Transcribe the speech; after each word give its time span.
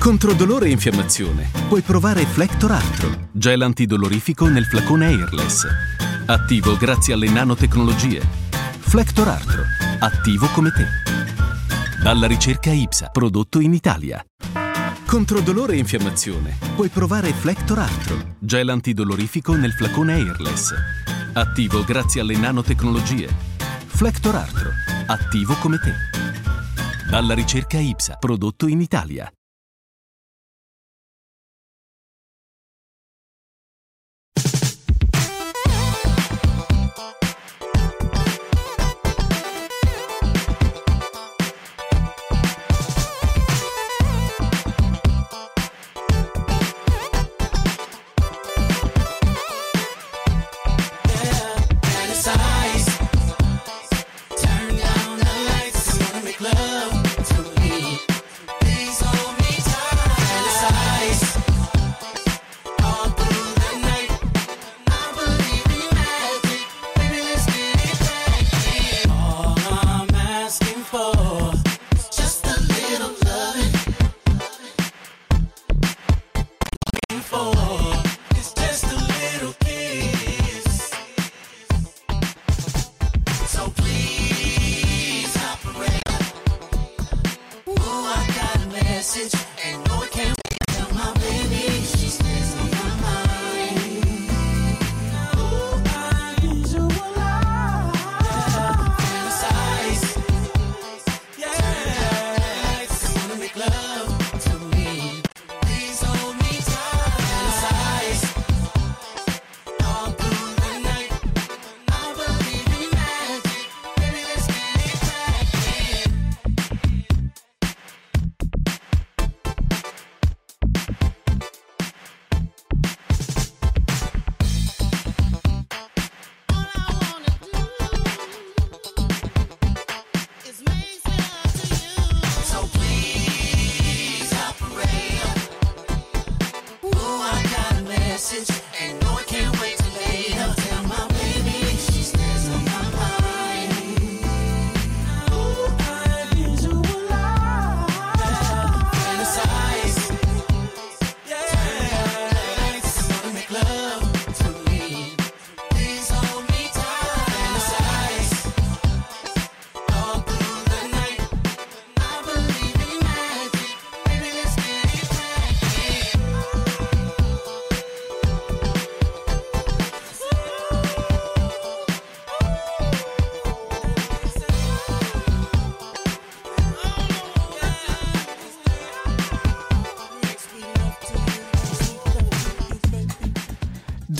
Contro 0.00 0.32
dolore 0.32 0.68
e 0.68 0.70
infiammazione 0.70 1.50
puoi 1.68 1.82
provare 1.82 2.24
Flector 2.24 2.72
Arthro, 2.72 3.28
gel 3.32 3.60
antidolorifico 3.60 4.48
nel 4.48 4.64
flacone 4.64 5.08
airless. 5.08 5.66
Attivo 6.24 6.74
grazie 6.78 7.12
alle 7.12 7.28
nanotecnologie. 7.28 8.26
Flector 8.78 9.28
Arthro, 9.28 9.62
attivo 9.98 10.46
come 10.54 10.72
te. 10.72 10.86
Dalla 12.02 12.26
ricerca 12.26 12.70
IPSA, 12.70 13.08
prodotto 13.08 13.60
in 13.60 13.74
Italia. 13.74 14.24
Contro 15.04 15.40
dolore 15.40 15.74
e 15.74 15.78
infiammazione 15.80 16.56
puoi 16.74 16.88
provare 16.88 17.34
Flector 17.34 17.80
Arthro, 17.80 18.36
gel 18.38 18.70
antidolorifico 18.70 19.54
nel 19.54 19.72
flacone 19.72 20.14
airless. 20.14 20.72
Attivo 21.34 21.84
grazie 21.84 22.22
alle 22.22 22.38
nanotecnologie. 22.38 23.28
Flector 23.84 24.34
Arthro, 24.34 24.70
attivo 25.06 25.54
come 25.56 25.78
te. 25.78 25.92
Dalla 27.10 27.34
ricerca 27.34 27.78
IPSA, 27.78 28.16
prodotto 28.16 28.66
in 28.66 28.80
Italia. 28.80 29.30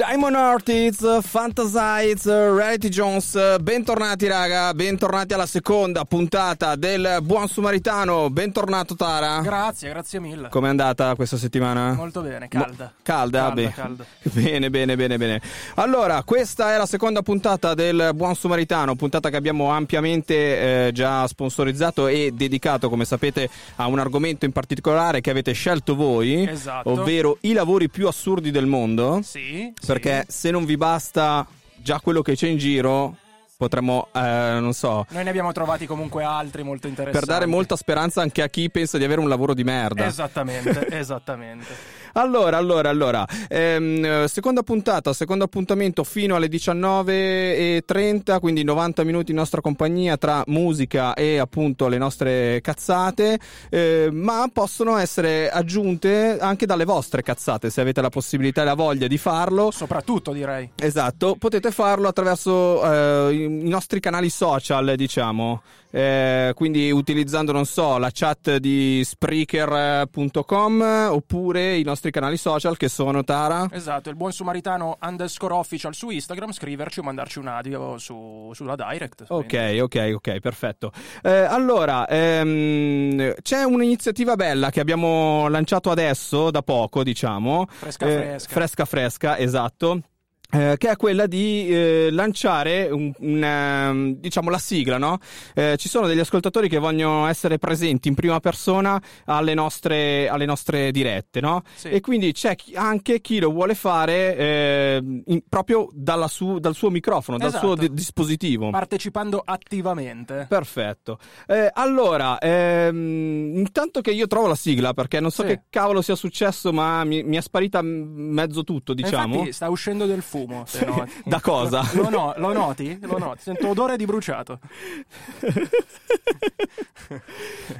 Diamond 0.00 0.34
Artists, 0.34 1.20
Fantasize, 1.26 2.30
Reality 2.30 2.88
Jones, 2.88 3.58
bentornati 3.58 4.26
raga, 4.28 4.72
bentornati 4.72 5.34
alla 5.34 5.44
seconda 5.44 6.06
puntata 6.06 6.74
del 6.74 7.18
Buon 7.20 7.46
Sumaritano, 7.48 8.30
bentornato 8.30 8.94
Tara. 8.96 9.42
Grazie, 9.42 9.90
grazie 9.90 10.18
mille. 10.18 10.48
Com'è 10.48 10.68
andata 10.68 11.14
questa 11.16 11.36
settimana? 11.36 11.92
Molto 11.92 12.22
bene, 12.22 12.48
calda. 12.48 12.84
Mo- 12.84 12.92
calda, 13.02 13.38
calda, 13.40 13.50
beh. 13.52 13.72
calda. 13.74 14.04
Bene, 14.32 14.70
bene, 14.70 14.96
bene, 14.96 15.18
bene. 15.18 15.40
Allora, 15.74 16.22
questa 16.24 16.72
è 16.72 16.78
la 16.78 16.86
seconda 16.86 17.20
puntata 17.20 17.74
del 17.74 18.12
Buon 18.14 18.34
Sumaritano, 18.34 18.94
puntata 18.94 19.28
che 19.28 19.36
abbiamo 19.36 19.70
ampiamente 19.70 20.86
eh, 20.86 20.92
già 20.92 21.26
sponsorizzato 21.26 22.06
e 22.06 22.30
dedicato, 22.32 22.88
come 22.88 23.04
sapete, 23.04 23.50
a 23.76 23.86
un 23.86 23.98
argomento 23.98 24.46
in 24.46 24.52
particolare 24.52 25.20
che 25.20 25.28
avete 25.30 25.52
scelto 25.52 25.94
voi, 25.94 26.48
Esatto. 26.48 26.88
ovvero 26.90 27.36
i 27.42 27.52
lavori 27.52 27.90
più 27.90 28.06
assurdi 28.06 28.50
del 28.50 28.66
mondo. 28.66 29.20
Sì, 29.22 29.72
Perché 29.92 30.24
se 30.28 30.50
non 30.52 30.64
vi 30.64 30.76
basta 30.76 31.44
già 31.76 31.98
quello 32.00 32.22
che 32.22 32.36
c'è 32.36 32.46
in 32.46 32.58
giro, 32.58 33.16
potremmo, 33.56 34.08
eh, 34.14 34.58
non 34.60 34.72
so, 34.72 35.04
Noi 35.10 35.24
ne 35.24 35.30
abbiamo 35.30 35.50
trovati 35.50 35.84
comunque 35.84 36.22
altri 36.22 36.62
molto 36.62 36.86
interessanti. 36.86 37.26
per 37.26 37.36
dare 37.36 37.46
molta 37.50 37.74
speranza 37.74 38.20
anche 38.20 38.42
a 38.42 38.48
chi 38.48 38.70
pensa 38.70 38.98
di 38.98 39.04
avere 39.04 39.20
un 39.20 39.28
lavoro 39.28 39.52
di 39.52 39.64
merda. 39.64 40.06
Esattamente, 40.06 40.86
esattamente. 40.96 41.98
Allora, 42.14 42.56
allora, 42.56 42.88
allora, 42.88 43.26
ehm, 43.48 44.24
seconda 44.26 44.62
puntata, 44.62 45.12
secondo 45.12 45.44
appuntamento 45.44 46.04
fino 46.04 46.34
alle 46.36 46.48
19.30, 46.48 48.40
quindi 48.40 48.64
90 48.64 49.04
minuti 49.04 49.30
in 49.30 49.36
nostra 49.36 49.60
compagnia 49.60 50.16
tra 50.16 50.42
musica 50.46 51.14
e 51.14 51.38
appunto 51.38 51.88
le 51.88 51.98
nostre 51.98 52.60
cazzate, 52.62 53.38
eh, 53.68 54.08
ma 54.10 54.48
possono 54.52 54.96
essere 54.96 55.50
aggiunte 55.50 56.38
anche 56.40 56.66
dalle 56.66 56.84
vostre 56.84 57.22
cazzate, 57.22 57.70
se 57.70 57.80
avete 57.80 58.00
la 58.00 58.08
possibilità 58.08 58.62
e 58.62 58.64
la 58.64 58.74
voglia 58.74 59.06
di 59.06 59.18
farlo. 59.18 59.70
Soprattutto 59.70 60.32
direi. 60.32 60.70
Esatto, 60.76 61.36
potete 61.38 61.70
farlo 61.70 62.08
attraverso 62.08 63.28
eh, 63.28 63.34
i 63.34 63.48
i 63.50 63.68
nostri 63.68 64.00
canali 64.00 64.30
social, 64.30 64.94
diciamo. 64.96 65.62
Eh, 65.92 66.52
quindi 66.54 66.90
utilizzando, 66.90 67.50
non 67.52 67.64
so, 67.66 67.98
la 67.98 68.10
chat 68.12 68.56
di 68.56 69.02
Spreaker.com 69.04 70.80
oppure 71.10 71.76
i 71.76 71.82
nostri 71.82 72.10
canali 72.10 72.36
social 72.36 72.76
che 72.76 72.88
sono 72.88 73.24
Tara. 73.24 73.68
Esatto, 73.72 74.08
il 74.08 74.16
buon 74.16 74.32
sumaritano 74.32 74.98
underscore 75.02 75.54
official 75.54 75.94
su 75.94 76.10
Instagram, 76.10 76.52
scriverci 76.52 77.00
o 77.00 77.02
mandarci 77.02 77.38
un 77.38 77.48
audio 77.48 77.98
su, 77.98 78.50
sulla 78.54 78.76
direct. 78.76 79.24
Ok, 79.28 79.78
ok, 79.82 80.12
ok, 80.14 80.38
perfetto. 80.38 80.92
Eh, 81.22 81.30
allora, 81.30 82.06
ehm, 82.06 83.34
c'è 83.42 83.62
un'iniziativa 83.64 84.36
bella 84.36 84.70
che 84.70 84.80
abbiamo 84.80 85.48
lanciato 85.48 85.90
adesso, 85.90 86.50
da 86.50 86.62
poco, 86.62 87.02
diciamo. 87.02 87.66
Fresca 87.68 88.06
Eh, 88.06 88.12
fresca. 88.12 88.52
Fresca 88.52 88.84
fresca, 88.84 89.38
esatto. 89.38 90.00
Eh, 90.50 90.74
che 90.78 90.90
è 90.90 90.96
quella 90.96 91.26
di 91.26 91.68
eh, 91.68 92.08
lanciare 92.10 92.88
un, 92.90 93.12
un, 93.18 93.42
ehm, 93.42 94.14
diciamo 94.16 94.50
la 94.50 94.58
sigla, 94.58 94.98
no? 94.98 95.18
Eh, 95.54 95.76
ci 95.78 95.88
sono 95.88 96.06
degli 96.06 96.18
ascoltatori 96.18 96.68
che 96.68 96.78
vogliono 96.78 97.26
essere 97.26 97.58
presenti 97.58 98.08
in 98.08 98.14
prima 98.14 98.40
persona 98.40 99.00
alle 99.26 99.54
nostre, 99.54 100.28
alle 100.28 100.44
nostre 100.46 100.90
dirette, 100.90 101.40
no? 101.40 101.62
Sì. 101.74 101.88
E 101.88 102.00
quindi 102.00 102.32
c'è 102.32 102.56
chi- 102.56 102.74
anche 102.74 103.20
chi 103.20 103.38
lo 103.38 103.50
vuole 103.50 103.74
fare 103.74 104.36
eh, 104.36 105.02
in- 105.26 105.42
proprio 105.48 105.88
dalla 105.92 106.28
su- 106.28 106.58
dal 106.58 106.74
suo 106.74 106.90
microfono, 106.90 107.38
dal 107.38 107.48
Esatto. 107.48 107.66
suo 107.66 107.74
di- 107.76 107.92
dispositivo. 107.92 108.70
Partecipando 108.70 109.42
attivamente. 109.44 110.46
Perfetto. 110.48 111.18
Eh, 111.46 111.70
allora, 111.72 112.38
ehm, 112.38 113.52
intanto 113.56 114.00
che 114.00 114.10
io 114.10 114.26
trovo 114.26 114.46
la 114.46 114.54
sigla, 114.54 114.92
perché 114.94 115.20
non 115.20 115.30
so 115.30 115.42
Sì. 115.42 115.48
che 115.48 115.62
cavolo 115.70 116.02
sia 116.02 116.14
successo, 116.16 116.72
ma 116.72 117.04
mi, 117.04 117.22
mi 117.22 117.36
è 117.36 117.40
sparita 117.40 117.80
mezzo 117.82 118.64
tutto, 118.64 118.94
diciamo. 118.94 119.34
Infatti 119.34 119.52
sta 119.52 119.68
uscendo 119.68 120.06
del 120.06 120.22
fumo. 120.46 120.64
se 120.66 120.84
noti. 120.84 121.12
Da 121.24 121.40
cosa? 121.40 121.82
Lo, 121.94 122.08
no- 122.08 122.34
lo 122.36 122.52
noti? 122.52 122.98
Lo 123.02 123.18
noti? 123.18 123.42
Sento 123.42 123.68
odore 123.68 123.96
di 123.96 124.04
bruciato. 124.04 124.58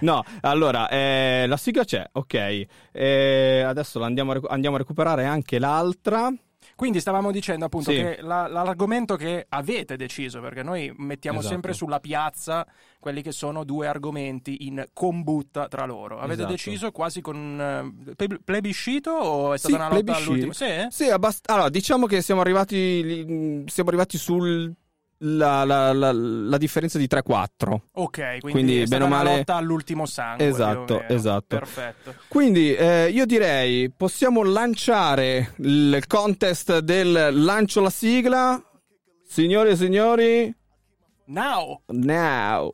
No, 0.00 0.24
allora, 0.40 0.88
eh, 0.88 1.44
la 1.46 1.56
sigla 1.56 1.84
c'è, 1.84 2.04
ok. 2.12 2.66
Eh, 2.92 3.62
adesso 3.66 4.02
andiamo, 4.02 4.30
a 4.32 4.34
recu- 4.34 4.50
andiamo 4.50 4.76
a 4.76 4.78
recuperare 4.78 5.24
anche 5.24 5.58
l'altra. 5.58 6.32
Quindi 6.80 7.00
stavamo 7.00 7.30
dicendo 7.30 7.66
appunto 7.66 7.90
Sì. 7.90 7.98
che 7.98 8.18
la- 8.22 8.46
l'argomento 8.48 9.14
che 9.16 9.44
avete 9.50 9.96
deciso, 9.96 10.40
perché 10.40 10.62
noi 10.62 10.90
mettiamo 10.96 11.40
Esatto. 11.40 11.52
sempre 11.52 11.74
sulla 11.74 12.00
piazza 12.00 12.66
quelli 12.98 13.20
che 13.20 13.32
sono 13.32 13.64
due 13.64 13.86
argomenti 13.86 14.66
in 14.66 14.86
combutta 14.94 15.68
tra 15.68 15.84
loro. 15.84 16.16
Avete 16.16 16.32
Esatto. 16.40 16.50
deciso 16.52 16.90
quasi 16.90 17.20
con 17.20 18.14
ple- 18.16 18.40
plebiscito 18.42 19.10
o 19.10 19.52
è 19.52 19.58
stata 19.58 19.74
una 19.74 19.84
lotta 19.88 19.96
plebiscito. 19.96 20.30
all'ultimo? 20.30 20.52
Sì? 20.54 20.64
eh? 20.64 20.86
Sì, 20.88 21.10
abbast- 21.10 21.50
allora, 21.50 21.68
diciamo 21.68 22.06
che 22.06 22.22
siamo 22.22 22.40
arrivati, 22.40 23.62
siamo 23.66 23.88
arrivati 23.90 24.16
sul... 24.16 24.74
La, 25.22 25.64
la- 25.64 25.92
la- 25.92 26.12
la 26.12 26.56
differenza 26.56 26.96
di 26.96 27.06
3-4 27.06 27.80
Ok, 27.92 28.38
quindi, 28.38 28.40
Quindi, 28.50 28.84
bene 28.86 29.04
o 29.04 29.08
male- 29.08 29.36
lotta 29.36 29.56
all'ultimo 29.56 30.06
sangue. 30.06 30.46
Esatto, 30.46 31.02
esatto. 31.08 31.56
Perfetto. 31.58 32.14
Quindi 32.26 32.74
eh, 32.74 33.10
io 33.10 33.26
direi 33.26 33.90
possiamo 33.90 34.42
lanciare 34.42 35.52
il 35.58 36.02
contest 36.06 36.78
del 36.78 37.28
lancio 37.32 37.82
la 37.82 37.90
sigla 37.90 38.62
signore 39.26 39.70
e 39.72 39.76
signori 39.76 40.54
Now! 41.26 41.82
now 41.88 42.72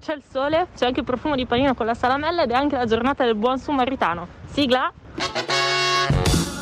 c'è 0.00 0.14
il 0.14 0.22
sole, 0.28 0.66
c'è 0.76 0.86
anche 0.86 1.00
il 1.00 1.06
profumo 1.06 1.36
di 1.36 1.46
panino 1.46 1.74
con 1.74 1.86
la 1.86 1.94
salamella 1.94 2.42
ed 2.42 2.50
è 2.50 2.54
anche 2.54 2.76
la 2.76 2.86
giornata 2.86 3.24
del 3.24 3.36
buon 3.36 3.58
samaritano. 3.58 4.26
Sigla? 4.50 4.92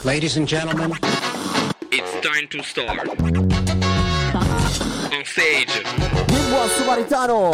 Ladies 0.02 0.36
and 0.36 0.46
gentlemen, 0.46 0.90
It's 1.90 2.18
time 2.20 2.46
to 2.48 2.62
start. 2.62 3.53
Stage, 5.36 5.82
il 6.28 6.46
buon 6.48 6.68
sumaritano 6.68 7.50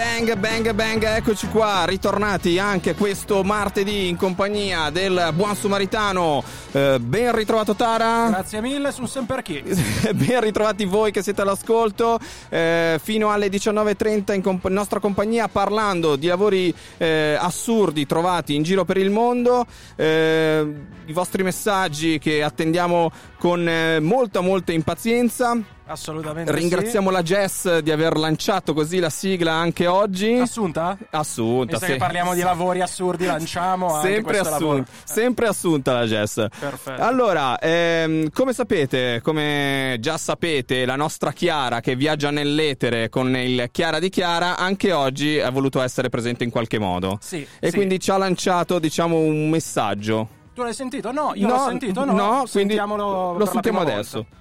Bang, 0.00 0.34
bang, 0.36 0.72
bang, 0.72 1.04
eccoci 1.04 1.48
qua, 1.48 1.84
ritornati 1.84 2.58
anche 2.58 2.94
questo 2.94 3.42
martedì 3.42 4.08
in 4.08 4.16
compagnia 4.16 4.88
del 4.88 5.30
buon 5.34 5.54
sumaritano. 5.54 6.42
Eh, 6.72 6.98
ben 6.98 7.34
ritrovato 7.34 7.74
Tara. 7.74 8.30
Grazie 8.30 8.62
mille, 8.62 8.92
sono 8.92 9.06
sempre 9.06 9.42
chi. 9.42 9.62
ben 10.14 10.40
ritrovati 10.40 10.86
voi 10.86 11.10
che 11.10 11.22
siete 11.22 11.42
all'ascolto 11.42 12.18
eh, 12.48 12.98
fino 13.02 13.30
alle 13.30 13.48
19.30 13.48 14.32
in 14.32 14.40
comp- 14.40 14.68
nostra 14.68 15.00
compagnia 15.00 15.48
parlando 15.48 16.16
di 16.16 16.28
lavori 16.28 16.74
eh, 16.96 17.36
assurdi 17.38 18.06
trovati 18.06 18.54
in 18.54 18.62
giro 18.62 18.86
per 18.86 18.96
il 18.96 19.10
mondo 19.10 19.66
eh, 19.96 20.66
i 21.04 21.12
vostri 21.12 21.42
messaggi 21.42 22.18
che 22.18 22.42
attendiamo 22.42 23.12
con 23.38 23.68
eh, 23.68 24.00
molta 24.00 24.40
molta 24.40 24.72
impazienza 24.72 25.58
Assolutamente. 25.90 26.52
ringraziamo 26.52 27.10
la 27.10 27.22
Jess 27.22 27.78
di 27.78 27.90
aver 27.90 28.16
lanciato 28.16 28.72
così 28.74 28.98
la 29.00 29.10
sigla 29.10 29.52
anche 29.52 29.86
oggi 29.88 30.36
sì. 30.36 30.40
Assunta? 30.40 30.96
assunta 31.10 31.78
Visto 31.78 31.92
sì. 31.92 31.98
parliamo 31.98 32.32
di 32.34 32.42
lavori 32.42 32.80
assurdi, 32.80 33.26
lanciamo 33.26 33.94
anche 33.94 34.08
sempre 34.12 34.32
questo 34.36 34.50
lavoro. 34.50 34.70
assunta, 34.82 34.90
sempre 35.04 35.46
assunta 35.48 35.92
la 35.92 36.04
Jess. 36.06 36.46
Perfetto. 36.58 37.02
Allora, 37.02 37.58
ehm, 37.58 38.30
come 38.30 38.52
sapete, 38.52 39.20
come 39.22 39.96
già 40.00 40.16
sapete, 40.16 40.84
la 40.84 40.96
nostra 40.96 41.32
Chiara 41.32 41.80
che 41.80 41.96
viaggia 41.96 42.30
nell'etere 42.30 43.08
con 43.08 43.34
il 43.36 43.68
Chiara 43.72 43.98
di 43.98 44.08
Chiara, 44.10 44.56
anche 44.56 44.92
oggi 44.92 45.40
ha 45.40 45.50
voluto 45.50 45.80
essere 45.80 46.08
presente 46.08 46.44
in 46.44 46.50
qualche 46.50 46.78
modo. 46.78 47.18
Sì, 47.20 47.44
E 47.58 47.70
sì. 47.70 47.74
quindi 47.76 47.98
ci 47.98 48.10
ha 48.10 48.16
lanciato, 48.16 48.78
diciamo, 48.78 49.16
un 49.16 49.48
messaggio. 49.48 50.28
Tu 50.54 50.62
l'hai 50.62 50.74
sentito? 50.74 51.10
No, 51.12 51.32
io 51.34 51.48
l'ho 51.48 51.64
sentito, 51.66 52.04
no. 52.04 52.12
no, 52.12 52.44
quindi 52.50 52.74
lo 52.76 53.46
sentiamo 53.50 53.80
adesso. 53.80 54.16
volta. 54.28 54.38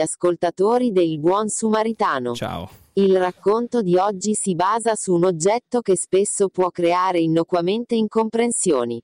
Ascoltatori 0.00 0.92
del 0.92 1.18
buon 1.18 1.48
sumaritano. 1.48 2.34
Ciao. 2.34 2.68
Il 2.94 3.16
racconto 3.18 3.82
di 3.82 3.96
oggi 3.96 4.34
si 4.34 4.54
basa 4.54 4.94
su 4.94 5.14
un 5.14 5.24
oggetto 5.24 5.80
che 5.80 5.96
spesso 5.96 6.48
può 6.48 6.70
creare 6.70 7.18
innocuamente 7.20 7.94
incomprensioni. 7.96 9.00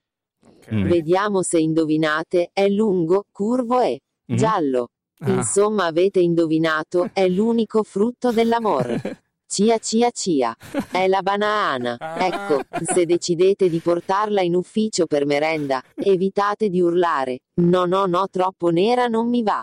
Ok. 0.46 0.74
Mm. 0.74 0.82
Vediamo 0.88 1.42
se 1.42 1.58
indovinate, 1.58 2.50
è 2.52 2.68
lungo, 2.68 3.24
curvo 3.32 3.80
e 3.80 4.00
Mhm. 4.26 4.36
giallo. 4.36 4.88
Ah. 5.22 5.30
Insomma 5.30 5.86
avete 5.86 6.20
indovinato, 6.20 7.10
è 7.12 7.26
l'unico 7.28 7.82
frutto 7.82 8.30
dell'amore. 8.30 9.00
Cia 9.50 9.78
cia 9.78 10.10
cia. 10.12 10.54
È 10.92 11.08
la 11.08 11.22
banana. 11.22 11.96
Ah. 11.98 12.24
Ecco, 12.24 12.62
se 12.84 13.04
decidete 13.04 13.68
di 13.68 13.80
portarla 13.80 14.42
in 14.42 14.54
ufficio 14.54 15.06
per 15.06 15.26
merenda, 15.26 15.82
evitate 15.96 16.68
di 16.68 16.80
urlare. 16.80 17.40
No 17.60 17.84
no 17.84 18.06
no 18.06 18.28
troppo 18.30 18.68
nera 18.68 19.08
non 19.08 19.28
mi 19.28 19.42
va. 19.42 19.60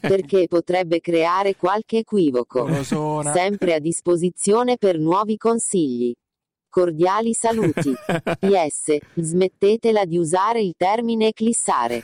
Perché 0.00 0.46
potrebbe 0.48 1.00
creare 1.00 1.56
qualche 1.56 1.98
equivoco. 1.98 2.68
Sempre 2.82 3.74
a 3.74 3.78
disposizione 3.78 4.76
per 4.76 4.98
nuovi 4.98 5.36
consigli. 5.36 6.14
Cordiali 6.68 7.32
saluti. 7.32 7.94
PS, 8.38 8.96
smettetela 9.14 10.04
di 10.04 10.18
usare 10.18 10.60
il 10.60 10.74
termine 10.76 11.28
eclissare. 11.28 12.02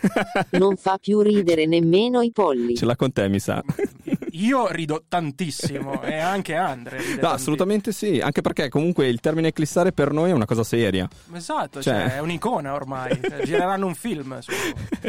Non 0.52 0.76
fa 0.76 0.96
più 0.99 1.20
ridere 1.20 1.67
nemmeno 1.67 2.23
i 2.23 2.31
polli. 2.32 2.75
Ce 2.75 2.87
l'ha 2.87 2.96
con 2.96 3.12
te, 3.12 3.29
mi 3.29 3.38
sa. 3.38 3.62
Io 4.34 4.69
rido 4.70 5.05
tantissimo 5.08 6.02
e 6.05 6.19
anche 6.19 6.55
Andre. 6.55 6.96
No, 6.96 7.02
tantissimo. 7.02 7.29
assolutamente 7.29 7.93
sì, 7.93 8.20
anche 8.20 8.40
perché 8.40 8.69
comunque 8.69 9.08
il 9.08 9.20
termine 9.20 9.49
eclissare 9.49 9.93
per 9.93 10.12
noi 10.12 10.31
è 10.31 10.32
una 10.32 10.44
cosa 10.46 10.64
seria. 10.64 11.08
Esatto, 11.34 11.82
Cioè- 11.82 12.08
cioè, 12.08 12.14
è 12.17 12.19
un'icona 12.20 12.73
ormai. 12.73 13.19
Cioè, 13.23 13.43
Gireranno 13.44 13.87
un 13.87 13.94
film 13.94 14.38
su- 14.40 14.52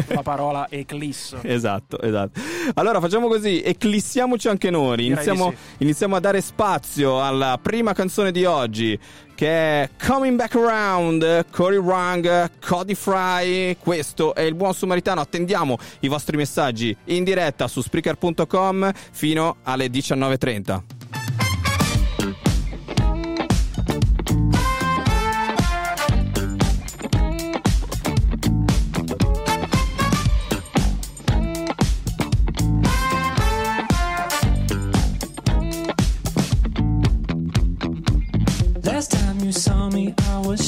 sulla 0.05 0.21
parola 0.23 0.67
eclisso. 0.69 1.39
Esatto, 1.43 1.99
esatto. 2.01 2.39
Allora 2.75 2.99
facciamo 2.99 3.27
così, 3.27 3.61
eclissiamoci 3.61 4.47
anche 4.47 4.69
noi. 4.69 5.05
Iniziamo, 5.05 5.49
di 5.49 5.55
iniziamo 5.79 6.15
a 6.15 6.19
dare 6.19 6.41
spazio 6.41 7.23
alla 7.23 7.57
prima 7.61 7.93
canzone 7.93 8.31
di 8.31 8.45
oggi, 8.45 8.97
che 9.35 9.47
è 9.47 9.89
Coming 10.05 10.37
Back 10.37 10.55
Around, 10.55 11.45
Cory 11.51 11.77
Wrang, 11.77 12.51
Cody 12.65 12.95
Fry. 12.95 13.77
Questo 13.77 14.35
è 14.35 14.41
il 14.41 14.55
buon 14.55 14.73
sumaritano. 14.73 15.21
Attendiamo 15.21 15.77
i 16.01 16.07
vostri 16.07 16.37
messaggi 16.37 16.95
in 17.05 17.23
diretta 17.23 17.67
su 17.67 17.81
Spreaker.com 17.81 18.91
fino 19.11 19.57
alle 19.63 19.87
19.30. 19.87 20.92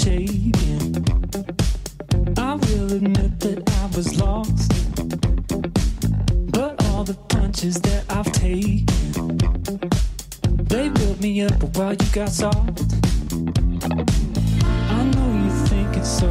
I. 0.07 0.51
Will 2.55 2.93
admit 2.93 3.39
that 3.39 3.69
I 3.81 3.85
was 3.95 4.19
lost. 4.19 4.71
But 6.51 6.83
all 6.85 7.03
the 7.03 7.15
punches 7.29 7.81
that 7.81 8.05
I've 8.09 8.31
taken, 8.31 9.37
they 10.67 10.89
built 10.89 11.19
me 11.21 11.41
up 11.41 11.75
while 11.75 11.93
you 11.93 12.07
got 12.13 12.29
soft. 12.29 12.83
I 14.97 15.03
know 15.13 15.29
you 15.43 15.51
think 15.67 15.97
it's 15.97 16.19
so, 16.19 16.27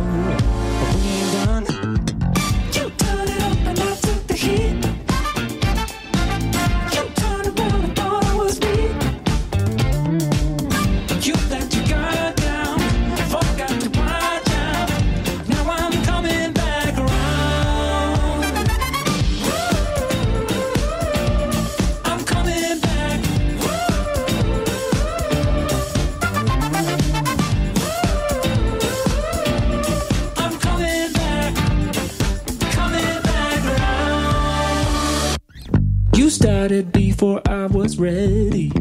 started 36.64 36.90
before 36.92 37.42
I 37.46 37.66
was 37.66 37.98
ready. 37.98 38.72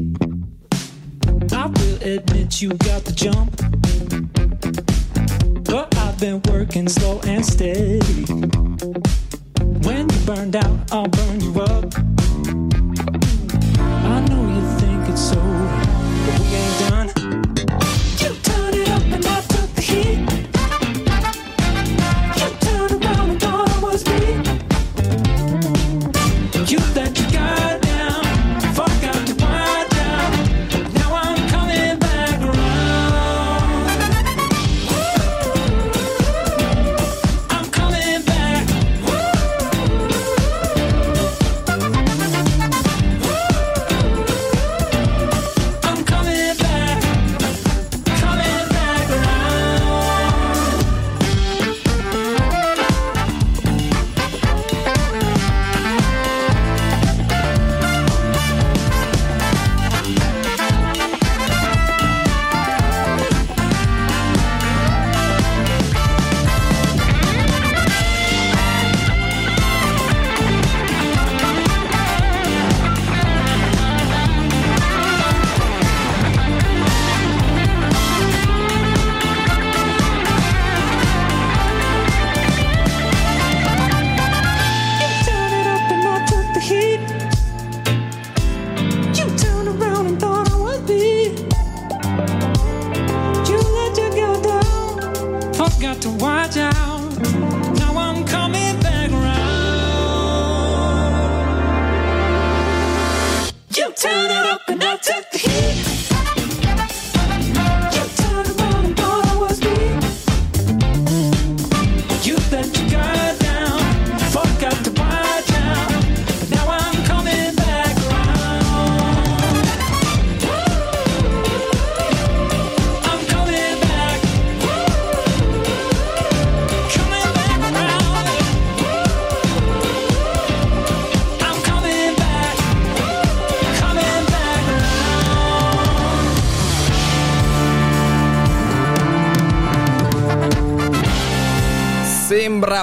I 1.52 1.66
will 1.66 1.96
admit 2.02 2.62
you 2.62 2.70
got 2.70 3.04
the 3.04 3.12
jump. 3.14 3.58
But 5.66 5.94
I've 5.98 6.18
been 6.18 6.42
working 6.50 6.88
slow 6.88 7.20
and 7.26 7.46
steady. 7.46 8.63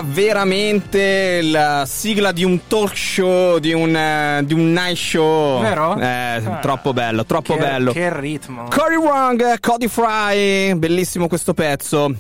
Sembra 0.01 0.15
veramente 0.23 1.43
la 1.43 1.85
sigla 1.87 2.33
di 2.33 2.43
un 2.45 2.67
talk 2.67 2.97
show, 2.97 3.59
di 3.59 3.73
un, 3.73 3.95
eh, 3.95 4.41
di 4.45 4.55
un 4.55 4.73
night 4.73 4.97
show. 4.97 5.61
Vero? 5.61 5.99
Eh, 5.99 6.05
Ah. 6.07 6.59
troppo 6.61 6.93
bello, 6.93 7.25
troppo 7.27 7.55
Che- 7.55 7.61
bello. 7.61 7.93
Che 7.93 8.19
ritmo. 8.19 8.67
Cory 8.71 8.97
Wrong, 8.97 9.61
Cody 9.61 9.89
Fry, 9.89 10.75
bellissimo 10.75 11.29
questo 11.29 11.53
pezzo. 11.55 12.15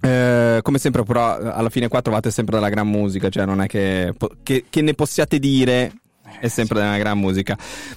Eh, 0.00 0.58
come 0.62 0.78
sempre, 0.78 1.02
però, 1.04 1.36
alla 1.38 1.68
fine 1.68 1.86
qua 1.88 2.02
trovate 2.02 2.30
sempre 2.30 2.56
della 2.56 2.68
gran 2.70 2.88
musica, 2.88 3.28
cioè 3.28 3.44
non 3.44 3.60
è 3.60 3.66
che, 3.66 4.12
che- 4.42 4.64
che 4.68 4.82
ne 4.82 4.94
possiate 4.94 5.38
dire. 5.38 5.92
È 6.40 6.48
sempre 6.48 6.80
della 6.80 6.96
gran 6.96 7.18
musica. 7.18 7.56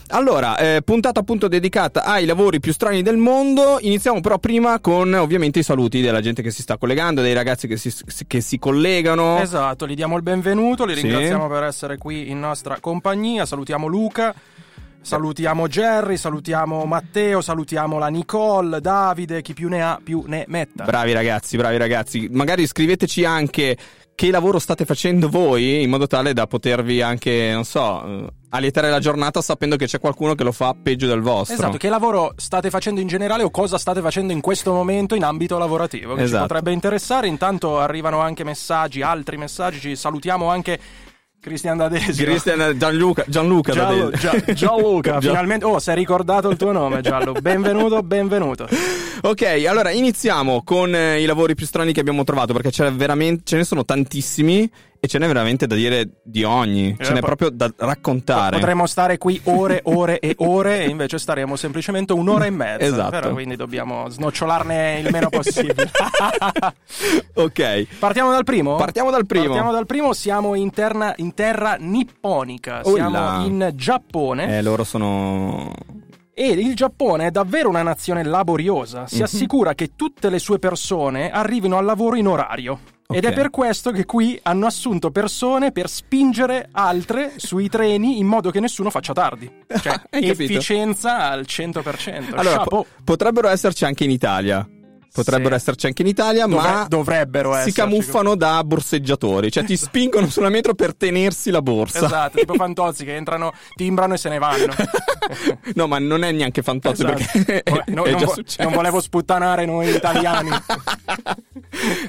Allora, 0.09 0.57
eh, 0.57 0.81
puntata 0.83 1.21
appunto 1.21 1.47
dedicata 1.47 2.03
ai 2.03 2.25
lavori 2.25 2.59
più 2.59 2.73
strani 2.73 3.01
del 3.01 3.15
mondo. 3.15 3.77
Iniziamo 3.79 4.19
però 4.19 4.37
prima 4.37 4.79
con 4.81 5.13
ovviamente 5.13 5.59
i 5.59 5.63
saluti 5.63 6.01
della 6.01 6.19
gente 6.19 6.41
che 6.41 6.51
si 6.51 6.61
sta 6.61 6.77
collegando, 6.77 7.21
dei 7.21 7.33
ragazzi 7.33 7.67
che 7.67 7.77
si, 7.77 7.93
che 8.27 8.41
si 8.41 8.59
collegano. 8.59 9.39
Esatto, 9.39 9.87
gli 9.87 9.95
diamo 9.95 10.17
il 10.17 10.23
benvenuto, 10.23 10.83
li 10.85 10.93
Sì. 10.95 11.03
ringraziamo 11.03 11.47
per 11.47 11.63
essere 11.63 11.97
qui 11.97 12.29
in 12.29 12.39
nostra 12.41 12.79
compagnia, 12.81 13.45
salutiamo 13.45 13.87
Luca, 13.87 14.33
salutiamo 15.01 15.67
Jerry, 15.69 16.17
salutiamo 16.17 16.83
Matteo, 16.83 17.41
salutiamo 17.41 17.97
la 17.97 18.07
Nicole, 18.07 18.81
Davide, 18.81 19.41
chi 19.41 19.53
più 19.53 19.69
ne 19.69 19.81
ha 19.81 19.99
più 20.03 20.23
ne 20.27 20.43
metta. 20.49 20.83
Bravi 20.83 21.13
ragazzi, 21.13 21.55
bravi 21.55 21.77
ragazzi. 21.77 22.27
Magari 22.29 22.67
scriveteci 22.67 23.23
anche 23.23 23.77
che 24.15 24.31
lavoro 24.31 24.59
state 24.59 24.85
facendo 24.85 25.27
voi 25.27 25.81
in 25.81 25.89
modo 25.89 26.07
tale 26.07 26.33
da 26.33 26.47
potervi 26.47 27.01
anche, 27.01 27.51
non 27.51 27.63
so, 27.65 28.05
eh, 28.05 28.27
allietare 28.49 28.89
la 28.89 28.99
giornata 28.99 29.41
sapendo 29.41 29.75
che 29.75 29.87
c'è 29.87 29.99
qualcuno 29.99 30.35
che 30.35 30.43
lo 30.43 30.51
fa 30.51 30.75
peggio 30.81 31.07
del 31.07 31.21
vostro. 31.21 31.55
Esatto, 31.55 31.77
che 31.77 31.89
lavoro 31.89 32.33
state 32.37 32.69
facendo 32.69 33.01
in 33.01 33.07
generale 33.07 33.43
o 33.43 33.49
cosa 33.49 33.77
state 33.77 34.01
facendo 34.01 34.31
in 34.31 34.41
questo 34.41 34.71
momento 34.71 35.15
in 35.15 35.23
ambito 35.23 35.57
lavorativo? 35.57 36.13
Che 36.15 36.23
Esatto. 36.23 36.41
ci 36.43 36.47
potrebbe 36.47 36.71
interessare. 36.71 37.27
Intanto 37.27 37.79
arrivano 37.79 38.19
anche 38.19 38.43
messaggi, 38.43 39.01
altri 39.01 39.37
messaggi. 39.37 39.79
Ci 39.79 39.95
salutiamo 39.95 40.47
anche 40.47 40.79
Cristian 41.43 41.75
D'Adesio. 41.77 42.23
Cristian 42.23 42.73
Gianluca, 42.77 43.25
Gianluca 43.27 43.73
Giallo- 43.73 44.11
Gia- 44.11 44.53
Gianluca, 44.53 45.11
Gia- 45.19 45.27
finalmente. 45.29 45.65
Oh, 45.65 45.77
si 45.77 45.89
è 45.91 45.93
ricordato 45.93 46.47
il 46.49 46.55
tuo 46.55 46.71
nome, 46.71 47.01
Giallo. 47.01 47.33
Benvenuto, 47.33 48.01
benvenuto. 48.01 48.65
Ok, 49.23 49.65
allora 49.67 49.91
iniziamo 49.91 50.63
con 50.63 50.95
eh, 50.95 51.19
i 51.21 51.25
lavori 51.25 51.53
più 51.53 51.65
strani 51.65 51.91
che 51.91 51.99
abbiamo 51.99 52.23
trovato 52.23 52.53
perché 52.53 52.69
c'è 52.69 52.89
veramente, 52.93 53.41
ce 53.43 53.57
ne 53.57 53.65
sono 53.65 53.83
tantissimi 53.83 54.71
e 55.03 55.07
ce 55.09 55.19
n'è 55.19 55.27
veramente 55.27 55.67
da 55.67 55.75
dire 55.75 56.21
di 56.23 56.45
ogni, 56.45 56.95
ce 56.97 57.11
n'è 57.11 57.19
po- 57.19 57.25
proprio 57.25 57.49
da 57.49 57.69
raccontare. 57.75 58.55
Potremmo 58.57 58.85
stare 58.85 59.17
qui 59.17 59.37
ore, 59.45 59.81
ore 59.91 60.19
e 60.19 60.33
ore, 60.37 60.85
e 60.85 60.89
invece 60.89 61.19
staremo 61.19 61.57
semplicemente 61.57 62.13
un'ora 62.13 62.45
e 62.45 62.49
mezza. 62.51 62.85
Esatto. 62.85 63.09
Però 63.09 63.31
quindi 63.33 63.57
dobbiamo 63.57 64.07
snocciolarne 64.07 64.99
il 65.03 65.09
meno 65.11 65.27
possibile. 65.27 65.91
ok. 67.35 67.87
Partiamo 67.99 68.31
dal 68.31 68.43
primo? 68.45 68.75
Partiamo 68.77 69.11
dal 69.11 69.25
primo. 69.25 69.45
Partiamo 69.47 69.71
dal 69.73 69.85
primo, 69.85 70.13
siamo 70.13 70.55
in, 70.55 70.71
terna- 70.71 71.13
in 71.17 71.33
terra 71.33 71.75
nipponica, 71.77 72.79
Oh 72.83 72.93
siamo 72.93 73.09
là. 73.11 73.41
in 73.45 73.71
Giappone. 73.75 74.57
Eh, 74.57 74.61
loro 74.61 74.83
sono 74.85 75.71
E 76.33 76.47
il 76.47 76.75
Giappone 76.75 77.27
è 77.27 77.31
davvero 77.31 77.67
una 77.69 77.83
nazione 77.83 78.23
laboriosa. 78.23 79.05
Si 79.05 79.17
Mhm. 79.17 79.23
assicura 79.23 79.73
che 79.75 79.91
tutte 79.95 80.29
le 80.29 80.39
sue 80.39 80.59
persone 80.59 81.29
arrivino 81.29 81.77
al 81.77 81.85
lavoro 81.85 82.15
in 82.15 82.27
orario. 82.27 82.79
Ed 83.07 83.25
Ok. 83.25 83.31
è 83.31 83.33
per 83.33 83.49
questo 83.49 83.91
che 83.91 84.05
qui 84.05 84.39
hanno 84.43 84.65
assunto 84.65 85.11
persone 85.11 85.71
per 85.71 85.89
spingere 85.89 86.69
altre 86.71 87.33
sui 87.35 87.69
treni 87.69 88.17
in 88.17 88.25
modo 88.25 88.49
che 88.49 88.59
nessuno 88.59 88.89
faccia 88.89 89.13
tardi. 89.13 89.49
Cioè, 89.81 90.01
efficienza 90.09 91.29
al 91.29 91.41
100%. 91.47 92.35
Allora, 92.35 92.63
po- 92.63 92.85
potrebbero 93.03 93.49
esserci 93.49 93.85
anche 93.85 94.03
in 94.05 94.11
Italia. 94.11 94.67
Potrebbero 95.13 95.49
Sì. 95.49 95.55
esserci 95.61 95.85
anche 95.85 96.01
in 96.01 96.07
Italia, 96.07 96.47
Dovre- 96.47 96.69
ma 96.71 96.85
dovrebbero 96.89 97.55
si 97.61 97.71
camuffano 97.71 98.35
da 98.35 98.63
borseggiatori, 98.63 99.51
cioè 99.51 99.63
ti 99.63 99.77
spingono 99.77 100.27
sulla 100.27 100.49
metro 100.49 100.73
per 100.73 100.95
tenersi 100.95 101.51
la 101.51 101.61
borsa. 101.61 102.05
Esatto, 102.05 102.39
tipo 102.39 102.55
Fantozzi 102.63 103.05
che 103.05 103.15
entrano, 103.15 103.53
timbrano 103.75 104.15
e 104.15 104.17
se 104.17 104.29
ne 104.29 104.39
vanno. 104.39 104.73
no, 105.75 105.87
ma 105.87 105.99
non 105.99 106.23
è 106.23 106.31
neanche 106.31 106.61
fantozio 106.63 107.05
Esatto. 107.13 107.29
perché 107.43 107.63
Vabbè, 107.69 107.83
no- 107.91 108.03
non, 108.05 108.23
vo- 108.23 108.35
non 108.57 108.73
volevo 108.73 108.99
sputtanare 109.01 109.65
noi 109.65 109.89
italiani. 109.93 110.49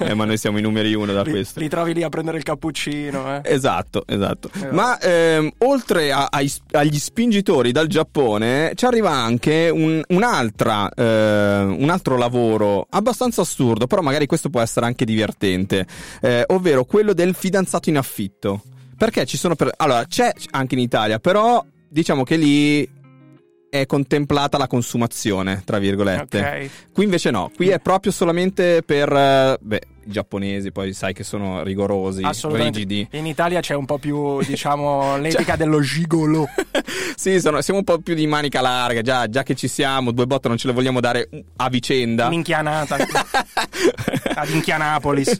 eh, 0.00 0.14
ma 0.14 0.24
noi 0.24 0.36
siamo 0.38 0.58
i 0.58 0.62
numeri 0.62 0.94
uno 0.94 1.12
da 1.12 1.22
li, 1.22 1.30
questo. 1.30 1.60
li 1.60 1.68
trovi 1.68 1.94
lì 1.94 2.02
a 2.02 2.08
prendere 2.08 2.38
il 2.38 2.42
cappuccino. 2.42 3.36
Eh. 3.36 3.40
Esatto, 3.44 4.04
esatto. 4.06 4.50
Eh. 4.62 4.70
Ma 4.72 4.98
ehm, 4.98 5.50
oltre 5.58 6.12
a- 6.12 6.28
ai- 6.30 6.52
agli 6.72 6.98
spingitori 6.98 7.72
dal 7.72 7.86
Giappone, 7.86 8.72
ci 8.74 8.84
arriva 8.86 9.10
anche 9.10 9.70
un, 9.72 10.02
un'altra, 10.08 10.88
eh, 10.94 11.02
un 11.64 11.88
altro 11.90 12.16
lavoro 12.16 12.86
abbastanza 12.94 13.42
assurdo, 13.42 13.86
però 13.86 14.02
magari 14.02 14.26
questo 14.26 14.50
può 14.50 14.60
essere 14.60 14.86
anche 14.86 15.04
divertente, 15.04 15.86
eh, 16.20 16.44
ovvero 16.48 16.84
quello 16.84 17.12
del 17.12 17.34
fidanzato 17.34 17.88
in 17.90 17.98
affitto. 17.98 18.62
Perché 18.96 19.26
ci 19.26 19.36
sono 19.36 19.54
per... 19.56 19.72
Allora, 19.76 20.04
c'è 20.06 20.32
anche 20.50 20.74
in 20.74 20.80
Italia, 20.80 21.18
però 21.18 21.64
diciamo 21.88 22.22
che 22.22 22.36
lì 22.36 22.88
è 23.68 23.86
contemplata 23.86 24.56
la 24.56 24.68
consumazione, 24.68 25.62
tra 25.64 25.78
virgolette. 25.78 26.38
Ok. 26.38 26.92
Qui 26.92 27.04
invece 27.04 27.30
no, 27.30 27.50
qui 27.54 27.68
è 27.70 27.80
proprio 27.80 28.12
solamente 28.12 28.82
per 28.84 29.12
eh, 29.12 29.58
beh, 29.60 29.80
i 30.06 30.10
giapponesi, 30.10 30.72
poi 30.72 30.92
sai 30.92 31.12
che 31.12 31.24
sono 31.24 31.62
rigorosi, 31.62 32.22
rigidi. 32.42 33.06
In 33.12 33.26
Italia 33.26 33.60
c'è 33.60 33.74
un 33.74 33.84
po' 33.86 33.98
più, 33.98 34.40
diciamo, 34.44 35.16
l'etica 35.16 35.56
dello 35.56 35.80
gigolo. 35.80 36.48
sì, 37.16 37.40
sono- 37.40 37.60
siamo 37.60 37.80
un 37.80 37.84
po' 37.84 37.98
più 37.98 38.14
di 38.14 38.26
manica 38.26 38.60
larga, 38.60 39.02
già, 39.02 39.28
già 39.28 39.42
che 39.42 39.54
ci 39.54 39.68
siamo, 39.68 40.10
due 40.12 40.26
botte 40.26 40.48
non 40.48 40.56
ce 40.56 40.66
le 40.68 40.72
vogliamo 40.72 41.00
dare 41.00 41.28
a 41.56 41.68
vicenda. 41.68 42.28
Minchianata. 42.28 42.96
Ad 44.36 44.50
Inchianapolis. 44.50 45.36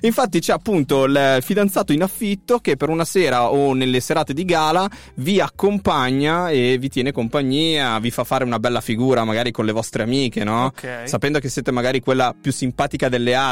Infatti 0.00 0.40
c'è 0.40 0.52
appunto 0.52 1.04
il 1.04 1.38
fidanzato 1.40 1.92
in 1.92 2.02
affitto 2.02 2.58
che 2.58 2.76
per 2.76 2.88
una 2.88 3.04
sera 3.04 3.50
o 3.50 3.74
nelle 3.74 4.00
serate 4.00 4.32
di 4.32 4.44
gala 4.44 4.88
vi 5.14 5.40
accompagna 5.40 6.50
e 6.50 6.78
vi 6.78 6.88
tiene 6.88 7.12
compagnia, 7.12 7.98
vi 7.98 8.10
fa 8.10 8.24
fare 8.24 8.44
una 8.44 8.58
bella 8.58 8.80
figura 8.80 9.24
magari 9.24 9.50
con 9.52 9.64
le 9.64 9.72
vostre 9.72 10.02
amiche, 10.02 10.44
no? 10.44 10.66
Ok. 10.66 11.02
Sapendo 11.04 11.38
che 11.38 11.48
siete 11.48 11.70
magari 11.70 12.00
quella 12.00 12.34
più 12.38 12.52
simpatica 12.52 13.08
delle 13.08 13.34
altre, 13.34 13.45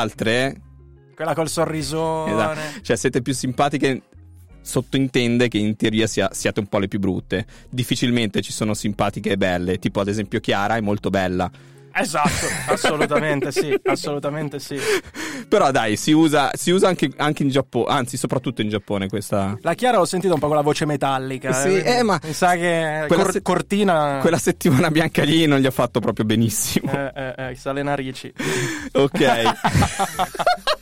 Quella 1.15 1.35
col 1.35 1.49
sorrisone. 1.49 2.33
esatto, 2.33 2.61
cioè 2.83 2.97
siete 2.97 3.23
più 3.23 3.33
simpatiche 3.33 4.03
sottointende 4.61 5.49
che 5.49 5.59
in 5.59 5.77
teoria 5.77 6.07
sia- 6.07 6.31
siate 6.33 6.61
un 6.61 6.67
po' 6.67 6.79
le 6.79 6.89
più 6.89 6.99
brutte. 6.99 7.47
Difficilmente 7.69 8.41
ci 8.41 8.53
sono 8.53 8.75
simpatiche 8.75 9.31
e 9.31 9.37
belle, 9.37 9.79
tipo 9.79 10.01
ad 10.01 10.09
esempio 10.09 10.41
Chiara 10.41 10.77
è 10.77 10.81
molto 10.81 11.11
bella. 11.11 11.51
Esatto, 11.97 12.47
assolutamente 12.69 13.53
sì, 13.53 13.73
assolutamente 13.85 14.59
sì. 14.59 14.77
Però 15.49 15.71
dai, 15.71 15.97
si 15.97 16.11
usa, 16.13 16.51
si 16.55 16.71
usa 16.73 16.89
anche, 16.89 17.11
anche 17.17 17.43
in 17.45 17.51
Giappone, 17.51 17.87
anzi 17.93 18.17
soprattutto 18.17 18.63
in 18.63 18.69
Giappone 18.69 19.09
questa... 19.09 19.57
La 19.63 19.75
Chiara 19.75 19.99
l'ho 19.99 20.05
sentita 20.05 20.35
un 20.35 20.41
po' 20.41 20.49
con 20.49 20.57
la 20.57 20.63
voce 20.63 20.87
metallica. 20.87 21.53
Sì, 21.53 21.81
eh, 21.81 22.03
ma- 22.03 22.19
Mi 22.23 22.33
sa 22.33 22.55
che 22.55 23.05
Quella 23.07 23.23
Cor- 23.23 23.33
se- 23.33 23.43
Cortina... 23.43 24.19
Quella 24.21 24.39
settimana 24.39 24.91
bianca 24.91 25.23
lì 25.23 25.47
non 25.47 25.61
gli 25.61 25.67
ha 25.67 25.71
fatto 25.71 26.01
proprio 26.01 26.25
benissimo. 26.25 26.91
Eh, 26.93 27.13
eh, 27.15 27.49
eh, 27.51 27.55
sa 27.55 27.73
le 27.73 27.83
narici. 27.83 28.33
Ok. 28.93 29.23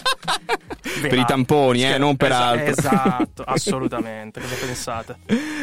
per 1.00 1.18
i 1.18 1.24
tamponi, 1.24 1.84
eh, 1.84 1.98
non 1.98 2.16
per 2.16 2.30
Esa- 2.30 2.46
altro. 2.48 2.70
Esatto, 2.70 3.42
assolutamente. 3.46 4.40
Cosa 4.40 4.54
pensate? 4.66 5.16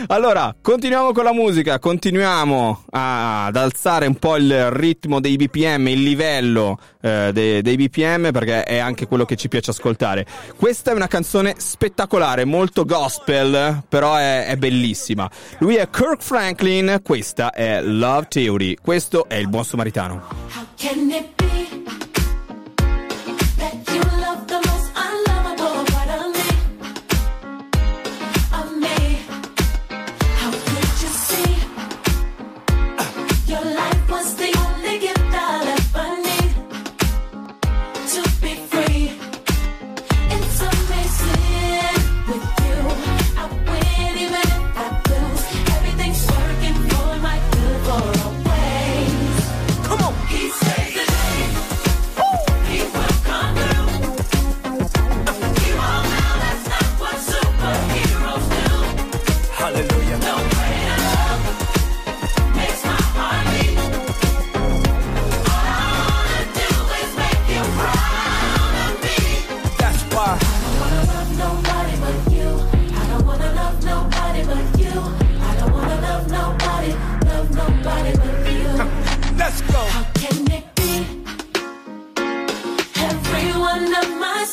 Allora, 0.08 0.56
continuiamo 0.62 1.12
con 1.12 1.24
la 1.24 1.34
musica, 1.34 1.80
continuiamo 1.80 2.86
a- 2.92 3.46
ad 3.46 3.56
alzare 3.56 4.08
un 4.08 4.16
po' 4.16 4.36
il 4.38 4.70
ritmo 4.72 5.20
dei 5.20 5.36
BPM, 5.36 5.88
il 5.88 6.02
livello 6.04 6.80
eh, 7.02 7.32
de- 7.34 7.62
dei 7.62 7.76
BPM 7.76 8.32
perché 8.32 8.64
è 8.64 8.78
anche 8.78 9.08
quello 9.08 9.26
che 9.26 9.36
ci 9.36 9.48
piace 9.48 9.72
ascoltare. 9.72 10.26
Questa 10.56 10.92
è 10.92 10.94
una 10.94 11.08
canzone 11.08 11.56
spettacolare, 11.58 12.46
molto 12.46 12.86
gospel, 12.86 13.84
però 13.88 14.16
è, 14.16 14.46
è 14.48 14.56
bellissima. 14.58 15.30
Lui 15.60 15.76
è 15.76 15.90
Kirk 15.90 16.22
Franklin, 16.22 17.00
questa 17.04 17.52
è 17.52 17.82
Love 17.82 18.28
Theory, 18.30 18.76
questo 18.82 19.28
è 19.28 19.36
il 19.36 19.48
buon 19.50 19.64
samaritano. 19.66 20.24
How 20.56 20.66
can 20.78 21.10
it 21.10 21.28
be 21.36 21.79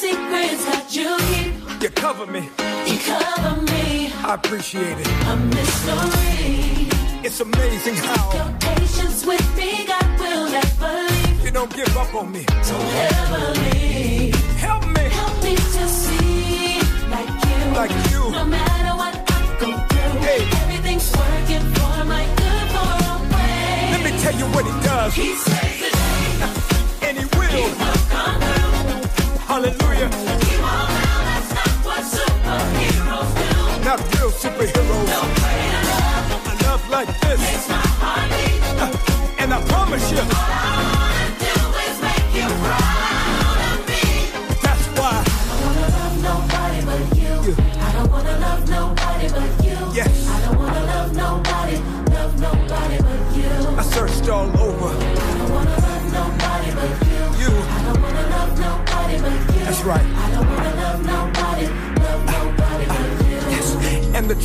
secrets 0.01 0.63
that 0.69 0.87
you 0.95 1.11
keep, 1.31 1.83
You 1.83 1.89
cover 1.91 2.27
me. 2.27 2.43
you 2.91 2.99
cover 2.99 3.63
me. 3.73 4.13
I 4.31 4.35
appreciate 4.35 4.99
it. 4.99 5.09
A 5.33 5.37
mystery. 5.37 6.89
It's 7.27 7.41
amazing 7.41 7.97
how 7.97 8.25
Your 8.39 8.51
patience 8.61 9.25
with 9.25 9.47
me, 9.57 9.87
God 9.87 10.09
will 10.21 10.47
never 10.59 10.93
leave. 11.09 11.45
you 11.45 11.51
don't 11.51 11.73
give 11.75 11.97
up 11.97 12.15
on 12.15 12.31
me. 12.31 12.45
Don't 12.45 12.93
ever 13.09 13.45
leave. 13.63 14.35
Help 14.67 14.85
me. 14.97 15.05
Help 15.21 15.35
me 15.43 15.55
to 15.57 15.85
see 15.89 16.81
like 17.15 17.33
you. 17.49 17.59
Like 17.81 17.95
you. 18.13 18.23
No 18.39 18.45
matter 18.45 18.93
what 19.03 19.15
I 19.37 19.39
go 19.63 19.71
through, 19.91 20.21
Hey. 20.29 20.41
everything's 20.63 21.09
working 21.21 21.65
for 21.77 21.97
my 22.13 22.25
good 22.41 22.67
for 22.75 22.89
always. 23.11 23.91
Let 23.95 24.03
me 24.07 24.13
tell 24.25 24.37
you 24.41 24.47
what 24.55 24.65
he 24.71 24.75
does. 24.91 25.15
He 25.15 25.29
saves 25.35 25.79
the 25.83 25.91
day. 25.97 26.16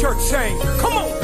Church 0.02 0.18
saying, 0.18 0.58
come 0.80 0.94
on. 0.94 1.12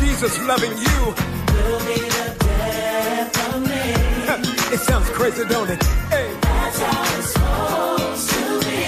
Jesus 0.00 0.36
loving 0.44 0.72
you. 0.72 1.14
Will 1.54 1.78
be 1.86 1.94
the 2.16 2.34
death 2.40 3.54
of 3.54 3.60
me. 3.62 3.82
It 4.74 4.80
sounds 4.80 5.08
crazy, 5.10 5.44
don't 5.44 5.70
it? 5.70 5.80
Hey, 6.10 6.34
That's 6.42 6.80
how 6.80 7.18
it's 7.18 7.32
supposed 7.32 8.30
to 8.30 8.60
be. 8.66 8.80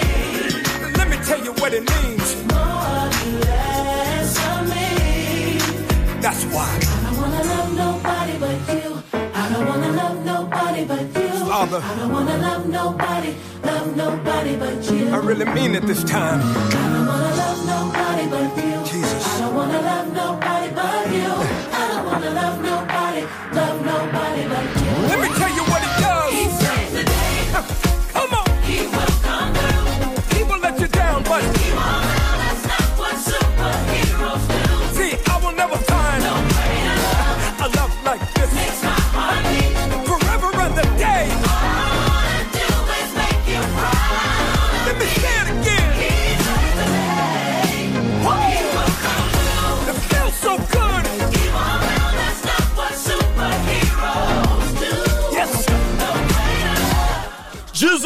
let 0.99 1.09
me 1.09 1.17
tell 1.19 1.41
you 1.45 1.53
what 1.63 1.73
it 1.75 1.85
means. 1.95 2.35
More, 2.51 3.09
less 3.47 4.37
of 4.51 4.61
me. 4.69 4.89
That's 6.21 6.43
why. 6.47 6.79
I 6.83 6.85
don't 7.05 7.17
wanna 7.23 7.43
love 7.45 7.71
nobody 7.85 8.35
but 8.39 8.57
you. 8.75 8.91
I 9.35 9.37
don't 9.53 9.67
wanna 9.69 9.93
love 9.93 10.19
nobody 10.25 10.85
but 10.87 11.03
you. 11.23 11.31
Father. 11.47 11.81
I 11.83 11.85
don't 11.99 12.13
wanna 12.13 12.37
love 12.39 12.67
nobody, 12.69 13.35
love 13.97 14.17
nobody 14.17 14.57
but 14.57 14.91
you. 14.91 15.09
I 15.09 15.17
really 15.17 15.45
mean 15.47 15.75
it 15.75 15.87
this 15.87 16.05
time. 16.05 16.41
I 16.41 16.93
don't 16.93 17.07
wanna 17.07 17.37
love 17.37 17.67
nobody 17.67 18.29
but 18.29 18.65
you. 18.65 18.85
Jesus. 18.85 19.27
I 19.27 19.41
don't 19.41 19.55
wanna 19.55 19.81
love 19.81 20.13
nobody 20.13 20.75
but 20.75 21.13
you. 21.13 21.31
I 21.73 21.89
don't 21.89 22.05
wanna 22.07 22.31
love 22.31 22.63
nobody, 22.63 23.23
love 23.53 23.85
nobody 23.85 24.49
but 24.49 24.83
you. 24.83 25.09
Let 25.09 25.21
me 25.21 25.32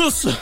Jesus! 0.06 0.38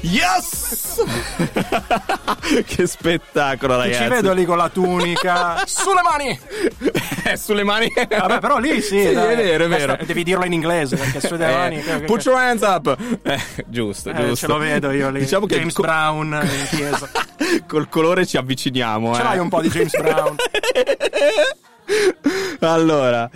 Yes! 0.00 1.02
che 2.66 2.86
spettacolo, 2.86 3.74
Ti 3.74 3.80
ragazzi. 3.88 4.02
ci 4.02 4.08
vedo 4.08 4.32
lì 4.32 4.44
con 4.46 4.56
la 4.56 4.68
tunica. 4.70 5.62
Sulle 5.66 6.00
mani! 6.02 6.38
Eh, 7.26 7.38
sulle 7.38 7.62
mani. 7.64 7.90
Vabbè, 7.94 8.38
però 8.38 8.58
lì 8.58 8.82
sì. 8.82 9.00
Sì, 9.00 9.12
dai. 9.14 9.32
è 9.32 9.36
vero, 9.36 9.64
è 9.64 9.68
vero. 9.68 9.92
Aspetta, 9.92 10.04
Devi 10.04 10.24
dirlo 10.24 10.44
in 10.44 10.52
inglese 10.52 10.96
perché 10.96 11.20
sulle 11.26 11.48
Eh, 11.50 11.56
mani. 11.56 11.80
che- 11.82 12.00
che- 12.00 12.04
put 12.04 12.22
your 12.26 12.38
hands 12.38 12.60
up. 12.60 12.94
Eh, 13.22 13.40
giusto, 13.64 14.10
Eh, 14.10 14.14
giusto. 14.14 14.34
ce 14.36 14.46
lo 14.46 14.58
vedo 14.58 14.90
io 14.90 15.08
lì. 15.08 15.20
Diciamo 15.20 15.46
che 15.46 15.56
James 15.56 15.72
co- 15.72 15.80
Brown 15.82 16.38
in 16.42 16.66
chiesa. 16.76 17.08
col 17.66 17.88
colore 17.88 18.26
ci 18.26 18.36
avviciniamo. 18.36 19.14
Ce 19.14 19.20
eh. 19.20 19.24
l'hai 19.24 19.38
un 19.38 19.48
po' 19.48 19.62
di 19.62 19.70
James 19.70 19.96
Brown. 19.98 20.36
Allora, 22.60 23.28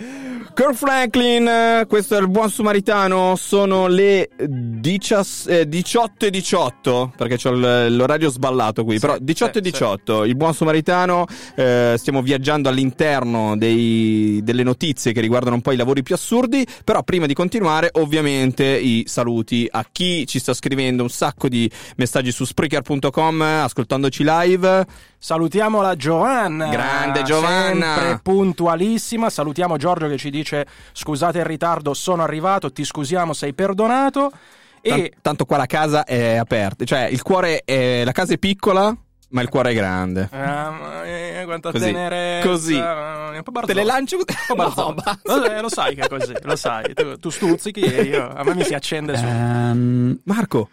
Kirk 0.53 0.73
Franklin, 0.73 1.85
questo 1.87 2.17
è 2.17 2.19
il 2.19 2.27
buon 2.29 2.49
sumaritano, 2.49 3.35
sono 3.35 3.87
le 3.87 4.29
18 4.37 5.49
eh, 5.49 5.67
18 5.69 6.25
e 6.25 6.29
18, 6.31 7.13
perché 7.15 7.37
c'ho 7.37 7.51
l- 7.51 7.95
l'orario 7.95 8.29
sballato 8.29 8.83
qui, 8.83 8.97
però 8.99 9.17
18 9.19 9.59
e 9.59 9.63
sì, 9.63 9.71
18, 9.71 10.23
il 10.23 10.35
buon 10.35 10.53
sumaritano, 10.53 11.25
eh, 11.55 11.93
stiamo 11.97 12.21
viaggiando 12.21 12.69
all'interno 12.69 13.55
dei- 13.55 14.39
delle 14.43 14.63
notizie 14.63 15.11
che 15.11 15.21
riguardano 15.21 15.55
un 15.55 15.61
po' 15.61 15.71
i 15.73 15.77
lavori 15.77 16.01
più 16.01 16.15
assurdi, 16.15 16.65
però 16.83 17.03
prima 17.03 17.25
di 17.27 17.33
continuare 17.33 17.89
ovviamente 17.93 18.65
i 18.65 19.03
saluti 19.05 19.67
a 19.69 19.85
chi 19.91 20.25
ci 20.25 20.39
sta 20.39 20.53
scrivendo 20.53 21.03
un 21.03 21.09
sacco 21.09 21.47
di 21.47 21.69
messaggi 21.97 22.31
su 22.31 22.45
Spreaker.com, 22.45 23.41
ascoltandoci 23.41 24.23
live. 24.25 24.85
Salutiamo 25.21 25.81
la 25.81 25.97
Giovanna. 25.97 26.69
Grande 26.69 27.23
Giovanna. 27.23 27.95
Sempre 27.95 28.19
puntualissima. 28.79 29.29
Salutiamo 29.29 29.77
Giorgio 29.77 30.07
che 30.07 30.17
ci 30.17 30.29
dice: 30.29 30.65
Scusate 30.93 31.39
il 31.39 31.45
ritardo, 31.45 31.93
sono 31.93 32.23
arrivato. 32.23 32.71
Ti 32.71 32.83
scusiamo, 32.83 33.33
sei 33.33 33.53
perdonato. 33.53 34.31
E 34.81 35.13
tanto 35.21 35.43
qua 35.45 35.57
la 35.57 35.65
casa 35.65 36.05
è 36.05 36.35
aperta, 36.37 36.85
cioè 36.85 37.01
il 37.01 37.21
cuore 37.21 37.63
è, 37.65 38.05
la 38.05 38.13
casa 38.13 38.33
è 38.33 38.37
piccola, 38.37 38.95
ma 39.31 39.41
il 39.41 39.49
cuore 39.49 39.71
è 39.71 39.73
grande. 39.73 40.29
Ah, 40.31 41.05
eh, 41.05 41.41
quanta 41.43 41.71
Così, 41.71 41.83
tenerezza. 41.83 42.47
così. 42.47 42.81
Po' 43.43 43.61
Te 43.65 43.73
le 43.73 43.83
lancio 43.83 44.15
Un 44.17 44.23
po'. 44.55 44.95
No, 45.25 45.35
lo, 45.35 45.51
eh, 45.51 45.59
lo 45.61 45.69
sai 45.69 45.95
che 45.95 46.03
è 46.03 46.07
così, 46.07 46.33
lo 46.43 46.55
sai. 46.55 46.93
Tu, 46.93 47.17
tu 47.17 47.29
stuzzichi 47.29 47.81
e 47.81 48.03
io, 48.03 48.29
a 48.33 48.41
me 48.45 48.55
mi 48.55 48.63
si 48.63 48.73
accende 48.73 49.17
su. 49.17 49.25
Ehm, 49.25 50.21
Marco. 50.23 50.69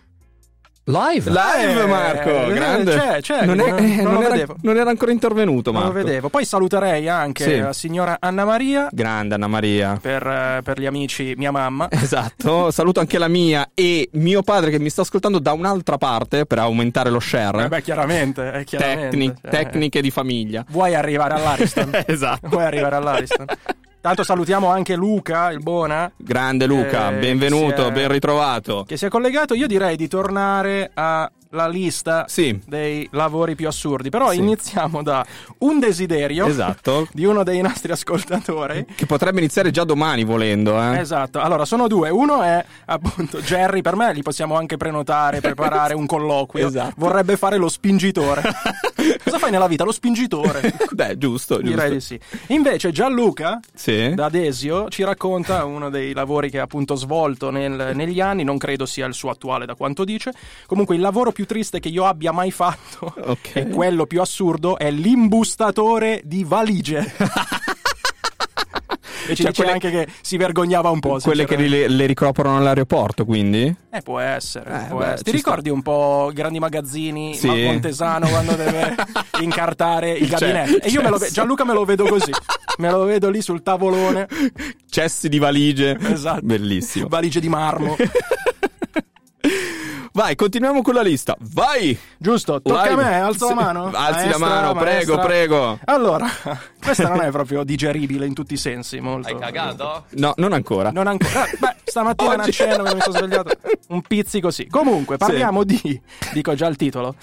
Live. 0.88 1.30
Live 1.30 1.82
Eh, 1.82 1.86
Marco, 1.86 2.30
eh, 2.46 2.52
grande. 2.52 2.94
c'è, 2.96 3.20
c'è, 3.20 3.44
non, 3.44 3.58
è- 3.60 3.68
non- 3.70 3.78
eh, 3.78 4.02
non 4.02 4.12
non 4.12 4.22
lo 4.22 4.28
era, 4.32 4.54
non 4.62 4.76
era 4.76 4.90
ancora 4.90 5.10
intervenuto 5.12 5.72
Non 5.72 5.82
Marco. 5.82 5.96
lo 5.98 6.04
vedevo. 6.04 6.28
Poi 6.28 6.44
saluterei 6.44 7.08
anche 7.08 7.42
Sì. 7.44 7.58
la 7.58 7.72
signora 7.72 8.16
Anna 8.20 8.44
Maria 8.44 8.88
Grande 8.92 9.34
Anna 9.34 9.48
Maria. 9.48 9.98
per, 10.00 10.26
eh, 10.26 10.60
per 10.62 10.78
gli 10.80 10.86
amici 10.86 11.34
mia 11.36 11.50
mamma. 11.50 11.88
Esatto, 12.06 12.70
saluto 12.70 13.00
anche 13.00 13.18
la 13.18 13.26
mia 13.28 13.70
e 13.74 14.08
mio 14.12 14.42
padre 14.42 14.70
che 14.70 14.78
mi 14.78 14.88
sta 14.90 15.00
ascoltando 15.02 15.38
da 15.40 15.52
un'altra 15.52 15.98
parte 15.98 16.46
per 16.46 16.58
aumentare 16.60 17.10
lo 17.10 17.18
share. 17.20 17.64
Eh 17.64 17.68
beh, 17.68 17.82
chiaramente, 17.82 18.62
chiaramente. 18.64 19.08
Tecni- 19.08 19.34
cioè, 19.42 19.50
tecniche 19.50 20.00
di 20.00 20.10
famiglia. 20.12 20.64
Vuoi 20.68 20.94
arrivare 20.94 21.34
all'Ariston? 21.34 21.90
esatto. 22.06 22.48
Vuoi 22.48 22.64
arrivare 22.64 22.94
all'Ariston? 22.96 23.46
Tanto 24.06 24.22
salutiamo 24.22 24.68
anche 24.68 24.94
Luca, 24.94 25.50
il 25.50 25.58
Bona, 25.58 26.08
Grande 26.16 26.66
Luca, 26.66 27.10
Eh, 27.10 27.18
benvenuto, 27.18 27.88
è- 27.88 27.90
ben 27.90 28.06
ritrovato. 28.06 28.84
che 28.86 28.96
si 28.96 29.04
è 29.04 29.08
collegato. 29.08 29.52
Io 29.54 29.66
direi 29.66 29.96
di 29.96 30.06
tornare 30.06 30.92
alla 31.50 31.68
lista 31.68 32.24
Sì. 32.28 32.58
dei 32.66 33.08
lavori 33.12 33.54
più 33.54 33.66
assurdi. 33.68 34.08
Però 34.10 34.30
Sì. 34.30 34.38
iniziamo 34.38 35.02
da 35.02 35.24
un 35.58 35.78
desiderio 35.78 36.46
Esatto. 36.46 37.08
di 37.12 37.24
uno 37.24 37.42
dei 37.42 37.60
nostri 37.60 37.92
ascoltatori. 37.92 38.84
Che 38.94 39.06
potrebbe 39.06 39.38
iniziare 39.38 39.70
già 39.70 39.84
domani 39.84 40.24
volendo, 40.24 40.80
eh. 40.80 40.98
Esatto, 40.98 41.40
allora 41.40 41.64
sono 41.64 41.86
due. 41.88 42.10
Uno 42.10 42.42
è 42.42 42.64
appunto 42.86 43.40
Jerry, 43.40 43.82
per 43.82 43.96
me 43.96 44.12
li 44.12 44.22
possiamo 44.22 44.56
anche 44.56 44.76
prenotare, 44.76 45.40
preparare 45.40 45.94
un 45.94 46.06
colloquio. 46.06 46.66
Esatto. 46.68 46.94
Vorrebbe 46.96 47.36
fare 47.36 47.56
lo 47.56 47.68
spingitore. 47.68 48.42
Cosa 49.22 49.38
fai 49.38 49.50
nella 49.50 49.68
vita? 49.68 49.84
Lo 49.84 49.92
spingitore. 49.92 50.60
Beh, 50.90 51.16
giusto, 51.18 51.56
giusto. 51.56 51.60
Direi 51.60 51.90
di 51.92 52.00
sì. 52.00 52.18
Invece 52.48 52.90
Gianluca 52.90 53.60
Sì. 53.74 54.12
da 54.14 54.28
Desio 54.28 54.88
ci 54.88 55.04
racconta 55.04 55.64
uno 55.64 55.90
dei 55.90 56.12
lavori 56.12 56.50
che 56.50 56.58
ha 56.58 56.62
appunto 56.64 56.94
svolto 56.94 57.50
nel- 57.50 57.92
negli 57.94 58.20
anni, 58.20 58.42
non 58.44 58.58
credo 58.58 58.84
sia 58.86 59.06
il 59.06 59.14
suo 59.14 59.30
attuale 59.30 59.66
da 59.66 59.74
quanto 59.74 60.04
dice. 60.04 60.32
Comunque 60.66 60.94
il 60.94 61.00
lavoro 61.00 61.32
più 61.36 61.44
triste 61.44 61.80
che 61.80 61.90
io 61.90 62.06
abbia 62.06 62.32
mai 62.32 62.50
fatto 62.50 63.12
Ok. 63.26 63.56
e 63.56 63.68
quello 63.68 64.06
più 64.06 64.22
assurdo 64.22 64.78
è 64.78 64.90
l'imbustatore 64.90 66.22
di 66.24 66.44
valigie. 66.44 67.00
e 69.28 69.34
ci 69.34 69.42
Cioè, 69.42 69.50
dice 69.50 69.52
quelle- 69.54 69.72
anche 69.72 69.90
che 69.90 70.06
si 70.22 70.38
vergognava 70.38 70.88
un 70.88 70.98
po'. 71.00 71.18
Quelle 71.20 71.44
che 71.44 71.56
le, 71.56 71.88
le 71.88 72.06
ricoprono 72.06 72.56
all'aeroporto, 72.56 73.26
quindi? 73.26 73.74
Eh, 73.90 74.00
può 74.00 74.18
essere. 74.18 74.84
Eh, 74.84 74.86
può 74.88 74.98
beh, 75.00 75.04
essere. 75.04 75.22
Ti 75.24 75.30
ricordi 75.32 75.68
un 75.68 75.82
po' 75.82 76.28
i 76.30 76.34
grandi 76.34 76.58
magazzini 76.58 77.34
Sì. 77.34 77.48
ma 77.48 77.54
Montesano 77.54 78.28
quando 78.28 78.54
deve 78.54 78.94
incartare 79.42 80.12
il 80.12 80.28
C'è- 80.30 80.38
gabinetto? 80.38 80.86
E 80.86 80.88
io 80.88 81.02
me 81.02 81.10
lo 81.10 81.18
c'è- 81.18 81.28
Gianluca 81.30 81.64
me 81.66 81.74
lo 81.74 81.84
vedo 81.84 82.04
così. 82.06 82.30
Me 82.78 82.90
lo 82.90 83.04
vedo 83.04 83.28
lì 83.28 83.42
sul 83.42 83.62
tavolone, 83.62 84.26
Cessi 84.88 85.28
di 85.28 85.38
valigie. 85.38 85.98
Esatto. 86.00 86.40
Bellissimo. 86.42 87.08
valigie 87.08 87.40
di 87.40 87.48
marmo. 87.50 87.94
Vai, 90.16 90.34
continuiamo 90.34 90.80
con 90.80 90.94
la 90.94 91.02
lista. 91.02 91.36
Vai! 91.52 91.96
Giusto, 92.16 92.62
tocca 92.62 92.88
Live. 92.88 93.02
a 93.02 93.04
me, 93.06 93.20
alzo 93.20 93.48
Sì. 93.48 93.54
la 93.54 93.60
mano. 93.60 93.84
Alzi 93.92 94.28
la 94.30 94.38
Maestra, 94.38 94.38
mano, 94.38 94.72
prego, 94.72 95.14
maestra. 95.14 95.18
prego. 95.26 95.78
Allora, 95.84 96.26
questa 96.82 97.08
non 97.08 97.20
è 97.20 97.30
proprio 97.30 97.64
digeribile 97.64 98.24
in 98.24 98.32
tutti 98.32 98.54
i 98.54 98.56
sensi. 98.56 98.98
Molto. 99.00 99.28
Hai 99.28 99.36
cagato? 99.38 100.06
No, 100.12 100.32
non 100.38 100.54
ancora. 100.54 100.90
Non 100.90 101.06
ancora. 101.06 101.44
Eh, 101.46 101.56
Beh, 101.58 101.74
stamattina 101.84 102.30
a 102.32 102.40
Oggi- 102.40 102.52
cena 102.52 102.76
quando 102.76 102.94
mi 102.94 103.00
sono 103.02 103.16
svegliato. 103.18 103.50
Un 103.88 104.00
pizzico 104.00 104.50
sì. 104.50 104.66
Comunque, 104.68 105.18
parliamo 105.18 105.64
di. 105.64 106.00
Dico 106.32 106.54
già 106.54 106.66
il 106.66 106.76
titolo. 106.76 107.14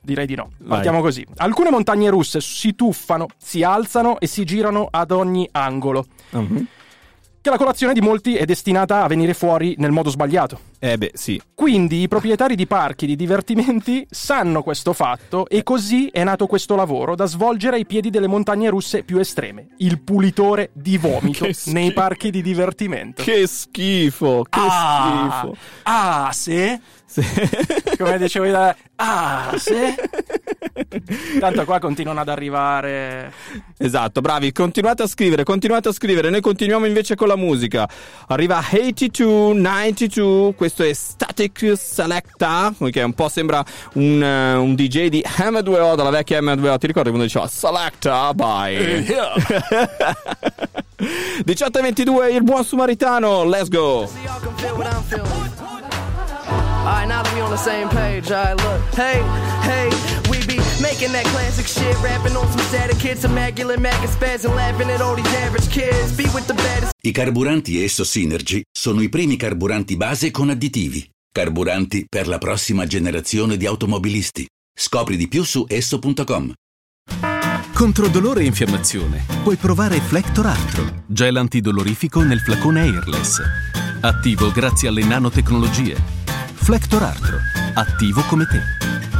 Direi 0.00 0.24
di 0.24 0.34
no. 0.34 0.50
Partiamo 0.66 1.02
così. 1.02 1.26
Alcune 1.36 1.68
montagne 1.70 2.08
russe 2.08 2.40
si 2.40 2.74
tuffano, 2.74 3.26
si 3.36 3.62
alzano 3.62 4.18
e 4.18 4.26
si 4.26 4.44
girano 4.46 4.88
ad 4.90 5.10
ogni 5.10 5.46
angolo. 5.52 6.06
Mhm. 6.30 6.66
Che 7.42 7.48
la 7.48 7.56
colazione 7.56 7.94
di 7.94 8.02
molti 8.02 8.36
è 8.36 8.44
destinata 8.44 9.02
a 9.02 9.06
venire 9.06 9.32
fuori 9.32 9.74
nel 9.78 9.92
modo 9.92 10.10
sbagliato. 10.10 10.60
Eh 10.78 10.98
beh, 10.98 11.12
sì. 11.14 11.40
Quindi 11.54 12.02
i 12.02 12.08
proprietari 12.08 12.54
di 12.54 12.66
parchi 12.66 13.06
di 13.06 13.16
divertimenti 13.16 14.06
sanno 14.10 14.62
questo 14.62 14.92
fatto 14.92 15.48
e 15.48 15.62
così 15.62 16.08
è 16.08 16.22
nato 16.22 16.46
questo 16.46 16.76
lavoro 16.76 17.14
da 17.14 17.24
svolgere 17.24 17.76
ai 17.76 17.86
piedi 17.86 18.10
delle 18.10 18.26
montagne 18.26 18.68
russe 18.68 19.04
più 19.04 19.16
estreme, 19.16 19.68
il 19.78 20.00
pulitore 20.02 20.68
di 20.74 20.98
vomito 20.98 21.48
nei 21.72 21.94
parchi 21.94 22.30
di 22.30 22.42
divertimento. 22.42 23.22
Che 23.22 23.46
schifo, 23.46 24.44
che 24.46 24.60
ah, 24.60 25.40
schifo. 25.40 25.56
ah, 25.84 26.30
sì? 26.32 26.78
Sì. 27.06 27.22
Come 27.96 28.18
dicevo 28.18 28.44
io, 28.44 28.76
ah, 28.96 29.54
sì? 29.56 29.72
Tanto 31.38 31.64
qua 31.64 31.78
continuano 31.78 32.20
ad 32.20 32.28
arrivare. 32.28 33.32
Esatto, 33.78 34.20
bravi, 34.20 34.52
continuate 34.52 35.02
a 35.02 35.06
scrivere, 35.06 35.44
continuate 35.44 35.88
a 35.88 35.92
scrivere, 35.92 36.30
noi 36.30 36.40
continuiamo 36.40 36.86
invece 36.86 37.14
con 37.14 37.28
la 37.28 37.36
musica. 37.36 37.88
Arriva 38.28 38.58
82, 38.58 39.54
92, 39.54 40.54
questo 40.54 40.82
è 40.82 40.92
Static 40.92 41.72
Selecta, 41.76 42.72
che 42.90 43.02
un 43.02 43.14
po' 43.14 43.28
sembra 43.28 43.64
un, 43.94 44.22
eh, 44.22 44.54
un 44.54 44.74
DJ 44.74 45.08
di 45.08 45.24
M2O, 45.24 45.94
dalla 45.94 46.10
vecchia 46.10 46.40
M2O, 46.40 46.78
ti 46.78 46.86
ricordi 46.86 47.08
quando 47.08 47.26
diceva 47.26 47.46
Selecta, 47.48 48.34
bye. 48.34 49.04
18 51.44 51.78
e 51.78 51.82
22, 51.82 52.30
il 52.32 52.42
buon 52.42 52.64
sumaritano, 52.64 53.44
let's 53.44 53.68
go. 53.68 54.08
Alright, 56.80 57.08
now 57.08 57.22
that 57.22 57.34
we 57.34 57.42
on 57.42 57.50
the 57.50 57.58
same 57.58 57.88
page, 57.90 58.32
alright, 58.32 58.56
look. 58.56 58.80
Hey, 58.94 59.20
hey, 59.62 59.90
making 60.80 61.12
that 61.12 61.24
classic 61.26 61.66
shit, 61.66 61.96
rapping 62.02 62.36
on 62.36 62.48
some 62.50 62.62
static 62.64 62.98
kids, 62.98 63.24
immaculate, 63.24 63.78
mac 63.78 64.00
and 64.02 64.10
spaz, 64.10 64.44
and 64.44 64.54
laughing 64.54 64.90
at 64.90 65.00
all 65.00 65.14
these 65.14 65.34
average 65.36 65.68
kids. 65.68 66.12
Be 66.16 66.24
with 66.32 66.46
the 66.46 66.54
baddest. 66.54 66.92
I 67.02 67.12
carburanti 67.12 67.82
Esso 67.82 68.04
Synergy 68.04 68.62
sono 68.70 69.00
i 69.02 69.08
primi 69.08 69.36
carburanti 69.36 69.96
base 69.96 70.30
con 70.30 70.50
additivi. 70.50 71.08
Carburanti 71.32 72.06
per 72.08 72.26
la 72.26 72.38
prossima 72.38 72.86
generazione 72.86 73.56
di 73.56 73.66
automobilisti. 73.66 74.46
Scopri 74.74 75.16
di 75.16 75.28
più 75.28 75.44
su 75.44 75.64
esso.com. 75.68 76.52
Contro 77.72 78.08
dolore 78.08 78.42
e 78.42 78.46
infiammazione 78.46 79.24
puoi 79.42 79.56
provare 79.56 80.00
Flector 80.00 80.46
Arthro, 80.46 81.04
gel 81.06 81.36
antidolorifico 81.36 82.22
nel 82.22 82.40
flacone 82.40 82.82
airless. 82.82 83.40
Attivo 84.00 84.50
grazie 84.50 84.88
alle 84.88 85.04
nanotecnologie. 85.04 85.96
Flector 86.52 87.02
Arthro, 87.02 87.38
attivo 87.74 88.22
come 88.22 88.46
te. 88.46 89.19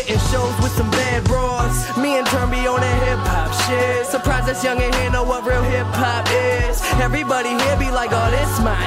hitting 0.00 0.20
shows 0.30 0.54
with 0.62 0.72
some 0.72 0.90
bad 0.90 1.24
broads. 1.24 1.76
Me 1.96 2.18
and 2.18 2.26
Turnby 2.26 2.66
on 2.72 2.80
that 2.80 2.98
hip 3.06 3.18
hop 3.18 3.52
shit. 3.66 4.06
Surprise 4.06 4.46
that's 4.46 4.62
young 4.64 4.80
and 4.80 4.94
here 4.94 5.10
know 5.10 5.24
what 5.24 5.44
real 5.44 5.62
hip 5.62 5.86
hop 5.90 6.26
is. 6.30 6.80
Everybody 7.00 7.50
here 7.50 7.76
be 7.76 7.90
like, 7.90 8.10
oh, 8.12 8.30
this 8.30 8.60
my 8.60 8.80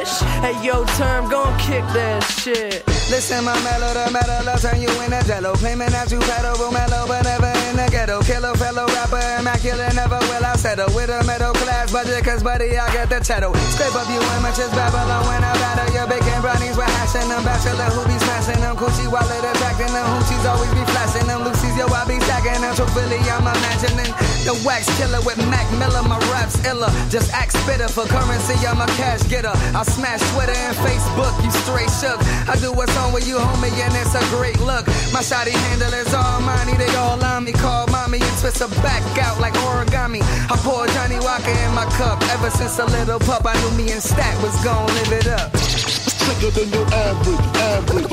ish. 0.00 0.20
Hey, 0.42 0.56
yo, 0.64 0.84
term, 0.98 1.28
gon' 1.30 1.56
kick 1.58 1.84
that 1.94 2.22
shit. 2.22 2.82
Listen, 3.10 3.44
my 3.44 3.52
mellow, 3.60 3.92
the 3.92 4.08
metal, 4.08 4.48
I'll 4.48 4.58
turn 4.58 4.80
you 4.80 4.88
in 5.04 5.12
a 5.12 5.20
jello. 5.24 5.52
Payment 5.60 5.92
out 5.92 6.10
you 6.10 6.18
pedal, 6.20 6.56
mellow, 6.72 7.04
but 7.06 7.22
never 7.28 7.52
in 7.68 7.76
the 7.76 7.86
ghetto. 7.92 8.22
Killer 8.22 8.54
fellow 8.56 8.86
rapper, 8.88 9.20
immaculate, 9.36 9.94
never 9.94 10.16
will 10.32 10.44
I 10.44 10.56
settle. 10.56 10.88
With 10.96 11.12
a 11.12 11.20
middle 11.28 11.52
class 11.60 11.92
budget, 11.92 12.24
cause 12.24 12.42
buddy, 12.42 12.72
I 12.78 12.88
get 12.92 13.10
the 13.12 13.20
cheddar. 13.20 13.52
Scrape 13.76 13.92
up 13.92 14.08
you 14.08 14.22
amateurs, 14.40 14.72
Babylon 14.72 15.28
when 15.28 15.44
I 15.44 15.52
battle. 15.60 15.92
Your 15.92 16.08
bacon 16.08 16.40
brownies, 16.40 16.72
we're 16.72 16.88
hashing 16.88 17.28
them. 17.28 17.44
Bachelor 17.44 17.92
who 17.92 18.00
be 18.08 18.16
smashing 18.16 18.60
them. 18.64 18.80
Coochie 18.80 19.10
wallet 19.12 19.44
attracting 19.44 19.92
them. 19.92 20.06
Hoochies 20.16 20.44
always 20.52 20.72
be 20.76 20.84
flashing 20.92 21.26
them. 21.26 21.42
Lucy's, 21.44 21.76
yo, 21.76 21.88
I 21.88 22.04
be 22.04 22.20
stacking 22.20 22.60
them. 22.60 22.74
Truthfully, 22.76 23.18
I'm 23.32 23.48
imagining 23.48 24.12
the 24.44 24.54
wax 24.64 24.86
killer 25.00 25.20
with 25.24 25.40
Mac 25.48 25.66
Miller. 25.80 26.04
My 26.04 26.20
raps 26.30 26.60
iller. 26.68 26.92
Just 27.08 27.32
act 27.32 27.52
spitter 27.56 27.88
for 27.88 28.04
currency, 28.04 28.54
I'm 28.66 28.80
a 28.80 28.86
cash 29.00 29.22
getter. 29.28 29.52
I 29.72 29.82
smash 29.82 30.20
Twitter 30.32 30.54
and 30.54 30.76
Facebook, 30.84 31.32
you 31.44 31.50
straight 31.64 31.90
shook. 32.00 32.20
I 32.48 32.56
do 32.60 32.72
what's 32.72 32.96
on 32.96 33.12
with 33.12 33.26
you, 33.26 33.36
homie, 33.36 33.72
and 33.80 33.94
it's 33.96 34.14
a 34.14 34.24
great 34.36 34.60
look. 34.60 34.86
My 35.12 35.22
shoddy 35.22 35.52
handle 35.52 35.92
is 35.94 36.12
all 36.14 36.40
money, 36.40 36.76
they 36.76 36.92
all 36.96 37.22
on 37.22 37.44
me. 37.44 37.52
Call 37.52 37.86
mommy 37.88 38.20
and 38.20 38.36
twist 38.38 38.60
her 38.60 38.68
back 38.82 39.02
out 39.18 39.40
like 39.40 39.54
origami. 39.64 40.22
I 40.50 40.56
pour 40.60 40.86
Johnny 40.88 41.18
Walker 41.20 41.50
in 41.50 41.74
my 41.74 41.86
cup. 41.96 42.20
Ever 42.34 42.50
since 42.50 42.78
a 42.78 42.86
little 42.86 43.20
pup, 43.20 43.42
I 43.46 43.54
knew 43.62 43.72
me 43.76 43.92
and 43.92 44.02
Stack 44.02 44.36
was 44.42 44.56
gon' 44.64 44.86
live 44.86 45.12
it 45.12 45.26
up. 45.28 46.01
Sicker 46.22 46.50
than 46.50 46.68
your 46.70 46.86
average, 46.94 47.46
average. 47.56 48.12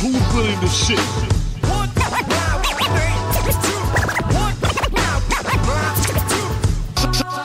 Who's 0.00 0.24
really 0.34 0.56
the 0.56 0.68
shit? 0.68 0.98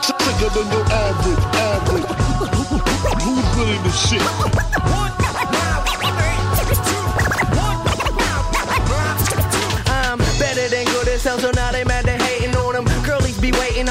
Sicker 0.02 0.50
than 0.54 0.66
your 0.72 0.84
average, 0.92 1.44
average. 1.54 2.08
Who's 3.22 3.48
really 3.56 3.78
the 3.78 3.90
shit? 3.90 4.22
I'm 4.22 5.23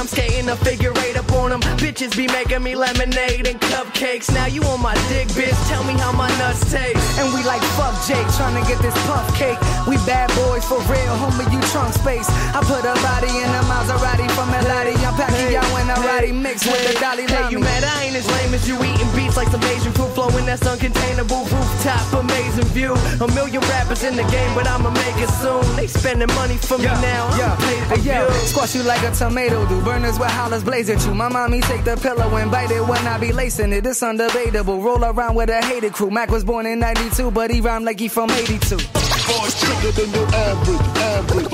I'm 0.03 0.09
skating 0.11 0.49
a 0.49 0.57
figure 0.57 0.91
eight 1.07 1.15
up 1.15 1.31
on 1.31 1.51
them. 1.51 1.61
Bitches 1.79 2.11
be 2.11 2.27
making 2.27 2.61
me 2.61 2.75
lemonade 2.75 3.47
and 3.47 3.55
cupcakes. 3.71 4.27
Now 4.35 4.47
you 4.47 4.61
on 4.63 4.81
my 4.81 4.93
dick, 5.07 5.31
bitch. 5.31 5.55
Tell 5.71 5.81
me 5.85 5.93
how 5.93 6.11
my 6.11 6.27
nuts 6.35 6.59
taste. 6.69 6.99
And 7.23 7.31
we 7.31 7.39
like 7.47 7.63
fuck 7.79 7.95
Jake, 8.03 8.27
trying 8.35 8.59
to 8.59 8.67
get 8.67 8.83
this 8.83 8.91
puff 9.07 9.23
cake. 9.39 9.55
We 9.87 9.95
bad 10.03 10.27
boys 10.35 10.67
for 10.67 10.83
real, 10.91 11.15
homie, 11.23 11.47
you 11.47 11.61
trunk 11.71 11.95
space. 11.95 12.27
I 12.51 12.59
put 12.67 12.83
a 12.83 12.91
body 12.99 13.31
in 13.31 13.47
a 13.47 13.63
Maserati 13.71 14.27
from 14.35 14.51
Elati. 14.51 14.91
I'm 15.07 15.15
packing 15.15 15.55
y'all 15.55 15.77
in 15.79 15.87
a 15.87 15.95
Roddy 16.03 16.33
mixed 16.33 16.67
with 16.67 16.83
the 16.83 16.99
Dalai 16.99 17.23
Hey, 17.23 17.51
you 17.51 17.59
mad 17.59 17.85
I 17.85 18.03
ain't 18.03 18.15
as 18.17 18.27
lame 18.27 18.53
as 18.53 18.67
you 18.67 18.75
eating 18.83 19.07
beats 19.15 19.37
like 19.37 19.47
some 19.55 19.63
Asian 19.63 19.93
food 19.93 20.11
flowing 20.11 20.45
that's 20.45 20.67
uncontainable 20.67 21.47
rooftop 21.47 22.11
amazing 22.19 22.67
view. 22.75 22.93
A 23.23 23.27
million 23.31 23.61
rappers 23.71 24.03
in 24.03 24.15
the 24.15 24.23
game, 24.27 24.51
but 24.53 24.67
I'ma 24.67 24.89
make 24.91 25.17
it 25.17 25.31
soon. 25.39 25.63
They 25.75 25.87
spending 25.87 26.27
money 26.35 26.57
for 26.57 26.77
me 26.77 26.91
now. 26.99 27.31
I'm 27.31 27.39
Yeah, 27.39 27.55
hey, 27.87 28.01
yo, 28.03 28.29
squash 28.51 28.75
you 28.75 28.83
like 28.83 29.03
a 29.03 29.11
tomato 29.11 29.65
do. 29.67 29.79
Burners 29.93 30.17
with 30.17 30.31
hollers 30.31 30.63
blaze 30.63 30.89
at 30.89 31.05
you. 31.05 31.13
My 31.13 31.29
mommy 31.29 31.61
take 31.61 31.83
the 31.83 31.95
pillow 31.95 32.35
and 32.37 32.49
bite 32.49 32.71
it 32.71 32.81
when 32.81 33.05
I 33.05 33.19
be 33.19 33.31
lacing 33.31 33.71
it. 33.73 33.85
It's 33.85 34.01
undebatable. 34.01 34.83
Roll 34.83 35.05
around 35.05 35.35
with 35.35 35.51
a 35.51 35.61
hated 35.61 35.93
crew. 35.93 36.09
Mac 36.09 36.31
was 36.31 36.43
born 36.43 36.65
in 36.65 36.79
92, 36.79 37.29
but 37.29 37.51
he 37.51 37.61
rhymed 37.61 37.85
like 37.85 37.99
he 37.99 38.07
from 38.07 38.31
82. 38.31 38.75
Boys 38.75 39.53
sicker 39.53 39.91
than 39.91 40.11
your 40.11 40.25
average, 40.33 40.97
average. 40.97 41.45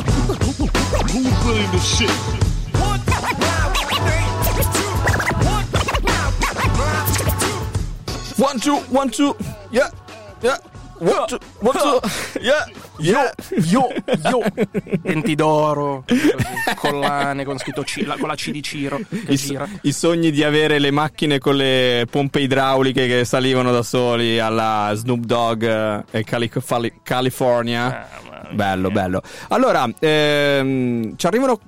Who's 1.12 1.46
really 1.46 1.68
the 1.68 1.80
shit? 1.80 2.10
One, 8.40 8.58
two, 8.62 8.78
one, 8.78 9.10
two. 9.10 9.36
Yeah, 9.70 9.90
yeah. 10.42 10.60
One, 11.00 11.28
two, 11.28 11.40
one, 11.60 11.76
two. 11.76 12.00
Yeah, 12.42 12.64
yeah. 13.00 13.32
Io, 13.70 13.88
io, 14.30 14.42
denti 15.02 15.36
d'oro, 15.36 16.04
collane 16.76 17.44
con 17.46 17.58
scritto 17.58 17.84
C, 17.84 18.04
la- 18.06 18.18
con 18.18 18.28
la 18.28 18.36
C 18.36 18.52
di 18.52 18.62
Ciro 18.62 19.00
I, 19.28 19.60
i 19.84 19.92
sogni 19.92 20.32
di 20.32 20.44
avere 20.44 20.80
le 20.80 20.92
macchine 20.92 21.40
con 21.40 21.56
le 21.56 22.06
pompe 22.10 22.40
idrauliche 22.42 23.08
che 23.08 23.26
salivano 23.26 23.72
da 23.72 23.84
soli 23.84 24.40
alla 24.40 24.92
Snoop 24.94 25.24
Dogg 25.26 25.64
eh, 25.64 26.04
e 26.12 26.24
Cali- 26.24 26.50
Fali- 26.60 26.94
California. 27.04 28.08
bello, 28.52 28.90
bello. 28.92 29.22
Allora, 29.50 29.88
ehm, 30.00 31.16
ci 31.16 31.26
arrivano 31.28 31.60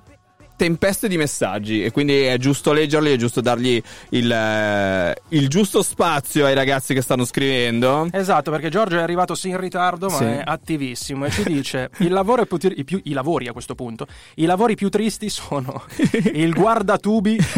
tempeste 0.61 1.07
di 1.07 1.17
messaggi 1.17 1.83
e 1.83 1.89
quindi 1.89 2.21
è 2.21 2.37
giusto 2.37 2.71
leggerli, 2.71 3.11
è 3.11 3.15
giusto 3.15 3.41
dargli 3.41 3.81
il, 4.09 4.31
eh, 4.31 5.15
il 5.29 5.47
giusto 5.47 5.81
spazio 5.81 6.45
ai 6.45 6.53
ragazzi 6.53 6.93
che 6.93 7.01
stanno 7.01 7.25
scrivendo. 7.25 8.07
Esatto, 8.11 8.51
perché 8.51 8.69
Giorgio 8.69 8.99
è 8.99 9.01
arrivato 9.01 9.33
sì 9.33 9.49
in 9.49 9.59
ritardo, 9.59 10.07
ma 10.09 10.17
Sì. 10.17 10.23
è 10.25 10.41
attivissimo 10.45 11.25
e 11.25 11.31
ci 11.31 11.41
dice: 11.45 11.89
il 11.99 12.11
lavoro 12.11 12.43
è 12.43 12.45
più 12.45 12.57
tri- 12.57 12.77
i, 12.79 12.83
più- 12.83 13.01
i 13.05 13.13
lavori 13.13 13.47
a 13.47 13.53
questo 13.53 13.73
punto. 13.73 14.05
I 14.35 14.45
lavori 14.45 14.75
più 14.75 14.89
tristi 14.89 15.29
sono 15.29 15.83
il 16.33 16.53
guardatubi. 16.53 17.39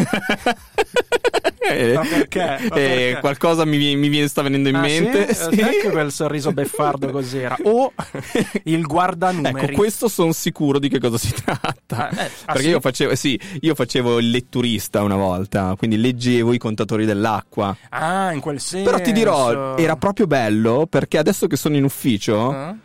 Eh, 1.59 1.99
perché? 2.09 2.55
Eh, 2.55 2.69
perché? 2.69 3.17
qualcosa 3.19 3.65
mi, 3.65 3.95
mi 3.95 4.07
viene- 4.07 4.27
sta 4.27 4.41
venendo 4.41 4.69
in 4.69 4.75
Ah, 4.75 4.81
mente. 4.81 5.33
Sì? 5.33 5.59
Ecco 5.59 5.89
quel 5.89 6.11
sorriso 6.11 6.51
beffardo 6.51 7.09
cos'era. 7.09 7.57
O 7.63 7.91
il 8.63 8.81
guardanumeri. 8.83 9.65
Ecco, 9.67 9.75
questo 9.75 10.07
sono 10.07 10.31
sicuro 10.31 10.79
di 10.79 10.89
che 10.89 10.99
cosa 10.99 11.17
si 11.17 11.33
tratta. 11.33 12.09
Eh, 12.09 12.15
eh, 12.23 12.25
ah, 12.45 12.53
Perché 12.53 12.61
sì? 12.61 12.69
io 12.69 12.79
facevo, 12.79 13.15
sì, 13.15 13.39
io 13.61 13.75
facevo 13.75 14.19
il 14.19 14.29
letturista 14.29 15.01
una 15.03 15.15
volta, 15.15 15.75
quindi 15.77 15.97
leggevo 15.97 16.53
i 16.53 16.57
contatori 16.57 17.05
dell'acqua. 17.05 17.75
Ah, 17.89 18.31
in 18.33 18.39
quel 18.39 18.59
senso. 18.59 18.89
Però 18.89 19.01
ti 19.03 19.11
dirò, 19.11 19.75
era 19.77 19.95
proprio 19.95 20.27
bello 20.27 20.85
perché 20.89 21.17
adesso 21.17 21.47
che 21.47 21.55
sono 21.57 21.75
in 21.75 21.83
ufficio, 21.83 22.51
Ah? 22.51 22.75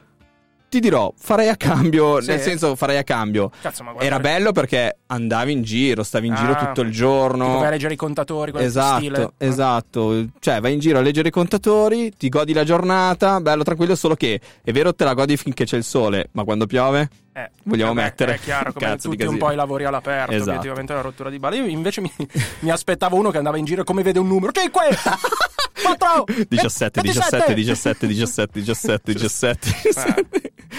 Ti 0.69 0.81
dirò, 0.81 1.13
farei 1.17 1.49
a 1.49 1.57
cambio, 1.57 2.21
Sì? 2.21 2.29
nel 2.31 2.41
senso 2.41 2.77
farei 2.77 2.99
a 2.99 3.03
cambio. 3.05 3.51
Cazzo, 3.61 3.83
ma 3.85 3.95
Era 3.99 4.21
bello 4.21 4.53
perché 4.53 4.99
andavi 5.07 5.53
in 5.53 5.63
giro, 5.63 6.03
stavi 6.03 6.27
in 6.27 6.35
giro 6.35 6.53
Ah, 6.53 6.67
tutto 6.67 6.83
il 6.83 6.91
giorno. 6.91 7.57
vai 7.59 7.67
a 7.67 7.71
leggere 7.71 7.95
i 7.95 7.97
contatori, 7.97 8.51
quello 8.51 8.67
Esatto, 8.67 8.97
stile. 8.99 9.31
esatto. 9.39 10.27
Cioè, 10.39 10.61
vai 10.61 10.75
in 10.75 10.79
giro 10.81 10.99
a 10.99 11.01
leggere 11.01 11.29
i 11.29 11.33
contatori, 11.33 12.13
ti 12.17 12.29
godi 12.29 12.53
la 12.53 12.65
giornata, 12.65 13.41
bello 13.41 13.63
tranquillo, 13.63 13.95
solo 13.95 14.15
che 14.15 14.41
è 14.63 14.71
vero 14.73 14.95
te 14.95 15.05
la 15.05 15.15
godi 15.15 15.37
finché 15.37 15.65
c'è 15.65 15.77
il 15.77 15.85
sole, 15.85 16.29
ma 16.33 16.45
quando 16.45 16.67
piove 16.67 17.09
Eh, 17.39 17.51
vogliamo 17.65 17.95
vabbè, 17.95 18.07
mettere. 18.07 18.35
È 18.35 18.39
chiaro, 18.41 18.73
come 18.73 18.87
Cazzo 18.87 19.09
tutti 19.11 19.25
un 19.25 19.37
po' 19.39 19.53
i 19.53 19.55
lavori 19.57 19.85
all'aperto, 19.85 20.33
Esatto. 20.33 20.51
obiettivamente 20.51 20.93
una 20.93 21.03
rottura 21.03 21.31
di 21.31 21.39
balle. 21.39 21.57
Io 21.59 21.67
invece 21.67 22.01
mi, 22.01 22.11
mi 22.61 22.71
aspettavo 22.71 23.17
uno 23.17 23.31
che 23.31 23.37
andava 23.39 23.57
in 23.59 23.65
giro 23.65 23.83
e 23.83 23.85
come 23.85 24.03
vede 24.03 24.19
un 24.19 24.27
numero. 24.27 24.51
5! 24.53 24.83
4! 25.81 26.25
17, 26.49 27.01
17, 27.01 27.55
17, 27.55 28.07
17, 28.07 28.61
17, 28.61 29.13
17, 29.13 29.71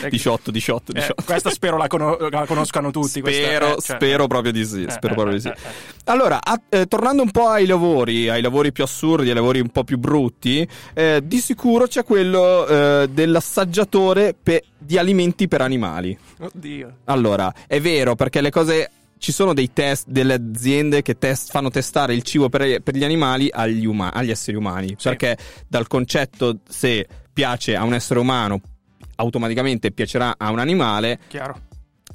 18, 0.09 0.51
18, 0.51 0.91
18. 0.91 0.93
Eh, 0.93 1.23
questa 1.25 1.49
spero 1.49 1.77
la, 1.77 1.87
cono- 1.87 2.17
la 2.29 2.45
conoscano 2.45 2.91
tutti. 2.91 3.21
questa- 3.21 3.41
Spero, 3.45 3.65
eh, 3.77 3.81
cioè- 3.81 3.95
spero 3.95 4.27
proprio 4.27 4.51
di 4.51 4.65
sì. 4.65 4.83
Eh, 4.83 4.91
Spero 4.91 5.13
eh, 5.13 5.15
proprio 5.15 5.29
eh, 5.29 5.35
di 5.35 5.41
sì. 5.41 5.47
eh, 5.47 5.51
eh. 5.51 5.97
Allora, 6.05 6.39
a- 6.43 6.59
eh, 6.69 6.85
tornando 6.87 7.21
un 7.23 7.31
po' 7.31 7.47
ai 7.47 7.65
lavori, 7.65 8.29
ai 8.29 8.41
lavori 8.41 8.71
più 8.71 8.83
assurdi, 8.83 9.29
ai 9.29 9.35
lavori 9.35 9.59
un 9.61 9.69
po' 9.69 9.83
più 9.83 9.97
brutti, 9.97 10.67
eh, 10.93 11.21
di 11.23 11.39
sicuro 11.39 11.87
c'è 11.87 12.03
quello 12.03 12.67
eh, 12.67 13.07
dell'assaggiatore 13.09 14.35
pe- 14.41 14.63
di 14.79 14.97
alimenti 14.97 15.47
per 15.47 15.61
animali. 15.61 16.17
Oddio. 16.39 16.97
Allora, 17.05 17.53
è 17.67 17.79
vero 17.79 18.15
perché 18.15 18.41
le 18.41 18.49
cose. 18.49 18.91
Ci 19.19 19.33
sono 19.33 19.53
dei 19.53 19.73
test 19.73 20.07
delle 20.07 20.35
aziende 20.35 21.01
che 21.01 21.17
test- 21.17 21.51
fanno 21.51 21.69
testare 21.69 22.13
il 22.13 22.23
cibo 22.23 22.47
per, 22.47 22.81
per 22.81 22.95
gli 22.95 23.03
animali 23.03 23.49
agli, 23.51 23.85
uma- 23.85 24.13
agli 24.13 24.31
esseri 24.31 24.55
umani. 24.55 24.95
Perché 25.01 25.37
dal 25.67 25.87
concetto 25.87 26.59
se 26.65 27.05
piace 27.33 27.75
a 27.75 27.83
un 27.83 27.93
essere 27.93 28.21
umano, 28.21 28.61
automaticamente 29.15 29.91
piacerà 29.91 30.35
a 30.37 30.49
un 30.51 30.59
animale. 30.59 31.19
Chiaro. 31.27 31.59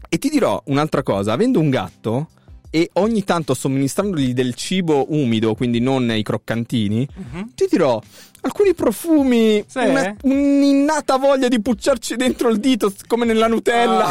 E 0.08 0.16
ti 0.16 0.30
dirò 0.30 0.62
un'altra 0.66 1.02
cosa: 1.02 1.34
avendo 1.34 1.60
un 1.60 1.68
gatto 1.68 2.28
e 2.70 2.88
ogni 2.94 3.22
tanto 3.22 3.52
somministrandogli 3.52 4.32
del 4.32 4.54
cibo 4.54 5.12
umido, 5.12 5.54
quindi 5.54 5.80
non 5.80 6.10
i 6.10 6.22
croccantini, 6.22 7.06
ti 7.54 7.66
dirò. 7.70 8.00
Alcuni 8.44 8.74
profumi, 8.74 9.64
Sì? 9.66 9.78
una- 9.78 10.14
un'innata 10.22 11.16
voglia 11.16 11.48
di 11.48 11.60
pucciarci 11.62 12.14
dentro 12.16 12.50
il 12.50 12.58
dito 12.60 12.92
come 13.06 13.24
nella 13.24 13.46
Nutella. 13.46 14.04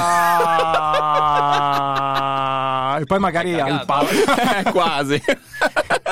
Ah, 1.76 2.98
e 3.00 3.06
poi 3.06 3.20
magari 3.20 3.60
al 3.60 3.86
palo. 3.86 4.08
Eh, 4.66 4.72
Quasi. 4.72 5.22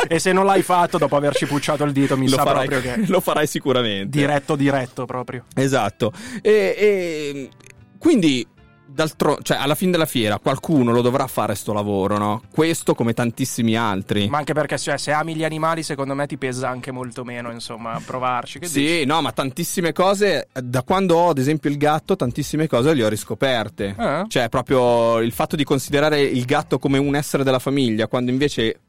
e 0.07 0.19
se 0.19 0.31
non 0.31 0.45
l'hai 0.45 0.61
fatto 0.61 0.97
dopo 0.97 1.15
averci 1.15 1.45
pucciato 1.45 1.83
il 1.83 1.91
dito, 1.91 2.17
mi 2.17 2.29
lo, 2.29 2.35
sa 2.35 2.43
farai, 2.43 2.67
proprio 2.67 2.93
che. 2.95 3.03
lo 3.07 3.19
farai 3.19 3.45
sicuramente. 3.47 4.17
Diretto, 4.17 4.55
diretto 4.55 5.05
proprio. 5.05 5.45
Esatto. 5.55 6.11
E, 6.41 6.75
e- 6.77 7.49
quindi 7.97 8.45
d'altro, 8.93 9.37
cioè, 9.41 9.57
alla 9.57 9.75
fine 9.75 9.91
della 9.91 10.05
fiera 10.05 10.37
qualcuno 10.39 10.91
lo 10.91 11.01
dovrà 11.01 11.27
fare 11.27 11.55
sto 11.55 11.73
lavoro, 11.73 12.17
no? 12.17 12.41
Questo 12.51 12.93
come 12.95 13.13
tantissimi 13.13 13.75
altri. 13.75 14.27
Ma 14.27 14.39
anche 14.39 14.53
perché 14.53 14.77
cioè, 14.77 14.97
se 14.97 15.11
ami 15.11 15.35
gli 15.35 15.43
animali, 15.43 15.83
secondo 15.83 16.13
me 16.13 16.27
ti 16.27 16.37
pesa 16.37 16.69
anche 16.69 16.91
molto 16.91 17.23
meno, 17.23 17.51
insomma, 17.51 18.01
provarci. 18.05 18.59
Che 18.59 18.67
Sì, 18.67 18.81
dici? 18.81 19.05
no, 19.05 19.21
ma 19.21 19.31
tantissime 19.31 19.93
cose, 19.93 20.47
da 20.53 20.83
quando 20.83 21.15
ho 21.15 21.29
ad 21.29 21.37
esempio 21.37 21.69
il 21.69 21.77
gatto, 21.77 22.15
tantissime 22.15 22.67
cose 22.67 22.93
le 22.93 23.03
ho 23.03 23.09
riscoperte. 23.09 23.95
Eh? 23.97 24.25
Cioè, 24.27 24.49
proprio 24.49 25.19
il 25.19 25.31
fatto 25.31 25.55
di 25.55 25.63
considerare 25.63 26.21
il 26.21 26.45
gatto 26.45 26.79
come 26.79 26.97
un 26.97 27.15
essere 27.15 27.43
della 27.43 27.59
famiglia, 27.59 28.07
quando 28.07 28.31
invece 28.31 28.79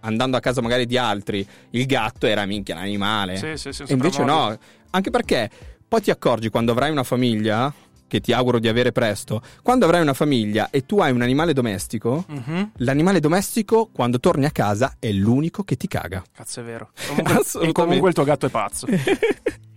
andando 0.00 0.36
a 0.36 0.40
casa 0.40 0.60
magari 0.60 0.86
di 0.86 0.96
altri, 0.98 1.46
il 1.70 1.86
gatto 1.86 2.26
era 2.26 2.44
minchia 2.46 2.74
un 2.74 2.82
animale. 2.82 3.36
Sì, 3.36 3.56
sì, 3.56 3.72
sì, 3.72 3.82
e 3.84 3.92
invece 3.92 4.24
no, 4.24 4.56
anche 4.90 5.10
perché 5.10 5.50
poi 5.86 6.00
ti 6.00 6.10
accorgi 6.10 6.48
quando 6.48 6.72
avrai 6.72 6.90
una 6.90 7.04
famiglia, 7.04 7.72
che 8.12 8.20
ti 8.20 8.34
auguro 8.34 8.58
di 8.58 8.68
avere 8.68 8.92
presto, 8.92 9.40
quando 9.62 9.86
avrai 9.86 10.02
una 10.02 10.12
famiglia 10.12 10.68
e 10.68 10.84
tu 10.84 10.98
hai 10.98 11.12
un 11.12 11.22
animale 11.22 11.54
domestico, 11.54 12.26
Mhm. 12.28 12.72
l'animale 12.76 13.20
domestico 13.20 13.88
quando 13.90 14.20
torni 14.20 14.44
a 14.44 14.50
casa 14.50 14.96
è 14.98 15.10
l'unico 15.12 15.62
che 15.62 15.78
ti 15.78 15.88
caga. 15.88 16.22
Cazzo, 16.30 16.60
è 16.60 16.62
vero. 16.62 16.90
Comunque, 17.08 17.42
e 17.68 17.72
comunque 17.72 18.08
il 18.10 18.14
tuo 18.14 18.24
gatto 18.24 18.44
è 18.44 18.50
pazzo. 18.50 18.86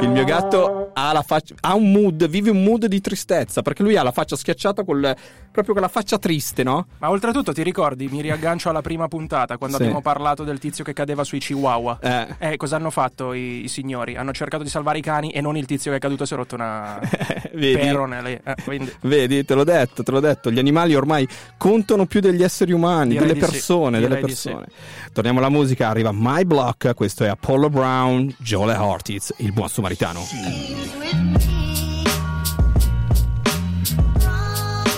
Il 0.00 0.08
mio 0.08 0.24
gatto 0.24 0.90
ha, 0.94 1.12
la 1.12 1.22
faccia, 1.22 1.54
ha 1.60 1.74
un 1.74 1.90
mood, 1.92 2.26
vive 2.28 2.48
un 2.50 2.62
mood 2.62 2.86
di 2.86 3.00
tristezza 3.02 3.60
perché 3.60 3.82
lui 3.82 3.96
ha 3.96 4.02
la 4.02 4.12
faccia 4.12 4.34
schiacciata 4.34 4.82
col, 4.84 5.14
proprio 5.50 5.74
con 5.74 5.82
la 5.82 5.88
faccia 5.88 6.18
triste, 6.18 6.62
no? 6.62 6.86
Ma 6.98 7.10
oltretutto 7.10 7.52
ti 7.52 7.62
ricordi, 7.62 8.08
mi 8.08 8.22
riaggancio 8.22 8.70
alla 8.70 8.80
prima 8.80 9.08
puntata 9.08 9.58
quando 9.58 9.76
Sì. 9.76 9.82
abbiamo 9.82 10.00
parlato 10.00 10.42
del 10.44 10.58
tizio 10.58 10.82
che 10.84 10.92
cadeva 10.94 11.22
sui 11.24 11.38
chihuahua. 11.38 11.98
Eh. 12.00 12.52
Eh, 12.52 12.56
cosa 12.56 12.76
hanno 12.76 12.90
fatto 12.90 13.34
i, 13.34 13.64
i 13.64 13.68
signori? 13.68 14.16
Hanno 14.16 14.32
cercato 14.32 14.62
di 14.62 14.70
salvare 14.70 14.96
i 14.98 15.02
cani 15.02 15.30
e 15.30 15.40
non 15.42 15.56
il 15.56 15.66
tizio 15.66 15.90
che 15.90 15.98
è 15.98 16.00
caduto 16.00 16.22
e 16.22 16.26
si 16.26 16.32
è 16.32 16.36
rotto 16.36 16.54
una 16.54 16.98
Vedi? 17.52 17.76
perone 17.78 18.22
lì. 18.22 18.40
Eh, 18.42 18.54
quindi 18.64 18.90
Vedi, 19.02 19.44
te 19.44 19.54
l'ho 19.54 19.64
detto, 19.64 20.02
te 20.02 20.10
l'ho 20.10 20.20
detto, 20.20 20.50
gli 20.50 20.58
animali 20.58 20.94
ormai 20.94 21.28
contano 21.58 22.06
più 22.06 22.20
degli 22.20 22.42
esseri 22.42 22.72
umani, 22.72 23.10
Direi 23.10 23.26
delle 23.26 23.34
di 23.38 23.44
sì, 23.44 23.50
persone, 23.50 24.00
delle 24.00 24.16
persone. 24.16 24.66
Torniamo 25.12 25.40
alla 25.40 25.50
musica, 25.50 25.88
arriva 25.88 26.10
My 26.12 26.44
Block, 26.44 26.94
questo 26.94 27.17
è 27.24 27.28
Apollo 27.28 27.70
Brown, 27.70 28.34
Joel 28.38 28.76
Ortiz, 28.80 29.32
il 29.38 29.52
buon 29.52 29.68
samaritano. 29.68 30.20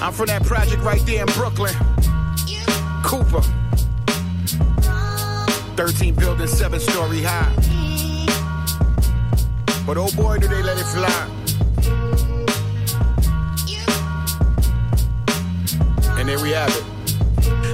I'm 0.03 0.13
from 0.13 0.27
that 0.27 0.43
project 0.43 0.83
right 0.83 1.05
there 1.07 1.21
in 1.21 1.33
Brooklyn. 1.35 1.75
Cooper. 3.03 3.43
13 5.77 6.15
buildings, 6.15 6.51
7 6.51 6.79
story 6.79 7.23
high. 7.23 7.55
But 9.87 9.97
oh 9.97 10.11
boy, 10.15 10.39
do 10.39 10.49
they 10.49 10.63
let 10.63 10.79
it 10.79 10.87
fly. 10.87 11.27
And 16.19 16.29
there 16.29 16.39
we 16.39 16.51
have 16.51 16.69
it. 16.71 17.00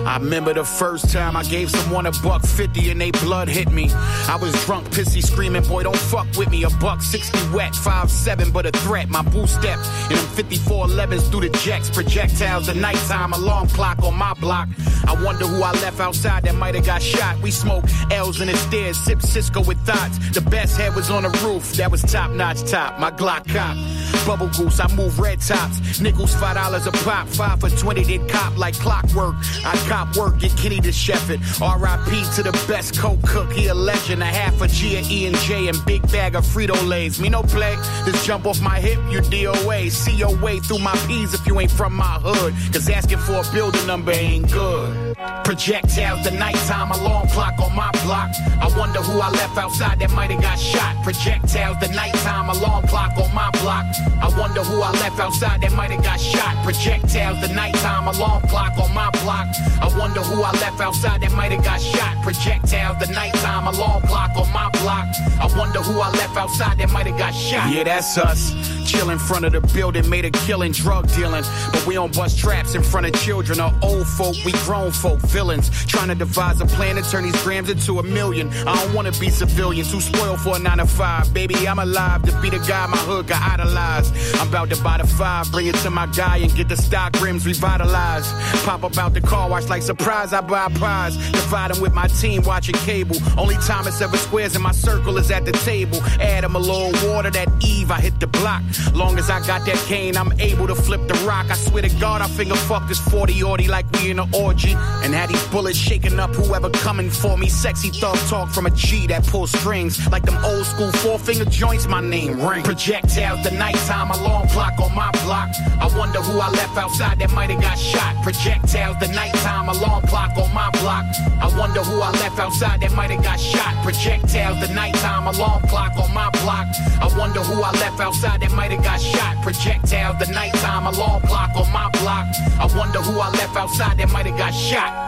I 0.07 0.19
remember 0.19 0.55
the 0.55 0.65
first 0.65 1.11
time 1.11 1.37
I 1.37 1.43
gave 1.43 1.69
someone 1.69 2.07
a 2.07 2.13
buck 2.23 2.43
fifty 2.47 2.91
and 2.93 3.01
they 3.01 3.11
blood 3.11 3.49
hit 3.49 3.73
me. 3.73 3.91
I 3.91 4.39
was 4.41 4.53
drunk, 4.65 4.87
pissy, 4.91 5.21
screaming, 5.21 5.65
boy, 5.65 5.83
don't 5.83 5.97
fuck 5.97 6.29
with 6.37 6.49
me. 6.49 6.63
A 6.63 6.71
buck 6.71 7.03
sixty 7.03 7.41
wet, 7.53 7.75
five 7.75 8.09
seven, 8.09 8.53
but 8.53 8.67
a 8.67 8.71
threat. 8.71 9.09
My 9.09 9.23
boo 9.23 9.49
step 9.49 9.79
and 10.09 10.17
them 10.17 10.29
54 10.37 10.87
11s 10.87 11.29
through 11.31 11.49
the 11.49 11.59
jacks, 11.59 11.91
projectiles, 11.91 12.69
the 12.69 12.75
nighttime 12.75 13.33
alarm 13.33 13.67
clock 13.69 14.01
on 14.05 14.15
my 14.15 14.33
block. 14.35 14.69
I 15.09 15.21
wonder 15.25 15.45
who 15.45 15.61
I 15.61 15.73
left 15.73 15.99
outside 15.99 16.45
that 16.45 16.55
might 16.55 16.77
have 16.77 16.87
got 16.87 17.03
shot. 17.03 17.43
We 17.43 17.51
smoke 17.51 17.85
L's 18.13 18.41
in 18.41 18.47
the 18.47 18.57
stairs, 18.57 18.97
sip 18.99 19.21
Cisco 19.21 19.61
with 19.65 19.79
thoughts. 19.81 20.19
The 20.31 20.41
best 20.41 20.77
head 20.77 20.95
was 20.95 21.11
on 21.11 21.25
the 21.25 21.31
roof, 21.45 21.73
that 21.75 21.91
was 21.91 22.03
top 22.03 22.31
notch 22.31 22.63
top. 22.71 23.01
My 23.01 23.11
Glock 23.11 23.49
cop. 23.53 23.77
Bubble 24.25 24.49
goose, 24.57 24.79
I 24.79 24.87
move 24.95 25.19
red 25.19 25.41
tops. 25.41 26.01
Nickels, 26.01 26.35
five 26.37 26.55
dollars 26.55 26.87
a 26.87 26.93
pop, 26.93 27.27
five 27.27 27.59
for 27.59 27.71
twenty, 27.71 28.05
did 28.05 28.29
cop 28.29 28.57
like 28.57 28.75
clockwork. 28.75 29.35
I 29.65 29.77
cop 29.89 29.96
work, 30.17 30.39
get 30.39 30.57
Kenny 30.57 30.81
to 30.81 30.91
Shefford. 30.91 31.41
R.I.P. 31.61 32.11
to 32.37 32.43
the 32.43 32.53
best 32.69 32.99
coke 32.99 33.23
cook, 33.23 33.51
he 33.53 33.69
a 33.69 33.75
legend. 33.75 34.23
A 34.23 34.27
half 34.27 34.61
a 34.61 34.69
G 34.69 34.99
of 34.99 35.11
E 35.11 35.27
and 35.27 35.37
J 35.37 35.69
and 35.69 35.79
big 35.87 36.03
bag 36.13 36.35
of 36.35 36.45
Frito 36.45 36.77
Lays. 36.89 37.21
Me 37.21 37.29
no 37.29 37.43
play, 37.43 37.77
just 38.05 38.27
jump 38.27 38.47
off 38.47 38.61
my 38.61 38.79
hip, 38.81 38.99
you 39.11 39.21
DOA. 39.21 39.91
See 39.91 40.17
your 40.17 40.37
way 40.37 40.59
through 40.61 40.81
my 40.81 40.97
P's 41.07 41.35
if 41.35 41.47
you 41.47 41.59
ain't 41.61 41.71
from 41.71 41.95
my 41.95 42.19
hood. 42.23 42.55
Cause 42.73 42.89
asking 42.89 43.19
for 43.19 43.41
a 43.41 43.53
building 43.53 43.87
number 43.87 44.13
ain't 44.13 44.51
good. 44.53 45.17
Projectiles, 45.45 46.25
the 46.25 46.31
nighttime 46.33 46.91
alarm 46.91 47.29
clock 47.29 47.59
on 47.61 47.75
my 47.75 47.91
block. 48.05 48.31
I 48.61 48.69
wonder 48.77 49.01
who 49.01 49.21
I 49.21 49.31
left 49.31 49.57
outside 49.57 49.99
that 50.01 50.13
might 50.13 50.31
have 50.31 50.43
got 50.43 50.59
shot. 50.59 51.03
Projectiles, 51.05 51.79
the 51.81 51.89
nighttime 51.89 52.49
alarm 52.51 52.87
clock 52.87 53.17
on 53.17 53.33
my 53.35 53.51
block. 53.63 53.87
I 54.21 54.29
wonder 54.39 54.63
who 54.63 54.81
I 54.81 54.91
left 54.93 55.19
outside 55.21 55.61
that 55.63 55.73
might 55.73 55.91
have 55.91 56.03
got 56.03 56.21
shot. 56.21 56.57
Projectiles, 56.65 57.41
the 57.41 57.53
nighttime 57.55 58.09
alarm 58.09 58.43
clock 58.49 58.77
on 58.79 58.93
my 58.95 59.11
block. 59.23 59.47
I 59.81 59.99
wonder 59.99 60.21
who 60.21 60.43
I 60.43 60.53
left 60.53 60.81
outside 60.81 61.21
that 61.21 61.33
might 61.33 61.53
have 61.53 61.65
got 61.65 61.81
shot. 61.81 62.23
Projectiles, 62.23 62.99
the 62.99 63.13
nighttime 63.13 63.67
alarm 63.67 64.03
clock 64.03 64.31
on 64.37 64.51
my 64.53 64.69
block. 64.81 65.07
I 65.41 65.47
wonder 65.57 65.81
who 65.81 66.01
I 66.01 66.11
left 66.11 66.37
outside 66.37 66.79
that 66.79 66.91
might 66.91 67.07
have 67.07 67.19
got 67.19 67.35
shot. 67.35 67.73
Yeah, 67.73 67.85
that's 67.85 68.17
us. 68.19 68.76
Chill 68.87 69.11
in 69.11 69.19
front 69.19 69.45
of 69.45 69.53
the 69.53 69.61
building, 69.75 70.09
made 70.09 70.25
a 70.25 70.31
killing, 70.31 70.73
drug 70.73 71.09
dealing. 71.15 71.45
But 71.73 71.87
we 71.87 71.95
don't 71.95 72.15
bust 72.15 72.39
traps 72.39 72.75
in 72.75 72.83
front 72.83 73.07
of 73.07 73.13
children 73.21 73.61
or 73.61 73.73
old 73.83 74.07
folk. 74.07 74.37
We 74.45 74.53
grown 74.65 74.93
folk, 74.93 75.21
villains. 75.21 75.69
Trying 75.87 76.09
to 76.09 76.15
devise 76.15 76.61
a 76.61 76.67
plan 76.67 76.97
to 76.97 77.03
turn 77.03 77.25
these 77.25 77.43
grams 77.43 77.69
into 77.69 77.99
a 77.99 78.03
million. 78.03 78.49
I 78.67 78.77
don't 78.77 78.95
wanna 78.95 79.13
be 79.13 79.29
civilians 79.31 79.91
too 79.91 80.01
spoiled 80.01 80.41
for 80.41 80.57
a 80.57 80.59
nine 80.59 80.79
to 80.79 80.87
five. 80.87 81.33
Baby, 81.35 81.67
I'm 81.67 81.79
alive 81.79 82.23
to 82.23 82.41
be 82.41 82.51
the 82.51 82.59
guy 82.59 82.87
my 82.87 82.97
hood 82.99 83.27
got 83.27 83.43
idolized. 83.43 84.15
I'm 84.37 84.49
about 84.49 84.71
to 84.71 84.83
buy 84.83 84.99
the 84.99 85.07
five, 85.07 85.51
bring 85.51 85.67
it 85.67 85.75
to 85.77 85.91
my 85.91 86.07
guy 86.07 86.37
and 86.39 86.55
get 86.55 86.69
the 86.69 86.77
stock 86.77 87.21
rims 87.21 87.45
revitalized. 87.45 88.33
Pop 88.65 88.85
up 88.85 88.97
out 88.99 89.15
the 89.15 89.21
car, 89.21 89.49
watch 89.49 89.69
like 89.69 89.83
surprise, 89.83 90.33
I 90.33 90.41
buy 90.41 90.67
a 90.67 90.71
prize. 90.71 91.17
Dividing 91.33 91.81
with 91.81 91.93
my 91.93 92.07
team, 92.07 92.43
watching 92.43 92.77
cable. 92.77 93.17
Only 93.37 93.57
time 93.57 93.87
it's 93.87 94.01
ever 94.01 94.17
squares 94.17 94.55
in 94.55 94.63
my 94.63 94.73
circle 94.73 95.19
is 95.19 95.31
at 95.31 95.45
the 95.45 95.53
table. 95.53 96.01
Add 96.21 96.45
'em 96.45 96.55
a 96.55 96.59
little 96.59 96.93
water, 97.09 97.31
that 97.31 97.49
Eve, 97.61 97.91
I 97.91 98.01
hit 98.01 98.21
the 98.21 98.27
block. 98.27 98.63
Long 98.93 99.19
as 99.19 99.31
I 99.31 99.45
got 99.47 99.65
that 99.67 99.77
cane, 99.87 100.17
I'm 100.17 100.33
able 100.41 100.67
to 100.67 100.75
flip 100.75 101.07
the 101.09 101.15
rock. 101.27 101.47
I 101.51 101.55
swear 101.55 101.83
to 101.83 101.89
God, 102.01 102.23
I 102.23 102.29
finger 102.29 102.55
fuck 102.55 102.89
this 102.89 103.01
40 103.01 103.35
orty 103.41 103.69
like 103.69 103.91
we 103.93 104.11
in 104.11 104.19
an 104.19 104.29
orgy. 104.35 104.73
And 105.03 105.15
had 105.15 105.29
these 105.29 105.47
bullets 105.49 105.79
shaking 105.79 106.19
up 106.19 106.35
whoever 106.35 106.71
coming 106.71 107.11
for 107.11 107.37
me. 107.37 107.49
Sexy 107.49 107.91
thug 107.91 108.17
talk 108.29 108.49
from 108.51 108.67
a 108.67 108.71
G 108.71 109.07
that 109.09 109.27
pulls 109.27 109.53
strings. 109.53 109.95
Like 110.11 110.25
them 110.25 110.39
old 110.45 110.67
school 110.67 110.93
four 110.93 111.19
finger 111.19 111.45
joints, 111.45 111.87
my 111.87 112.01
name 112.01 112.41
ring. 112.41 112.63
Projectiles, 112.63 113.43
the 113.43 113.51
nighttime 113.51 114.11
alarm 114.11 114.49
clock 114.49 114.79
on 114.81 114.95
my 114.95 115.11
block. 115.25 115.51
I 115.81 115.89
wonder 115.97 116.21
who 116.21 116.39
I 116.39 116.51
left 116.51 116.77
outside 116.77 117.19
that 117.21 117.33
might 117.33 117.51
have 117.51 117.61
got 117.61 117.79
shot. 117.79 118.15
Projectiles, 118.23 118.97
the 119.01 119.09
nighttime 119.09 119.69
alarm 119.69 120.07
clock 120.07 120.37
on 120.37 120.53
my 120.55 120.71
block. 120.71 121.05
I 121.41 121.49
wonder 121.59 121.83
who 121.83 122.01
I 122.01 122.11
left 122.13 122.39
outside 122.39 122.81
that 122.81 122.93
might 122.93 123.11
have 123.11 123.23
got 123.23 123.39
shot. 123.41 123.75
Projectiles, 123.83 124.61
the 124.67 124.73
nighttime 124.75 125.27
alarm 125.27 125.63
clock 125.69 125.97
on 125.97 126.13
my 126.15 126.31
block. 126.31 126.67
I 127.01 127.09
wonder 127.19 127.41
who 127.41 127.63
I 127.63 127.71
left 127.73 128.01
outside 128.01 128.41
that 128.41 128.53
might 128.53 128.66
have 128.71 128.85
got 128.85 129.01
shot. 129.01 129.43
Projectiles, 129.43 130.19
the 130.19 130.33
nighttime 130.33 130.87
alarm 130.87 131.23
clock 131.23 131.55
on 131.57 131.73
my 131.73 131.89
block. 132.01 132.27
I 132.59 132.67
wonder 132.77 133.01
who 133.01 133.19
I 133.21 133.31
left 133.31 133.57
outside 133.57 133.99
that 133.99 134.11
might 134.11 134.27
have 134.27 134.39
got 134.39 134.53
shot. 134.53 135.07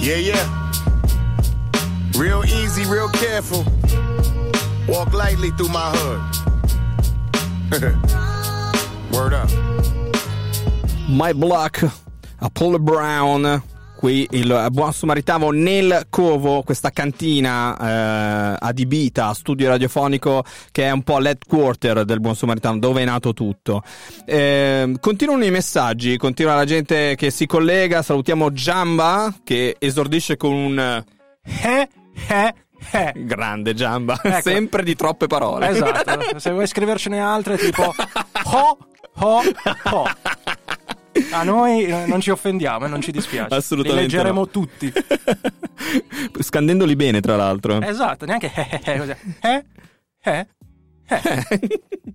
Yeah, 0.00 0.16
yeah. 0.16 0.62
Real 2.16 2.44
easy, 2.44 2.84
real 2.86 3.08
careful. 3.10 3.64
Walk 4.88 5.12
lightly 5.12 5.50
through 5.50 5.68
my 5.68 5.90
hood. 5.96 6.22
Word 9.12 9.34
up. 9.34 9.50
My 11.08 11.32
Block, 11.32 11.80
Apollo 12.40 12.78
Brown, 12.80 13.44
uh, 13.44 13.60
qui 13.96 14.26
il 14.32 14.66
buon 14.70 14.92
samaritano 14.92 15.50
nel 15.50 16.06
covo, 16.10 16.62
questa 16.62 16.90
cantina 16.90 17.76
eh, 17.76 18.56
adibita 18.60 19.28
a 19.28 19.34
studio 19.34 19.68
radiofonico 19.68 20.44
che 20.70 20.84
è 20.84 20.90
un 20.90 21.02
po' 21.02 21.18
l'headquarter 21.18 22.04
del 22.04 22.20
buon 22.20 22.36
samaritano, 22.36 22.78
dove 22.78 23.02
è 23.02 23.04
nato 23.04 23.32
tutto. 23.32 23.82
Eh, 24.24 24.94
continuano 25.00 25.44
i 25.44 25.50
messaggi, 25.50 26.16
continua 26.16 26.54
la 26.54 26.64
gente 26.64 27.14
che 27.16 27.30
si 27.30 27.46
collega, 27.46 28.02
salutiamo 28.02 28.52
Giamba 28.52 29.34
che 29.42 29.76
esordisce 29.78 30.36
con 30.36 30.52
un... 30.52 30.78
Eh, 30.78 31.88
eh, 32.28 32.54
eh. 32.92 33.12
Grande 33.16 33.74
Giamba, 33.74 34.18
Ecco. 34.22 34.40
sempre 34.48 34.82
di 34.82 34.94
troppe 34.94 35.26
parole. 35.26 35.68
Esatto, 35.70 36.38
se 36.38 36.50
vuoi 36.50 36.66
scrivercene 36.66 37.18
altre 37.20 37.56
tipo 37.56 37.82
ho, 38.44 38.78
ho, 39.14 39.42
ho. 39.90 40.04
A 41.30 41.42
noi 41.42 41.84
eh, 41.84 42.06
non 42.06 42.20
ci 42.20 42.30
offendiamo 42.30 42.86
e 42.86 42.88
non 42.88 43.00
ci 43.00 43.10
dispiace. 43.12 43.54
Assolutamente 43.54 44.06
Li 44.06 44.10
leggeremo 44.12 44.40
no. 44.40 44.48
tutti. 44.48 44.92
Scandendoli 46.40 46.96
bene, 46.96 47.20
tra 47.20 47.36
l'altro. 47.36 47.80
Esatto, 47.80 48.24
neanche 48.26 48.52
eh, 48.54 48.80
eh, 48.84 48.98
così. 48.98 49.14
Eh, 49.40 49.64
eh, 50.22 50.46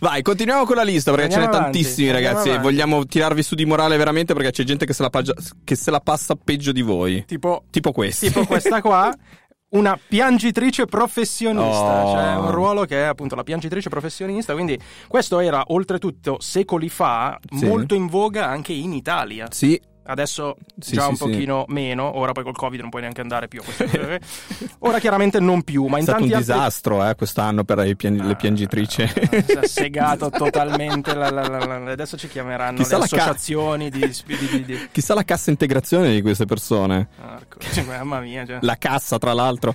Vai, 0.00 0.22
continuiamo 0.22 0.64
con 0.64 0.76
la 0.76 0.82
lista 0.82 1.10
perché 1.10 1.24
Andiamo 1.34 1.44
ce 1.46 1.50
n'è 1.50 1.56
avanti, 1.58 1.78
tantissimi, 1.80 2.10
ragazzi. 2.10 2.48
avanti. 2.50 2.62
Vogliamo 2.64 3.06
tirarvi 3.06 3.42
su 3.42 3.54
di 3.54 3.64
morale 3.64 3.96
veramente 3.96 4.34
perché 4.34 4.50
c'è 4.50 4.62
gente 4.64 4.86
che 4.86 4.92
se 4.92 5.02
la, 5.02 5.10
paggia- 5.10 5.34
che 5.64 5.74
se 5.74 5.90
la 5.90 6.00
passa 6.00 6.34
peggio 6.36 6.70
di 6.72 6.82
voi. 6.82 7.24
Tipo, 7.26 7.64
Tipo 7.70 7.92
tipo 8.00 8.44
questa 8.46 8.80
qua. 8.80 9.12
una 9.70 9.98
piangitrice 10.08 10.86
professionista, 10.86 12.04
Oh. 12.06 12.12
cioè 12.12 12.36
un 12.36 12.50
ruolo 12.50 12.84
che 12.84 13.02
è 13.02 13.04
appunto 13.06 13.34
la 13.34 13.42
piangitrice 13.42 13.88
professionista, 13.90 14.54
quindi 14.54 14.78
questo 15.08 15.40
era 15.40 15.62
oltretutto 15.68 16.38
secoli 16.40 16.88
fa 16.88 17.38
Sì. 17.54 17.66
molto 17.66 17.94
in 17.94 18.06
voga 18.06 18.46
anche 18.46 18.72
in 18.72 18.92
Italia. 18.92 19.46
Sì. 19.50 19.78
Adesso 20.10 20.56
Sì, 20.78 20.94
già 20.94 21.02
sì, 21.02 21.08
un 21.10 21.16
sì. 21.16 21.24
pochino 21.24 21.64
meno, 21.68 22.16
ora 22.18 22.32
poi 22.32 22.42
col 22.42 22.56
Covid 22.56 22.80
non 22.80 22.88
puoi 22.88 23.02
neanche 23.02 23.20
andare 23.20 23.46
più 23.46 23.60
Ora 24.80 24.98
chiaramente 25.00 25.38
non 25.38 25.62
più, 25.62 25.84
ma 25.86 25.96
È 25.96 26.00
in 26.00 26.04
stato 26.06 26.22
un 26.22 26.24
altri 26.32 26.38
disastro 26.40 27.06
eh, 27.06 27.14
quest'anno 27.14 27.64
per 27.64 27.94
pian- 27.94 28.16
le 28.16 28.34
piangitrici. 28.36 29.06
si 29.06 29.52
è 29.52 29.66
segato 29.68 30.30
totalmente. 30.30 31.14
la- 31.14 31.30
la- 31.30 31.46
la- 31.46 31.90
adesso 31.90 32.16
ci 32.16 32.26
chiameranno 32.28 32.78
Chissà 32.78 32.96
le 32.96 33.00
la 33.02 33.06
ca- 33.08 33.16
associazioni 33.16 33.90
di, 33.90 34.00
di- 34.24 34.36
di- 34.48 34.64
di- 34.64 34.88
Chissà 34.92 35.12
la 35.14 35.24
cassa 35.24 35.50
integrazione 35.50 36.10
di 36.14 36.22
queste 36.22 36.46
persone. 36.46 37.08
Marco, 37.20 37.58
cioè, 37.60 37.84
mamma 37.84 38.20
mia, 38.20 38.46
cioè. 38.46 38.58
La 38.62 38.76
cassa, 38.76 39.18
tra 39.18 39.34
l'altro. 39.34 39.74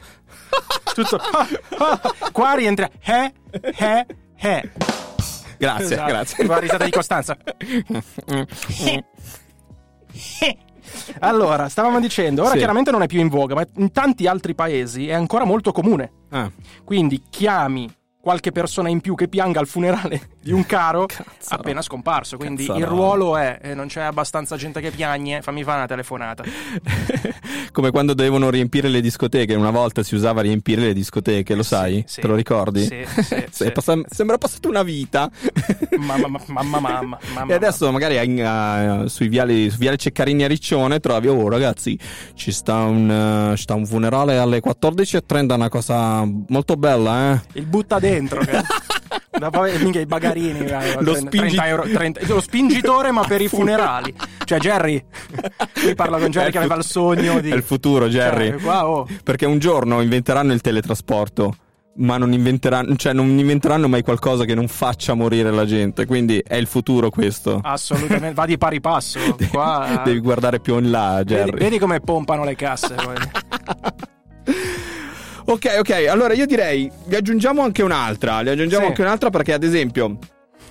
tutto. 0.95 1.19
Qua 2.31 2.53
rientra. 2.55 2.89
Eh, 3.03 3.34
eh, 3.51 4.05
eh. 4.38 4.69
Grazie, 5.57 5.86
Esatto. 5.93 6.11
grazie. 6.11 6.45
La 6.47 6.57
risata 6.57 6.84
di 6.86 6.91
Costanza. 6.91 7.38
Allora, 11.20 11.70
stavamo 11.70 11.99
dicendo, 11.99 12.41
ora 12.41 12.51
Sì. 12.51 12.57
chiaramente 12.57 12.91
non 12.91 13.01
è 13.01 13.07
più 13.07 13.20
in 13.20 13.30
voga, 13.30 13.55
ma 13.55 13.66
in 13.78 13.91
tanti 13.91 14.28
altri 14.28 14.53
paesi 14.53 15.07
è 15.07 15.14
ancora 15.14 15.45
molto 15.45 15.72
comune. 15.72 16.11
Ah. 16.30 16.51
Quindi 16.84 17.24
chiami 17.30 17.89
qualche 18.24 18.53
persona 18.53 18.88
in 18.88 19.01
più 19.01 19.15
che 19.15 19.28
pianga 19.28 19.59
al 19.59 19.67
funerale 19.67 20.30
di 20.39 20.53
un 20.53 20.65
caro 20.65 21.07
appena 21.49 21.82
scomparso. 21.82 22.38
Quindi 22.38 22.65
Cazzarò. 22.65 22.80
il 22.80 22.86
ruolo 22.86 23.36
è: 23.36 23.59
eh, 23.61 23.74
non 23.74 23.88
c'è 23.88 24.01
abbastanza 24.01 24.55
gente 24.55 24.80
che 24.80 24.91
piagne, 24.91 25.41
fammi 25.41 25.61
fare 25.65 25.80
una 25.80 25.88
telefonata. 25.88 26.43
Come 27.74 27.91
quando 27.91 28.13
dovevano 28.13 28.49
riempire 28.49 28.88
le 28.88 29.01
discoteche. 29.01 29.55
Una 29.55 29.71
volta 29.71 30.03
si 30.03 30.15
usava 30.15 30.39
riempire 30.39 30.84
le 30.84 30.93
discoteche, 30.93 31.53
lo 31.53 31.63
sai? 31.63 32.01
sì. 32.07 32.21
Te 32.21 32.28
lo 32.28 32.36
ricordi? 32.36 32.86
Sì, 32.86 33.05
sì, 33.21 33.45
sì. 33.51 33.71
passa- 33.71 33.99
sembra 34.07 34.38
passata 34.38 34.69
una 34.69 34.84
vita. 34.84 35.30
Mamma, 35.97 36.28
mamma, 36.28 36.80
mamma, 36.80 37.19
mamma. 37.34 37.51
E 37.51 37.53
adesso 37.53 37.91
magari 37.91 38.15
eh, 38.15 39.03
sui 39.07 39.28
viali, 39.28 39.69
su 39.69 39.78
viale 39.80 39.97
Ceccarini 39.97 40.45
a 40.45 40.47
Riccione 40.47 41.01
trovi, 41.01 41.28
oh 41.28 41.49
ragazzi, 41.49 41.99
ci 42.36 42.53
sta 42.53 42.84
un, 42.84 43.53
ci 43.57 43.63
sta 43.63 43.74
un 43.74 43.86
funerale 43.86 44.38
alle 44.38 44.61
14.30, 44.63 45.53
una 45.55 45.69
cosa 45.69 46.26
molto 46.47 46.78
bella, 46.78 47.34
eh? 47.34 47.41
Il 47.59 47.65
butta 47.65 47.99
dentro. 48.14 48.39
Che... 48.39 48.61
Dopo, 49.39 49.66
eh, 49.66 49.78
minchia, 49.80 50.01
i 50.01 50.05
bagarini. 50.05 50.59
eh, 50.59 50.93
Lo 50.99 51.14
30 51.14 51.16
spingi- 51.16 51.38
30 51.55 51.68
euro, 51.68 51.84
30 51.84 52.20
lo 52.28 52.39
spingitore, 52.41 53.11
ma 53.11 53.24
per 53.24 53.41
i 53.41 53.47
funerali. 53.49 54.14
Cioè, 54.45 54.59
Jerry. 54.59 55.03
Qui 55.74 55.95
parla 55.95 56.18
con 56.20 56.30
Jerry 56.30 56.51
che 56.51 56.59
aveva 56.59 56.76
il 56.76 56.84
sogno 56.84 57.39
di. 57.39 57.49
È 57.49 57.55
il 57.55 57.64
futuro, 57.64 58.07
Jerry. 58.07 58.51
Cioè, 58.51 58.61
qua, 58.61 58.88
oh. 58.88 59.07
Perché 59.24 59.45
un 59.45 59.59
giorno 59.59 60.01
inventeranno 60.01 60.53
il 60.53 60.61
teletrasporto. 60.61 61.55
Ma 61.95 62.18
non 62.18 62.34
inventeranno, 62.34 62.95
cioè 62.95 63.14
non 63.14 63.28
inventeranno 63.38 63.88
mai 63.88 64.01
qualcosa 64.01 64.45
che 64.45 64.55
non 64.55 64.68
faccia 64.68 65.14
morire 65.14 65.51
la 65.51 65.64
gente. 65.66 66.07
Quindi 66.07 66.41
è 66.45 66.55
il 66.55 66.66
futuro 66.66 67.11
questo. 67.11 67.59
Assolutamente, 67.61 68.34
va 68.34 68.45
di 68.47 68.57
pari 68.57 68.80
passo. 68.82 69.20
Qua, 69.51 70.01
Devi 70.03 70.20
guardare 70.20 70.59
più 70.59 70.76
in 70.80 70.89
là, 70.89 71.22
Jerry. 71.24 71.51
vedi, 71.51 71.64
vedi 71.64 71.78
come 71.80 71.99
pompano 71.99 72.43
le 72.43 72.55
casse. 72.55 72.95
Ok, 75.45 75.75
ok, 75.79 76.05
allora 76.09 76.33
io 76.33 76.45
direi, 76.45 76.89
vi 77.05 77.15
aggiungiamo 77.15 77.61
anche 77.61 77.83
un'altra, 77.83 78.41
le 78.41 78.51
aggiungiamo 78.51 78.83
Sì. 78.83 78.89
anche 78.89 79.01
un'altra 79.01 79.29
perché 79.29 79.53
ad 79.53 79.63
esempio... 79.63 80.17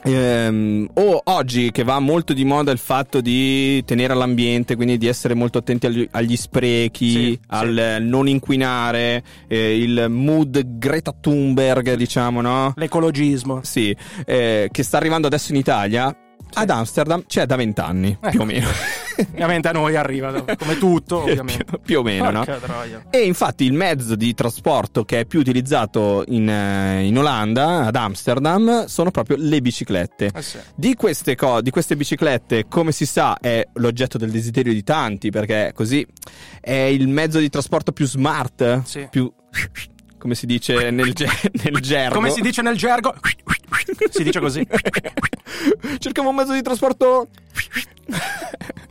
ehm, 0.05 0.89
o 0.95 1.21
oggi 1.25 1.71
che 1.71 1.85
va 1.85 1.99
molto 2.01 2.33
di 2.33 2.45
moda 2.45 2.73
il 2.73 2.79
fatto 2.79 3.21
di 3.21 3.85
tenere 3.85 4.15
l'ambiente, 4.15 4.75
quindi 4.75 4.99
di 4.99 5.07
essere 5.07 5.35
molto 5.35 5.59
attenti 5.59 5.87
agli, 5.87 6.09
agli 6.11 6.37
sprechi, 6.37 7.11
Sì, 7.13 7.41
al 7.49 7.99
non 8.01 8.29
inquinare, 8.29 9.23
eh, 9.47 9.79
il 9.79 10.07
mood 10.09 10.79
Greta 10.79 11.15
Thunberg, 11.21 11.95
diciamo, 11.95 12.41
no? 12.41 12.73
L'ecologismo. 12.77 13.61
Sì, 13.63 13.95
eh, 14.25 14.69
che 14.73 14.83
sta 14.83 14.97
arrivando 14.97 15.27
adesso 15.29 15.53
in 15.53 15.59
Italia. 15.59 16.17
Ad 16.55 16.69
Amsterdam 16.71 17.25
c'è 17.27 17.47
da 17.47 17.57
vent'anni, 17.57 18.11
Ecco. 18.11 18.29
più 18.31 18.41
o 18.41 18.45
meno. 18.45 18.69
Ovviamente 19.33 19.69
a 19.69 19.73
noi 19.73 19.97
arriva, 19.97 20.33
come 20.57 20.79
tutto, 20.79 21.23
ovviamente. 21.23 21.65
più, 21.65 21.81
più 21.81 21.99
o 22.01 22.03
meno, 22.03 22.31
no? 22.31 22.45
E 23.11 23.21
infatti 23.25 23.65
il 23.65 23.73
mezzo 23.73 24.15
di 24.17 24.35
trasporto 24.35 25.05
che 25.05 25.21
è 25.21 25.25
più 25.27 25.41
utilizzato 25.41 26.25
in, 26.29 26.49
eh, 26.49 27.05
in 27.05 27.19
Olanda, 27.19 27.87
ad 27.87 27.97
Amsterdam, 27.97 28.87
sono 28.87 29.11
proprio 29.11 29.37
le 29.39 29.61
biciclette. 29.61 30.31
Eh 30.35 30.43
sì. 30.43 30.59
Di 30.75 30.95
queste, 30.95 31.35
co- 31.35 31.61
di 31.61 31.71
queste 31.71 31.97
biciclette, 31.97 32.67
come 32.69 32.93
si 32.93 33.07
sa, 33.07 33.37
è 33.39 33.67
l'oggetto 33.75 34.19
del 34.19 34.31
desiderio 34.31 34.73
di 34.73 34.83
tanti, 34.83 35.31
perché 35.31 35.73
così 35.75 36.07
è 36.61 36.73
il 36.73 37.09
mezzo 37.09 37.39
di 37.39 37.49
trasporto 37.49 37.93
più 37.93 38.07
smart, 38.07 38.83
Sì. 38.85 39.07
più... 39.11 39.33
come 40.23 40.37
si 40.37 40.47
dice 40.47 40.93
nel, 40.93 41.13
ge- 41.15 41.27
nel 41.65 41.81
gergo. 41.81 42.15
Come 42.15 42.31
si 42.31 42.41
dice 42.41 42.63
nel 42.63 42.77
gergo? 42.77 43.13
si 44.09 44.23
dice 44.23 44.39
così. 44.39 44.65
Cercavo 45.99 46.29
un 46.29 46.37
mezzo 46.37 46.53
di 46.53 46.63
trasporto... 46.63 47.27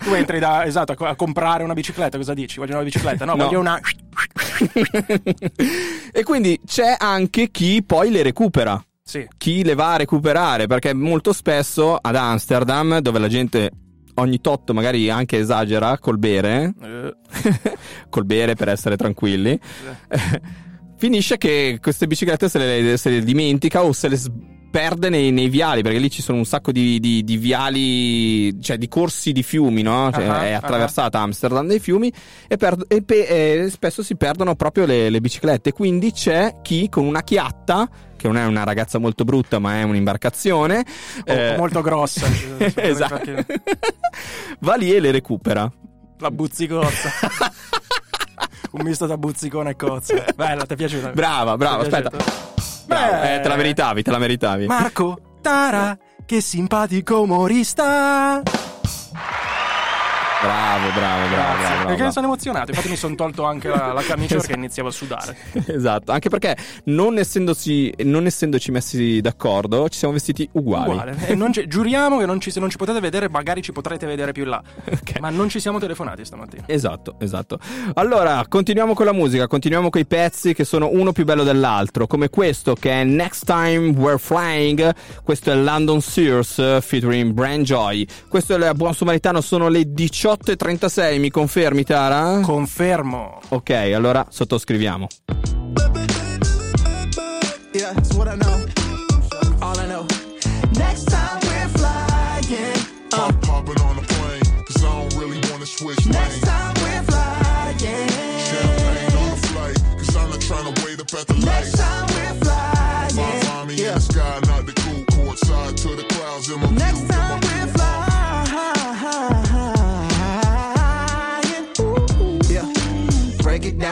Tu 0.03 0.13
entri 0.13 0.39
da, 0.39 0.65
esatto, 0.65 0.91
a 0.91 0.95
co- 0.95 1.05
a 1.05 1.15
comprare 1.15 1.63
una 1.63 1.71
bicicletta, 1.73 2.17
cosa 2.17 2.33
dici? 2.33 2.59
Voglio 2.59 2.73
una 2.73 2.83
bicicletta? 2.83 3.23
No, 3.23 3.35
No. 3.35 3.45
voglio 3.45 3.61
una... 3.61 3.79
e 6.11 6.23
quindi 6.23 6.59
c'è 6.65 6.95
anche 6.99 7.49
chi 7.49 7.81
poi 7.83 8.11
le 8.11 8.23
recupera. 8.23 8.83
Sì. 9.03 9.27
chi 9.37 9.63
le 9.63 9.73
va 9.75 9.93
a 9.93 9.97
recuperare, 9.97 10.67
perché 10.67 10.93
molto 10.93 11.33
spesso 11.33 11.95
ad 11.97 12.15
Amsterdam, 12.15 12.99
dove 12.99 13.19
la 13.19 13.27
gente 13.27 13.69
ogni 14.15 14.39
tot 14.41 14.71
magari 14.71 15.09
anche 15.09 15.37
esagera 15.37 15.97
col 15.97 16.17
bere, 16.17 16.73
Eh, 16.81 17.15
col 18.09 18.25
bere 18.25 18.55
per 18.55 18.69
essere 18.69 18.95
tranquilli, 18.97 19.57
finisce 21.01 21.39
che 21.39 21.79
queste 21.81 22.05
biciclette 22.05 22.47
se 22.47 22.59
le, 22.59 22.95
se 22.97 23.09
le 23.09 23.23
dimentica 23.23 23.83
o 23.83 23.91
se 23.91 24.07
le 24.07 24.19
perde 24.69 25.09
nei, 25.09 25.31
nei 25.31 25.49
viali, 25.49 25.81
perché 25.81 25.97
lì 25.97 26.11
ci 26.11 26.21
sono 26.21 26.37
un 26.37 26.45
sacco 26.45 26.71
di, 26.71 26.99
di- 26.99 27.23
di 27.23 27.37
viali, 27.37 28.61
cioè 28.61 28.77
di 28.77 28.87
corsi 28.87 29.31
di 29.31 29.41
fiumi, 29.41 29.81
no? 29.81 30.11
Cioè, 30.13 30.23
Ah, 30.25 30.45
è 30.45 30.51
attraversata 30.51 31.19
Amsterdam 31.19 31.65
dai 31.67 31.79
fiumi 31.79 32.13
e, 32.47 32.55
per- 32.55 32.77
e 32.87 33.01
pe- 33.01 33.63
e 33.63 33.69
spesso 33.71 34.03
si 34.03 34.15
perdono 34.15 34.55
proprio 34.55 34.85
le, 34.85 35.09
le 35.09 35.19
biciclette. 35.19 35.71
Quindi 35.73 36.11
c'è 36.11 36.57
chi 36.61 36.87
con 36.87 37.03
una 37.05 37.23
chiatta, 37.23 37.89
che 38.15 38.27
non 38.27 38.37
è 38.37 38.45
una 38.45 38.63
ragazza 38.63 38.99
molto 38.99 39.23
brutta, 39.23 39.57
ma 39.57 39.79
è 39.79 39.83
un'imbarcazione, 39.83 40.85
eh, 41.25 41.55
molto 41.57 41.81
grossa. 41.81 42.27
esatto. 42.75 43.43
va 44.59 44.75
lì 44.75 44.93
e 44.93 44.99
le 44.99 45.09
recupera. 45.09 45.69
La 46.19 46.29
buzzicozza. 46.29 47.09
Un 48.71 48.81
misto 48.83 49.05
da 49.05 49.17
buzzicone 49.17 49.71
e 49.71 49.75
cozza. 49.75 50.23
Bella, 50.35 50.65
ti 50.65 50.73
è 50.73 50.75
piaciuta? 50.77 51.09
Brava, 51.09 51.57
brava, 51.57 51.83
aspetta. 51.83 52.09
Brava, 52.85 53.33
eh, 53.33 53.39
te 53.41 53.47
la 53.47 53.55
meritavi, 53.55 54.03
te 54.03 54.11
la 54.11 54.17
meritavi. 54.17 54.65
Marco, 54.65 55.19
Tara, 55.41 55.97
che 56.25 56.41
simpatico 56.41 57.21
umorista. 57.21 58.41
Bravo, 60.41 60.87
bravo, 60.89 61.27
bravo, 61.27 61.29
bravo, 61.29 61.61
bravo. 61.61 61.85
Perché 61.95 62.11
sono 62.11 62.25
emozionato. 62.25 62.71
Infatti 62.71 62.89
mi 62.89 62.95
sono 62.95 63.13
tolto 63.13 63.43
anche 63.43 63.67
la, 63.67 63.93
la 63.93 64.01
camicia 64.01 64.37
perché 64.41 64.53
iniziavo 64.53 64.89
a 64.89 64.91
sudare. 64.91 65.37
Esatto, 65.71 66.11
anche 66.11 66.29
perché 66.29 66.57
non 66.85 67.17
essendoci, 67.17 67.93
non 68.03 68.25
essendoci 68.25 68.71
messi 68.71 69.21
d'accordo, 69.21 69.87
ci 69.89 69.97
siamo 69.99 70.13
vestiti 70.13 70.47
uguali. 70.53 70.89
Uguale. 70.91 71.35
Non 71.35 71.53
ci- 71.53 71.67
giuriamo 71.67 72.17
che 72.17 72.25
non 72.25 72.39
ci, 72.39 72.51
se 72.51 72.59
non 72.59 72.69
ci 72.69 72.77
potete 72.77 72.99
vedere, 72.99 73.29
magari 73.29 73.61
ci 73.61 73.71
potrete 73.71 74.05
vedere 74.05 74.31
più 74.31 74.45
là. 74.45 74.61
Ma 75.21 75.29
non 75.29 75.49
ci 75.49 75.59
siamo 75.59 75.79
telefonati 75.79 76.25
stamattina. 76.25 76.63
Esatto, 76.65 77.15
esatto. 77.19 77.59
Allora, 77.93 78.43
continuiamo 78.47 78.93
con 78.93 79.05
la 79.05 79.13
musica, 79.13 79.47
continuiamo 79.47 79.89
con 79.89 80.01
i 80.01 80.05
pezzi 80.05 80.53
che 80.53 80.65
sono 80.65 80.89
uno 80.91 81.11
più 81.11 81.23
bello 81.23 81.43
dell'altro, 81.43 82.07
come 82.07 82.29
questo 82.29 82.73
che 82.73 82.91
è 82.91 83.03
Next 83.03 83.45
Time 83.45 83.89
We're 83.89 84.17
Flying, 84.17 84.93
questo 85.23 85.51
è 85.51 85.55
London 85.55 86.01
Sears 86.01 86.79
featuring 86.81 87.31
Brand 87.31 87.63
Joy. 87.63 88.05
Questo 88.27 88.55
è 88.55 88.57
il 88.57 88.71
Buon 88.75 88.93
Samaritano, 88.93 89.41
sono 89.41 89.67
le 89.67 89.91
18.36, 90.31 91.19
mi 91.19 91.29
confermi 91.29 91.83
Tara? 91.83 92.39
Confermo. 92.41 93.39
Ok, 93.49 93.69
allora 93.71 94.25
sottoscriviamo. 94.29 95.07
Yeah, 97.73 97.93
that's 97.93 98.13
what 98.13 98.27
I 98.27 98.37
know. 98.37 98.63
All 99.59 99.77
I 99.77 99.87
know. 99.87 100.05
Next 100.77 101.10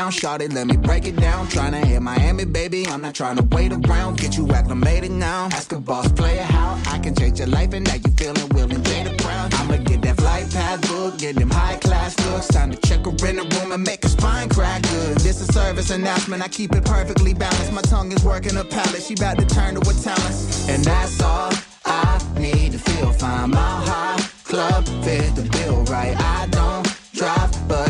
down, 0.10 0.20
shot 0.20 0.42
it, 0.42 0.54
let 0.54 0.68
me 0.68 0.78
break 0.78 1.06
it 1.06 1.16
down. 1.16 1.48
Tryna 1.48 1.84
hit 1.86 2.02
Miami, 2.02 2.46
baby. 2.46 2.86
I'm 2.88 3.02
not 3.02 3.14
tryna 3.14 3.54
wait 3.54 3.72
around. 3.72 4.18
Get 4.18 4.38
you 4.38 4.48
acclimated 4.52 5.12
now. 5.12 5.46
Ask 5.52 5.72
a 5.72 5.80
boss 5.80 6.12
player 6.12 6.44
how 6.44 6.80
I 6.88 7.00
can 7.00 7.16
change 7.16 7.40
your 7.40 7.48
life 7.48 7.74
and 7.74 7.86
now 7.86 7.96
you 7.96 8.12
feeling 8.18 8.50
willing, 8.50 8.82
Jada 8.84 9.16
Brown. 9.22 9.54
I'ma 9.54 9.78
get 9.78 10.02
that 10.04 10.18
flight 10.18 10.52
pass 10.52 10.80
book, 10.88 11.18
get 11.18 11.36
them 11.36 11.50
high 11.50 11.78
class 11.78 12.18
looks. 12.26 12.48
Time 12.48 12.72
to 12.72 12.78
check 12.88 13.06
her 13.06 13.28
in 13.28 13.36
the 13.38 13.60
room 13.60 13.72
and 13.72 13.84
make 13.84 14.04
her 14.04 14.10
spine 14.10 14.50
crack 14.50 14.82
good. 14.84 15.18
This 15.18 15.42
is 15.42 15.48
service 15.54 15.90
announcement. 15.92 16.42
I 16.44 16.48
keep 16.48 16.74
it 16.74 16.86
perfectly 16.86 17.34
balanced. 17.34 17.72
My 17.72 17.82
tongue 17.82 18.12
is 18.12 18.24
working 18.24 18.58
a 18.58 18.64
palette. 18.64 19.04
She 19.04 19.14
about 19.14 19.38
to 19.38 19.46
turn 19.46 19.76
to 19.76 19.82
a 19.82 19.94
talent. 19.94 20.36
And 20.70 20.84
that's 20.84 21.22
all 21.22 21.52
I 21.86 22.22
need 22.38 22.72
to 22.72 22.80
feel 22.80 23.12
fine. 23.14 23.52
My 23.52 23.60
high 23.60 24.22
club 24.44 24.86
fit 25.04 25.36
the 25.36 25.48
bill 25.52 25.84
right. 25.86 26.16
I 26.18 26.48
don't 26.48 26.88
drive, 27.14 27.52
but 27.68 27.89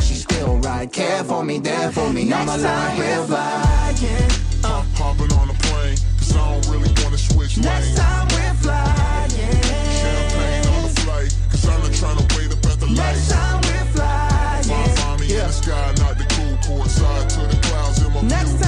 she. 0.91 0.99
Care 1.01 1.23
for 1.23 1.43
me, 1.43 1.59
there 1.59 1.91
for 1.91 2.11
me. 2.11 2.31
I'm 2.33 2.47
a 2.49 2.57
line 2.57 2.99
real 2.99 3.25
flying. 3.25 4.29
Pop, 4.61 4.85
popping 4.95 5.31
on 5.33 5.49
a 5.49 5.53
plane, 5.53 5.97
cause 6.17 6.35
I 6.35 6.51
don't 6.51 6.67
really 6.67 6.91
wanna 7.03 7.17
switch 7.17 7.57
Next 7.57 7.87
lanes. 7.87 7.99
time 7.99 8.27
we're 8.29 8.53
flying. 8.55 9.29
Champagne 9.29 10.67
on 10.73 10.83
the 10.83 11.01
flight, 11.01 11.35
cause 11.51 11.65
I'm 11.67 11.81
not 11.81 11.93
trying 11.93 12.17
to 12.17 12.35
wait 12.37 12.51
up 12.51 12.65
at 12.65 12.79
the 12.79 12.87
Next 12.87 12.99
lights. 12.99 13.29
time 13.29 13.61
we're 13.61 13.91
flying. 13.93 14.95
Find 14.95 15.19
me 15.21 15.27
in 15.31 15.47
the 15.47 15.51
sky, 15.51 15.93
not 15.99 16.17
the 16.17 16.25
cool 16.35 16.57
court 16.77 16.89
side 16.89 17.29
to 17.29 17.39
the 17.47 17.57
clouds 17.67 18.01
in 18.05 18.13
my 18.13 18.21
Next 18.21 18.58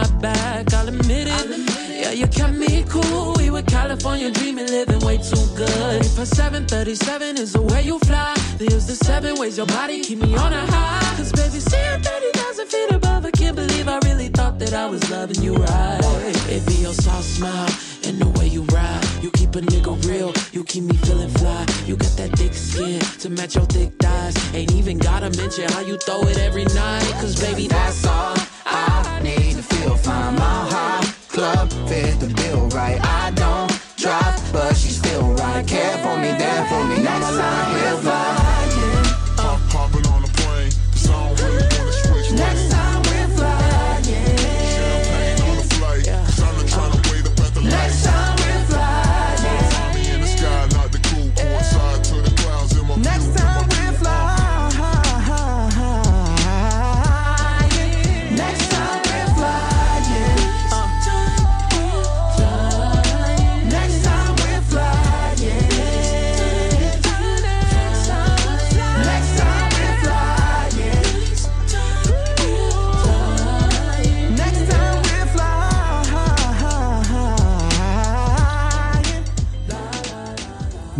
without 0.00 0.12
you 0.12 0.14
on 0.14 0.14
my 0.14 0.20
back. 0.20 0.74
I'll 0.74 0.88
admit 0.88 1.28
it. 1.28 2.00
Yeah, 2.00 2.10
you 2.12 2.26
kept 2.26 2.54
me 2.54 2.84
cool. 2.88 3.34
We 3.36 3.50
were 3.50 3.62
California 3.62 4.30
dreaming, 4.30 4.66
living 4.66 5.00
way 5.00 5.18
too 5.18 5.46
good. 5.56 6.00
If 6.00 6.18
a 6.18 6.26
737 6.26 7.38
is 7.38 7.52
the 7.52 7.62
way 7.62 7.82
you 7.82 7.98
fly, 8.00 8.34
there's 8.58 8.86
the 8.86 8.94
seven 9.04 9.38
ways 9.38 9.56
your 9.56 9.66
body 9.66 10.02
keep 10.02 10.18
me 10.18 10.34
on 10.36 10.52
a 10.52 10.66
high. 10.66 11.16
Cause 11.16 11.32
baby, 11.32 11.60
see 11.60 11.76
I'm 11.76 12.02
30,000 12.02 12.66
feet 12.66 12.90
above. 12.92 13.26
I 13.26 13.30
can't 13.30 13.56
believe 13.56 13.88
I 13.88 13.98
really 14.04 14.28
thought 14.28 14.58
that 14.60 14.74
I 14.74 14.86
was 14.86 15.08
loving 15.10 15.42
you 15.42 15.54
right. 15.54 16.00
It 16.48 16.66
be 16.66 16.74
your 16.74 16.94
soft 16.94 17.24
smile 17.24 17.68
and 18.04 18.18
the 18.18 18.28
way 18.38 18.46
you 18.46 18.62
ride. 18.72 19.04
You 19.22 19.30
keep 19.32 19.54
a 19.56 19.60
nigga 19.60 19.92
real, 20.08 20.32
you 20.52 20.64
keep 20.64 20.84
me 20.84 20.96
feeling 20.96 21.30
fly. 21.30 21.66
You 21.86 21.96
got 21.96 22.16
that 22.16 22.36
thick 22.38 22.54
skin 22.54 23.00
to 23.20 23.30
match 23.30 23.56
your 23.56 23.66
thick 23.66 23.92
thighs. 23.98 24.34
Ain't 24.54 24.72
even 24.72 24.98
gotta 24.98 25.30
mention 25.36 25.70
how 25.72 25.80
you 25.80 25.98
throw 25.98 26.22
it 26.22 26.38
every 26.38 26.64
night. 26.64 27.12
Cause 27.20 27.38
baby, 27.40 27.68
that's 27.68 28.06
all 28.06 28.34
I 28.66 29.09
Mile 30.32 30.70
High 30.70 31.04
Club 31.28 31.72
fit. 31.88 32.39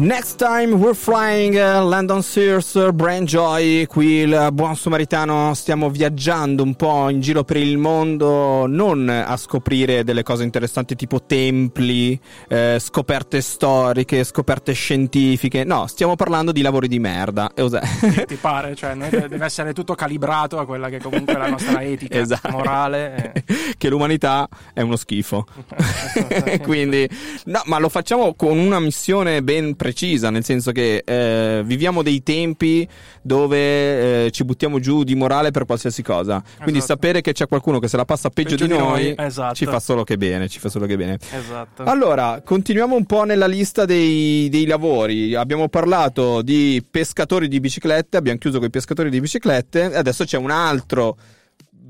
Next 0.01 0.37
time 0.39 0.79
we're 0.79 0.95
flying, 0.95 1.57
uh, 1.57 1.85
Landon 1.87 2.23
Sears, 2.23 2.91
Brian 2.95 3.27
Joy, 3.27 3.85
qui 3.85 4.21
il 4.21 4.49
buon 4.51 4.75
samaritano, 4.75 5.53
stiamo 5.53 5.91
viaggiando 5.91 6.63
un 6.63 6.75
po' 6.75 7.11
in 7.11 7.21
giro 7.21 7.45
per 7.45 7.59
il 7.59 7.77
mondo, 7.77 8.67
non 8.67 9.11
a 9.11 9.37
scoprire 9.37 10.03
delle 10.03 10.23
cose 10.23 10.43
interessanti 10.43 10.97
tipo 10.97 11.21
templi, 11.25 12.19
eh, 12.49 12.79
scoperte 12.81 13.43
storiche, 13.43 14.25
scoperte 14.25 14.73
scientifiche, 14.73 15.65
no, 15.65 15.87
stiamo 15.87 16.17
parlando 16.17 16.51
di 16.51 16.63
lavori 16.63 16.89
di 16.89 16.99
merda. 16.99 17.51
E 17.55 17.61
cos'è? 17.61 17.83
Ti 18.27 18.37
pare? 18.37 18.75
Cioè, 18.75 18.97
deve 18.97 19.45
essere 19.45 19.75
tutto 19.75 19.95
calibrato 19.95 20.59
a 20.59 20.65
quella 20.65 20.89
che 20.89 20.99
comunque 20.99 21.35
è 21.35 21.37
la 21.37 21.51
nostra 21.51 21.83
etica 21.83 22.19
Esatto. 22.19 22.49
morale. 22.49 23.33
eh. 23.45 23.45
che 23.77 23.89
l'umanità 23.91 24.49
è 24.73 24.81
uno 24.81 24.97
schifo. 24.97 25.45
Quindi, 26.65 27.07
no, 27.45 27.61
ma 27.67 27.79
lo 27.79 27.91
facciamo 27.91 28.33
con 28.35 28.57
una 28.57 28.81
missione 28.81 29.43
ben 29.43 29.77
precisa, 29.77 29.89
nel 30.31 30.45
senso 30.45 30.73
che 30.73 31.03
eh, 31.05 31.63
viviamo 31.65 32.03
dei 32.03 32.23
tempi 32.23 32.87
dove 33.23 34.27
eh, 34.27 34.31
ci 34.31 34.45
buttiamo 34.45 34.79
giù 34.81 35.05
di 35.05 35.15
morale 35.15 35.51
per 35.51 35.65
qualsiasi 35.67 36.03
cosa. 36.03 36.43
Quindi 36.57 36.79
Esatto. 36.79 36.95
sapere 36.95 37.21
che 37.21 37.33
c'è 37.33 37.47
qualcuno 37.47 37.79
che 37.79 37.89
se 37.89 37.97
la 37.97 38.05
passa 38.05 38.31
peggio, 38.31 38.51
Peggio 38.51 38.67
di 38.67 38.73
di 38.73 38.79
noi, 38.79 39.15
noi, 39.17 39.27
esatto. 39.27 39.55
ci 39.55 39.65
fa 39.67 39.81
solo 39.81 40.05
che 40.05 40.17
bene, 40.17 40.49
ci 40.49 40.59
fa 40.59 40.69
solo 40.69 40.87
che 40.87 40.97
bene. 40.97 41.19
Esatto. 41.31 41.85
Allora, 41.85 42.43
continuiamo 42.45 42.95
un 42.95 43.05
po' 43.05 43.25
nella 43.25 43.47
lista 43.47 43.85
dei, 43.85 44.49
dei 44.49 44.67
lavori. 44.67 45.35
Abbiamo 45.35 45.69
parlato 45.69 46.43
di 46.43 46.85
pescatori 46.89 47.49
di 47.49 47.61
biciclette, 47.61 48.17
abbiamo 48.17 48.39
chiuso 48.39 48.59
con 48.59 48.67
i 48.69 48.71
pescatori 48.71 49.11
di 49.11 49.21
biciclette 49.21 49.93
e 49.93 49.97
adesso 49.97 50.25
c'è 50.25 50.37
un 50.37 50.51
altro 50.51 51.17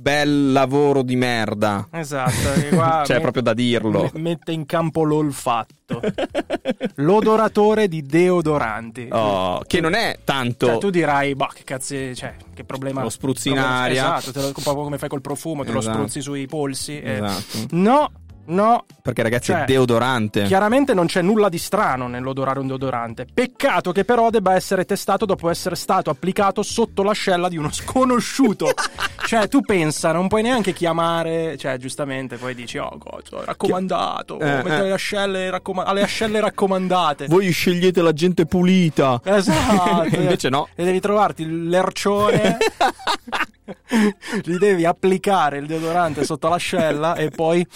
bel 0.00 0.52
lavoro 0.52 1.02
di 1.02 1.14
merda. 1.16 1.88
Esatto, 1.92 2.32
qua 2.74 3.02
C'è 3.04 3.14
me- 3.14 3.20
proprio 3.20 3.42
da 3.42 3.52
dirlo. 3.54 4.10
me- 4.14 4.20
mette 4.20 4.52
in 4.52 4.64
campo 4.66 5.02
l'olfatto. 5.04 6.00
L'odoratore 6.96 7.88
di 7.88 8.02
deodoranti. 8.02 9.08
Oh, 9.10 9.60
che 9.66 9.80
non 9.80 9.94
è 9.94 10.18
tanto. 10.24 10.66
Cioè, 10.66 10.78
tu 10.78 10.90
dirai, 10.90 11.34
boh, 11.34 11.48
che 11.52 11.64
cazzo, 11.64 12.14
cioè, 12.14 12.34
che 12.54 12.64
problema. 12.64 13.02
Lo 13.02 13.08
spruzzi 13.10 13.50
in 13.50 13.58
aria. 13.58 14.16
Esatto, 14.18 14.32
te 14.32 14.40
lo, 14.40 14.52
po' 14.62 14.74
come 14.74 14.98
fai 14.98 15.08
col 15.08 15.20
profumo, 15.20 15.64
te 15.64 15.72
lo 15.72 15.78
Esatto. 15.80 15.96
spruzzi 15.96 16.20
sui 16.20 16.46
polsi. 16.46 17.00
eh. 17.00 17.14
Esatto. 17.14 17.66
No, 17.72 18.10
no. 18.50 18.84
Perché 19.02 19.22
ragazzi 19.22 19.52
Cioè, 19.52 19.62
è 19.62 19.64
deodorante. 19.64 20.44
Chiaramente 20.44 20.94
non 20.94 21.06
c'è 21.06 21.22
nulla 21.22 21.48
di 21.48 21.58
strano 21.58 22.06
nell'odorare 22.08 22.58
un 22.58 22.66
deodorante. 22.66 23.26
Peccato 23.32 23.92
che 23.92 24.04
però 24.04 24.30
debba 24.30 24.54
essere 24.54 24.84
testato 24.84 25.24
dopo 25.24 25.48
essere 25.48 25.76
stato 25.76 26.10
applicato 26.10 26.62
sotto 26.62 27.02
l'ascella 27.02 27.48
di 27.48 27.56
uno 27.56 27.70
sconosciuto. 27.70 28.70
cioè, 29.26 29.48
tu 29.48 29.60
pensa, 29.60 30.12
non 30.12 30.28
puoi 30.28 30.42
neanche 30.42 30.72
chiamare. 30.72 31.56
Cioè, 31.56 31.78
giustamente, 31.78 32.36
poi 32.36 32.54
dici, 32.54 32.78
oh, 32.78 32.98
cosa, 32.98 33.44
raccomandato. 33.44 34.38
Eh, 34.38 34.62
mette 34.62 34.76
eh. 34.76 34.82
le 34.82 34.92
ascelle 34.92 35.50
raccoma- 35.50 35.84
alle 35.84 36.02
ascelle 36.02 36.40
raccomandate. 36.40 37.26
Voi 37.26 37.50
scegliete 37.50 38.02
la 38.02 38.12
gente 38.12 38.46
pulita. 38.46 39.20
Esatto. 39.24 40.04
Invece 40.16 40.48
no. 40.48 40.68
E 40.74 40.84
devi 40.84 41.00
trovarti 41.00 41.68
l'ercione. 41.68 42.58
Gli 44.42 44.56
devi 44.56 44.84
applicare 44.84 45.58
il 45.58 45.66
deodorante 45.66 46.24
sotto 46.24 46.48
l'ascella 46.48 47.14
e 47.14 47.30
poi. 47.30 47.66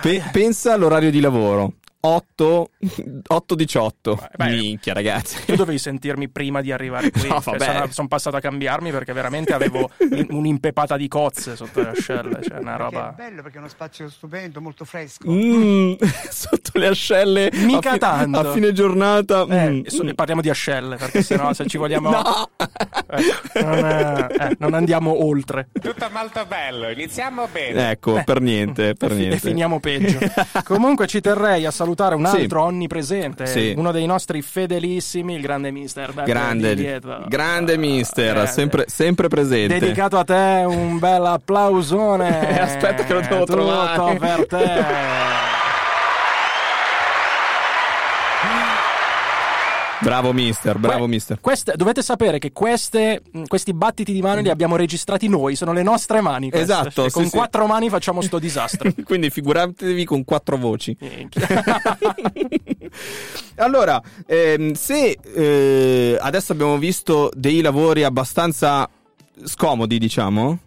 Pe- 0.00 0.22
pensa 0.32 0.72
all'orario 0.72 1.10
di 1.10 1.20
lavoro. 1.20 1.74
8 2.02 2.70
8-18. 3.28 4.28
beh. 4.36 4.48
Minchia, 4.48 4.94
ragazzi. 4.94 5.44
Tu 5.44 5.54
dovevi 5.54 5.78
sentirmi 5.78 6.28
prima 6.28 6.60
di 6.62 6.72
arrivare 6.72 7.10
qui. 7.10 7.28
No, 7.30 7.40
Cioè, 7.40 7.58
sono, 7.60 7.86
sono 7.90 8.08
passato 8.08 8.36
a 8.36 8.40
cambiarmi 8.40 8.90
perché 8.90 9.12
veramente 9.12 9.52
avevo 9.52 9.88
un'impepata 10.30 10.96
di 10.96 11.06
cozze 11.08 11.54
sotto 11.54 11.80
le 11.82 11.90
ascelle. 11.90 12.40
Cioè, 12.42 12.58
una 12.58 12.76
roba. 12.76 13.12
bello 13.16 13.42
perché 13.42 13.56
è 13.56 13.60
uno 13.60 13.68
spazio 13.68 14.08
stupendo, 14.08 14.60
molto 14.60 14.84
fresco. 14.84 15.30
Mm, 15.30 15.92
sotto 16.30 16.78
le 16.78 16.86
ascelle. 16.88 17.50
Mica 17.52 17.90
a 17.90 17.92
fi- 17.92 17.98
tanto. 17.98 18.38
A 18.40 18.52
fine 18.52 18.72
giornata. 18.72 19.46
Eh, 19.48 19.70
mm. 19.70 19.82
so- 19.84 20.14
parliamo 20.14 20.40
di 20.40 20.50
ascelle 20.50 20.96
perché 20.96 21.22
sennò 21.22 21.52
se 21.52 21.66
ci 21.66 21.76
vogliamo. 21.76 22.10
No. 22.10 22.50
Eh, 23.54 23.62
non, 23.62 23.78
eh, 23.78 24.26
eh, 24.40 24.56
non 24.58 24.74
andiamo 24.74 25.24
oltre. 25.24 25.68
Tutto 25.80 26.08
molto 26.12 26.44
bello, 26.46 26.88
iniziamo 26.90 27.46
bene. 27.52 27.90
Ecco, 27.90 28.18
Eh. 28.18 28.24
per 28.24 28.40
niente, 28.40 28.94
per 28.94 29.12
niente. 29.12 29.36
E 29.36 29.38
finiamo 29.38 29.78
peggio. 29.80 30.18
Comunque 30.64 31.06
ci 31.06 31.20
terrei 31.20 31.66
a 31.66 31.70
salutare 31.70 31.89
un 32.16 32.26
Sì. 32.26 32.36
altro 32.42 32.62
onnipresente, 32.62 33.46
Sì. 33.46 33.74
uno 33.76 33.92
dei 33.92 34.06
nostri 34.06 34.42
fedelissimi, 34.42 35.34
il 35.34 35.40
grande 35.40 35.70
mister 35.70 36.12
Beppe 36.12 36.28
Grande, 36.30 37.00
grande 37.28 37.76
mister, 37.76 38.32
grande. 38.32 38.50
sempre, 38.50 38.84
sempre 38.88 39.28
presente. 39.28 39.78
Dedicato 39.78 40.18
a 40.18 40.24
te 40.24 40.62
un 40.66 40.98
bel 40.98 41.24
applausone. 41.26 42.58
Aspetta 42.60 43.04
che 43.04 43.12
lo 43.12 43.20
devo 43.20 43.44
Tutto 43.44 43.52
trovare. 43.52 44.16
per 44.18 44.46
te. 44.46 45.48
Bravo 50.02 50.32
mister, 50.32 50.78
bravo 50.78 51.06
mister. 51.06 51.40
Queste- 51.40 51.74
dovete 51.76 52.02
sapere 52.02 52.38
che 52.38 52.52
queste, 52.52 53.22
questi 53.46 53.74
battiti 53.74 54.12
di 54.12 54.22
mano 54.22 54.40
li 54.40 54.48
abbiamo 54.48 54.76
registrati 54.76 55.28
noi, 55.28 55.56
sono 55.56 55.72
le 55.72 55.82
nostre 55.82 56.20
mani. 56.22 56.50
queste. 56.50 56.72
Esatto, 56.72 57.08
sì, 57.08 57.14
con 57.14 57.24
sì. 57.26 57.30
quattro 57.30 57.66
mani 57.66 57.90
facciamo 57.90 58.22
sto 58.22 58.38
disastro. 58.38 58.90
Quindi 59.04 59.28
figuratevi 59.30 60.04
con 60.04 60.24
quattro 60.24 60.56
voci. 60.56 60.96
allora, 63.56 64.00
ehm, 64.26 64.72
se 64.72 65.18
eh, 65.34 66.16
adesso 66.18 66.52
abbiamo 66.52 66.78
visto 66.78 67.30
dei 67.34 67.60
lavori 67.60 68.02
abbastanza 68.02 68.88
scomodi, 69.44 69.98
diciamo. 69.98 70.58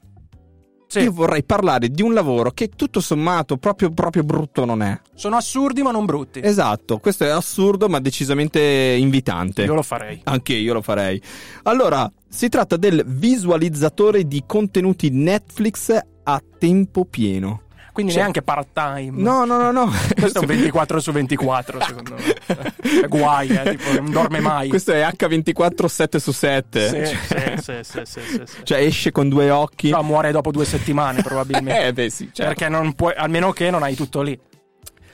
Io 1.01 1.11
vorrei 1.11 1.43
parlare 1.43 1.89
di 1.89 2.01
un 2.01 2.13
lavoro 2.13 2.51
che 2.51 2.69
tutto 2.69 2.99
sommato 2.99 3.57
proprio, 3.57 3.89
proprio 3.89 4.23
brutto 4.23 4.65
non 4.65 4.81
è. 4.81 4.99
Sono 5.15 5.35
assurdi 5.35 5.81
ma 5.81 5.91
non 5.91 6.05
brutti. 6.05 6.39
Esatto, 6.43 6.99
questo 6.99 7.23
è 7.23 7.29
assurdo 7.29 7.89
ma 7.89 7.99
decisamente 7.99 8.59
invitante. 8.61 9.63
Io 9.63 9.73
lo 9.73 9.83
farei. 9.83 10.21
Anche 10.23 10.53
io 10.53 10.73
lo 10.73 10.81
farei. 10.81 11.21
Allora, 11.63 12.11
si 12.27 12.49
tratta 12.49 12.77
del 12.77 13.03
visualizzatore 13.05 14.27
di 14.27 14.43
contenuti 14.45 15.09
Netflix 15.09 15.97
a 16.23 16.41
tempo 16.57 17.05
pieno. 17.05 17.62
Quindi 17.93 18.11
Cioè- 18.11 18.21
neanche 18.23 18.41
part 18.41 18.69
time. 18.73 19.21
No, 19.21 19.45
no, 19.45 19.57
no, 19.57 19.71
no. 19.71 19.91
Questo 20.19 20.39
è 20.39 20.41
un 20.41 20.47
24 20.47 20.99
su 20.99 21.11
24, 21.11 21.79
secondo 21.81 22.15
me. 22.15 23.01
È 23.03 23.07
guai, 23.07 23.49
eh, 23.49 23.77
tipo, 23.77 24.01
non 24.01 24.09
dorme 24.11 24.39
mai. 24.39 24.67
Questo 24.67 24.91
è 24.93 25.07
H24 25.07 25.85
7 25.85 26.19
su 26.19 26.31
7. 26.31 26.87
Sì, 26.87 27.15
Cioè, 27.27 27.53
sì, 27.57 27.73
sì, 27.83 28.01
sì, 28.03 28.19
sì, 28.25 28.41
sì. 28.45 28.57
cioè, 28.63 28.79
esce 28.79 29.11
con 29.11 29.29
due 29.29 29.51
occhi. 29.51 29.91
No, 29.91 30.01
muore 30.01 30.31
dopo 30.31 30.51
due 30.51 30.65
settimane 30.65 31.21
probabilmente. 31.21 31.81
Eh, 31.85 31.93
beh, 31.93 32.09
sì, 32.09 32.29
certo. 32.33 32.53
Perché 32.53 32.67
non 32.69 32.93
puoi, 32.93 33.13
almeno 33.15 33.51
che 33.51 33.69
non 33.69 33.83
hai 33.83 33.93
tutto 33.95 34.21
lì. 34.21 34.37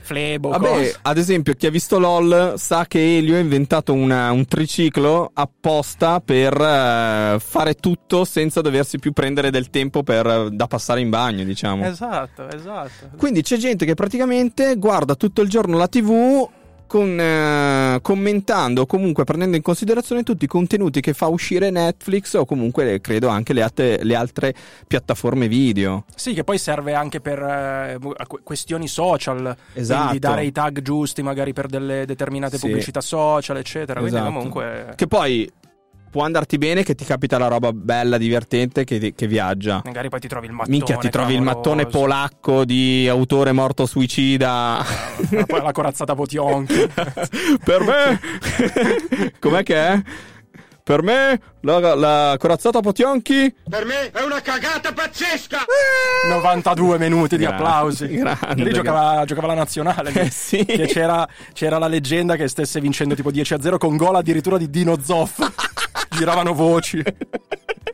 Flebo, 0.10 0.50
Vabbè, 0.50 0.68
cose. 0.68 0.98
ad 1.04 1.18
esempio, 1.20 1.54
chi 1.54 1.68
ha 1.68 1.70
visto 1.70 2.00
LOL 2.00 2.54
sa 2.58 2.86
che 2.88 3.18
Elio 3.18 3.36
ha 3.36 3.40
inventato 3.40 3.94
una- 3.94 4.32
un 4.32 4.46
triciclo 4.48 5.30
apposta 5.32 6.20
per 6.20 6.54
eh, 6.60 7.38
fare 7.40 7.76
tutto 7.76 8.26
senza 8.26 8.62
doversi 8.62 8.98
più 8.98 9.12
prendere 9.14 9.52
del 9.52 9.70
tempo 9.70 10.02
per- 10.02 10.50
da 10.52 10.66
passare 10.66 11.02
in 11.02 11.10
bagno, 11.12 11.44
diciamo. 11.44 11.86
Esatto, 11.86 12.50
esatto. 12.50 13.10
Quindi 13.18 13.44
c'è 13.44 13.58
gente 13.58 13.86
che 13.86 13.94
praticamente 13.94 14.76
guarda 14.78 15.14
tutto 15.14 15.42
il 15.42 15.50
giorno 15.50 15.78
la 15.78 15.88
TV 15.88 16.50
con, 16.90 17.20
eh, 17.20 18.00
commentando 18.02 18.82
o 18.82 18.86
comunque 18.88 19.24
prendendo 19.24 19.56
in 19.56 19.62
considerazione 19.62 20.24
tutti 20.24 20.46
i 20.46 20.48
contenuti 20.48 21.02
che 21.02 21.14
fa 21.14 21.28
uscire 21.28 21.70
Netflix 21.70 22.34
o 22.34 22.46
comunque 22.46 23.00
credo 23.00 23.28
anche 23.28 23.54
le, 23.54 23.62
altre- 23.62 24.04
le 24.04 24.16
altre 24.16 24.56
piattaforme 24.88 25.48
video. 25.48 26.06
Sì, 26.16 26.34
che 26.34 26.44
poi 26.44 26.58
serve 26.58 26.96
anche 26.96 27.22
per 27.22 27.40
eh, 27.40 27.98
que- 28.28 28.40
questioni 28.42 28.88
social. 28.88 29.56
Esatto. 29.74 30.00
Quindi 30.02 30.20
dare 30.20 30.46
i 30.46 30.52
tag 30.52 30.82
giusti 30.82 31.22
magari 31.22 31.54
per 31.54 31.68
delle 31.68 32.08
determinate 32.08 32.58
Sì. 32.58 32.66
pubblicità 32.66 33.02
social, 33.02 33.58
eccetera. 33.58 34.00
Quindi 34.00 34.18
Esatto. 34.18 34.34
comunque... 34.34 34.94
Che 34.96 35.06
poi 35.06 35.50
può 36.10 36.24
andarti 36.24 36.58
bene 36.58 36.84
che 36.84 36.96
ti 36.96 37.06
capita 37.06 37.38
la 37.38 37.48
roba 37.48 37.72
bella, 37.72 38.18
divertente 38.18 38.84
che, 38.84 39.14
che 39.16 39.28
viaggia. 39.28 39.82
Magari 39.84 40.10
poi 40.10 40.20
ti 40.20 40.28
trovi 40.28 40.48
il 40.48 40.54
mattone. 40.54 40.76
Minchia, 40.76 40.98
ti 40.98 41.10
trovi 41.10 41.34
il 41.34 41.42
mattone 41.42 41.86
polacco 41.86 42.66
di 42.66 43.08
autore 43.08 43.52
morto 43.52 43.86
suicida. 43.86 44.84
Poi 45.46 45.62
la 45.62 45.72
corazzata 45.72 46.16
Potionchi. 46.16 46.74
per 47.64 47.82
me, 47.82 48.20
com'è 49.40 49.64
che 49.64 49.76
è? 49.76 50.02
Per 50.90 51.04
me, 51.04 51.40
la, 51.60 51.94
la 51.94 52.36
corazzata 52.40 52.80
Potionchi. 52.80 53.54
Per 53.70 53.86
me 53.86 54.10
è 54.10 54.24
una 54.24 54.42
cagata 54.42 54.92
pazzesca! 54.92 55.60
92 56.30 56.98
minuti 56.98 57.38
di 57.38 57.44
Gra- 57.46 57.54
applausi. 57.54 58.08
grande, 58.08 58.64
Lì 58.64 58.74
giocava, 58.74 59.24
giocava 59.24 59.46
la 59.46 59.54
nazionale. 59.54 60.12
Eh, 60.12 60.32
sì. 60.32 60.66
Che 60.66 60.88
c'era, 60.88 61.28
c'era 61.54 61.78
la 61.78 61.86
leggenda 61.86 62.36
che 62.36 62.48
stesse 62.48 62.82
vincendo 62.82 63.14
tipo 63.14 63.30
10 63.30 63.54
a 63.54 63.62
0 63.62 63.78
con 63.78 63.98
gol 63.98 64.16
addirittura 64.16 64.58
di 64.58 64.68
Dino 64.72 64.98
Zoff. 65.00 65.48
Giravano 66.10 66.56
voci. 66.56 67.04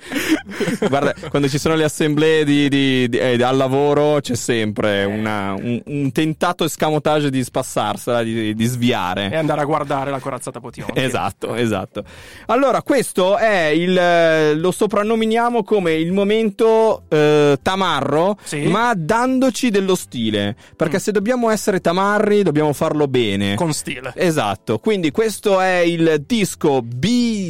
Guarda, 0.87 1.13
quando 1.29 1.47
ci 1.49 1.57
sono 1.57 1.75
le 1.75 1.83
assemblee 1.83 2.43
di- 2.45 2.69
di- 2.69 3.09
di- 3.09 3.17
eh, 3.17 3.41
al 3.43 3.57
lavoro 3.57 4.19
c'è 4.21 4.35
sempre 4.35 5.03
una- 5.05 5.53
un, 5.53 5.81
un 5.85 6.11
tentato 6.11 6.63
escamotage 6.63 7.29
di 7.29 7.43
spassarsela, 7.43 8.23
di, 8.23 8.53
sviare. 8.65 9.29
E 9.31 9.35
andare 9.35 9.61
a 9.61 9.65
guardare 9.65 10.11
la 10.11 10.19
corazzata 10.19 10.59
Potionchi. 10.59 10.99
Esatto, 10.99 11.55
esatto. 11.55 12.03
Allora, 12.47 12.81
questo 12.81 13.37
è 13.37 13.67
il. 13.67 13.97
eh, 13.97 14.53
lo 14.55 14.71
soprannominiamo 14.71 15.63
come 15.63 15.93
il 15.93 16.11
momento 16.11 17.03
eh, 17.09 17.57
tamarro, 17.61 18.37
Sì. 18.43 18.67
ma 18.67 18.93
dandoci 18.95 19.69
dello 19.69 19.95
stile. 19.95 20.55
Perché 20.75 20.99
se 20.99 21.11
dobbiamo 21.11 21.49
essere 21.49 21.79
tamarri, 21.81 22.43
dobbiamo 22.43 22.73
farlo 22.73 23.07
bene. 23.07 23.55
Con 23.55 23.73
stile. 23.73 24.13
Esatto, 24.15 24.79
quindi 24.79 25.11
questo 25.11 25.59
è 25.59 25.77
il 25.77 26.23
disco 26.25 26.81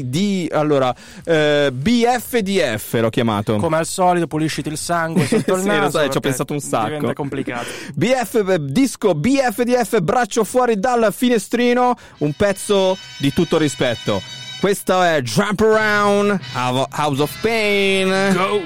BD. 0.03 0.51
Allora, 0.51 0.93
eh, 1.23 1.69
BFDF 1.71 2.93
l'ho 2.99 3.09
chiamato. 3.09 3.55
Come 3.57 3.77
al 3.77 3.85
solito, 3.85 4.27
pulisciti 4.27 4.69
il 4.69 4.77
sangue 4.77 5.25
sotto 5.27 5.55
il 5.55 5.61
Sì, 5.61 5.67
naso. 5.67 5.99
so, 5.99 6.09
ci 6.09 6.17
ho 6.17 6.19
pensato 6.19 6.53
un 6.53 6.59
sacco. 6.59 6.85
Diventa 6.87 7.13
complicato. 7.13 7.65
BF, 7.93 8.45
eh, 8.49 8.57
disco 8.61 9.15
BFDF, 9.15 9.99
braccio 10.01 10.43
fuori 10.43 10.79
dal 10.79 11.13
finestrino, 11.15 11.95
un 12.19 12.33
pezzo 12.33 12.97
di 13.17 13.31
tutto 13.33 13.57
rispetto. 13.57 14.21
Questo 14.59 15.01
è 15.01 15.21
Jump 15.21 15.59
Around, 15.61 16.39
House 16.55 17.21
of 17.21 17.39
Pain. 17.41 18.33
Go! 18.33 18.61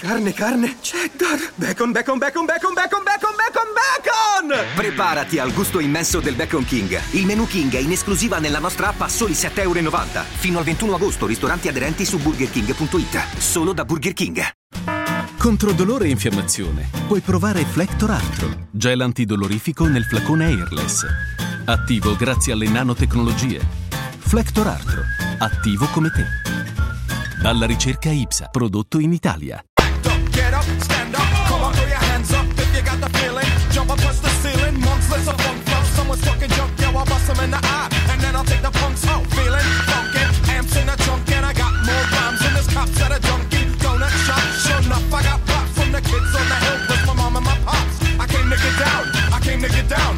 Carne, 0.00 0.32
carne, 0.32 0.76
cheddar, 0.80 1.52
bacon, 1.54 1.92
bacon, 1.92 2.18
bacon, 2.18 2.44
bacon, 2.44 2.74
bacon, 2.74 3.02
bacon, 3.04 3.34
bacon, 3.36 3.68
bacon! 3.74 4.66
Preparati 4.74 5.38
al 5.38 5.52
gusto 5.52 5.80
immenso 5.80 6.20
del 6.20 6.34
Bacon 6.34 6.64
King. 6.64 7.00
Il 7.12 7.24
menù 7.24 7.46
King 7.46 7.72
è 7.74 7.78
in 7.78 7.92
esclusiva 7.92 8.38
nella 8.38 8.58
nostra 8.58 8.88
app 8.88 9.00
a 9.00 9.08
soli 9.08 9.32
7,90 9.32 9.60
euro. 9.60 10.24
Fino 10.36 10.58
al 10.58 10.64
21 10.64 10.94
agosto, 10.94 11.26
ristoranti 11.26 11.68
aderenti 11.68 12.04
su 12.04 12.18
burgerking.it. 12.18 13.38
Solo 13.38 13.72
da 13.72 13.84
Burger 13.84 14.12
King. 14.12 14.42
Contro 15.38 15.72
dolore 15.72 16.06
e 16.06 16.10
infiammazione 16.10 16.88
puoi 17.06 17.20
provare 17.20 17.64
Flector 17.64 18.10
Arthro, 18.10 18.68
gel 18.70 19.00
antidolorifico 19.00 19.86
nel 19.86 20.04
flacone 20.04 20.46
airless. 20.46 21.04
Attivo 21.64 22.16
grazie 22.16 22.52
alle 22.52 22.68
nanotecnologie. 22.68 23.60
Flector 24.18 24.66
Arthro, 24.66 25.02
attivo 25.38 25.86
come 25.92 26.10
te. 26.10 26.24
Dalla 27.42 27.66
ricerca 27.66 28.10
IPSA, 28.10 28.48
prodotto 28.48 28.98
in 28.98 29.12
Italia. 29.12 29.62
Get 30.34 30.52
up, 30.52 30.64
stand 30.82 31.14
up, 31.14 31.28
come 31.46 31.62
on, 31.62 31.72
throw 31.74 31.86
your 31.86 32.04
hands 32.10 32.32
up 32.32 32.46
if 32.58 32.74
you 32.74 32.82
got 32.82 33.00
the 33.00 33.08
feeling. 33.18 33.46
Jump 33.70 33.90
up, 33.90 33.98
touch 33.98 34.18
the 34.18 34.28
ceiling, 34.42 34.80
monks, 34.80 35.08
let's 35.10 35.28
a 35.28 35.34
funk 35.44 35.62
flow. 35.62 35.82
Someone's 35.94 36.22
talking 36.22 36.50
junk, 36.50 36.72
yo, 36.80 36.88
I'll 36.90 37.06
bust 37.06 37.30
'em 37.30 37.38
in 37.44 37.50
the 37.52 37.60
eye, 37.62 37.88
and 38.10 38.20
then 38.20 38.34
I'll 38.34 38.44
take 38.44 38.62
the 38.62 38.70
punks 38.70 39.06
out. 39.06 39.24
Feeling 39.36 39.68
funky, 39.86 40.24
amps 40.50 40.74
in 40.76 40.86
the 40.86 40.96
trunk, 41.04 41.30
and 41.30 41.46
I 41.46 41.52
got 41.52 41.72
more 41.86 42.04
rhymes 42.14 42.40
than 42.42 42.52
this 42.54 42.66
cops 42.66 43.00
at 43.00 43.12
a 43.12 43.20
junkie. 43.20 43.64
Donut 43.82 44.14
shop, 44.26 44.42
sure 44.64 44.82
enough, 44.82 45.14
I 45.14 45.22
got 45.22 45.38
props 45.46 45.70
from 45.78 45.92
the 45.92 46.00
kids 46.00 46.30
on 46.40 46.46
the 46.52 46.58
hill, 46.64 46.78
plus 46.86 47.06
my 47.06 47.14
mom 47.14 47.36
and 47.36 47.46
my 47.46 47.56
pops. 47.64 47.96
I 48.18 48.26
came 48.26 48.50
to 48.50 48.58
get 48.64 48.74
down, 48.86 49.04
I 49.36 49.38
came 49.40 49.62
to 49.62 49.68
get 49.68 49.88
down, 49.88 50.14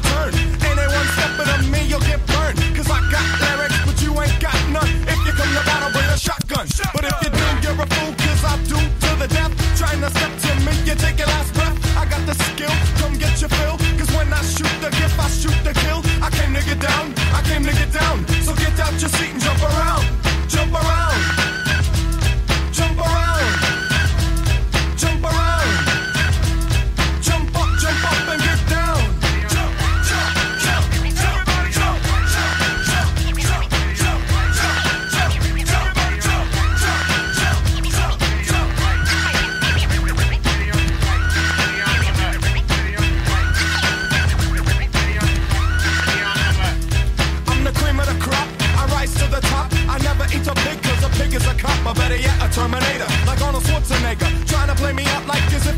return. 0.00 0.37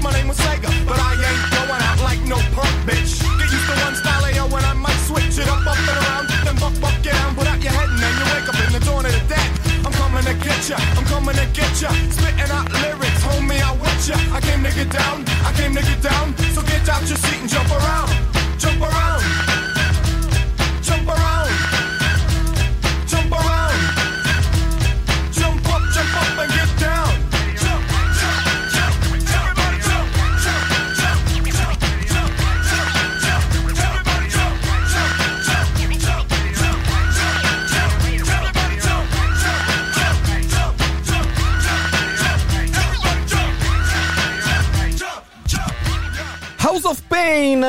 my 0.02 0.12
name 0.12 0.28
was 0.28 0.38
Sega, 0.38 0.70
but 0.86 0.98
I 0.98 1.12
ain't 1.12 1.44
going 1.52 1.82
out 1.82 2.00
like 2.00 2.20
no 2.24 2.36
punk 2.56 2.72
bitch. 2.88 3.20
Get 3.38 3.48
used 3.52 3.68
to 3.68 3.76
one 3.84 3.94
style 3.94 4.24
AO 4.24 4.46
and 4.46 4.66
I 4.66 4.74
might 4.74 5.00
switch 5.04 5.38
it 5.38 5.48
up, 5.48 5.66
up 5.66 5.76
and 5.76 5.98
around, 6.00 6.28
then 6.44 6.56
buck, 6.56 6.74
buck 6.80 6.96
it 7.04 7.12
down, 7.12 7.34
put 7.34 7.46
out 7.46 7.60
your 7.62 7.72
head 7.72 7.88
and 7.88 8.00
then 8.00 8.12
you 8.18 8.26
wake 8.32 8.48
up 8.48 8.58
in 8.64 8.72
the 8.72 8.80
dawn 8.80 9.04
of 9.04 9.12
the 9.12 9.24
dead. 9.28 9.50
I'm 9.84 9.92
coming 9.92 10.24
to 10.24 10.34
get 10.34 10.68
ya, 10.68 10.76
I'm 10.96 11.04
coming 11.04 11.36
to 11.36 11.46
get 11.52 11.72
ya, 11.80 11.90
spitting 12.10 12.50
out 12.50 12.70
lyrics, 12.80 13.22
homie, 13.24 13.60
I 13.60 13.72
want 13.76 14.00
ya. 14.08 14.16
I 14.32 14.40
came 14.40 14.62
to 14.64 14.72
get 14.72 14.90
down, 14.90 15.24
I 15.44 15.52
came 15.52 15.74
to 15.74 15.82
get 15.82 16.00
down, 16.02 16.36
so 16.54 16.62
get 16.62 16.88
out 16.88 17.04
your 17.08 17.18
seat 17.18 17.40
and 17.40 17.48
jump 17.48 17.70
around. 17.70 18.29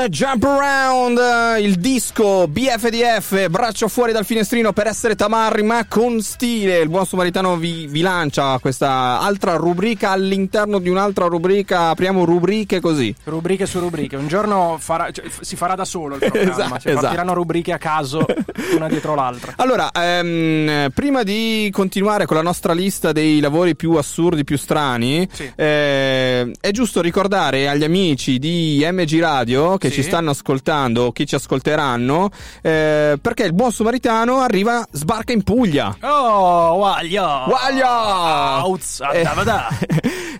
Jump 0.09 0.43
Around, 0.43 1.17
eh, 1.17 1.61
il 1.61 1.75
disco 1.75 2.47
BFDF, 2.47 3.49
braccio 3.49 3.87
fuori 3.87 4.11
dal 4.11 4.25
finestrino 4.25 4.73
per 4.73 4.87
essere 4.87 5.15
tamarri 5.15 5.61
ma 5.61 5.85
con 5.87 6.21
stile. 6.21 6.79
Il 6.79 6.89
buon 6.89 7.05
Samaritano 7.05 7.55
vi, 7.57 7.85
vi 7.87 8.01
lancia 8.01 8.57
questa 8.59 9.19
altra 9.19 9.55
rubrica 9.57 10.09
all'interno 10.09 10.79
di 10.79 10.89
un'altra 10.89 11.27
rubrica. 11.27 11.89
Apriamo 11.89 12.25
rubriche 12.25 12.79
così. 12.79 13.13
Rubriche 13.25 13.65
su 13.65 13.79
rubriche. 13.79 14.15
Un 14.15 14.27
giorno 14.27 14.77
farà- 14.79 15.11
cioè, 15.11 15.25
si 15.41 15.55
farà 15.55 15.75
da 15.75 15.85
solo 15.85 16.15
il 16.15 16.19
programma. 16.19 16.51
Esatto, 16.51 16.79
cioè, 16.79 16.91
esatto. 16.91 17.01
partiranno 17.01 17.33
rubriche 17.33 17.71
a 17.71 17.77
caso, 17.77 18.25
una 18.75 18.87
dietro 18.87 19.13
l'altra. 19.13 19.53
Allora, 19.57 19.91
ehm, 19.91 20.89
prima 20.93 21.21
di 21.21 21.69
continuare 21.71 22.25
con 22.25 22.37
la 22.37 22.43
nostra 22.43 22.73
lista 22.73 23.11
dei 23.11 23.39
lavori 23.39 23.75
più 23.75 23.93
assurdi, 23.93 24.43
più 24.43 24.57
strani, 24.57 25.27
eh, 25.55 26.51
è 26.59 26.71
giusto 26.71 27.01
ricordare 27.01 27.69
agli 27.69 27.83
amici 27.83 28.39
di 28.39 28.83
MG 28.89 29.19
Radio 29.19 29.77
che 29.77 29.90
Sì. 29.91 30.01
ci 30.01 30.07
stanno 30.07 30.31
ascoltando 30.31 31.03
o 31.05 31.11
che 31.11 31.25
ci 31.25 31.35
ascolteranno, 31.35 32.29
eh, 32.61 33.17
perché 33.21 33.43
il 33.43 33.53
buon 33.53 33.71
Samaritano 33.71 34.39
arriva, 34.39 34.85
sbarca 34.91 35.31
in 35.33 35.43
Puglia. 35.43 35.95
Oh! 36.01 36.75
Waglia! 36.75 37.45
Auz, 38.61 39.01
Eh, 39.13 39.25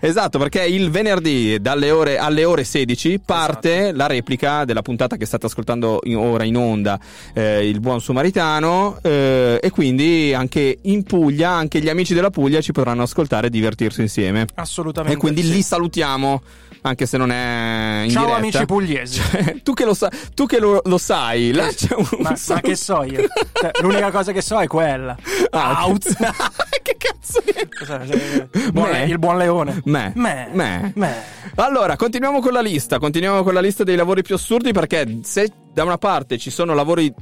esatto, 0.00 0.38
perché 0.38 0.64
il 0.64 0.90
venerdì 0.90 1.58
dalle 1.60 1.90
ore, 1.90 2.18
alle 2.18 2.44
ore 2.44 2.64
16 2.64 3.20
parte 3.24 3.92
la 3.92 4.06
replica 4.06 4.64
della 4.64 4.82
puntata 4.82 5.16
che 5.16 5.26
state 5.26 5.46
ascoltando 5.46 6.00
in- 6.04 6.16
ora 6.16 6.44
in 6.44 6.56
onda, 6.56 6.98
eh, 7.34 7.68
il 7.68 7.80
buon 7.80 8.00
Samaritano, 8.00 8.98
eh, 9.02 9.58
e 9.62 9.70
quindi 9.70 10.34
anche 10.34 10.78
in 10.82 11.02
Puglia, 11.04 11.50
anche 11.50 11.80
gli 11.80 11.88
amici 11.88 12.14
della 12.14 12.30
Puglia 12.30 12.60
ci 12.60 12.72
potranno 12.72 13.02
ascoltare 13.02 13.48
e 13.48 13.50
divertirsi 13.50 14.00
insieme. 14.00 14.46
Assolutamente. 14.54 15.16
E 15.16 15.20
quindi 15.20 15.42
sì. 15.42 15.52
li 15.52 15.62
salutiamo. 15.62 16.42
Anche 16.84 17.06
se 17.06 17.16
non 17.16 17.30
è 17.30 18.02
in 18.04 18.10
Ciao 18.10 18.22
diretta. 18.24 18.38
amici 18.40 18.64
pugliesi. 18.66 19.20
tu 19.62 19.72
che 19.72 19.84
lo, 19.84 19.94
sa- 19.94 20.10
tu 20.34 20.46
che 20.46 20.58
lo, 20.58 20.82
lo 20.84 20.98
sai, 20.98 21.52
là 21.52 21.68
c'è 21.68 21.94
un 21.94 22.04
Ma, 22.18 22.34
ma 22.48 22.60
che 22.60 22.74
so 22.74 23.04
io? 23.04 23.24
Cioè, 23.52 23.70
l'unica 23.82 24.10
cosa 24.10 24.32
che 24.32 24.42
so 24.42 24.60
è 24.60 24.66
quella. 24.66 25.16
Ah, 25.50 25.78
Auz. 25.82 26.06
che 26.82 26.96
cazzo 26.98 27.40
è? 27.44 27.68
Cos'è? 27.68 28.48
Il 28.54 28.72
buon, 28.72 28.90
Me? 28.90 29.04
il 29.04 29.18
buon 29.18 29.36
leone. 29.38 29.80
Me. 29.84 30.12
Me. 30.16 30.48
Me. 30.52 30.92
Me. 30.96 31.22
Allora, 31.54 31.94
continuiamo 31.96 32.40
con 32.40 32.52
la 32.52 32.60
lista. 32.60 32.98
Continuiamo 32.98 33.44
con 33.44 33.54
la 33.54 33.60
lista 33.60 33.84
dei 33.84 33.94
lavori 33.96 34.22
più 34.22 34.34
assurdi 34.34 34.72
perché 34.72 35.20
se 35.22 35.52
da 35.72 35.84
una 35.84 35.98
parte 35.98 36.36
ci 36.36 36.50
sono 36.50 36.74
lavori 36.74 37.14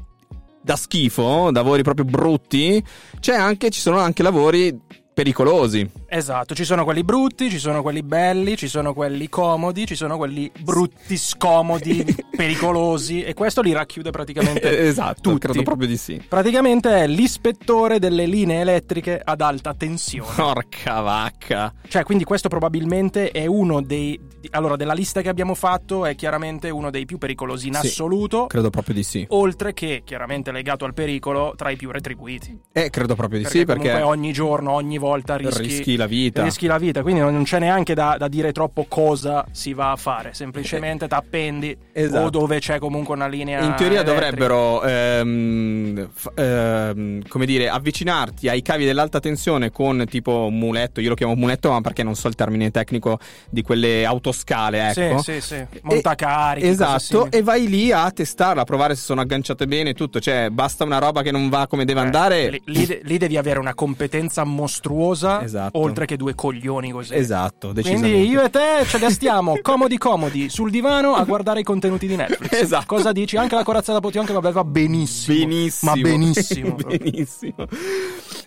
da 0.63 0.77
schifo, 0.77 1.51
lavori 1.51 1.83
proprio 1.83 2.07
brutti, 2.07 2.83
c'è 3.19 3.35
anche, 3.35 3.69
ci 3.69 3.81
sono 3.81 3.99
anche 3.99 4.23
lavori 4.23 4.75
pericolosi. 5.13 5.87
Esatto, 6.13 6.57
ci 6.57 6.65
sono 6.65 6.83
quelli 6.83 7.05
brutti, 7.05 7.49
ci 7.49 7.61
sono 7.61 7.83
quelli 7.83 8.03
belli, 8.03 8.57
ci 8.57 8.67
sono 8.67 8.93
quelli 8.93 9.29
comodi, 9.29 9.87
ci 9.87 9.95
sono 9.95 10.17
quelli 10.17 10.51
brutti, 10.59 11.17
scomodi, 11.17 12.05
pericolosi 12.37 13.23
e 13.23 13.33
questo 13.33 13.61
li 13.61 13.73
racchiude 13.73 14.11
praticamente 14.11 14.87
esatto, 14.89 15.21
tutti. 15.21 15.39
credo 15.47 15.63
proprio 15.63 15.87
di 15.87 15.97
sì. 15.97 16.21
Praticamente 16.27 16.91
è 17.05 17.07
l'ispettore 17.07 18.01
delle 18.01 18.27
linee 18.27 18.61
elettriche 18.61 19.21
ad 19.23 19.41
alta 19.41 19.73
tensione. 19.73 20.35
Porca 20.35 21.01
vacca. 21.01 21.73
Cioè, 21.87 22.03
quindi 22.03 22.25
questo 22.25 22.49
probabilmente 22.49 23.31
è 23.31 23.47
uno 23.47 23.81
dei... 23.81 24.19
Allora, 24.51 24.75
della 24.75 24.95
lista 24.95 25.21
che 25.21 25.29
abbiamo 25.29 25.55
fatto 25.55 26.07
è 26.07 26.17
chiaramente 26.17 26.71
uno 26.71 26.91
dei 26.91 27.05
più 27.05 27.19
pericolosi 27.19 27.69
in 27.69 27.75
Sì, 27.75 27.87
assoluto, 27.87 28.47
Credo 28.47 28.71
proprio 28.71 28.95
di 28.95 29.03
sì. 29.05 29.25
oltre 29.29 29.75
che 29.75 30.03
chiaramente 30.05 30.51
legato 30.51 30.85
al 30.85 30.95
pericolo 30.95 31.53
tra 31.57 31.71
i 31.71 31.77
più 31.77 31.91
retribuiti. 31.93 32.59
Eh, 32.73 32.91
credo 32.91 33.15
proprio 33.15 33.39
di 33.39 33.45
Perché 33.45 33.59
sì 33.61 33.65
perché 33.65 33.91
comunque 33.91 34.09
ogni 34.09 34.33
giorno, 34.33 34.73
ogni 34.73 34.99
volta 34.99 35.37
rischi, 35.37 35.63
rischi 35.63 35.97
la 36.01 36.07
vita. 36.07 36.43
rischi 36.43 36.67
la 36.67 36.79
vita, 36.79 37.03
quindi 37.03 37.21
non 37.21 37.43
c'è 37.45 37.59
neanche 37.59 37.95
da, 37.95 38.17
da 38.19 38.29
dire 38.29 38.53
troppo 38.53 38.87
cosa 38.89 39.45
si 39.53 39.73
va 39.75 39.93
a 39.93 39.97
fare, 39.97 40.33
semplicemente 40.35 41.07
t'appendi 41.09 41.77
Esatto. 41.93 42.25
o 42.27 42.31
dove 42.31 42.59
c'è 42.59 42.79
comunque 42.79 43.15
una 43.15 43.27
linea 43.29 43.61
In 43.61 43.75
teoria 43.77 44.01
elettrica. 44.01 44.13
dovrebbero, 44.31 44.83
ehm, 44.83 46.09
f- 46.13 46.31
ehm, 46.35 47.29
come 47.29 47.47
dire, 47.47 47.69
avvicinarti 47.69 48.49
ai 48.49 48.63
cavi 48.63 48.85
dell'alta 48.85 49.21
tensione 49.21 49.71
con 49.71 50.05
tipo 50.09 50.47
un 50.47 50.59
muletto. 50.59 51.01
Io 51.01 51.09
lo 51.11 51.15
chiamo 51.15 51.35
muletto, 51.35 51.71
ma 51.71 51.81
perché 51.81 52.03
non 52.03 52.15
so 52.15 52.29
il 52.29 52.35
termine 52.35 52.71
tecnico 52.71 53.19
di 53.49 53.63
quelle 53.63 54.05
autoscale, 54.05 54.91
Sì, 54.93 55.01
ecco. 55.01 55.23
sì, 55.23 55.41
sì, 55.41 55.65
montacarichi. 55.83 56.67
cose 56.67 56.73
Esatto, 56.73 57.31
e 57.31 57.43
vai 57.43 57.69
lì 57.69 57.93
a 57.93 58.11
testarla, 58.11 58.63
a 58.63 58.65
provare 58.65 58.95
se 58.95 59.03
sono 59.03 59.21
agganciate 59.21 59.67
bene 59.67 59.91
e 59.91 59.95
tutto. 59.95 60.21
Cioè, 60.21 60.49
basta 60.51 60.85
una 60.85 60.99
roba 60.99 61.23
che 61.23 61.31
non 61.31 61.49
va 61.49 61.67
come 61.67 61.85
deve 61.85 62.01
andare. 62.01 62.47
Eh, 62.47 62.51
Lì, 62.51 62.87
lì 62.87 63.01
lì 63.03 63.19
devi 63.19 63.37
avere 63.37 63.59
una 63.59 63.75
competenza 63.75 64.45
mostruosa, 64.45 65.43
Esatto. 65.43 65.79
Oltre 65.91 66.07
che 66.07 66.17
due 66.17 66.35
coglioni 66.35 66.91
così. 66.91 67.15
Esatto, 67.15 67.73
decisamente. 67.73 68.11
Quindi 68.11 68.31
io 68.31 68.43
e 68.43 68.51
te 68.51 68.85
ce 68.87 68.99
ne 68.99 69.11
stiamo 69.11 69.59
comodi 69.63 69.99
comodi 69.99 70.49
sul 70.49 70.71
divano 70.71 71.15
a 71.15 71.25
guardare 71.25 71.61
i 71.61 71.63
contenuti 71.63 72.07
di 72.07 72.17
Netflix. 72.17 72.53
Esatto. 72.53 72.87
Cosa 72.87 73.13
dici? 73.13 73.37
Anche 73.37 73.55
la 73.55 73.65
corazzata 73.65 74.01
Potionchi 74.01 74.33
vabbè 74.33 74.53
va 74.53 74.65
benissimo. 74.65 75.39
Benissimo. 75.39 75.95
Ma 75.95 76.01
benissimo. 76.01 76.77
Benissimo. 76.91 77.67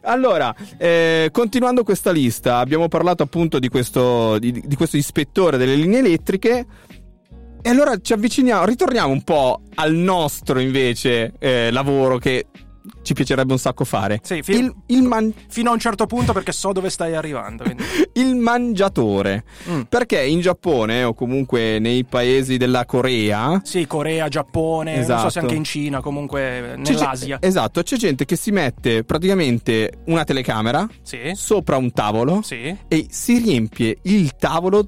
Allora, 0.01 0.53
eh, 0.77 1.29
continuando 1.31 1.83
questa 1.83 2.11
lista, 2.11 2.57
abbiamo 2.57 2.87
parlato 2.87 3.23
appunto 3.23 3.59
di 3.59 3.69
questo, 3.69 4.37
di, 4.37 4.61
di 4.65 4.75
questo 4.75 4.97
ispettore 4.97 5.57
delle 5.57 5.75
linee 5.75 5.99
elettriche. 5.99 6.65
E 7.65 7.69
allora 7.69 7.97
ci 7.97 8.11
avviciniamo, 8.11 8.65
ritorniamo 8.65 9.11
un 9.11 9.21
po' 9.21 9.61
al 9.75 9.93
nostro 9.93 10.59
invece 10.59 11.33
eh, 11.39 11.71
lavoro 11.71 12.17
che 12.17 12.47
ci 13.03 13.13
piacerebbe 13.13 13.51
un 13.53 13.59
sacco 13.59 13.83
fare. 13.85 14.19
Sì, 14.23 14.41
fi- 14.41 14.53
il, 14.53 14.73
il 14.87 15.03
man- 15.03 15.31
fino 15.49 15.69
a 15.69 15.73
un 15.73 15.79
certo 15.79 16.05
punto 16.07 16.33
perché 16.33 16.51
so 16.51 16.71
dove 16.71 16.89
stai 16.89 17.13
arrivando. 17.15 17.63
il 18.13 18.35
mangiatore. 18.35 19.43
Mm. 19.69 19.81
Perché 19.89 20.23
in 20.23 20.39
Giappone 20.39 21.03
o 21.03 21.13
comunque 21.13 21.79
nei 21.79 22.03
paesi 22.05 22.57
della 22.57 22.85
Corea 22.85 23.61
Sì, 23.63 23.85
Corea, 23.85 24.27
Giappone, 24.27 24.95
non 24.95 25.05
so 25.05 25.13
Esatto. 25.13 25.29
se 25.29 25.39
anche 25.39 25.55
in 25.55 25.63
Cina, 25.63 26.01
comunque 26.01 26.77
C'è 26.81 26.91
nell'Asia. 26.93 27.37
ge- 27.39 27.47
esatto, 27.47 27.83
c'è 27.83 27.97
gente 27.97 28.25
che 28.25 28.35
si 28.35 28.51
mette 28.51 29.03
praticamente 29.03 29.91
una 30.05 30.23
telecamera 30.23 30.87
Sì. 31.01 31.31
sopra 31.33 31.77
un 31.77 31.91
tavolo 31.91 32.41
Sì. 32.41 32.75
e 32.87 33.05
si 33.09 33.37
riempie 33.37 33.97
il 34.03 34.35
tavolo 34.35 34.87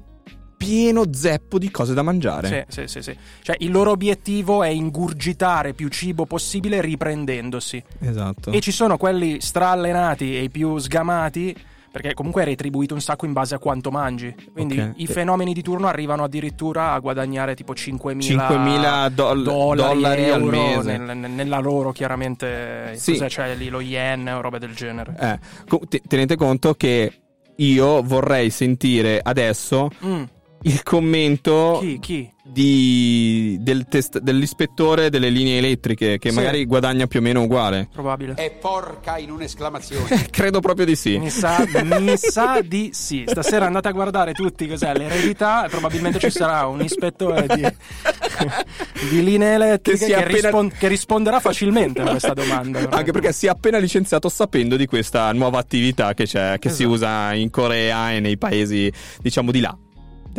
pieno 0.56 1.04
zeppo 1.12 1.58
di 1.58 1.70
cose 1.70 1.94
da 1.94 2.02
mangiare. 2.02 2.66
Sì, 2.68 2.82
sì, 2.82 2.86
sì, 2.88 3.02
sì. 3.02 3.18
Cioè, 3.42 3.56
il 3.60 3.70
loro 3.70 3.90
obiettivo 3.90 4.62
è 4.62 4.68
ingurgitare 4.68 5.74
più 5.74 5.88
cibo 5.88 6.24
possibile 6.26 6.80
riprendendosi. 6.80 7.82
Esatto. 8.00 8.50
E 8.50 8.60
ci 8.60 8.72
sono 8.72 8.96
quelli 8.96 9.40
straallenati 9.40 10.36
e 10.36 10.42
i 10.44 10.50
più 10.50 10.78
sgamati, 10.78 11.54
perché 11.90 12.12
comunque 12.14 12.42
è 12.42 12.44
retribuito 12.44 12.92
un 12.92 13.00
sacco 13.00 13.24
in 13.24 13.32
base 13.32 13.54
a 13.54 13.58
quanto 13.58 13.90
mangi. 13.90 14.34
Quindi 14.52 14.78
Ok. 14.78 14.92
i 14.96 15.06
fenomeni 15.06 15.54
di 15.54 15.62
turno 15.62 15.86
arrivano 15.86 16.24
addirittura 16.24 16.92
a 16.92 16.98
guadagnare 16.98 17.54
tipo 17.54 17.72
5.000, 17.74 18.20
5.000 18.20 19.08
doll- 19.10 19.42
dollari, 19.42 19.92
dollari 19.94 20.28
al 20.30 20.42
mese. 20.42 20.96
nel- 20.98 21.30
nella 21.30 21.58
loro 21.58 21.92
chiaramente 21.92 22.92
Sì. 22.96 23.14
c'è 23.18 23.54
lì 23.54 23.68
lo 23.68 23.80
yen 23.80 24.28
o 24.28 24.40
robe 24.42 24.58
del 24.58 24.74
genere. 24.74 25.14
Eh, 25.18 26.00
tenete 26.06 26.36
conto 26.36 26.74
che 26.74 27.12
io 27.56 28.02
vorrei 28.02 28.50
sentire 28.50 29.18
adesso 29.22 29.88
Mm. 30.04 30.22
Il 30.62 30.82
commento 30.82 31.78
Chi? 31.80 31.98
Chi? 32.00 32.30
di- 32.42 33.56
del 33.60 33.86
test- 33.88 34.18
dell'ispettore 34.20 35.10
delle 35.10 35.28
linee 35.30 35.58
elettriche 35.58 36.16
che 36.18 36.30
Sì. 36.30 36.34
magari 36.36 36.64
guadagna 36.64 37.06
più 37.06 37.18
o 37.20 37.22
meno 37.22 37.42
uguale. 37.42 37.88
Probabile. 37.92 38.34
È 38.34 38.50
porca 38.52 39.18
in 39.18 39.30
un'esclamazione. 39.30 40.26
Credo 40.30 40.60
proprio 40.60 40.86
di 40.86 40.96
sì. 40.96 41.18
Mi 41.18 41.30
sa, 41.30 41.64
mi 41.84 42.16
sa 42.16 42.60
di 42.64 42.90
sì. 42.92 43.24
Stasera 43.26 43.66
andate 43.66 43.88
a 43.88 43.92
guardare 43.92 44.32
tutti 44.32 44.66
cos'è 44.66 44.94
l'eredità 44.96 45.66
e 45.66 45.68
probabilmente 45.68 46.18
ci 46.18 46.30
sarà 46.30 46.66
un 46.66 46.80
ispettore 46.82 47.46
di, 47.48 47.62
di 49.10 49.22
linee 49.24 49.54
elettriche 49.54 49.98
Che 49.98 50.04
che, 50.06 50.12
si 50.12 50.12
appena- 50.14 50.32
rispon- 50.40 50.72
che 50.78 50.88
risponderà 50.88 51.40
facilmente 51.40 52.00
a 52.00 52.10
questa 52.10 52.32
domanda. 52.32 52.88
Anche 52.90 53.12
perché 53.12 53.32
si 53.32 53.46
è 53.46 53.50
appena 53.50 53.78
licenziato 53.78 54.28
sapendo 54.28 54.76
di 54.76 54.86
questa 54.86 55.32
nuova 55.32 55.58
attività 55.58 56.14
che 56.14 56.24
c'è, 56.24 56.58
che 56.58 56.68
si 56.70 56.82
Esatto. 56.82 56.90
usa 56.94 57.34
in 57.34 57.50
Corea 57.50 58.12
e 58.12 58.20
nei 58.20 58.38
paesi, 58.38 58.90
diciamo, 59.20 59.50
di 59.50 59.60
là. 59.60 59.76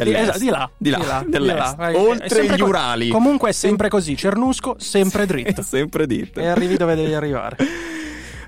Di, 0.04 0.12
Dell'est. 0.12 0.40
di 0.40 0.50
là, 0.50 0.70
Di 0.78 0.90
là, 0.92 1.22
di 1.26 1.32
dell'est. 1.32 1.76
là. 1.78 1.88
È- 1.90 1.92
è 1.94 1.98
Oltre 1.98 2.30
sempre 2.30 2.56
gli 2.56 2.62
Urali. 2.62 3.08
Comunque 3.10 3.50
è 3.50 3.54
sempre 3.54 3.90
così, 3.90 4.16
Cernusco 4.16 4.76
sempre 4.78 5.26
dritto. 5.28 5.62
Sempre 5.62 6.06
dito. 6.06 6.40
E 6.40 6.48
arrivi 6.48 6.78
dove 6.78 6.96
devi 6.96 7.14
arrivare. 7.14 7.58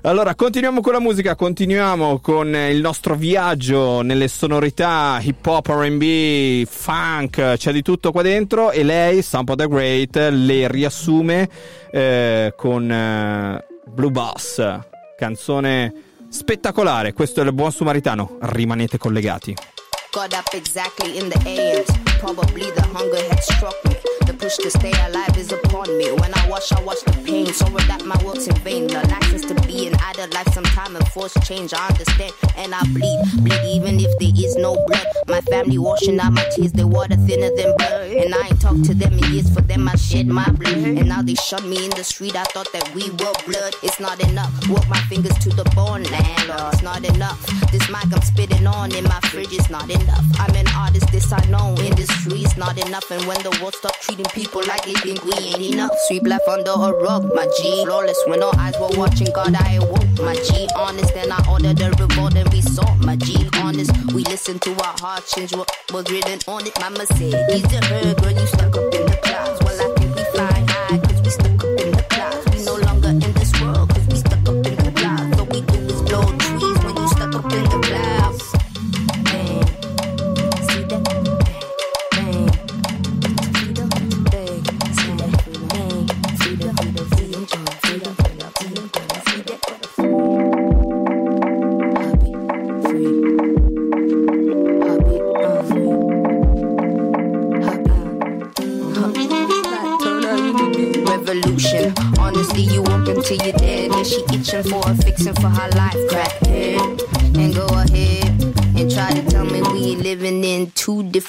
Allora, 0.02 0.34
continuiamo 0.34 0.80
con 0.80 0.94
la 0.94 0.98
musica, 0.98 1.34
continuiamo 1.34 2.20
con 2.20 2.54
il 2.54 2.80
nostro 2.80 3.16
viaggio 3.16 4.00
nelle 4.00 4.28
sonorità 4.28 5.18
hip 5.20 5.44
hop, 5.44 5.66
RB, 5.68 6.64
funk, 6.66 7.56
c'è 7.58 7.70
di 7.70 7.82
tutto 7.82 8.10
qua 8.10 8.22
dentro 8.22 8.70
e 8.70 8.82
lei, 8.82 9.20
Sampa 9.20 9.54
the 9.56 9.68
Great, 9.68 10.16
le 10.30 10.68
riassume 10.68 11.46
eh, 11.90 12.54
con 12.56 12.90
eh, 12.90 13.62
Blue 13.92 14.10
Boss, 14.10 14.64
canzone 15.18 15.92
spettacolare, 16.30 17.12
questo 17.12 17.42
è 17.42 17.44
il 17.44 17.52
buon 17.52 17.70
sumaritano, 17.70 18.38
rimanete 18.40 18.96
collegati. 18.96 19.54
Got 20.12 20.34
up 20.34 20.52
exactly 20.54 21.18
in 21.18 21.28
the 21.28 21.40
AM. 21.46 21.84
Probably 22.18 22.68
the 22.72 22.82
hunger 22.82 23.22
had 23.28 23.38
struck 23.44 23.76
me. 23.84 23.94
The 24.26 24.34
push 24.34 24.56
to 24.56 24.70
stay 24.70 24.92
alive 25.06 25.36
is 25.36 25.52
upon 25.52 25.96
me. 25.96 26.10
When 26.10 26.34
I 26.34 26.48
wash, 26.48 26.72
I 26.72 26.82
wash 26.82 27.00
the 27.02 27.12
pain. 27.24 27.46
Sorry 27.46 27.82
that 27.86 28.04
my 28.04 28.18
work's 28.24 28.48
in 28.48 28.56
vain. 28.56 28.88
The 28.88 29.06
license 29.06 29.44
to 29.46 29.54
be 29.66 29.86
an 29.86 29.94
adult 29.94 30.34
life 30.34 30.52
sometime 30.52 30.96
and 30.96 31.06
force 31.08 31.34
change. 31.44 31.72
I 31.72 31.86
understand 31.86 32.32
and 32.56 32.74
I 32.74 32.82
bleed. 32.90 33.18
Bleed 33.44 33.64
even 33.64 34.00
if 34.00 34.10
there 34.18 34.34
is 34.34 34.56
no 34.56 34.74
blood. 34.86 35.06
My 35.28 35.40
family 35.42 35.78
washing 35.78 36.18
out 36.18 36.32
my 36.32 36.44
tears. 36.54 36.72
They 36.72 36.84
water 36.84 37.16
thinner 37.16 37.54
than 37.54 37.76
blood. 37.78 38.10
And 38.10 38.34
I 38.34 38.48
ain't 38.48 38.60
talked 38.60 38.84
to 38.86 38.94
them 38.94 39.12
in 39.14 39.32
years. 39.32 39.48
For 39.54 39.62
them, 39.62 39.88
I 39.88 39.94
shed 39.94 40.26
my 40.26 40.48
blood. 40.50 40.74
And 40.74 41.08
now 41.08 41.22
they 41.22 41.34
shut 41.34 41.64
me 41.64 41.84
in 41.84 41.90
the 41.90 42.02
street. 42.02 42.34
I 42.34 42.44
thought 42.50 42.72
that 42.72 42.92
we 42.94 43.10
were 43.10 43.34
blood. 43.46 43.74
It's 43.82 44.00
not 44.00 44.18
enough. 44.28 44.50
Work 44.68 44.88
my 44.88 45.00
fingers 45.06 45.38
to 45.38 45.50
the 45.50 45.64
bone, 45.76 46.02
landlord. 46.02 46.74
It's 46.74 46.82
not 46.82 47.04
enough. 47.04 47.40
This 47.70 47.88
mic 47.88 48.10
I'm 48.12 48.22
spitting 48.22 48.66
on 48.66 48.92
in 48.94 49.04
my 49.04 49.20
fridge 49.30 49.52
is 49.52 49.70
not 49.70 49.84
enough. 49.88 49.99
I'm 50.38 50.54
an 50.54 50.66
artist, 50.74 51.10
this 51.12 51.32
I 51.32 51.44
know. 51.46 51.74
Industry 51.82 52.44
is 52.44 52.56
not 52.56 52.78
enough. 52.86 53.10
And 53.10 53.24
when 53.26 53.42
the 53.42 53.50
world 53.60 53.74
stop 53.74 53.94
treating 54.00 54.26
people 54.26 54.62
like 54.66 54.84
they 54.84 54.94
think 54.94 55.24
we 55.24 55.32
ain't 55.34 55.60
enough. 55.60 55.92
Sweep 56.08 56.26
life 56.26 56.46
under 56.48 56.72
a 56.72 56.92
rug, 56.92 57.32
my 57.34 57.46
G. 57.58 57.84
Flawless 57.84 58.20
when 58.26 58.42
all 58.42 58.56
eyes 58.58 58.74
were 58.80 58.96
watching, 58.96 59.28
God, 59.32 59.54
I 59.54 59.74
awoke, 59.74 60.20
my 60.22 60.34
G. 60.34 60.68
Honest, 60.76 61.14
and 61.16 61.32
I 61.32 61.40
ordered 61.50 61.78
the 61.78 61.90
reward 61.98 62.36
and 62.36 62.48
we 62.52 62.62
saw, 62.62 62.94
my 62.96 63.16
G. 63.16 63.48
Honest, 63.56 63.92
we 64.14 64.24
listened 64.24 64.62
to 64.62 64.70
our 64.82 64.96
hearts 64.98 65.34
change 65.34 65.54
what 65.54 65.70
was 65.92 66.10
written 66.10 66.38
on 66.46 66.66
it. 66.66 66.78
Mama 66.80 67.06
said, 67.06 67.50
He's 67.50 67.72
a 67.72 67.84
her, 67.84 68.14
girl, 68.14 68.32
you 68.32 68.46
stuck 68.46 68.76
up 68.76 68.94
in 68.94 69.09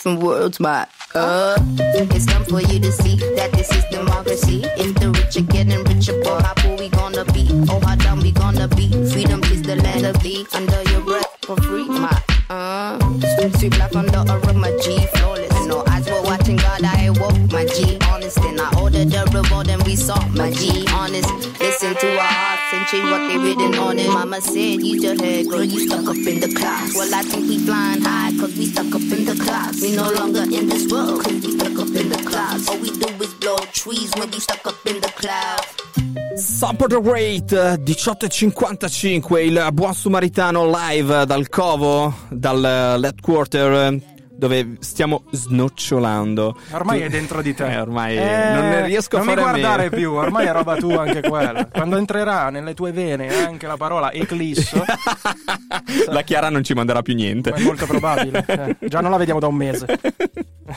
different 0.02 0.24
worlds. 0.24 0.60
My 0.60 0.88
uh, 1.14 1.58
it's 1.78 2.26
time 2.26 2.44
for 2.46 2.62
you 2.62 2.80
to 2.80 2.92
see 2.92 3.18
that 3.36 3.52
this 3.52 3.70
is 3.72 3.84
democracy. 3.92 4.64
If 4.78 4.96
the 4.96 5.12
rich 5.12 5.38
are 5.38 5.42
getting 5.42 5.84
richer, 5.84 6.20
boy, 6.22 6.40
how 6.42 6.54
poor 6.58 6.76
we 6.78 6.90
gonna 6.90 7.26
be? 7.26 7.48
Oh, 7.70 7.80
how 7.86 8.01
change 22.92 23.10
what 23.10 23.28
they 23.30 23.38
written 23.38 23.76
on 23.80 23.98
it. 24.00 24.08
Mama 24.08 24.42
said, 24.42 24.82
use 24.84 25.04
your 25.04 25.16
head, 25.16 25.48
girl, 25.48 25.64
you 25.64 25.88
stuck 25.88 26.08
up 26.08 26.18
in 26.18 26.40
the 26.40 26.54
clouds. 26.54 26.94
Well, 26.96 27.14
I 27.16 27.22
think 27.24 27.48
we 27.48 27.58
flying 27.60 28.02
high, 28.02 28.32
cause 28.40 28.56
we 28.58 28.66
stuck 28.66 28.94
up 28.94 29.02
in 29.02 29.26
the 29.26 29.36
clouds. 29.44 29.82
We 29.82 29.96
no 29.96 30.12
longer 30.12 30.44
in 30.44 30.68
this 30.68 30.92
world, 30.92 31.24
cause 31.24 31.42
we 31.42 31.52
stuck 31.58 31.80
up 31.80 31.96
in 31.96 32.10
the 32.10 32.22
clouds. 32.26 32.68
All 32.68 32.80
we 32.80 32.92
do 32.92 33.08
is 33.24 33.34
blow 33.36 33.58
trees 33.72 34.12
when 34.18 34.30
we 34.30 34.40
stuck 34.40 34.66
up 34.68 34.86
in 34.86 35.00
the 35.00 35.12
clouds. 35.16 35.82
Support 36.36 36.94
Rate 37.04 37.80
18.55 37.84 39.40
il 39.40 39.70
buon 39.74 39.94
sumaritano 39.94 40.70
live 40.70 41.26
dal 41.26 41.50
covo 41.50 42.14
dal 42.30 43.00
headquarter 43.04 44.00
dove 44.42 44.78
stiamo 44.80 45.22
snocciolando 45.30 46.58
Ormai 46.72 46.98
Tu- 47.02 47.06
è 47.06 47.10
dentro 47.10 47.44
di 47.44 47.54
te. 47.54 47.60
Eh, 47.72 47.80
ormai 47.80 48.18
Eh, 48.18 48.54
non 48.54 48.70
ne 48.70 48.86
riesco 48.88 49.18
a 49.18 49.20
non 49.20 49.28
fare 49.28 49.42
mi 49.42 49.48
a 49.48 49.52
meno. 49.52 49.68
guardare 49.68 49.90
più, 49.96 50.12
ormai 50.14 50.48
è 50.48 50.52
roba 50.52 50.76
tua 50.78 51.02
anche 51.04 51.22
quella. 51.30 51.68
Quando 51.68 51.98
entrerà 51.98 52.50
nelle 52.50 52.74
tue 52.74 52.92
vene 52.92 53.46
anche 53.46 53.68
la 53.68 53.78
parola 53.78 54.12
eclisso, 54.12 54.84
la 56.10 56.22
Chiara 56.24 56.50
non 56.50 56.64
ci 56.64 56.74
manderà 56.74 57.04
più 57.04 57.14
niente 57.14 57.52
è 57.52 57.62
molto 57.62 57.86
probabile. 57.86 58.44
Eh, 58.48 58.88
già 58.88 59.00
non 59.00 59.12
la 59.12 59.18
vediamo 59.18 59.40
da 59.40 59.46
un 59.46 59.56
mese. 59.56 59.86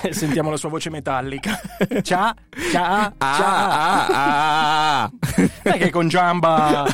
E 0.02 0.12
Sentiamo 0.12 0.50
la 0.50 0.56
sua 0.58 0.68
voce 0.68 0.90
metallica. 0.90 1.58
Ciao, 2.02 2.34
ciao, 2.70 3.12
ciao. 3.16 3.16
ah, 3.18 4.06
ah, 4.08 5.02
ah. 5.04 5.10
Non 5.36 5.48
è 5.74 5.78
che 5.78 5.88
con 5.90 6.06
Giamba 6.08 6.84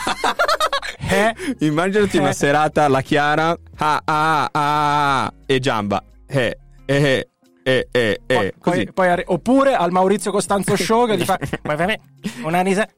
Eh? 1.09 1.35
immaginati 1.61 2.18
una 2.18 2.29
Eh. 2.29 2.33
serata 2.35 2.87
la 2.87 3.01
Chiara 3.01 3.57
ah, 3.79 4.01
ah, 4.05 4.49
ah, 4.53 5.33
e 5.47 5.59
Giamba 5.59 6.01
eh, 6.31 6.59
eh, 6.87 7.28
eh, 7.62 7.89
eh, 7.93 8.20
eh, 8.26 8.55
così 8.59 8.85
Poi, 8.85 8.93
poi 8.93 9.09
arri- 9.09 9.24
oppure 9.26 9.74
al 9.74 9.91
Maurizio 9.93 10.31
Costanzo 10.31 10.76
Show 10.78 11.07
che 11.07 11.16
gli 11.16 11.24
fa 11.24 11.39
"Ma 11.64 11.74
vabbè, 11.74 11.99
una 12.45 12.61
risa 12.62 12.89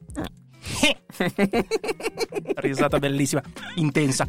risata 2.57 2.99
bellissima 2.99 3.43
intensa 3.77 4.27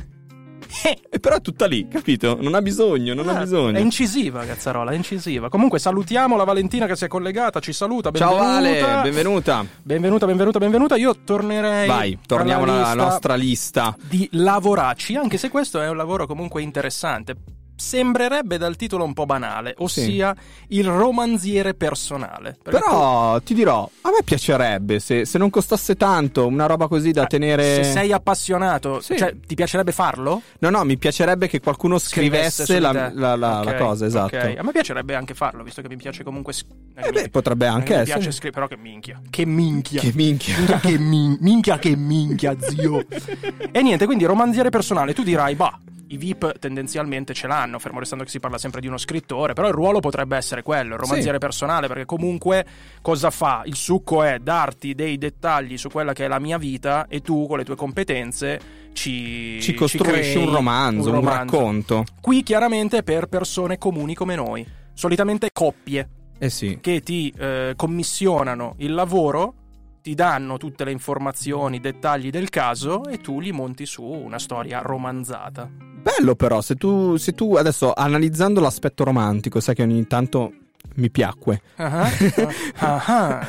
E 1.11 1.19
però 1.19 1.35
è 1.35 1.41
tutta 1.41 1.67
lì, 1.67 1.87
capito? 1.87 2.35
Non 2.41 2.55
ha 2.55 2.61
bisogno, 2.61 3.13
non 3.13 3.29
ha 3.29 3.39
bisogno. 3.41 3.77
è 3.77 3.79
incisiva 3.81 4.43
cazzarola 4.43 4.91
è 4.91 4.95
incisiva 4.95 5.47
comunque 5.49 5.77
salutiamo 5.77 6.35
la 6.35 6.43
Valentina 6.45 6.87
che 6.87 6.95
si 6.95 7.05
è 7.05 7.07
collegata 7.07 7.59
ci 7.59 7.71
saluta 7.73 8.11
Ciao 8.11 8.37
benvenuta 8.37 8.85
Vale, 8.87 9.01
benvenuta. 9.03 9.65
benvenuta 9.83 10.25
benvenuta 10.25 10.59
benvenuta 10.59 10.95
io 10.95 11.15
tornerei 11.23 11.87
Vai, 11.87 12.17
torniamo 12.25 12.63
alla 12.63 12.87
alla 12.89 13.03
nostra 13.03 13.35
lista. 13.35 13.95
di 14.01 14.27
lavoracci 14.31 15.15
anche 15.15 15.37
se 15.37 15.49
questo 15.49 15.79
è 15.81 15.87
un 15.89 15.97
lavoro 15.97 16.25
comunque 16.25 16.61
interessante 16.63 17.35
sembrerebbe 17.75 18.57
dal 18.57 18.75
titolo 18.75 19.03
un 19.03 19.13
po' 19.13 19.25
banale 19.25 19.73
ossia 19.79 20.35
il 20.69 20.85
romanziere 20.85 21.73
personale 21.73 22.57
Però 22.61 23.39
ti 23.41 23.53
dirò, 23.53 23.89
a 24.01 24.09
me 24.09 24.23
piacerebbe 24.23 24.99
se, 24.99 25.25
se 25.25 25.37
non 25.37 25.49
costasse 25.49 25.95
tanto 25.95 26.47
una 26.47 26.65
roba 26.65 26.87
così 26.87 27.11
da 27.11 27.25
tenere. 27.25 27.83
se 27.83 27.91
sei 27.91 28.11
appassionato 28.11 28.99
Sì. 29.01 29.17
cioè 29.17 29.35
ti 29.45 29.55
piacerebbe 29.55 29.91
farlo? 29.91 30.41
No, 30.59 30.69
no, 30.69 30.83
mi 30.83 30.97
piacerebbe 30.97 31.47
che 31.47 31.59
qualcuno 31.59 31.97
Scrivesse 31.97 32.63
scrivesse 32.65 32.79
la, 32.79 32.91
la- 33.13 33.35
la- 33.35 33.63
la 33.63 33.71
Ok, 33.71 33.77
cosa, 33.77 34.05
esatto. 34.05 34.35
ok. 34.35 34.55
A 34.57 34.63
me 34.63 34.71
piacerebbe 34.71 35.15
anche 35.15 35.33
farlo, 35.33 35.63
visto 35.63 35.81
che 35.81 35.87
mi 35.87 35.97
piace 35.97 36.23
comunque. 36.23 36.53
s- 36.53 36.65
Eh 36.95 37.11
beh, 37.11 37.29
potrebbe 37.29 37.65
è 37.65 37.69
anche 37.69 37.85
che 37.87 37.93
Mi 37.95 38.01
essere. 38.01 38.19
piace 38.19 38.31
scrivere, 38.31 38.53
però 38.53 38.67
che 38.67 38.77
minchia. 38.77 39.21
Che 39.29 39.45
minchia. 39.45 39.99
Che 40.01 40.11
minchia. 40.13 40.55
Minchia 40.57 40.79
che, 40.79 40.97
min- 40.97 41.37
minchia 41.41 41.77
che 41.79 41.95
minchia, 41.95 42.55
zio. 42.59 43.05
e 43.71 43.81
niente, 43.81 44.05
quindi 44.05 44.25
romanziere 44.25 44.69
personale. 44.69 45.13
Tu 45.13 45.23
dirai, 45.23 45.55
bah. 45.55 45.79
I 46.07 46.17
VIP 46.17 46.59
tendenzialmente 46.59 47.33
ce 47.33 47.47
l'hanno, 47.47 47.62
fermo 47.79 47.99
restando 47.99 48.23
che 48.23 48.29
si 48.29 48.39
parla 48.39 48.57
sempre 48.57 48.81
di 48.81 48.87
uno 48.87 48.97
scrittore, 48.97 49.53
però 49.53 49.67
il 49.67 49.73
ruolo 49.73 49.99
potrebbe 49.99 50.35
essere 50.37 50.61
quello, 50.63 50.93
il 50.95 50.99
romanziere 50.99 51.33
Sì. 51.33 51.39
personale, 51.39 51.87
perché 51.87 52.05
comunque 52.05 52.65
cosa 53.01 53.29
fa? 53.31 53.61
Il 53.65 53.75
succo 53.75 54.23
è 54.23 54.39
darti 54.39 54.93
dei 54.93 55.17
dettagli 55.17 55.77
su 55.77 55.89
quella 55.89 56.13
che 56.13 56.25
è 56.25 56.27
la 56.27 56.39
mia 56.39 56.57
vita 56.57 57.07
e 57.07 57.21
tu 57.21 57.47
con 57.47 57.57
le 57.57 57.63
tue 57.65 57.75
competenze 57.75 58.59
ci, 58.93 59.59
Ci 59.61 59.73
costruisci 59.73 60.33
crei 60.33 60.45
un 60.47 60.53
romanzo, 60.53 61.09
un, 61.09 61.15
romanzo. 61.15 61.55
racconto. 61.55 62.03
Qui 62.21 62.43
chiaramente 62.43 63.03
per 63.03 63.27
persone 63.27 63.77
comuni 63.77 64.13
come 64.13 64.35
noi, 64.35 64.65
solitamente 64.93 65.49
coppie 65.51 66.07
Eh 66.37 66.49
sì. 66.49 66.77
che 66.81 67.01
ti 67.01 67.33
eh, 67.37 67.73
commissionano 67.75 68.75
il 68.77 68.93
lavoro, 68.93 69.55
ti 70.03 70.13
danno 70.15 70.57
tutte 70.57 70.83
le 70.83 70.91
informazioni, 70.91 71.77
i 71.77 71.79
dettagli 71.79 72.29
del 72.29 72.49
caso 72.49 73.05
e 73.05 73.19
tu 73.19 73.39
li 73.39 73.51
monti 73.53 73.85
su 73.85 74.03
una 74.03 74.37
storia 74.37 74.81
romanzata. 74.81 75.69
Bello 76.03 76.35
però, 76.35 76.61
se 76.61 76.75
tu, 76.75 77.15
se 77.15 77.33
tu 77.33 77.55
adesso 77.55 77.93
analizzando 77.93 78.59
l'aspetto 78.59 79.03
romantico, 79.03 79.59
sai 79.59 79.73
che 79.75 79.83
ogni 79.83 80.05
tanto 80.05 80.51
mi 80.95 81.09
piacque. 81.09 81.61
Ah, 81.77 82.09
ah. 82.79 83.47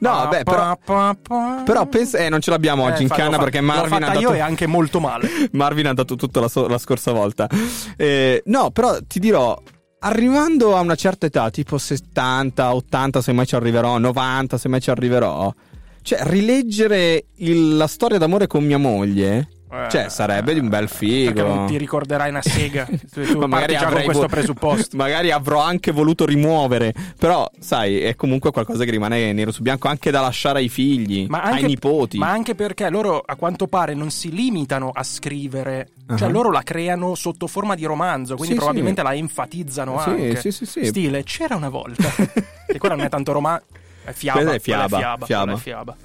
No, 0.00 0.10
vabbè, 0.10 0.42
però, 0.44 0.76
però 1.64 1.86
pensa, 1.86 2.18
eh, 2.18 2.28
non 2.28 2.40
ce 2.40 2.50
l'abbiamo 2.50 2.84
oggi 2.84 3.00
Eh, 3.00 3.02
in 3.02 3.08
fa- 3.08 3.14
canna 3.16 3.38
perché 3.38 3.60
Marvin 3.62 4.02
ha 4.04 4.12
io 4.14 4.20
dato... 4.28 4.32
e 4.34 4.40
anche 4.40 4.66
molto 4.66 5.00
male. 5.00 5.28
Marvin 5.52 5.86
ha 5.88 5.94
dato 5.94 6.14
tutto 6.14 6.40
la, 6.40 6.48
so- 6.48 6.68
la 6.68 6.78
scorsa 6.78 7.12
volta. 7.12 7.48
Eh, 7.96 8.42
no, 8.46 8.70
però 8.70 8.98
ti 9.08 9.18
dirò, 9.18 9.58
arrivando 10.00 10.76
a 10.76 10.80
una 10.80 10.94
certa 10.94 11.24
età, 11.26 11.48
tipo 11.50 11.78
70, 11.78 12.74
80 12.74 13.22
se 13.22 13.32
mai 13.32 13.46
ci 13.46 13.54
arriverò, 13.54 13.96
90 13.98 14.58
se 14.58 14.68
mai 14.68 14.80
ci 14.82 14.90
arriverò, 14.90 15.52
cioè 16.02 16.18
rileggere 16.24 17.24
il- 17.36 17.76
la 17.78 17.86
storia 17.86 18.18
d'amore 18.18 18.46
con 18.46 18.62
mia 18.62 18.78
moglie 18.78 19.48
Eh, 19.74 19.88
Cioè, 19.90 20.08
sarebbe 20.08 20.54
di 20.54 20.60
un 20.60 20.68
bel 20.68 20.88
figo. 20.88 21.32
Perché 21.32 21.48
non 21.48 21.66
ti 21.66 21.76
ricorderai 21.76 22.30
una 22.30 22.42
sega. 22.42 22.86
Tu, 23.12 23.38
Ma 23.38 23.48
parti 23.48 23.76
già 23.76 23.86
con 23.90 24.02
questo 24.02 24.26
presupposto. 24.28 24.96
magari 24.96 25.30
avrò 25.30 25.60
anche 25.60 25.90
voluto 25.92 26.24
rimuovere. 26.26 26.92
Però, 27.18 27.48
sai, 27.58 28.00
è 28.00 28.14
comunque 28.14 28.50
qualcosa 28.50 28.84
che 28.84 28.90
rimane 28.90 29.32
nero 29.32 29.50
su 29.52 29.62
bianco 29.62 29.88
anche 29.88 30.10
da 30.10 30.20
lasciare 30.20 30.58
ai 30.60 30.68
figli, 30.68 31.26
Ma 31.28 31.42
anche, 31.42 31.56
ai 31.62 31.66
nipoti. 31.66 32.18
ma 32.18 32.30
anche 32.30 32.54
perché 32.54 32.88
loro 32.90 33.22
a 33.24 33.34
quanto 33.36 33.66
pare 33.66 33.94
non 33.94 34.10
si 34.10 34.30
limitano 34.30 34.90
a 34.92 35.02
scrivere, 35.02 35.88
cioè 36.16 36.28
Ah. 36.28 36.30
loro 36.30 36.50
la 36.50 36.62
creano 36.62 37.14
sotto 37.14 37.46
forma 37.46 37.74
di 37.74 37.84
romanzo, 37.84 38.34
quindi 38.36 38.54
Sì, 38.54 38.58
probabilmente 38.60 39.00
sì. 39.00 39.06
la 39.06 39.14
enfatizzano 39.14 40.00
Sì, 40.00 40.08
anche. 40.10 40.36
sì, 40.40 40.50
sì, 40.52 40.66
sì. 40.66 40.84
Stile, 40.86 41.22
c'era 41.24 41.56
una 41.56 41.68
volta. 41.68 42.08
e 42.66 42.78
quella 42.78 42.94
non 42.94 43.04
è 43.04 43.08
tanto 43.08 43.32
romanzo, 43.32 43.64
è 44.04 44.12
fiaba. 44.12 44.38
Quella 44.40 44.54
è 44.54 44.60
quella 44.60 44.86
fiaba, 44.88 44.96
fiaba, 44.96 45.26
fiaba. 45.26 45.42
quella 45.44 45.58
è 45.58 45.60
fiaba. 45.62 45.96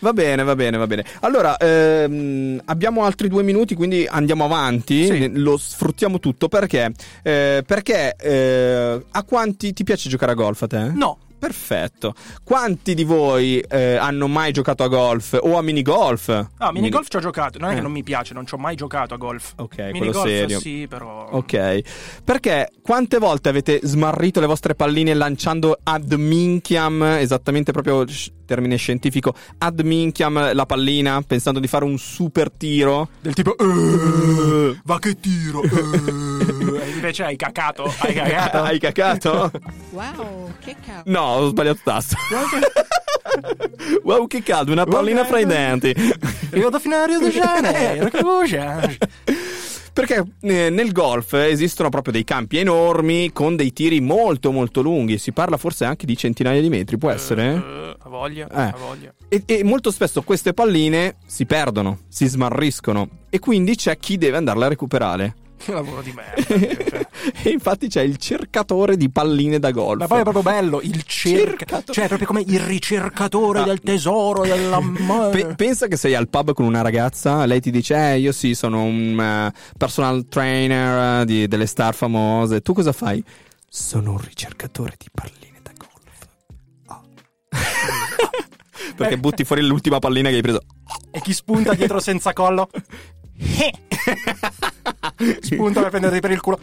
Va 0.00 0.12
bene, 0.12 0.42
va 0.42 0.54
bene, 0.54 0.76
va 0.76 0.86
bene. 0.86 1.04
Allora, 1.20 1.56
ehm, 1.56 2.60
abbiamo 2.66 3.04
altri 3.04 3.28
due 3.28 3.42
minuti, 3.42 3.74
quindi 3.74 4.06
andiamo 4.08 4.44
avanti. 4.44 5.06
Sì. 5.06 5.30
Lo 5.38 5.56
sfruttiamo 5.56 6.18
tutto 6.18 6.48
perché? 6.48 6.92
Eh, 7.22 7.62
perché 7.66 8.14
eh, 8.16 9.04
a 9.10 9.22
quanti 9.24 9.72
ti 9.72 9.84
piace 9.84 10.08
giocare 10.08 10.32
a 10.32 10.34
golf 10.34 10.62
a 10.62 10.66
te? 10.66 10.90
No. 10.94 11.18
Perfetto. 11.38 12.14
Quanti 12.42 12.94
di 12.94 13.04
voi 13.04 13.60
eh, 13.60 13.96
hanno 13.96 14.26
mai 14.26 14.52
giocato 14.52 14.82
a 14.84 14.88
golf 14.88 15.38
o 15.38 15.58
a 15.58 15.62
minigolf? 15.62 16.46
Ah, 16.56 16.72
minigolf 16.72 17.08
ci 17.08 17.16
ho 17.18 17.20
giocato, 17.20 17.58
non 17.58 17.68
è 17.68 17.72
Eh. 17.72 17.76
che 17.76 17.82
non 17.82 17.92
mi 17.92 18.02
piace, 18.02 18.32
non 18.32 18.46
ci 18.46 18.54
ho 18.54 18.56
mai 18.56 18.74
giocato 18.74 19.12
a 19.12 19.16
golf. 19.18 19.52
Ok, 19.56 19.74
quello 19.76 19.92
minigolf 19.92 20.26
serio. 20.26 20.58
sì, 20.58 20.86
però 20.88 21.28
Ok. 21.32 21.80
Perché 22.24 22.70
quante 22.80 23.18
volte 23.18 23.50
avete 23.50 23.80
smarrito 23.82 24.40
le 24.40 24.46
vostre 24.46 24.74
palline 24.74 25.12
lanciando 25.12 25.78
ad 25.82 26.10
minchiam, 26.12 27.02
esattamente 27.02 27.70
proprio 27.70 28.04
termine 28.46 28.76
scientifico, 28.76 29.34
ad 29.58 29.80
minchiam 29.80 30.54
la 30.54 30.64
pallina, 30.66 31.20
pensando 31.20 31.60
di 31.60 31.66
fare 31.66 31.84
un 31.84 31.98
super 31.98 32.50
tiro? 32.50 33.08
del 33.20 33.34
tipo 33.34 33.54
"Eh, 33.58 34.78
va 34.84 34.98
che 34.98 35.20
tiro. 35.20 35.62
eh." 35.62 36.54
E 36.86 36.90
invece 36.90 37.24
hai 37.24 37.36
cacato, 37.36 37.92
hai 38.00 38.14
cagato. 38.14 38.58
Hai 38.62 38.78
cacato? 38.78 39.50
Wow, 39.90 40.52
che 40.60 40.76
cavolo. 40.84 41.02
No, 41.06 41.20
ho 41.20 41.48
sbagliato 41.48 41.80
tasto. 41.82 42.16
wow, 44.02 44.26
che 44.26 44.42
caldo, 44.44 44.72
una 44.72 44.84
pallina 44.84 45.24
fra 45.24 45.40
i 45.40 45.46
denti. 45.46 45.94
Io 46.54 46.68
da 46.70 46.78
fino 46.78 46.96
a 46.96 47.04
Rio 47.06 47.18
de 47.18 47.30
Janeiro, 47.30 48.08
che 48.08 48.20
voce. 48.22 48.98
Perché 49.96 50.22
eh, 50.42 50.68
nel 50.68 50.92
golf 50.92 51.32
esistono 51.32 51.88
proprio 51.88 52.12
dei 52.12 52.22
campi 52.22 52.58
enormi 52.58 53.32
con 53.32 53.56
dei 53.56 53.72
tiri 53.72 54.02
molto 54.02 54.52
molto 54.52 54.82
lunghi, 54.82 55.16
si 55.16 55.32
parla 55.32 55.56
forse 55.56 55.86
anche 55.86 56.04
di 56.04 56.14
centinaia 56.14 56.60
di 56.60 56.68
metri, 56.68 56.98
può 56.98 57.08
essere? 57.08 57.54
Eh, 57.54 57.96
ha 57.98 58.08
voglia, 58.10 58.46
Eh. 58.46 58.60
ha 58.60 58.76
voglia. 58.76 59.14
E, 59.26 59.42
e 59.46 59.64
molto 59.64 59.90
spesso 59.90 60.20
queste 60.20 60.52
palline 60.52 61.16
si 61.24 61.46
perdono, 61.46 62.00
si 62.08 62.26
smarriscono 62.26 63.08
e 63.30 63.38
quindi 63.38 63.74
c'è 63.74 63.96
chi 63.96 64.18
deve 64.18 64.36
andarle 64.36 64.66
a 64.66 64.68
recuperare. 64.68 65.34
Che 65.58 65.72
lavoro 65.72 66.02
di 66.02 66.12
merda. 66.12 66.44
e 67.42 67.50
infatti 67.50 67.88
c'è 67.88 68.02
il 68.02 68.16
cercatore 68.18 68.96
di 68.96 69.10
palline 69.10 69.58
da 69.58 69.70
golf. 69.70 69.98
Ma 70.00 70.06
poi 70.06 70.20
è 70.20 70.22
proprio 70.22 70.42
bello 70.42 70.80
il 70.82 71.02
cerca, 71.04 71.56
Cercatore. 71.64 71.92
cioè 71.92 72.04
è 72.04 72.08
proprio 72.08 72.26
come 72.28 72.42
il 72.46 72.60
ricercatore 72.60 73.64
del 73.64 73.80
tesoro 73.80 74.42
della 74.42 74.76
Ah. 75.08 75.28
Pe- 75.30 75.54
pensa 75.56 75.86
che 75.88 75.96
sei 75.96 76.14
al 76.14 76.28
pub 76.28 76.52
con 76.52 76.64
una 76.66 76.82
ragazza, 76.82 77.44
lei 77.46 77.60
ti 77.60 77.70
dice: 77.70 77.94
Eh, 78.12 78.18
io 78.18 78.32
sì, 78.32 78.54
sono 78.54 78.82
un 78.82 79.18
eh, 79.18 79.52
personal 79.76 80.26
trainer 80.28 81.22
eh, 81.22 81.24
di- 81.24 81.48
delle 81.48 81.66
star 81.66 81.94
famose. 81.94 82.60
Tu 82.60 82.72
cosa 82.74 82.92
fai? 82.92 83.22
Sono 83.68 84.12
un 84.12 84.18
ricercatore 84.20 84.94
di 84.98 85.06
palline 85.12 85.60
da 85.62 85.72
golf. 85.76 86.28
Ah. 86.86 87.02
Perché 88.94 89.18
butti 89.18 89.44
fuori 89.44 89.62
l'ultima 89.62 89.98
pallina 89.98 90.28
che 90.28 90.36
hai 90.36 90.42
preso. 90.42 90.60
E 91.10 91.20
chi 91.20 91.32
spunta 91.32 91.74
dietro 91.74 91.98
senza 92.00 92.32
collo? 92.32 92.68
Spunta 95.40 95.80
per 95.80 95.90
prenderti 95.90 96.20
per 96.20 96.30
il 96.30 96.40
culo. 96.40 96.58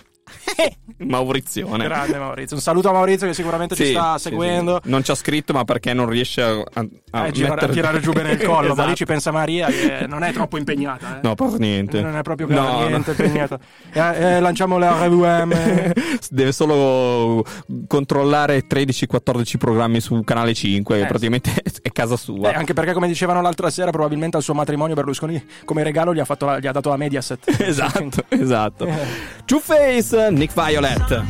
Maurizione. 0.98 1.84
Grande 1.86 2.18
Maurizio. 2.18 2.56
Un 2.56 2.62
saluto 2.62 2.90
a 2.90 2.94
Maurizio 2.94 3.28
che 3.28 3.34
sicuramente 3.34 3.76
ci 3.76 3.86
Sì, 3.86 3.92
sta 3.92 4.18
sì, 4.18 4.30
seguendo. 4.30 4.80
sì. 4.84 4.90
Non 4.90 5.04
ci 5.04 5.12
ha 5.12 5.16
scritto, 5.16 5.54
ma 5.54 5.64
perché 5.64 5.94
non 5.94 6.08
riesce 6.08 6.42
a, 6.42 6.52
a, 6.52 6.62
a 7.12 7.28
Eh, 7.28 7.32
mettere- 7.40 7.66
a 7.66 7.68
tirare 7.70 8.00
giù 8.00 8.12
bene 8.12 8.32
il 8.32 8.42
collo, 8.44 8.70
ma 8.70 8.74
lì 8.74 8.80
Esatto. 8.82 8.96
ci 8.96 9.06
pensa 9.06 9.32
Maria 9.32 9.68
che 9.68 10.06
non 10.08 10.24
è 10.24 10.32
troppo 10.34 10.58
impegnata. 10.58 11.18
eh. 11.18 11.20
No, 11.24 11.36
per 11.36 11.48
niente. 11.60 12.02
Non 12.02 12.16
è 12.16 12.22
proprio 12.22 12.48
per 12.48 12.56
No, 12.58 12.88
niente 12.88 13.14
no. 13.18 13.24
impegnata. 13.24 13.60
Eh, 13.92 14.36
eh, 14.36 14.40
lanciamo 14.40 14.78
la 14.78 15.06
RVM. 15.06 15.94
Deve 16.30 16.52
solo 16.52 17.44
controllare 17.88 18.66
13-14 18.68 19.58
programmi 19.58 20.00
su 20.00 20.22
canale 20.24 20.54
5, 20.54 21.00
Eh, 21.02 21.06
praticamente 21.06 21.52
è 21.82 21.92
casa 21.92 22.16
sua. 22.18 22.52
Eh, 22.52 22.56
anche 22.56 22.74
perché, 22.74 22.94
come 22.94 23.08
dicevano 23.08 23.42
l'altra 23.42 23.70
sera, 23.70 23.92
probabilmente 23.92 24.38
al 24.38 24.44
suo 24.44 24.54
matrimonio 24.54 24.96
Berlusconi, 24.96 25.44
come 25.66 25.84
regalo, 25.84 26.14
gli 26.14 26.20
ha, 26.20 26.26
fatto 26.26 26.46
la- 26.46 26.60
gli 26.60 26.68
ha 26.68 26.72
dato 26.72 26.90
la 26.90 26.98
Mediaset. 26.98 27.56
Esatto, 27.60 28.24
esatto. 28.30 28.88
Two 29.46 29.60
Face, 29.60 30.32
Nick 30.36 30.52
Violet. 30.54 31.24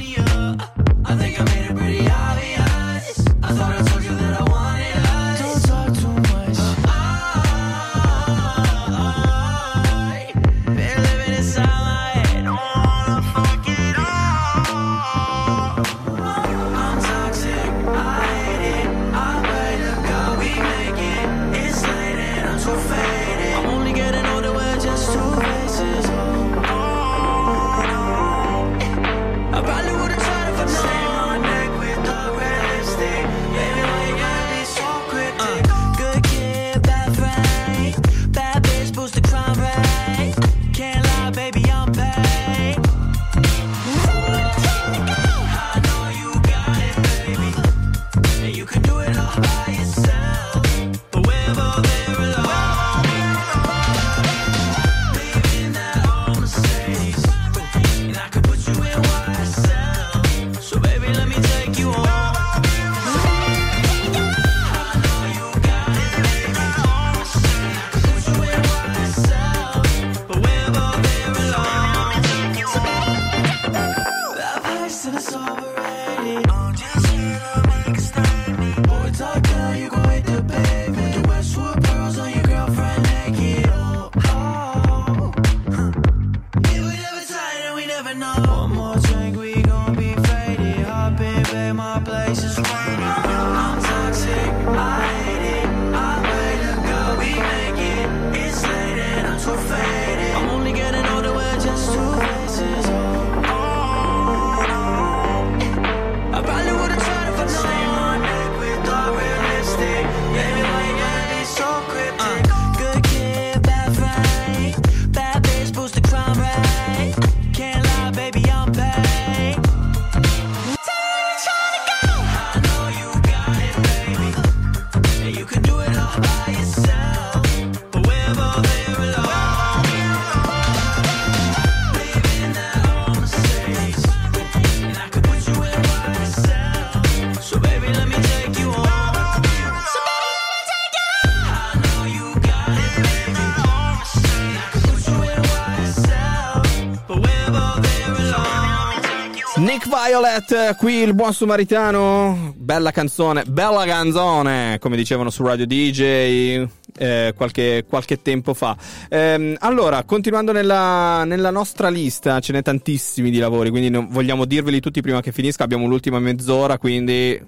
Violet, 150.13 150.75
qui 150.75 150.97
il 150.97 151.15
buon 151.15 151.33
sumaritano. 151.33 152.53
Bella 152.55 152.91
canzone, 152.91 153.45
bella 153.45 153.83
canzone, 153.83 154.77
come 154.79 154.95
dicevano 154.95 155.31
su 155.31 155.43
Radio 155.43 155.65
DJ 155.65 156.67
eh, 156.99 157.33
qualche, 157.35 157.83
qualche 157.89 158.21
tempo 158.21 158.53
fa. 158.53 158.77
Ehm, 159.09 159.55
allora, 159.57 160.03
continuando 160.03 160.51
nella, 160.51 161.23
nella 161.23 161.49
nostra 161.49 161.89
lista, 161.89 162.39
ce 162.41 162.53
n'è 162.53 162.61
tantissimi 162.61 163.31
di 163.31 163.39
lavori, 163.39 163.71
quindi 163.71 163.89
non- 163.89 164.07
vogliamo 164.11 164.45
dirveli 164.45 164.79
tutti 164.79 165.01
prima 165.01 165.19
che 165.19 165.31
finisca. 165.31 165.63
Abbiamo 165.63 165.87
l'ultima 165.87 166.19
mezz'ora, 166.19 166.77
quindi 166.77 167.41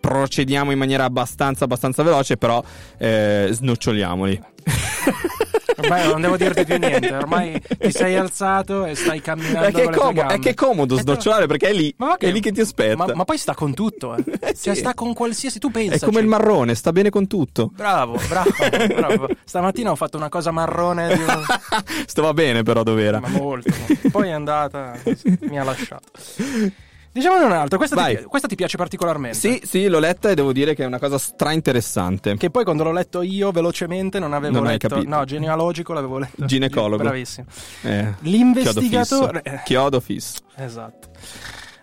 procediamo 0.00 0.70
in 0.70 0.78
maniera 0.78 1.04
abbastanza, 1.04 1.64
abbastanza 1.64 2.02
veloce, 2.02 2.38
però 2.38 2.64
eh, 2.96 3.48
snoccioliamoli. 3.50 4.40
Ormai 5.76 6.08
non 6.08 6.20
devo 6.20 6.36
dirti 6.36 6.64
più 6.64 6.78
niente, 6.78 7.12
ormai 7.14 7.60
ti 7.78 7.90
sei 7.90 8.16
alzato 8.16 8.84
e 8.84 8.94
stai 8.94 9.20
camminando 9.20 9.60
Perché 9.60 9.82
è, 9.82 9.84
con 9.84 9.92
le 9.92 9.96
tue 9.98 10.06
comodo, 10.06 10.34
è 10.34 10.38
che 10.38 10.50
è 10.50 10.54
comodo 10.54 10.96
snocciolare 10.96 11.46
perché 11.46 11.68
è 11.68 11.72
lì, 11.72 11.94
Ma 11.98 12.16
che- 12.16 12.28
è 12.28 12.32
lì 12.32 12.40
che 12.40 12.52
ti 12.52 12.60
aspetta. 12.60 12.96
Ma, 12.96 13.14
ma 13.14 13.24
poi 13.24 13.38
sta 13.38 13.54
con 13.54 13.74
tutto, 13.74 14.16
eh. 14.16 14.54
Cioè, 14.56 14.74
sta 14.74 14.94
con 14.94 15.12
qualsiasi. 15.12 15.58
Tu 15.58 15.70
pensa. 15.70 15.96
È 15.96 15.98
come 16.08 16.20
il 16.20 16.26
marrone, 16.26 16.74
sta 16.74 16.92
bene 16.92 17.10
con 17.10 17.26
tutto. 17.26 17.70
Bravo, 17.74 18.18
bravo, 18.28 18.50
bravo. 18.88 19.28
Stamattina 19.44 19.90
ho 19.90 19.96
fatto 19.96 20.16
una 20.16 20.28
cosa 20.28 20.50
marrone 20.50 21.14
di 21.14 21.22
Stava 22.06 22.32
bene 22.32 22.62
però 22.62 22.82
dov'era. 22.82 23.20
Ma 23.20 23.28
molto. 23.28 23.72
Poi 24.10 24.28
è 24.28 24.32
andata, 24.32 24.94
mi 25.40 25.58
ha 25.58 25.64
lasciato. 25.64 26.10
Diciamone 27.16 27.44
un 27.44 27.52
altro, 27.52 27.78
questa, 27.78 28.04
ti, 28.04 28.24
questa 28.24 28.46
ti 28.46 28.56
piace 28.56 28.76
particolarmente. 28.76 29.38
Sì, 29.38 29.62
sì, 29.64 29.88
l'ho 29.88 29.98
letta 29.98 30.28
e 30.28 30.34
devo 30.34 30.52
dire 30.52 30.74
che 30.74 30.82
è 30.82 30.86
una 30.86 30.98
cosa 30.98 31.16
stra 31.16 31.50
interessante. 31.52 32.36
Che 32.36 32.50
poi 32.50 32.62
quando 32.62 32.84
l'ho 32.84 32.92
letto 32.92 33.22
io 33.22 33.50
velocemente 33.52 34.18
non 34.18 34.34
avevo 34.34 34.60
Non 34.60 34.64
letto. 34.66 35.02
No, 35.02 35.24
genealogico 35.24 35.94
l'avevo 35.94 36.18
letto. 36.18 36.44
Ginecologo. 36.44 37.02
Bravissimo. 37.02 37.46
Eh, 37.84 38.12
L'investigatore- 38.20 39.40
chiodo 39.40 39.50
fisso. 39.50 39.62
Chiodo 39.64 40.00
fisso. 40.00 40.38
Esatto. 40.56 41.08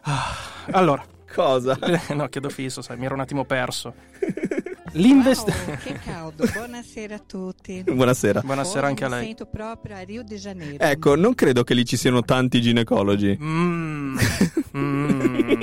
Ah, 0.01 0.36
Allora. 0.69 1.03
Cosa? 1.34 1.79
no, 2.13 2.27
chiedo 2.27 2.49
fisso, 2.49 2.84
sai, 2.84 2.97
mi 2.97 3.05
ero 3.05 3.15
un 3.15 3.21
attimo 3.21 3.43
perso. 3.43 3.95
L'investigatore. 4.93 5.65
Wow, 5.71 5.77
che 5.83 5.93
caldo, 6.03 6.45
buonasera 6.53 7.15
a 7.15 7.21
tutti. 7.25 7.83
Buonasera. 7.91 8.41
Buonasera 8.41 8.87
anche 8.87 9.03
a 9.05 9.07
Mi 9.09 9.13
lei. 9.15 9.25
sento 9.25 9.45
proprio 9.45 9.95
a 9.95 10.01
Rio 10.01 10.23
de 10.23 10.35
Janeiro. 10.37 10.83
Ecco, 10.83 11.15
non 11.15 11.33
credo 11.33 11.63
che 11.63 11.73
lì 11.73 11.83
ci 11.85 11.97
siano 11.97 12.21
tanti 12.21 12.61
ginecologi. 12.61 13.37
Mm, 13.41 14.17
mm, 14.77 15.61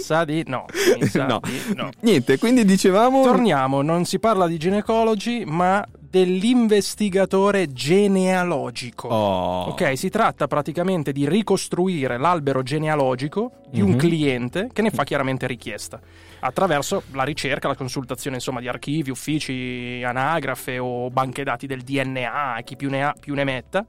sa 0.00 0.24
di 0.24 0.42
no. 0.46 0.64
mi 1.00 1.06
sa 1.06 1.26
No. 1.26 1.40
di 1.44 1.74
no. 1.74 1.90
Niente, 2.00 2.38
quindi 2.38 2.64
dicevamo... 2.64 3.22
Torniamo, 3.22 3.82
non 3.82 4.04
si 4.04 4.18
parla 4.18 4.46
di 4.48 4.58
ginecologi, 4.58 5.44
ma 5.46 5.86
dell'investigatore 5.98 7.72
genealogico. 7.72 9.08
Oh. 9.08 9.64
Ok, 9.70 9.96
si 9.96 10.08
tratta 10.08 10.46
praticamente 10.48 11.12
di 11.12 11.28
ricostruire 11.28 12.16
l'albero 12.18 12.62
genealogico 12.62 13.52
di 13.70 13.80
un 13.80 13.90
Mhm. 13.90 13.96
cliente 13.98 14.68
che 14.72 14.82
ne 14.82 14.90
fa 14.90 15.04
chiaramente 15.04 15.46
richiesta 15.46 16.00
attraverso 16.40 17.02
la 17.12 17.22
ricerca, 17.24 17.68
la 17.68 17.74
consultazione 17.76 18.36
insomma 18.36 18.60
di 18.60 18.68
archivi, 18.68 19.10
uffici, 19.10 20.02
anagrafe 20.04 20.78
o 20.78 21.10
banche 21.10 21.42
dati 21.44 21.66
del 21.66 21.82
DNA, 21.82 22.60
chi 22.64 22.76
più 22.76 22.88
ne 22.90 23.04
ha 23.04 23.14
più 23.18 23.34
ne 23.34 23.44
metta. 23.44 23.84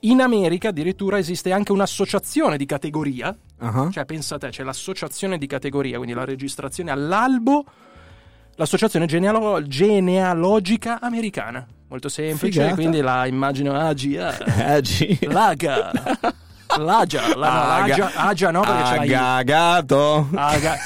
In 0.00 0.20
America 0.20 0.68
addirittura 0.68 1.18
esiste 1.18 1.52
anche 1.52 1.72
un'associazione 1.72 2.56
di 2.56 2.66
categoria, 2.66 3.36
Ah. 3.58 3.88
cioè 3.90 4.04
pensa 4.04 4.34
a 4.34 4.38
te, 4.38 4.50
c'è 4.50 4.62
l'associazione 4.62 5.38
di 5.38 5.46
categoria, 5.46 5.96
quindi 5.96 6.14
la 6.14 6.24
registrazione 6.26 6.90
all'albo, 6.90 7.64
l'associazione 8.56 9.06
genealo- 9.06 9.66
genealogica 9.66 11.00
americana. 11.00 11.66
Molto 11.88 12.08
semplice, 12.08 12.60
Figata. 12.60 12.74
quindi 12.74 13.00
la 13.00 13.26
immagino 13.26 13.72
AGA. 13.72 14.36
Agi. 14.74 15.18
Laga. 15.30 15.90
Lagia, 16.78 17.36
la, 17.36 17.48
no, 17.52 17.60
Aga- 17.60 17.86
Lagia, 17.86 18.12
Agia 18.14 18.50
no 18.50 18.60
perché 18.60 18.96
l'hai 18.96 19.14
Agagato. 19.14 20.28
Aga- 20.34 20.76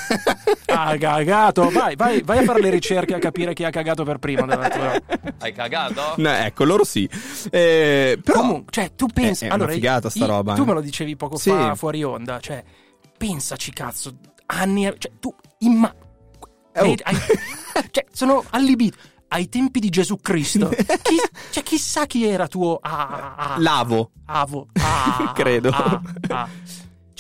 ha 0.67 0.97
cagato. 0.99 1.69
Vai, 1.71 1.97
vai, 1.97 2.23
vai 2.23 2.39
a 2.39 2.43
fare 2.45 2.61
le 2.61 2.71
ricerche 2.71 3.15
a 3.15 3.19
capire 3.19 3.55
chi 3.55 3.65
ha 3.65 3.71
cagato 3.71 4.05
per 4.05 4.19
primo. 4.19 4.47
della 4.47 4.69
tua- 4.69 5.01
Hai 5.39 5.53
cagato? 5.53 6.15
No, 6.17 6.29
ecco, 6.31 6.65
loro 6.65 6.85
sì. 6.85 7.09
Eh, 7.51 8.19
però... 8.23 8.41
Comunque, 8.41 8.73
cioè, 8.73 8.95
tu 8.95 9.07
pensi. 9.07 9.45
Eh, 9.45 9.49
è 9.49 9.53
una 9.53 9.55
allora, 9.65 9.73
figata 9.73 10.11
sta 10.11 10.19
io- 10.21 10.27
roba, 10.27 10.55
Tu 10.55 10.63
eh. 10.63 10.67
me 10.67 10.73
lo 10.75 10.81
dicevi 10.81 11.17
poco 11.17 11.37
Sì. 11.37 11.51
fa 11.51 11.75
fuori 11.75 12.03
onda. 12.05 12.39
Cioè, 12.41 12.63
pensaci, 13.17 13.73
cazzo. 13.73 14.15
Anni. 14.47 14.85
Cioè, 14.99 15.13
tu. 15.19 15.35
Imma- 15.59 15.93
Oh. 16.77 16.83
hai- 16.85 16.99
hai- 17.03 17.17
cioè, 17.91 18.05
sono 18.13 18.45
allibito. 18.51 18.97
Ai 19.33 19.49
tempi 19.49 19.79
di 19.79 19.91
Gesù 19.91 20.17
Cristo. 20.21 20.69
Chi, 21.03 21.17
cioè, 21.53 21.63
chissà 21.63 22.05
chi 22.07 22.27
era 22.27 22.49
tuo. 22.49 22.79
Ah, 22.83 23.35
ah, 23.37 23.55
Lavo. 23.59 24.11
Avo. 24.27 24.67
Ah, 24.73 25.31
Credo. 25.39 25.69
ah, 25.69 26.03
ah. 26.31 26.49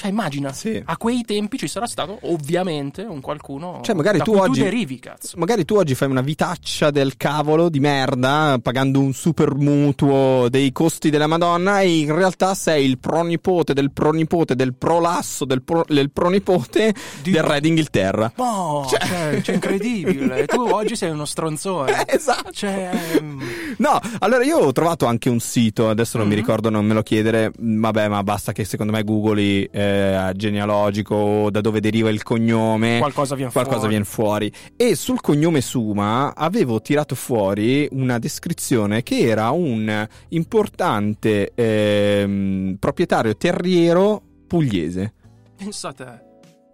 Cioè, 0.01 0.09
immagina, 0.09 0.51
Sì. 0.55 0.83
a 0.83 0.97
quei 0.97 1.21
tempi 1.27 1.59
ci 1.59 1.69
sarà 1.69 1.87
stato 1.87 2.19
ovviamente 2.23 3.03
un 3.03 3.21
qualcuno 3.21 3.81
Cioè, 3.83 3.95
magari 3.95 4.19
tu 4.21 4.33
oggi. 4.33 4.61
tu 4.61 4.65
derivi, 4.65 4.99
cazzo. 4.99 5.37
Magari 5.37 5.67
tu 5.67 5.75
oggi 5.75 5.95
fai 5.95 6.09
una 6.09 6.23
vitaccia 6.23 6.91
del 6.91 7.19
cavolo 7.19 7.69
di 7.69 7.81
merda, 7.81 8.59
pagando 8.63 8.99
un 8.99 9.13
super 9.13 9.55
mutuo 9.55 10.49
dei 10.49 10.73
costi 10.73 11.11
della 11.11 11.27
Madonna, 11.27 11.81
e 11.81 11.99
in 11.99 12.15
realtà 12.15 12.55
sei 12.55 12.87
il 12.87 12.99
pronipote 12.99 13.75
del 13.75 13.91
pronipote 13.93 14.55
del 14.57 14.75
prolasso 14.75 15.45
del, 15.45 15.61
pro- 15.63 15.85
del 15.87 16.11
pronipote 16.11 16.95
del 17.23 17.43
re 17.43 17.61
d'Inghilterra. 17.61 18.33
No, 18.37 18.87
cioè, 18.89 19.43
cioè, 19.43 19.55
incredibile. 19.57 20.47
tu 20.49 20.63
oggi 20.63 20.97
sei 20.97 21.11
uno 21.11 21.27
stronzone. 21.27 22.05
esatto. 22.07 22.51
Cioè, 22.53 22.91
mm, 23.21 23.41
No, 23.77 24.01
allora 24.21 24.45
io 24.45 24.57
ho 24.61 24.73
trovato 24.73 25.05
anche 25.05 25.29
un 25.29 25.41
sito, 25.41 25.91
adesso 25.91 26.17
non 26.17 26.27
mi 26.27 26.33
Mhm. 26.35 26.41
ricordo, 26.41 26.71
non 26.71 26.87
me 26.87 26.95
lo 26.95 27.03
chiedere, 27.03 27.53
mm, 27.61 27.81
vabbè, 27.83 28.09
ma 28.09 28.23
basta 28.23 28.53
che 28.53 28.65
secondo 28.65 28.93
me 28.93 29.03
googli 29.05 29.69
eh, 29.71 29.89
genealogico, 30.35 31.49
da 31.51 31.61
dove 31.61 31.81
deriva 31.81 32.11
il 32.11 32.23
cognome, 32.23 32.99
Qualcosa 32.99 33.35
viene 33.35 33.51
qualcosa 33.51 33.79
fuori. 33.79 33.91
viene 33.91 34.05
fuori. 34.05 34.53
E 34.77 34.95
sul 34.95 35.21
cognome 35.21 35.61
Suma 35.61 36.35
avevo 36.35 36.81
tirato 36.81 37.15
fuori 37.15 37.89
una 37.93 38.19
descrizione 38.19 39.03
che 39.03 39.19
era 39.21 39.51
un 39.51 40.07
importante 40.29 41.53
ehm, 41.55 42.77
proprietario 42.79 43.37
terriero 43.37 44.23
pugliese. 44.47 45.15
pensa 45.57 45.89
a 45.89 45.93
te. 45.93 46.21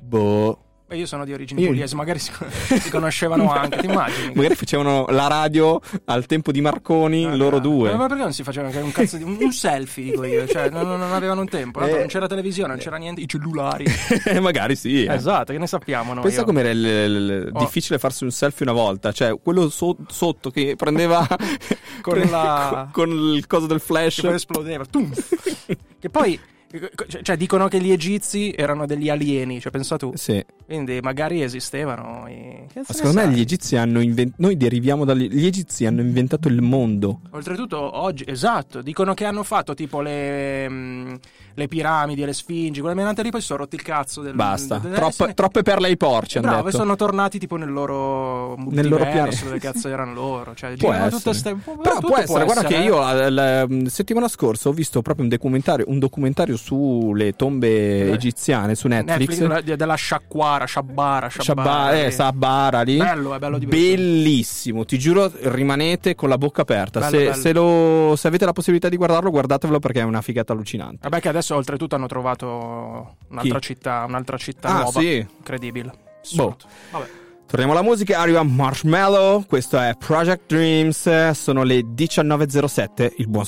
Boh. 0.03 0.61
Beh, 0.89 0.97
io 0.99 1.07
sono 1.07 1.24
di 1.24 1.32
origini 1.32 1.62
Io- 1.62 1.68
pugliesi, 1.70 1.97
magari 1.97 2.20
si, 2.20 2.30
si 2.78 2.91
conoscevano 2.91 3.50
anche, 3.53 3.79
ti 3.79 3.87
immagini? 3.87 4.33
Magari 4.37 4.54
facevano 4.54 5.07
la 5.08 5.26
radio 5.26 5.80
al 6.04 6.26
tempo 6.26 6.53
di 6.53 6.61
Marconi, 6.61 7.37
loro 7.37 7.58
due. 7.58 7.91
Eh, 7.91 7.96
Ma 7.96 8.07
perché 8.07 8.22
non 8.22 8.33
si 8.33 8.45
faceva 8.45 8.68
anche 8.68 8.79
un 8.79 8.92
cazzo 8.92 9.17
di 9.17 9.25
un, 9.25 9.37
un 9.41 9.50
selfie, 9.53 10.04
dico 10.04 10.22
io? 10.22 10.46
Cioè, 10.46 10.71
non, 10.71 10.87
non 10.87 11.13
avevano 11.13 11.41
un 11.41 11.49
tempo, 11.49 11.80
Eh. 11.80 11.91
non 11.91 12.07
c'era 12.07 12.29
televisione, 12.29 12.68
non 12.68 12.79
c'era 12.79 12.99
niente, 12.99 13.21
i 13.21 13.26
cellulari. 13.29 13.84
Magari 14.41 14.76
sì. 14.76 15.03
eh. 15.04 15.13
Esatto, 15.13 15.50
che 15.53 15.58
ne 15.58 15.67
sappiamo 15.67 16.14
noi? 16.14 16.22
Pensa 16.22 16.45
com'era 16.45 16.71
il- 16.71 16.84
il- 16.84 17.50
Oh. 17.53 17.58
difficile 17.58 17.99
farsi 17.99 18.22
un 18.22 18.30
selfie 18.30 18.64
una 18.64 18.75
volta, 18.75 19.11
cioè 19.11 19.37
quello 19.42 19.68
so- 19.71 19.96
sotto 20.07 20.50
che 20.50 20.75
prendeva 20.76 21.26
Con 22.00 22.18
la- 22.30 22.88
con 22.92 23.11
il 23.11 23.45
coso 23.49 23.67
del 23.67 23.80
flash. 23.80 24.17
Che 24.21 24.22
poi 24.29 24.34
esplodeva. 24.37 24.84
Tum. 24.84 25.11
che 25.99 26.11
poi, 26.11 26.38
cioè, 27.09 27.22
cioè, 27.22 27.37
dicono 27.37 27.68
che 27.68 27.80
gli 27.80 27.91
egizi 27.93 28.53
erano 28.57 28.87
degli 28.87 29.09
alieni, 29.09 29.61
cioè 29.61 29.71
pensa 29.72 29.97
tu. 29.97 30.13
Sì. 30.14 30.45
Quindi 30.64 30.99
magari 31.01 31.43
esistevano. 31.43 32.25
Che 32.26 32.67
Ma 32.67 32.71
se 32.72 32.79
ne 32.79 32.84
secondo 32.95 33.18
me 33.21 33.25
sai? 33.26 33.34
gli 33.34 33.41
egizi 33.41 33.76
hanno 33.76 34.01
inventato. 34.01 34.43
Noi 34.43 34.57
deriviamo 34.57 35.05
dagli. 35.05 35.29
Gli 35.29 35.47
egizi 35.47 35.87
hanno 35.87 36.01
inventato 36.01 36.49
il 36.49 36.61
mondo. 36.63 37.21
Oltretutto 37.30 37.99
oggi, 37.99 38.25
esatto, 38.26 38.83
dicono 38.83 39.14
che 39.14 39.25
hanno 39.25 39.43
fatto 39.45 39.75
tipo 39.75 40.01
le, 40.01 40.68
mm, 40.68 41.14
le 41.55 41.68
piramidi 41.68 42.25
le 42.25 42.33
sfingi, 42.33 42.80
quelle 42.80 42.95
menate 42.97 43.22
lì 43.22 43.30
poi 43.30 43.41
si 43.41 43.47
sono 43.47 43.61
rotti 43.61 43.76
il 43.76 43.83
cazzo 43.83 44.21
del 44.22 44.34
Basta. 44.34 44.79
del- 44.79 44.93
Troppe, 44.93 45.34
troppe 45.34 45.63
perle 45.63 45.87
ai 45.87 45.97
porci. 45.97 46.41
Bravo, 46.41 46.64
detto. 46.64 46.76
sono 46.79 46.97
tornati 46.97 47.38
tipo 47.38 47.57
nel 47.57 47.71
loro 47.72 48.57
Nel 48.57 48.88
loro 48.88 49.05
pianeta. 49.05 49.45
dove 49.45 49.59
cazzo 49.61 49.88
erano 49.88 50.13
loro. 50.14 50.55
Cioè, 50.55 50.76
Può 50.76 50.93
essere. 50.93 51.11
tutte 51.11 51.33
ste... 51.34 51.55
Però 51.55 51.95
tutto 51.97 52.07
può 52.09 52.17
essere, 52.18 52.45
guarda 52.45 52.64
che 52.64 52.76
eh. 52.76 52.83
io 52.83 52.99
la, 52.99 53.30
la- 53.30 53.67
la 53.68 53.88
settimana 53.88 54.26
scorsa 54.29 54.68
ho 54.68 54.72
visto 54.72 55.01
proprio 55.01 55.25
un 55.25 55.30
documentario, 55.30 55.84
un 55.88 55.99
documentario 55.99 56.55
sulle 56.57 57.33
tombe 57.34 58.11
egiziane 58.12 58.74
su 58.74 58.88
Netflix. 58.88 59.38
Netflix 59.41 59.74
della, 59.76 59.95
sciacquara, 59.95 60.64
sciabbara, 60.64 61.28
sciabbara. 61.28 62.04
eh, 62.04 62.11
Sabara 62.11 62.83
lì. 62.83 62.96
Bello, 62.96 63.34
è 63.34 63.38
bello 63.38 63.58
di 63.58 63.66
Bellissimo, 63.66 64.84
ti 64.84 64.99
giuro, 64.99 65.30
rimanete 65.42 66.14
con 66.14 66.28
la 66.28 66.38
bocca 66.38 66.62
aperta. 66.62 67.00
Bello, 67.00 67.11
se, 67.16 67.24
bello. 67.24 67.34
se 67.34 67.53
lo- 67.53 68.14
se 68.16 68.28
avete 68.28 68.45
la 68.45 68.53
possibilità 68.53 68.88
di 68.88 68.96
guardarlo, 68.96 69.30
guardatevelo 69.30 69.78
perché 69.78 70.00
è 70.00 70.04
una 70.04 70.22
figata 70.22 70.53
allucinante. 70.53 70.99
Vabbè 71.08 71.20
che 71.20 71.28
adesso 71.28 71.54
oltretutto 71.54 71.95
hanno 71.95 72.07
trovato 72.07 73.16
un'altra 73.28 73.58
Chi? 73.58 73.66
città, 73.66 74.04
un'altra 74.08 74.37
città 74.37 74.68
Ah, 74.68 74.80
nuova. 74.83 75.00
sì? 75.00 75.26
Incredibile. 75.38 75.92
Boh. 76.34 76.57
Vabbè. 76.91 77.07
Torniamo 77.47 77.73
alla 77.73 77.83
musica, 77.83 78.18
arriva 78.18 78.43
Marshmallow, 78.43 79.45
questo 79.47 79.79
è 79.79 79.95
Project 79.97 80.43
Dreams, 80.49 81.31
sono 81.31 81.63
le 81.63 81.81
19.07, 81.95 83.14
il 83.18 83.29
buon. 83.29 83.45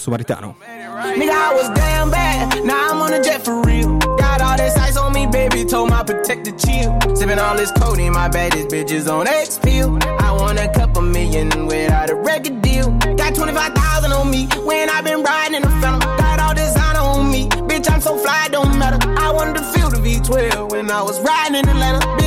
Now 2.64 2.92
I'm 2.92 3.00
on 3.00 3.12
a 3.12 3.20
jet 3.20 3.42
for 3.42 3.60
real. 3.64 3.98
Got 4.18 4.40
all 4.40 4.56
this 4.56 4.76
ice 4.76 4.96
on 4.96 5.12
me, 5.12 5.26
baby. 5.26 5.64
Told 5.64 5.90
my 5.90 6.02
protector 6.04 6.52
chill. 6.52 6.98
Sipping 7.14 7.38
all 7.38 7.56
this 7.56 7.72
codeine, 7.72 8.12
my 8.12 8.28
baddest 8.28 8.68
bitches 8.68 9.08
on 9.10 9.26
X 9.26 9.58
pill. 9.58 9.98
I 10.20 10.32
want 10.32 10.58
a 10.58 10.68
couple 10.68 11.02
million 11.02 11.66
without 11.66 12.10
a 12.10 12.14
record 12.14 12.60
deal. 12.62 12.90
Got 13.16 13.34
25,000 13.34 14.12
on 14.12 14.30
me 14.30 14.48
when 14.64 14.90
i 14.90 15.00
been 15.02 15.22
riding 15.22 15.56
in 15.56 15.62
the 15.62 15.70
phantom. 15.80 16.00
Got 16.18 16.40
all 16.40 16.54
designer 16.54 17.00
on 17.00 17.30
me. 17.30 17.48
Bitch, 17.68 17.90
I'm 17.90 18.00
so 18.00 18.16
fly, 18.18 18.48
don't 18.50 18.78
matter. 18.78 18.98
I 19.18 19.30
wanted 19.30 19.56
to 19.56 19.64
feel 19.72 19.90
the 19.90 19.98
V12 19.98 20.70
when 20.70 20.90
I 20.90 21.02
was 21.02 21.20
riding 21.20 21.56
in 21.56 21.68
Atlanta. 21.68 22.17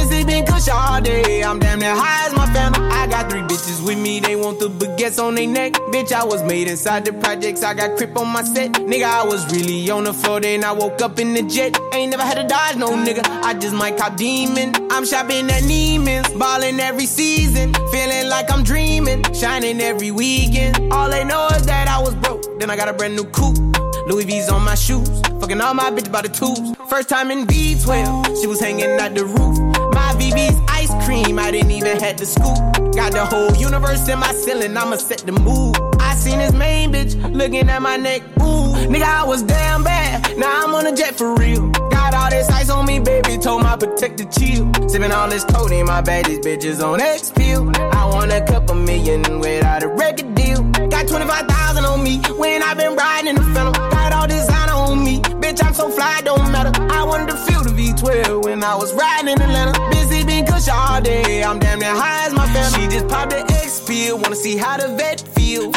Kush 0.62 0.70
all 0.70 1.02
day. 1.02 1.44
I'm 1.44 1.60
damn 1.60 1.80
near 1.80 1.96
high 1.96 2.28
as 2.28 2.34
my 2.36 2.46
family. 2.54 2.88
I 2.92 3.08
got 3.08 3.32
three 3.32 3.42
bitches 3.42 3.86
with 3.86 3.98
me. 3.98 4.20
They 4.20 4.36
want 4.36 4.60
the 4.60 4.70
baguettes 4.70 5.22
on 5.22 5.36
their 5.36 5.48
neck. 5.48 5.74
Bitch, 5.92 6.12
I 6.12 6.24
was 6.24 6.44
made 6.44 6.68
inside 6.68 7.06
the 7.06 7.14
projects. 7.14 7.64
I 7.64 7.74
got 7.74 7.98
crip 7.98 8.16
on 8.16 8.28
my 8.28 8.44
set. 8.44 8.74
Nigga, 8.74 9.06
I 9.06 9.26
was 9.26 9.52
really 9.52 9.90
on 9.90 10.04
the 10.04 10.14
floor. 10.14 10.40
Then 10.40 10.64
I 10.64 10.72
woke 10.72 11.02
up 11.02 11.18
in 11.20 11.34
the 11.34 11.42
jet. 11.44 11.80
Ain't 11.94 12.12
never 12.12 12.24
had 12.24 12.36
to 12.36 12.48
dodge 12.48 12.76
no 12.76 12.90
nigga. 12.90 13.24
I 13.44 13.54
just 13.56 13.74
might 13.74 13.98
cop 13.98 14.18
demon. 14.18 14.76
I'm 14.92 15.06
shopping 15.06 15.50
at 15.50 15.64
Neiman's. 15.64 16.32
Ballin' 16.38 16.80
every 16.80 17.08
season. 17.08 17.74
Feeling 17.92 18.30
like 18.30 18.52
I'm 18.52 18.64
dreaming. 18.64 19.24
Shining 19.34 19.82
every 19.82 20.12
weekend. 20.12 20.94
All 20.94 21.10
they 21.10 21.24
know 21.24 21.48
is 21.56 21.66
that 21.66 21.88
I 21.88 22.00
was 22.00 22.14
broke. 22.16 22.60
Then 22.60 22.70
I 22.70 22.76
got 22.76 22.88
a 22.88 22.94
brand 22.94 23.16
new 23.16 23.26
coupe. 23.26 23.58
Louis 24.08 24.26
V's 24.26 24.50
on 24.50 24.64
my 24.64 24.76
shoes. 24.76 25.22
Fucking 25.40 25.62
all 25.62 25.74
my 25.74 25.92
bitches 25.92 26.12
by 26.12 26.22
the 26.22 26.30
tubes. 26.30 26.76
First 26.90 27.10
time 27.10 27.32
in 27.32 27.46
B12, 27.46 28.42
she 28.42 28.48
was 28.48 28.60
hanging 28.60 28.86
at 29.00 29.16
the 29.16 29.26
roof. 29.26 29.58
My 29.94 30.14
VV's 30.20 30.60
ice 30.68 30.92
cream, 31.06 31.40
I 31.40 31.52
didn't 31.52 31.72
even 31.72 32.00
had 32.00 32.18
to 32.20 32.26
scoop. 32.26 32.58
Got 32.96 33.14
the 33.14 33.26
whole 33.26 33.54
universe 33.56 34.08
in 34.08 34.20
my 34.20 34.34
ceiling, 34.34 34.76
I'ma 34.76 34.98
set 34.98 35.20
the 35.20 35.32
mood. 35.32 35.78
I 36.12 36.16
seen 36.16 36.40
this 36.40 36.52
main 36.52 36.92
bitch 36.92 37.14
looking 37.34 37.70
at 37.70 37.82
my 37.82 37.96
neck. 37.96 38.22
Ooh, 38.42 38.76
nigga, 38.92 39.04
I 39.04 39.24
was 39.24 39.44
damn 39.44 39.82
bad. 39.82 40.38
Now 40.38 40.66
I'm 40.66 40.76
on 40.76 40.86
a 40.86 40.94
jet 40.94 41.16
for 41.16 41.34
real. 41.36 41.70
Got 41.90 42.14
all 42.14 42.30
this 42.30 42.50
ice 42.50 42.70
on 42.70 42.86
me, 42.86 43.00
baby. 43.00 43.38
Told 43.38 43.64
my 43.64 43.78
protector 43.78 44.26
chill. 44.26 44.70
Sipping 44.90 45.14
all 45.14 45.30
this 45.30 45.46
codeine, 45.46 45.86
my 45.86 46.02
bad. 46.02 46.26
These 46.26 46.40
bitches 46.40 46.84
on 46.84 47.00
X 47.00 47.32
pill. 47.32 47.72
I 47.78 48.06
want 48.08 48.30
a 48.34 48.42
couple 48.42 48.76
million 48.76 49.40
without 49.40 49.84
a 49.84 49.88
record 49.88 50.36
deal. 50.36 50.62
Got 50.90 51.08
25,000 51.08 51.86
on 51.86 52.04
me 52.04 52.20
when 52.36 52.62
i 52.62 52.74
been 52.74 52.94
riding 52.98 53.30
in 53.30 53.36
the 53.36 53.44
phantom. 53.54 53.72
Got 53.72 54.12
all 54.12 54.28
designer 54.28 54.74
on 54.74 55.02
me. 55.06 55.22
Bitch, 55.40 55.64
I'm 55.64 55.74
so 55.74 55.90
fly, 55.90 56.20
don't 56.26 56.52
matter. 56.52 56.74
I 56.92 57.06
wanted 57.06 57.30
to 57.30 57.38
feel 57.38 57.64
the 57.64 57.70
V12 57.70 58.44
when 58.44 58.66
I 58.66 58.76
was 58.76 58.94
riding 58.94 59.30
in 59.30 59.42
Atlanta. 59.42 59.80
Busy 59.92 60.26
been 60.26 60.46
kush 60.46 60.68
all 60.68 61.00
day. 61.02 61.42
I'm 61.42 61.58
damn 61.58 61.80
near 61.80 61.96
high 61.96 62.28
as 62.28 62.34
my 62.34 62.48
family. 62.52 62.82
She 62.82 62.98
just 62.98 63.08
popped 63.08 63.32
the 63.32 63.40
X 63.64 63.80
pill. 63.88 64.18
Wanna 64.18 64.36
see 64.36 64.58
how 64.58 64.76
the 64.76 64.90
vet 64.98 65.22
feel. 65.22 65.72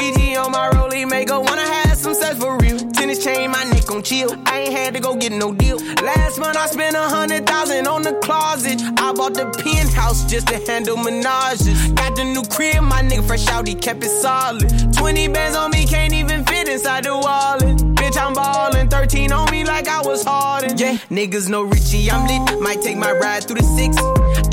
Chill. 4.04 4.30
I 4.46 4.60
ain't 4.60 4.72
had 4.72 4.94
to 4.94 5.00
go 5.00 5.16
get 5.16 5.32
no 5.32 5.52
deal. 5.52 5.78
Last 6.02 6.38
month 6.38 6.56
I 6.56 6.66
spent 6.66 6.94
a 6.94 7.00
hundred 7.02 7.46
thousand 7.46 7.88
on 7.88 8.02
the 8.02 8.12
closet. 8.22 8.80
I 8.98 9.12
bought 9.12 9.34
the 9.34 9.46
penthouse 9.62 10.24
just 10.30 10.48
to 10.48 10.58
handle 10.70 10.96
menages. 10.96 11.94
Got 11.94 12.16
the 12.16 12.24
new 12.24 12.42
crib, 12.44 12.82
my 12.82 13.02
nigga 13.02 13.26
fresh 13.26 13.48
out, 13.48 13.66
he 13.66 13.74
kept 13.74 14.04
it 14.04 14.10
solid. 14.10 14.68
20 14.94 15.28
bands 15.28 15.56
on 15.56 15.70
me, 15.70 15.86
can't 15.86 16.12
even 16.12 16.44
fit 16.44 16.68
inside 16.68 17.04
the 17.04 17.16
wallet. 17.16 17.76
Bitch, 17.96 18.16
I'm 18.16 18.34
ballin', 18.34 18.88
13 18.88 19.32
on 19.32 19.50
me 19.50 19.64
like 19.64 19.88
I 19.88 20.02
was 20.02 20.22
Harden. 20.24 20.76
Yeah, 20.76 20.98
niggas 21.08 21.48
know 21.48 21.62
Richie, 21.62 22.10
I'm 22.10 22.26
lit. 22.26 22.60
Might 22.60 22.82
take 22.82 22.98
my 22.98 23.12
ride 23.12 23.44
through 23.44 23.56
the 23.56 23.62
six. 23.62 23.96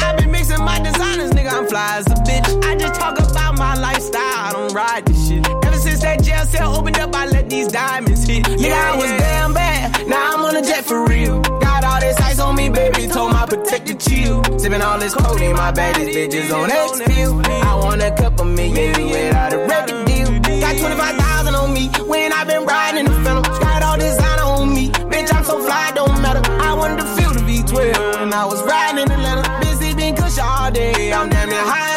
i 0.02 0.16
been 0.16 0.32
mixing 0.32 0.64
my 0.64 0.80
designers, 0.80 1.32
nigga, 1.32 1.52
I'm 1.52 1.68
fly 1.68 1.98
as 1.98 2.08
a 2.08 2.16
bitch. 2.26 2.64
I 2.64 2.76
just 2.78 3.00
talk 3.00 3.20
about 3.20 3.58
my 3.58 3.76
lifestyle, 3.76 4.22
I 4.22 4.52
don't 4.54 4.74
ride 4.74 5.06
this 5.06 5.28
shit. 5.28 5.61
Since 6.02 6.18
that 6.18 6.24
jail 6.26 6.46
cell 6.46 6.76
opened 6.78 6.98
up, 6.98 7.14
I 7.14 7.28
let 7.28 7.48
these 7.48 7.68
diamonds 7.68 8.26
hit. 8.26 8.48
Yeah, 8.60 8.92
I 8.92 8.98
was 8.98 9.12
damn 9.22 9.54
bad. 9.54 10.08
Now 10.08 10.34
I'm 10.34 10.46
on 10.46 10.56
a 10.56 10.62
jet 10.64 10.84
for 10.84 11.06
real. 11.06 11.42
Got 11.42 11.84
all 11.84 12.00
this 12.00 12.18
ice 12.18 12.40
on 12.40 12.56
me, 12.56 12.70
baby. 12.70 13.06
Told 13.06 13.34
my 13.34 13.46
protector 13.46 13.94
chill. 13.94 14.42
Sipping 14.58 14.82
all 14.82 14.98
this 14.98 15.14
codeine, 15.14 15.56
my 15.56 15.72
baddest 15.72 16.10
bitches 16.18 16.52
on 16.52 16.72
X 16.72 17.02
pill. 17.06 17.40
I 17.46 17.76
want 17.76 18.02
a 18.02 18.10
couple 18.18 18.46
million 18.46 19.12
without 19.12 19.54
a 19.54 19.60
record 19.60 20.08
deal. 20.08 20.40
Got 20.60 20.80
25,000 20.80 21.54
on 21.54 21.72
me 21.72 21.88
when 22.08 22.34
i 22.34 22.46
been 22.46 22.66
riding 22.66 23.06
the 23.06 23.14
phantom. 23.22 23.44
Got 23.62 23.84
all 23.84 23.98
designer 24.00 24.42
on 24.42 24.74
me. 24.74 24.90
Bitch, 24.90 25.32
I'm 25.32 25.44
so 25.44 25.64
fly, 25.64 25.92
don't 25.94 26.20
matter. 26.20 26.42
I 26.50 26.74
wanted 26.74 26.98
to 26.98 27.06
feel 27.14 27.32
the 27.32 27.42
V12 27.42 28.22
when 28.22 28.34
I 28.34 28.46
was 28.46 28.64
riding 28.64 29.04
in 29.04 29.12
Atlanta. 29.12 29.60
Busy 29.62 29.94
been 29.94 30.16
kush 30.16 30.40
all 30.40 30.72
day. 30.72 31.14
I'm 31.14 31.30
damn 31.30 31.48
near 31.48 31.62
high 31.62 31.70
as 31.70 31.70
my 31.70 31.70
phantom. 31.70 31.91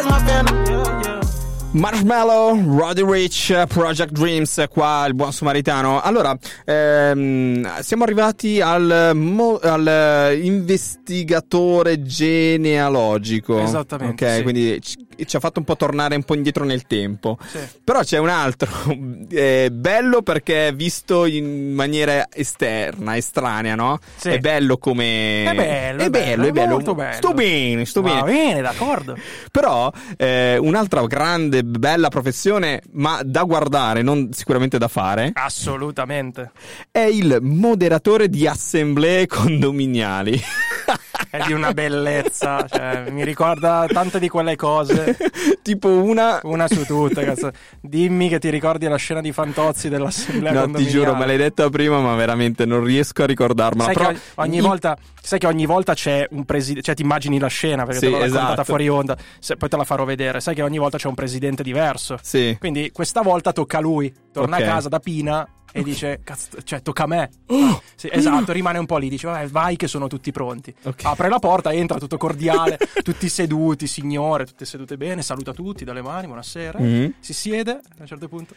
Marshmallow, 1.75 2.79
Roddy 2.79 3.03
Rich, 3.05 3.65
Project 3.67 4.13
Dreams, 4.13 4.65
qua 4.71 5.05
il 5.09 5.15
buon 5.15 5.33
Samaritano. 5.33 6.01
Allora, 6.01 6.37
ehm, 6.65 7.81
siamo 7.81 8.05
arrivati 8.05 8.61
al, 8.61 9.11
mo- 9.15 9.59
al 9.61 10.39
investigatore 10.41 12.01
genealogico. 12.03 13.59
Esattamente, 13.61 14.25
Ok, 14.25 14.37
sì. 14.37 14.43
quindi 14.43 14.81
ci 15.25 15.37
ha 15.37 15.41
fatto 15.41 15.59
un 15.59 15.65
po' 15.65 15.77
tornare 15.77 16.17
un 16.17 16.23
po' 16.23 16.35
indietro 16.35 16.65
nel 16.65 16.87
tempo. 16.87 17.39
Sì. 17.47 17.59
Però 17.83 18.01
c'è 18.01 18.19
un 18.19 18.29
altro, 18.29 18.69
eh, 19.31 19.71
bello 19.73 20.23
perché 20.23 20.69
è 20.69 20.75
visto 20.75 21.25
in 21.27 21.73
maniera 21.75 22.27
esterna, 22.33 23.17
estranea, 23.17 23.75
no? 23.75 23.99
Sì. 24.17 24.31
È 24.31 24.39
bello 24.39 24.79
come... 24.79 25.45
È 25.45 25.55
bello, 25.55 26.03
è 26.03 26.05
è 26.07 26.11
bello, 26.11 26.11
bello, 26.11 26.47
è 26.47 26.53
bello. 26.53 26.71
molto 26.75 26.95
bello. 26.95 27.17
Sto 27.17 27.33
bene, 27.33 27.85
sto 27.85 28.03
Va 28.03 28.23
bene. 28.23 28.33
bene, 28.33 28.61
d'accordo. 28.61 29.17
Però 29.51 29.91
eh, 30.17 30.57
un'altra 30.57 31.05
grande, 31.07 31.63
bella 31.65 32.09
professione, 32.09 32.83
ma 32.93 33.21
da 33.25 33.43
guardare, 33.45 34.03
non 34.03 34.31
sicuramente 34.33 34.79
da 34.79 34.89
fare, 34.89 35.31
Assolutamente. 35.35 36.51
è 36.91 37.01
il 37.01 37.39
moderatore 37.41 38.29
di 38.29 38.47
assemblee 38.47 39.27
condominiali. 39.27 40.41
È 41.35 41.43
di 41.47 41.53
una 41.53 41.73
bellezza, 41.73 42.65
cioè, 42.69 43.11
mi 43.11 43.25
ricorda 43.25 43.87
tante 43.93 44.21
di 44.21 44.29
quelle 44.29 44.55
cose. 44.55 45.17
tipo 45.63 45.89
una... 45.89 46.39
Una 46.45 46.69
su 46.69 46.85
tutte, 46.87 47.25
cazzo. 47.25 47.51
Dimmi 47.81 48.29
che 48.29 48.39
ti 48.39 48.51
ricordi 48.51 48.87
la 48.87 48.95
scena 48.95 49.21
di 49.21 49.33
Fantozzi 49.33 49.89
dell'assemblea 49.89 50.65
No, 50.67 50.73
ti 50.75 50.87
giuro, 50.87 51.17
me 51.17 51.27
l'hai 51.27 51.37
detta 51.37 51.69
prima, 51.71 51.99
ma 51.99 52.15
veramente 52.15 52.65
non 52.67 52.85
riesco 52.85 53.25
a 53.25 53.27
ricordarmela. 53.27 53.85
Sai 53.87 53.95
Però 53.95 54.09
che 54.11 54.19
ogni 54.37 54.61
volta, 54.61 54.97
sai 55.21 55.41
che 55.41 55.47
ogni 55.49 55.67
volta 55.67 55.93
c'è 55.95 56.25
un 56.31 56.45
presidente, 56.45 56.83
cioè 56.83 56.95
ti 56.95 57.03
immagini 57.03 57.41
la 57.41 57.49
scena 57.49 57.83
perché 57.85 57.99
Sì, 57.99 58.05
te 58.07 58.11
l'ho 58.13 58.19
raccontata 58.19 58.45
esatto. 58.53 58.65
fuori 58.65 58.89
onda, 58.89 59.17
se- 59.41 59.57
poi 59.57 59.69
te 59.69 59.77
la 59.77 59.85
farò 59.85 60.05
vedere. 60.05 60.39
Sai 60.39 60.55
che 60.55 60.63
ogni 60.63 60.79
volta 60.79 60.99
c'è 60.99 61.09
un 61.09 61.15
presidente 61.15 61.65
diverso. 61.65 62.17
Sì. 62.23 62.57
Quindi 62.61 62.93
questa 62.93 63.23
volta 63.23 63.53
tocca 63.53 63.79
a 63.79 63.81
lui, 63.81 64.15
torna 64.33 64.57
Ok. 64.59 64.63
a 64.63 64.67
casa 64.67 64.89
da 64.89 65.01
Pina 65.01 65.45
e 65.77 65.83
dice, 65.83 66.21
cazzo, 66.23 66.63
cioè 66.63 66.83
tocca 66.83 67.03
a 67.03 67.07
me. 67.07 67.31
Oh, 67.49 67.83
Sì, 67.97 68.09
esatto, 68.13 68.53
rimane 68.53 68.79
un 68.79 68.87
po' 68.87 68.97
lì, 68.97 69.09
dice, 69.09 69.27
"Vabbè, 69.27 69.49
vai 69.49 69.75
che 69.77 69.89
sono 69.89 70.07
tutti 70.07 70.31
pronti. 70.31 70.73
Apre 71.03 71.29
la 71.29 71.41
porta, 71.41 71.73
entra 71.73 71.99
tutto 71.99 72.17
cordiale, 72.17 72.79
tutti 73.03 73.29
seduti, 73.29 73.87
signore, 73.89 74.47
tutte 74.47 74.65
sedute 74.65 74.97
bene, 74.97 75.23
saluta 75.23 75.53
tutti 75.53 75.85
dalle 75.85 76.01
mani, 76.03 76.27
buonasera. 76.27 76.79
Mhm. 76.79 77.15
Si 77.19 77.33
siede, 77.35 77.73
a 77.73 77.81
un 77.99 78.07
certo 78.07 78.29
punto... 78.29 78.55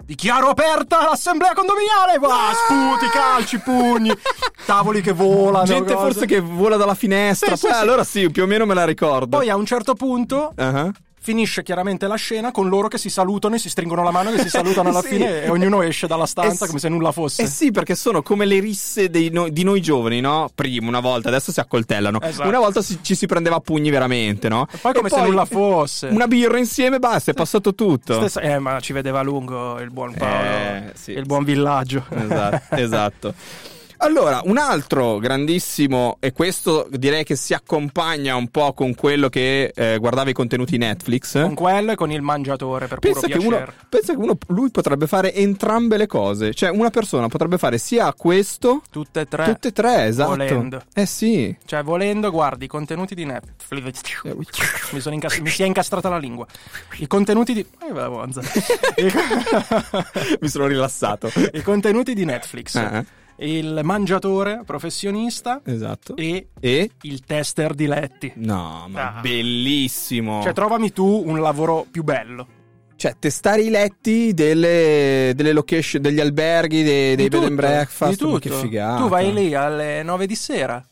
Dichiaro 0.00 0.48
aperta 0.48 1.02
l'assemblea 1.02 1.52
condominiale! 1.52 2.18
Va, 2.18 2.52
sputi, 2.54 3.10
calci, 3.12 3.58
pugni, 3.58 4.10
tavoli 4.64 5.02
che 5.02 5.12
volano. 5.12 5.64
Gente 5.66 5.92
cose. 5.92 6.04
forse 6.06 6.26
che 6.26 6.40
vola 6.40 6.76
dalla 6.76 6.94
finestra. 6.94 7.56
Sì, 7.56 7.66
Eh, 7.66 7.72
sì. 7.72 7.78
Allora 7.78 8.04
sì, 8.04 8.30
più 8.30 8.44
o 8.44 8.46
meno 8.46 8.64
me 8.64 8.72
la 8.74 8.84
ricordo. 8.86 9.36
Poi 9.36 9.50
a 9.50 9.56
un 9.56 9.66
certo 9.66 9.94
punto 9.94 10.52
Ah. 10.56 10.90
Finisce 11.20 11.62
chiaramente 11.62 12.06
la 12.06 12.14
scena 12.16 12.50
con 12.50 12.68
loro 12.68 12.88
che 12.88 12.98
si 12.98 13.10
salutano 13.10 13.54
e 13.54 13.58
si 13.58 13.68
stringono 13.68 14.02
la 14.02 14.10
mano, 14.10 14.30
che 14.30 14.38
si 14.40 14.48
salutano 14.48 14.88
alla 14.90 15.02
Sì. 15.08 15.08
fine 15.08 15.44
e 15.44 15.48
ognuno 15.50 15.82
esce 15.82 16.06
dalla 16.06 16.26
stanza 16.26 16.64
Eh, 16.64 16.68
come 16.68 16.78
se 16.80 16.88
nulla 16.88 17.12
fosse. 17.12 17.42
Eh 17.42 17.46
sì, 17.46 17.70
perché 17.70 17.94
sono 17.94 18.22
come 18.22 18.44
le 18.44 18.58
risse 18.60 19.10
no- 19.30 19.48
di 19.48 19.62
noi 19.62 19.80
giovani, 19.80 20.20
no? 20.20 20.48
Prima, 20.54 20.88
una 20.88 21.00
volta, 21.00 21.28
adesso 21.28 21.52
si 21.52 21.60
accoltellano. 21.60 22.20
Esatto. 22.20 22.48
Una 22.48 22.58
volta 22.58 22.82
si- 22.82 22.98
ci 23.02 23.14
si 23.14 23.26
prendeva 23.26 23.56
a 23.56 23.60
pugni 23.60 23.90
veramente, 23.90 24.48
no? 24.48 24.66
Poi 24.80 24.92
come 24.94 25.08
E 25.08 25.10
se 25.10 25.20
nulla 25.22 25.44
fosse. 25.44 26.06
Una 26.08 26.26
birra 26.26 26.58
insieme, 26.58 26.98
basta, 26.98 27.30
è 27.30 27.34
passato 27.34 27.74
tutto. 27.74 28.14
Stessa- 28.14 28.40
eh, 28.40 28.58
ma 28.58 28.80
ci 28.80 28.92
vedeva 28.92 29.20
a 29.20 29.22
lungo 29.22 29.78
il 29.80 29.90
buon 29.90 30.14
Paolo, 30.14 30.44
Eh, 30.48 30.92
sì, 30.94 31.12
il 31.12 31.24
buon 31.26 31.44
villaggio. 31.44 32.04
Esatto, 32.10 32.74
esatto. 32.76 33.34
Allora, 34.00 34.40
un 34.44 34.58
altro 34.58 35.18
grandissimo, 35.18 36.18
e 36.20 36.32
questo 36.32 36.86
direi 36.90 37.24
che 37.24 37.34
si 37.34 37.52
accompagna 37.52 38.36
un 38.36 38.48
po' 38.48 38.72
con 38.72 38.94
quello 38.94 39.28
che 39.28 39.72
eh, 39.74 39.98
guardava 39.98 40.30
i 40.30 40.32
contenuti 40.32 40.76
Netflix. 40.76 41.40
Con 41.40 41.54
quello 41.54 41.92
e 41.92 41.94
con 41.96 42.12
il 42.12 42.22
mangiatore 42.22 42.86
per 42.86 43.00
Pensa 43.00 43.26
puro 43.26 43.38
che, 43.38 43.46
uno, 43.46 43.64
pensa 43.88 44.12
che 44.12 44.18
uno, 44.18 44.38
lui 44.48 44.70
potrebbe 44.70 45.08
fare 45.08 45.34
entrambe 45.34 45.96
le 45.96 46.06
cose. 46.06 46.54
Cioè, 46.54 46.70
una 46.70 46.90
persona 46.90 47.26
potrebbe 47.26 47.58
fare 47.58 47.78
sia 47.78 48.12
questo, 48.14 48.82
Tutte 48.88 49.20
e 49.20 49.24
tre. 49.26 49.44
tutte 49.46 49.68
e 49.68 49.72
tre, 49.72 50.04
esatto. 50.06 50.30
Volendo. 50.30 50.82
Eh 50.94 51.06
sì. 51.06 51.56
Cioè, 51.64 51.82
volendo, 51.82 52.30
guardi 52.30 52.66
i 52.66 52.68
contenuti 52.68 53.16
di 53.16 53.24
Netflix. 53.24 54.22
Mi, 54.92 55.00
sono 55.00 55.14
incas- 55.16 55.38
mi 55.38 55.50
si 55.50 55.64
è 55.64 55.66
incastrata 55.66 56.08
la 56.08 56.18
lingua. 56.18 56.46
I 56.98 57.08
contenuti 57.08 57.52
di. 57.52 57.60
Eh. 57.60 59.02
I... 59.02 59.12
Mi 60.40 60.48
sono 60.48 60.66
rilassato. 60.66 61.30
I 61.52 61.62
contenuti 61.62 62.14
di 62.14 62.24
Netflix. 62.24 62.76
Ah. 62.76 63.04
Il 63.40 63.80
mangiatore 63.84 64.62
professionista 64.66 65.60
Esatto. 65.64 66.16
e, 66.16 66.48
E? 66.58 66.90
il 67.02 67.20
tester 67.24 67.74
di 67.74 67.86
letti. 67.86 68.32
No, 68.36 68.86
ma 68.88 69.16
Ah. 69.16 69.20
bellissimo. 69.20 70.42
Cioè, 70.42 70.52
trovami 70.52 70.92
tu 70.92 71.22
un 71.24 71.40
lavoro 71.40 71.86
più 71.90 72.02
bello. 72.02 72.46
Cioè, 72.96 73.14
testare 73.18 73.62
i 73.62 73.70
letti 73.70 74.34
delle, 74.34 75.30
delle 75.36 75.52
location, 75.52 76.02
degli 76.02 76.18
alberghi, 76.18 76.82
dei, 76.82 77.14
dei 77.14 77.28
Di 77.28 77.28
bed 77.28 77.42
and 77.44 77.50
tutto, 77.50 77.54
breakfast. 77.54 78.10
di 78.10 78.16
tutto. 78.16 78.38
che 78.40 78.50
figata. 78.50 79.00
Tu 79.02 79.08
vai 79.08 79.32
lì 79.32 79.54
alle 79.54 80.02
9 80.02 80.26
di 80.26 80.34
sera 80.34 80.84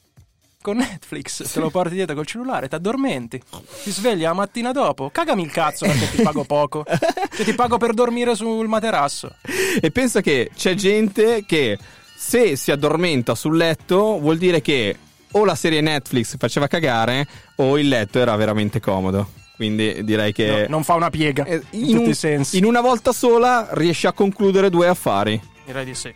con 0.63 0.77
Netflix, 0.79 1.53
te 1.53 1.61
lo 1.61 1.71
porti 1.71 1.95
dietro 1.95 2.15
col 2.17 2.27
cellulare, 2.27 2.69
ti 2.69 2.75
addormenti, 2.75 3.41
ti 3.85 3.91
svegli 3.93 4.23
la 4.23 4.33
mattina 4.33 4.73
dopo, 4.73 5.11
cagami 5.11 5.43
il 5.43 5.51
cazzo 5.53 5.85
perché 5.87 6.11
ti 6.17 6.23
pago 6.23 6.43
poco, 6.45 6.85
cioè 6.85 7.45
ti 7.45 7.55
pago 7.55 7.77
per 7.77 7.93
dormire 7.93 8.35
sul 8.35 8.67
materasso. 8.67 9.37
E 9.81 9.91
pensa 9.93 10.21
che 10.21 10.51
c'è 10.57 10.75
gente 10.75 11.45
che 11.47 11.79
se 12.17 12.57
si 12.57 12.71
addormenta 12.71 13.35
sul 13.35 13.57
letto 13.57 14.19
vuol 14.19 14.39
dire 14.39 14.61
che 14.61 14.97
o 15.33 15.45
la 15.45 15.55
serie 15.55 15.81
Netflix 15.81 16.37
faceva 16.39 16.67
cagare 16.67 17.27
o 17.57 17.79
il 17.79 17.89
letto 17.89 18.19
era 18.19 18.35
veramente 18.37 18.81
comodo. 18.81 19.31
Quindi 19.57 20.05
direi 20.05 20.33
che 20.33 20.63
No, 20.63 20.77
non 20.77 20.85
fa 20.85 20.95
una 20.95 21.09
piega 21.11 21.47
in, 21.47 21.63
in, 21.71 21.87
tutti 21.93 21.95
un- 22.05 22.09
i 22.11 22.15
sensi. 22.15 22.59
in 22.59 22.65
una 22.65 22.81
volta 22.81 23.13
sola 23.13 23.69
riesce 23.73 24.07
a 24.07 24.13
concludere 24.13 24.69
due 24.71 24.87
affari. 24.89 25.41
Direi 25.65 25.85
di 25.85 25.95
sì. 25.95 26.13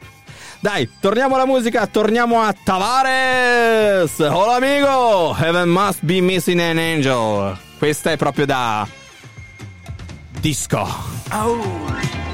Dai, 0.60 0.88
torniamo 1.00 1.36
alla 1.36 1.46
musica, 1.46 1.86
torniamo 1.86 2.40
a 2.42 2.54
Tavares! 2.62 4.18
Hola 4.18 4.56
amigo! 4.56 5.34
Heaven 5.34 5.68
must 5.70 6.00
be 6.02 6.20
missing 6.20 6.60
an 6.60 6.76
angel. 6.76 7.56
Questa 7.78 8.10
è 8.12 8.16
proprio 8.18 8.44
da 8.44 8.86
disco. 10.38 10.86
Must 11.30 12.29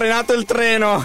frenato 0.00 0.32
il 0.32 0.46
treno. 0.46 1.04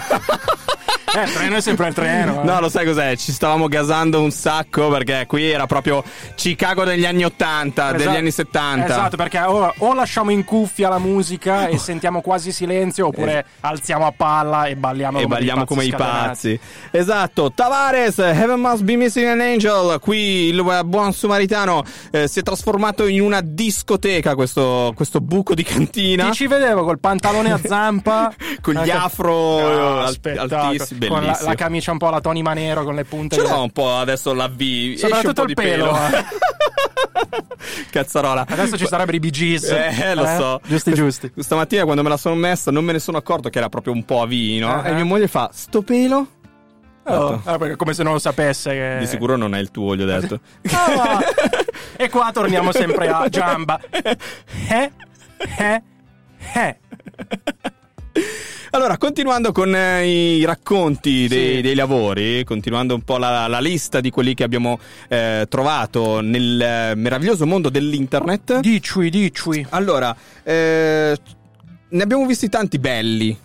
Eh, 1.14 1.20
il 1.24 1.32
treno 1.34 1.56
è 1.56 1.60
sempre 1.60 1.88
il 1.88 1.92
treno. 1.92 2.40
eh. 2.40 2.44
No, 2.46 2.60
lo 2.60 2.70
sai 2.70 2.86
cos'è? 2.86 3.14
Ci 3.14 3.30
stavamo 3.30 3.68
gasando 3.68 4.22
un 4.22 4.30
sacco 4.30 4.88
perché 4.88 5.26
qui 5.26 5.50
era 5.50 5.66
proprio 5.66 6.02
Chicago 6.46 6.84
degli 6.84 7.04
anni 7.04 7.24
80, 7.24 7.90
degli 7.90 8.00
Esatto. 8.02 8.16
anni 8.18 8.30
70. 8.30 8.84
Esatto, 8.86 9.16
perché 9.16 9.40
ora 9.40 9.72
o 9.78 9.94
lasciamo 9.94 10.30
in 10.30 10.44
cuffia 10.44 10.88
la 10.88 10.98
musica 11.00 11.66
e 11.66 11.76
sentiamo 11.78 12.20
quasi 12.20 12.52
silenzio, 12.52 13.08
oppure 13.08 13.44
alziamo 13.62 14.06
a 14.06 14.12
palla 14.16 14.66
e 14.66 14.76
balliamo 14.76 15.18
E 15.18 15.22
come 15.24 15.34
balliamo 15.34 15.64
come 15.64 15.86
i 15.86 15.90
pazzi. 15.90 16.58
Esatto, 16.92 17.50
Tavares, 17.52 18.18
Heaven 18.18 18.60
Must 18.60 18.82
Be 18.84 18.94
Missing 18.94 19.26
an 19.26 19.40
Angel. 19.40 19.98
Qui 20.00 20.18
il 20.50 20.58
eh, 20.60 20.84
buon 20.84 21.12
sumaritano 21.12 21.82
eh, 22.12 22.28
si 22.28 22.38
è 22.38 22.42
trasformato 22.42 23.08
in 23.08 23.22
una 23.22 23.40
discoteca, 23.42 24.36
questo, 24.36 24.92
questo 24.94 25.20
buco 25.20 25.52
di 25.52 25.64
cantina. 25.64 26.26
Ti 26.26 26.32
ci 26.32 26.46
vedevo 26.46 26.84
col 26.84 27.00
pantalone 27.00 27.50
a 27.50 27.58
zampa, 27.60 28.32
Con 28.62 28.74
gli 28.74 28.78
Anche- 28.78 28.92
afro 28.92 29.32
No, 29.58 30.00
alt- 30.02 30.12
spettacolo. 30.12 30.60
altissimi, 30.60 31.06
con 31.08 31.24
la, 31.24 31.36
la 31.42 31.54
camicia 31.56 31.90
un 31.90 31.98
po' 31.98 32.06
alla 32.06 32.20
Tony 32.20 32.42
Manero 32.42 32.84
con 32.84 32.94
le 32.94 33.04
punte. 33.04 33.34
Ce 33.34 33.42
l'ho 33.42 33.62
un 33.62 33.70
po' 33.72 33.96
adesso 33.96 34.32
la 34.32 34.46
V. 34.46 34.94
Soprattutto 34.94 35.40
il 35.42 35.46
di 35.48 35.54
pelo. 35.54 35.90
pelo. 35.92 36.24
eh. 36.36 37.44
Cazzarola. 37.90 38.46
Adesso 38.48 38.76
ci 38.76 38.86
sarebbero 38.86 39.16
i 39.16 39.20
Bee 39.20 39.30
Gees. 39.30 39.64
Eh, 39.64 40.14
lo 40.14 40.26
so. 40.26 40.60
Giusti, 40.64 40.94
giusti. 40.94 41.32
Stamattina 41.38 41.84
quando 41.84 42.02
me 42.02 42.08
la 42.08 42.16
sono 42.16 42.34
messa 42.34 42.70
non 42.70 42.84
me 42.84 42.92
ne 42.92 42.98
sono 42.98 43.18
accorto 43.18 43.48
che 43.48 43.58
era 43.58 43.68
proprio 43.68 43.92
un 43.92 44.04
po' 44.04 44.22
a 44.22 44.26
V, 44.26 44.32
no? 44.58 44.80
Ah. 44.80 44.88
E 44.88 44.92
mia 44.94 45.04
moglie 45.04 45.28
fa, 45.28 45.50
sto 45.52 45.82
pelo? 45.82 46.28
Oh, 47.08 47.40
ah, 47.44 47.56
perché 47.56 47.76
come 47.76 47.94
se 47.94 48.02
non 48.02 48.14
lo 48.14 48.18
sapesse. 48.18 48.70
Che... 48.70 48.96
Di 48.98 49.06
sicuro 49.06 49.36
non 49.36 49.54
è 49.54 49.58
il 49.60 49.70
tuo, 49.70 49.94
gli 49.94 50.02
ho 50.02 50.06
detto. 50.06 50.40
Ah, 50.74 51.20
e 51.96 52.10
qua 52.10 52.30
torniamo 52.32 52.72
sempre 52.72 53.08
a 53.08 53.28
Giamba. 53.28 53.80
Eh? 53.90 54.90
Eh? 55.58 55.82
Eh? 56.54 56.78
Allora, 58.70 58.98
continuando 58.98 59.52
con 59.52 59.74
eh, 59.74 60.06
i 60.38 60.44
racconti 60.44 61.28
dei, 61.28 61.56
Sì. 61.56 61.60
dei 61.62 61.74
lavori, 61.74 62.44
continuando 62.44 62.94
un 62.94 63.02
po' 63.02 63.16
la, 63.16 63.46
la 63.46 63.60
lista 63.60 64.00
di 64.00 64.10
quelli 64.10 64.34
che 64.34 64.42
abbiamo 64.44 64.78
eh, 65.08 65.46
trovato 65.48 66.20
nel 66.20 66.60
eh, 66.60 66.94
meraviglioso 66.94 67.46
mondo 67.46 67.70
dell'internet. 67.70 68.58
Dicui, 68.60 69.08
dicui. 69.08 69.64
Allora, 69.70 70.14
eh, 70.42 71.16
ne 71.88 72.02
abbiamo 72.02 72.26
visti 72.26 72.48
tanti 72.48 72.78
belli 72.78 73.36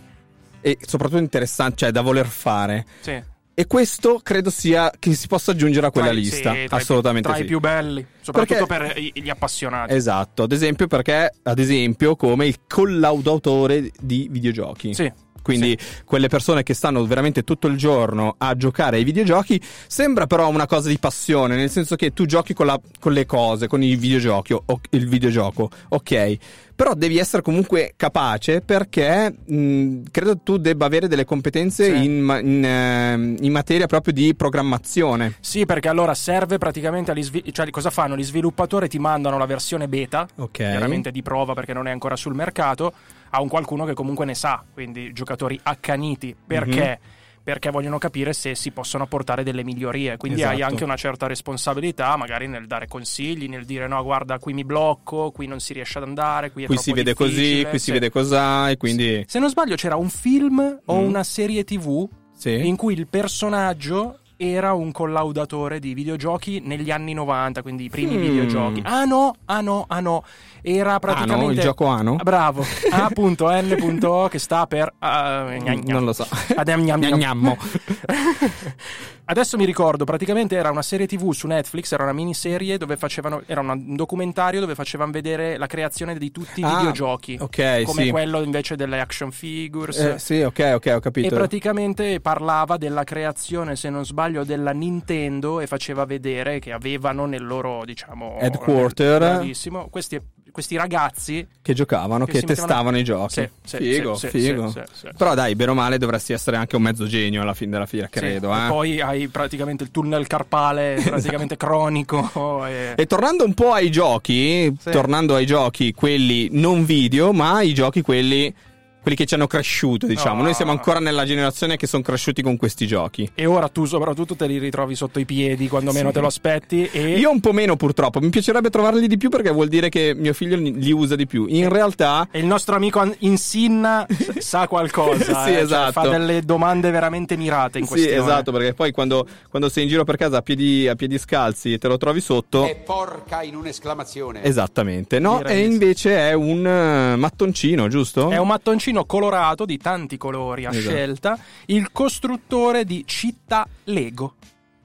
e 0.60 0.77
soprattutto 0.85 1.22
interessanti, 1.22 1.77
cioè 1.77 1.91
da 1.91 2.02
voler 2.02 2.27
fare. 2.27 2.85
Sì. 2.99 3.22
E 3.53 3.68
questo 3.68 4.19
credo 4.23 4.49
sia 4.49 4.91
che 4.98 5.14
si 5.14 5.27
possa 5.27 5.52
aggiungere 5.52 5.85
a 5.88 5.91
quella 5.91 6.07
Tra 6.10 6.18
lista. 6.18 6.53
sì, 6.53 6.65
Assolutamente 6.69 7.27
Tra 7.27 7.38
sì. 7.38 7.43
i 7.43 7.45
più 7.45 7.60
belli, 7.60 8.06
soprattutto 8.22 8.65
Perché- 8.65 9.11
per 9.11 9.23
gli 9.23 9.30
appassionati. 9.30 9.93
Esatto, 9.93 10.43
ad 10.43 10.52
esempio 10.52 10.88
perché, 10.88 11.31
ad 11.43 11.60
esempio, 11.60 12.15
come 12.15 12.45
il 12.48 12.57
collaudatore 12.68 13.91
di 13.99 14.27
videogiochi. 14.31 14.93
Sì. 14.93 15.11
Quindi 15.41 15.77
quelle 16.05 16.27
persone 16.27 16.63
che 16.63 16.73
stanno 16.73 17.05
veramente 17.05 17.43
tutto 17.43 17.68
il 17.68 17.77
giorno 17.77 18.35
a 18.38 18.55
giocare 18.55 18.97
ai 18.97 19.03
videogiochi 19.03 19.59
sembra 19.88 20.27
però 20.27 20.49
una 20.49 20.68
cosa 20.68 20.89
di 20.89 20.97
passione, 20.99 21.55
nel 21.55 21.69
senso 21.69 21.95
che 21.95 22.11
tu 22.13 22.26
giochi 22.26 22.53
con, 22.53 22.65
la- 22.65 22.80
con 22.99 23.13
le 23.13 23.26
cose, 23.26 23.68
con 23.68 23.81
i 23.84 23.95
videogiochi, 23.95 24.53
o, 24.53 24.63
il 24.91 25.07
videogioco, 25.07 25.69
ok. 25.89 26.38
Però 26.73 26.93
devi 26.95 27.19
essere 27.19 27.43
comunque 27.43 27.93
capace 27.95 28.61
perché 28.61 29.31
mh, 29.45 30.03
credo 30.09 30.38
tu 30.39 30.57
debba 30.57 30.85
avere 30.88 31.07
delle 31.07 31.26
competenze 31.26 31.85
Sì. 31.85 32.05
in, 32.05 32.39
in, 32.43 32.65
ehm, 32.65 33.35
in 33.41 33.51
materia 33.51 33.85
proprio 33.85 34.13
di 34.13 34.34
programmazione. 34.34 35.35
Sì, 35.41 35.65
perché 35.68 35.89
allora 35.89 36.15
serve 36.15 36.57
praticamente 36.57 37.11
agli 37.11 37.22
svi- 37.23 37.43
cioè 37.51 37.69
cosa 37.69 37.91
fanno? 37.91 38.15
Gli 38.18 38.23
sviluppatori 38.23 38.88
ti 38.88 38.97
mandano 38.97 39.38
la 39.38 39.45
versione 39.45 39.88
beta, 39.88 40.27
Ok. 40.38 40.49
chiaramente 40.53 41.11
di 41.11 41.22
prova 41.22 41.53
perché 41.53 41.73
non 41.73 41.88
è 41.88 41.91
ancora 41.91 42.15
sul 42.15 42.34
mercato, 42.34 42.93
a 43.32 43.41
un 43.41 43.48
qualcuno 43.48 43.86
che 43.86 43.94
comunque 43.94 44.26
ne 44.26 44.36
sa, 44.36 44.64
quindi 44.74 45.12
giocatori 45.14 45.60
accaniti. 45.64 46.36
Perché? 46.45 46.99
perché 47.44 47.72
vogliono 47.72 47.98
capire 47.98 48.34
se 48.34 48.53
si 48.53 48.70
possono 48.70 49.06
apportare 49.06 49.41
delle 49.41 49.64
migliorie. 49.64 50.16
Quindi 50.16 50.44
hai 50.44 50.58
Esatto. 50.58 50.70
anche 50.72 50.84
una 50.84 50.95
certa 50.95 51.26
responsabilità, 51.26 52.16
magari 52.16 52.48
nel 52.48 52.68
dare 52.68 52.86
consigli, 52.88 53.48
nel 53.49 53.66
dire 53.66 53.88
no, 53.88 54.03
guarda, 54.03 54.38
qui 54.38 54.53
mi 54.53 54.64
blocco, 54.64 55.32
qui 55.32 55.48
non 55.48 55.60
si 55.60 55.74
riesce 55.74 55.98
ad 55.98 56.03
andare, 56.03 56.52
qui 56.52 56.66
è 56.66 56.68
Qui 56.68 56.78
si 56.78 56.94
vede 56.94 57.16
così, 57.16 57.66
qui 57.68 57.80
si 57.80 57.86
Sì. 57.86 57.91
vede 57.94 58.12
cos'ha 58.12 58.70
e 58.70 58.78
quindi... 58.78 59.24
Se 59.28 59.40
non 59.40 59.49
sbaglio, 59.49 59.74
c'era 59.74 59.95
un 59.95 60.10
film 60.10 60.82
o 60.86 61.02
Mm. 61.02 61.03
una 61.03 61.24
serie 61.24 61.64
TV 61.64 62.08
Sì. 62.38 62.68
in 62.68 62.76
cui 62.76 62.94
il 62.94 63.08
personaggio 63.08 64.20
era 64.43 64.73
un 64.73 64.91
collaudatore 64.91 65.80
di 65.80 65.93
videogiochi 65.93 66.61
negli 66.63 66.89
anni 66.89 67.13
90, 67.13 67.61
quindi 67.61 67.84
i 67.85 67.89
primi 67.89 68.18
Mm. 68.18 68.22
videogiochi. 68.22 68.81
Ah 68.84 69.05
no, 69.05 69.35
ah 69.45 69.61
no, 69.61 69.85
ah 69.88 69.99
no. 69.99 70.23
Era 70.63 70.97
praticamente... 70.99 71.53
il 71.53 71.59
gioco 71.59 71.85
Ano? 71.85 72.15
Bravo. 72.15 72.63
A.N.O 72.91 74.27
che 74.30 74.39
sta 74.39 74.65
per... 74.65 74.91
ah, 74.99 75.55
gna- 75.59 75.73
gna. 75.76 75.93
Non 75.93 76.05
lo 76.05 76.13
so. 76.13 76.27
Adem 76.55 76.81
gnam 76.84 76.99
gnam. 77.01 77.55
Adesso 79.32 79.56
mi 79.56 79.64
ricordo, 79.64 80.03
praticamente 80.03 80.58
era 80.58 80.72
una 80.72 80.82
serie 80.82 81.08
TV 81.08 81.32
su 81.32 81.48
Netflix, 81.48 81.90
era 81.94 82.03
una 82.03 82.12
miniserie 82.12 82.78
dove 82.78 82.98
facevano, 82.98 83.44
era 83.45 83.62
un 83.62 83.95
documentario 83.95 84.60
dove 84.60 84.76
facevano 84.76 85.10
vedere 85.14 85.56
la 85.56 85.68
creazione 85.68 86.18
di 86.18 86.32
tutti 86.32 86.60
i 86.60 86.64
Ah, 86.66 86.76
videogiochi. 86.80 87.38
ok, 87.40 87.84
come 87.84 88.03
sì. 88.03 88.10
quello 88.10 88.41
invece 88.41 88.76
delle 88.76 88.99
action 88.99 89.32
figures. 89.32 89.98
Eh, 89.99 90.20
sì, 90.20 90.41
ok, 90.41 90.72
ok, 90.76 90.86
ho 90.88 90.98
E 90.98 90.99
capito. 90.99 91.34
praticamente 91.34 92.20
parlava 92.20 92.76
della 92.76 93.06
creazione, 93.06 93.78
se 93.78 93.90
non 93.90 94.03
sbaglio, 94.06 94.44
della 94.44 94.72
Nintendo 94.72 95.62
e 95.62 95.66
faceva 95.68 96.03
vedere 96.03 96.60
che 96.60 96.74
avevano 96.74 97.26
nel 97.26 97.45
loro, 97.45 97.86
diciamo, 97.86 98.38
Headquarter. 98.38 99.18
bravissimo, 99.18 99.88
questi, 99.90 100.20
questi 100.52 100.76
ragazzi 100.76 101.48
Che 101.61 101.73
giocavano, 101.73 102.26
Che 102.26 102.34
che, 102.34 102.40
si 102.40 102.45
mettevano- 102.45 102.68
testavano 102.68 102.98
i 102.98 103.03
giochi. 103.03 103.34
Sì, 103.34 103.49
sì, 103.64 103.78
figo, 103.78 104.15
sì, 104.15 104.28
figo. 104.28 104.73
Però 105.18 105.34
dai, 105.34 105.56
bene 105.56 105.72
o 105.72 105.73
male 105.73 105.98
dovresti 105.98 106.34
essere 106.34 106.57
anche 106.57 106.76
un 106.76 106.82
mezzo 106.82 107.06
genio 107.07 107.41
alla 107.41 107.53
fine 107.53 107.72
della 107.72 107.86
fiera, 107.86 108.07
credo. 108.10 108.53
Eh. 108.53 108.68
Poi 108.68 109.02
hai 109.02 109.28
praticamente 109.28 109.84
il 109.84 109.91
tunnel 109.91 110.28
carpale 110.28 111.02
praticamente 111.03 111.57
cronico. 111.57 112.65
E... 112.65 112.94
E 112.95 113.06
tornando 113.06 113.44
un 113.45 113.53
po' 113.53 113.73
ai 113.73 113.90
giochi, 113.90 114.76
tornando 114.84 115.36
ai 115.36 115.45
giochi 115.45 115.94
quelli 115.94 116.49
non 116.52 116.86
video, 116.86 117.32
ma 117.32 117.61
i 117.61 117.73
giochi 117.73 118.02
quelli, 118.02 118.53
quelli 119.02 119.18
che 119.18 119.26
ci 119.26 119.34
hanno 119.34 119.48
cresciuto, 119.48 120.06
diciamo. 120.06 120.41
Oh. 120.41 120.44
Noi 120.44 120.53
siamo 120.53 120.72
ancora 120.72 120.99
nella 120.99 121.26
generazione 121.26 121.76
che 121.78 121.88
sono 121.88 122.03
cresciuti 122.03 122.41
con 122.41 122.57
questi 122.57 122.86
giochi. 122.86 123.30
E 123.34 123.45
ora 123.45 123.68
tu 123.68 123.86
soprattutto 123.86 124.36
te 124.36 124.45
li 124.45 124.57
ritrovi 124.60 124.95
sotto 124.95 125.19
i 125.19 125.26
piedi 125.26 125.68
quando 125.68 125.91
meno 125.91 126.10
Sì. 126.10 126.14
te 126.14 126.19
lo 126.19 126.28
aspetti. 126.28 126.90
E 126.91 127.18
Io 127.18 127.32
un 127.32 127.40
po' 127.40 127.52
meno 127.52 127.76
purtroppo, 127.76 128.19
mi 128.19 128.30
piacerebbe 128.30 128.69
trovarli 128.69 129.07
di 129.07 129.18
più 129.18 129.30
perché 129.30 129.49
vuol 129.52 129.68
dire 129.68 129.90
che 129.90 130.14
mio 130.15 130.34
figlio 130.34 130.56
li 130.57 130.91
usa 130.91 131.15
di 131.15 131.26
più. 131.26 131.45
In 131.49 131.69
realtà 131.69 132.28
e 132.32 132.40
il 132.40 132.45
nostro 132.45 132.76
amico 132.76 132.99
Insinna 133.19 134.06
sa 134.38 134.68
qualcosa. 134.68 135.23
Sì, 135.45 135.49
eh, 135.52 135.53
cioè, 135.53 135.61
esatto. 135.64 135.91
fa 135.94 136.07
delle 136.07 136.41
domande 136.44 136.91
veramente 136.91 137.36
mirate 137.38 137.80
in 137.80 137.86
Sì, 137.86 137.91
questione. 137.91 138.18
esatto, 138.22 138.52
perché 138.52 138.73
poi 138.73 138.91
quando, 138.91 139.26
quando 139.49 139.69
sei 139.69 139.84
in 139.84 139.90
giro 139.90 140.03
per 140.03 140.18
casa 140.18 140.38
a 140.38 140.41
piedi, 140.41 140.88
a 140.88 140.95
piedi 140.95 141.18
scalzi 141.18 141.73
e 141.73 141.78
te 141.78 141.88
lo 141.88 141.98
trovi 141.98 142.22
sotto... 142.22 142.65
E 142.68 142.76
porca 142.76 143.41
in 143.41 143.56
un'esclamazione. 143.56 144.44
Esattamente, 144.44 145.19
no? 145.19 145.44
E 145.44 145.56
sì. 145.56 145.64
invece 145.64 146.18
è 146.30 146.34
un 146.34 146.65
eh, 146.65 147.15
mattoncino, 147.15 147.88
giusto? 147.88 148.30
È 148.30 148.38
un 148.38 148.48
mattoncino 148.48 148.90
colorato 149.05 149.65
di 149.65 149.77
tanti 149.77 150.18
colori 150.18 150.65
a 150.65 150.69
Esatto. 150.69 150.89
scelta, 150.89 151.39
il 151.68 151.91
costruttore 151.91 152.84
di 152.85 153.03
città 153.05 153.68
Lego. 153.85 154.35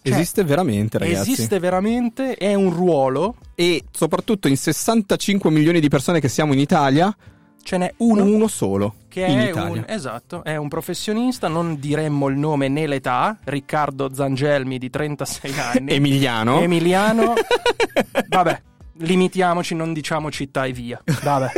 Cioè, 0.02 0.14
Esiste 0.14 0.44
veramente, 0.44 0.98
ragazzi. 0.98 1.32
Esiste 1.32 1.58
veramente, 1.58 2.34
è 2.36 2.54
un 2.54 2.70
ruolo, 2.72 3.34
E 3.56 3.84
soprattutto 3.90 4.46
in 4.48 4.56
65 4.56 5.50
milioni 5.50 5.80
di 5.80 5.88
persone 5.88 6.20
che 6.20 6.28
siamo 6.28 6.52
in 6.52 6.60
Italia, 6.60 7.14
ce 7.62 7.76
n'è 7.78 7.92
uno 7.98 8.22
uno 8.22 8.46
solo 8.46 8.94
che 9.08 9.24
è 9.26 9.48
Italia. 9.50 9.80
un, 9.80 9.84
esatto, 9.88 10.44
è 10.44 10.54
un 10.56 10.68
professionista, 10.68 11.48
non 11.48 11.80
diremmo 11.80 12.28
il 12.28 12.36
nome 12.36 12.68
né 12.68 12.86
l'età, 12.86 13.36
Riccardo 13.42 14.14
Zangelmi 14.14 14.78
di 14.78 14.88
36 14.90 15.52
anni. 15.58 15.92
Emiliano. 15.94 16.60
Emiliano. 16.60 17.32
Vabbè, 18.28 18.62
limitiamoci, 18.98 19.74
non 19.74 19.92
diciamo 19.92 20.30
città 20.30 20.64
e 20.64 20.72
via. 20.72 21.00
Vabbè. 21.22 21.50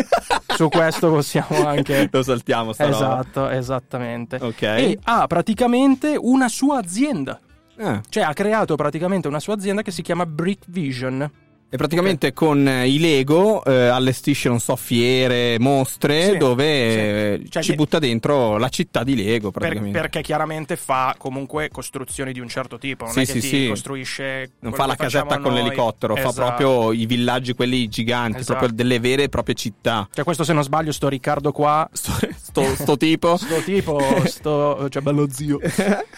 Su 0.55 0.69
questo 0.69 1.11
possiamo 1.11 1.67
anche 1.67 2.09
Lo 2.11 2.23
saltiamo 2.23 2.73
sta 2.73 2.85
roba. 2.85 2.97
Esatto, 2.97 3.49
esattamente. 3.49 4.39
Ok. 4.41 4.63
E 4.63 4.99
ha 5.05 5.27
praticamente 5.27 6.17
una 6.19 6.49
sua 6.49 6.79
azienda. 6.79 7.39
Ah. 7.79 8.01
Cioè 8.09 8.25
ha 8.25 8.33
creato 8.33 8.75
praticamente 8.75 9.29
una 9.29 9.41
sua 9.41 9.55
azienda 9.55 9.83
che 9.83 9.91
si 9.91 10.03
chiama 10.03 10.27
Brick 10.27 10.65
Vision. 10.67 11.31
E 11.71 11.77
praticamente 11.77 12.33
con 12.33 12.67
eh, 12.67 12.89
i 12.89 12.99
Lego 12.99 13.63
eh, 13.63 13.89
allestisce, 13.89 14.49
non 14.49 14.59
so, 14.59 14.75
fiere, 14.75 15.59
mostre, 15.59 16.31
Sì, 16.33 16.37
dove 16.39 16.65
sì. 16.65 16.99
eh, 16.99 17.43
Cioè 17.51 17.63
ci 17.63 17.75
butta 17.75 17.99
dentro 17.99 18.57
la 18.57 18.71
città 18.71 19.05
di 19.05 19.15
Lego, 19.15 19.51
Per- 19.51 19.91
perché 19.91 20.23
chiaramente 20.23 20.77
fa 20.77 21.15
comunque 21.19 21.69
costruzioni 21.69 22.33
di 22.33 22.41
un 22.41 22.49
certo 22.49 22.79
tipo. 22.79 23.05
Non 23.05 23.13
Sì, 23.13 23.21
è 23.21 23.27
che 23.27 23.33
sì, 23.33 23.41
ti 23.41 23.47
sì. 23.49 23.69
costruisce. 23.69 24.53
non 24.61 24.73
fa 24.73 24.87
la 24.87 24.97
casetta 24.97 25.39
con 25.41 25.53
noi. 25.53 25.63
l'elicottero, 25.63 26.15
fa 26.17 26.29
Esatto. 26.29 26.47
proprio 26.47 26.93
i 26.93 27.05
villaggi 27.05 27.53
quelli 27.53 27.87
giganti, 27.89 28.39
Esatto. 28.39 28.59
proprio 28.61 28.75
delle 28.75 28.99
vere 28.99 29.25
e 29.25 29.29
proprie 29.29 29.55
città. 29.55 30.09
Cioè, 30.11 30.25
questo 30.25 30.45
se 30.45 30.55
non 30.55 30.63
sbaglio, 30.63 30.91
sto 30.93 31.09
Riccardo 31.09 31.53
qua. 31.53 31.87
Sto, 31.93 32.65
sto 32.77 32.97
tipo. 32.97 33.37
Sto 33.49 33.61
tipo, 33.63 34.01
sto, 34.25 34.89
cioè 34.89 35.03
bello 35.03 35.29
zio. 35.31 35.59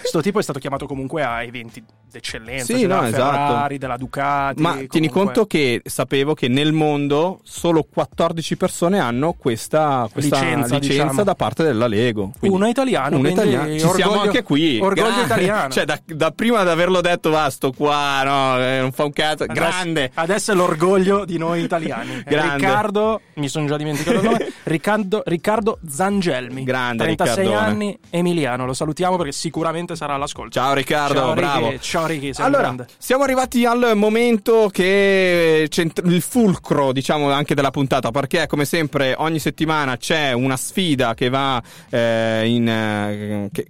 Sto 0.03 0.21
tipo 0.23 0.39
è 0.39 0.43
stato 0.43 0.59
chiamato 0.61 0.87
comunque 0.87 1.23
a 1.23 1.43
eventi 1.43 1.83
d'eccellenza, 2.11 2.65
Sì, 2.75 2.81
cioè 2.81 2.89
no, 2.89 2.95
della 2.97 3.09
esatto. 3.09 3.31
Ferrari, 3.53 3.79
della 3.79 3.97
Ducati. 3.97 4.63
Ma 4.63 4.73
tieni 4.73 4.89
comunque- 5.09 5.21
conto 5.21 5.47
che 5.47 5.81
sapevo 5.85 6.35
che 6.35 6.49
nel 6.49 6.73
mondo 6.73 7.41
solo 7.43 7.87
14 7.91 8.57
persone 8.57 8.99
hanno 8.99 9.33
questa, 9.33 10.09
questa 10.13 10.41
Licenza, 10.41 10.75
licenza, 10.77 11.03
diciamo. 11.05 11.25
da 11.25 11.35
parte 11.35 11.63
della 11.63 11.87
Lego. 11.87 12.33
Quindi- 12.39 12.57
Uno 12.57 12.69
italiano, 12.69 13.17
Uno 13.17 13.21
quindi 13.29 13.41
italiano. 13.41 13.73
Ci 13.73 13.79
siamo 13.79 13.93
orgoglio- 13.95 14.21
anche 14.21 14.43
qui. 14.43 14.79
orgoglio 14.81 15.23
italiano. 15.23 15.69
Cioè, 15.81 15.85
da, 15.85 15.99
da 16.05 16.31
prima 16.33 16.63
di 16.63 16.69
averlo 16.71 17.01
detto, 17.01 17.31
va, 17.31 17.49
sto 17.51 17.73
qua, 17.73 18.23
no, 18.25 18.59
eh, 18.63 18.81
non 18.81 18.93
fa 18.93 19.05
un 19.05 19.13
cazzo. 19.13 19.45
Adesso- 19.45 19.61
Grande. 19.61 20.11
Adesso 20.15 20.53
è 20.53 20.55
l'orgoglio 20.55 21.25
di 21.25 21.39
noi 21.39 21.63
italiani. 21.63 22.23
Grande. 22.27 22.57
Riccardo, 22.67 23.21
mi 23.35 23.49
sono 23.49 23.67
già 23.67 23.77
dimenticato 23.77 24.17
il 24.19 24.23
nome, 24.25 24.53
Riccardo, 24.65 25.23
Riccardo 25.25 25.79
Zangelmi. 25.89 26.65
Grande 26.65 27.05
36 27.05 27.45
Riccardone. 27.47 27.67
anni, 27.67 27.99
Emiliano. 28.11 28.67
Lo 28.67 28.73
salutiamo 28.73 29.17
perché 29.17 29.33
sicuramente 29.33 29.97
sarà 29.97 30.15
all'ascolto. 30.15 30.51
Ciao 30.59 30.73
Riccardo, 30.75 31.15
Ciao, 31.15 31.35
bravo. 31.35 31.67
Ricky, 31.71 31.79
ciao 31.81 32.00
Ricky, 32.07 32.33
sei 32.35 32.47
un 32.47 32.55
Allora, 32.55 32.87
siamo 32.99 33.23
arrivati 33.25 33.65
al 33.65 33.93
momento 33.95 34.69
che 34.73 35.67
c'entra- 35.69 36.07
il 36.09 36.21
fulcro, 36.21 36.93
diciamo, 36.93 37.31
anche 37.31 37.55
della 37.55 37.71
puntata, 37.71 38.11
perché 38.11 38.47
come 38.47 38.65
sempre 38.65 39.15
ogni 39.17 39.39
settimana 39.39 39.97
c'è 39.97 40.33
una 40.33 40.57
sfida 40.57 41.15
che 41.15 41.29
va 41.29 41.63
eh, 41.91 42.49
in 42.49 42.69
eh, 42.69 43.49
che, 43.53 43.67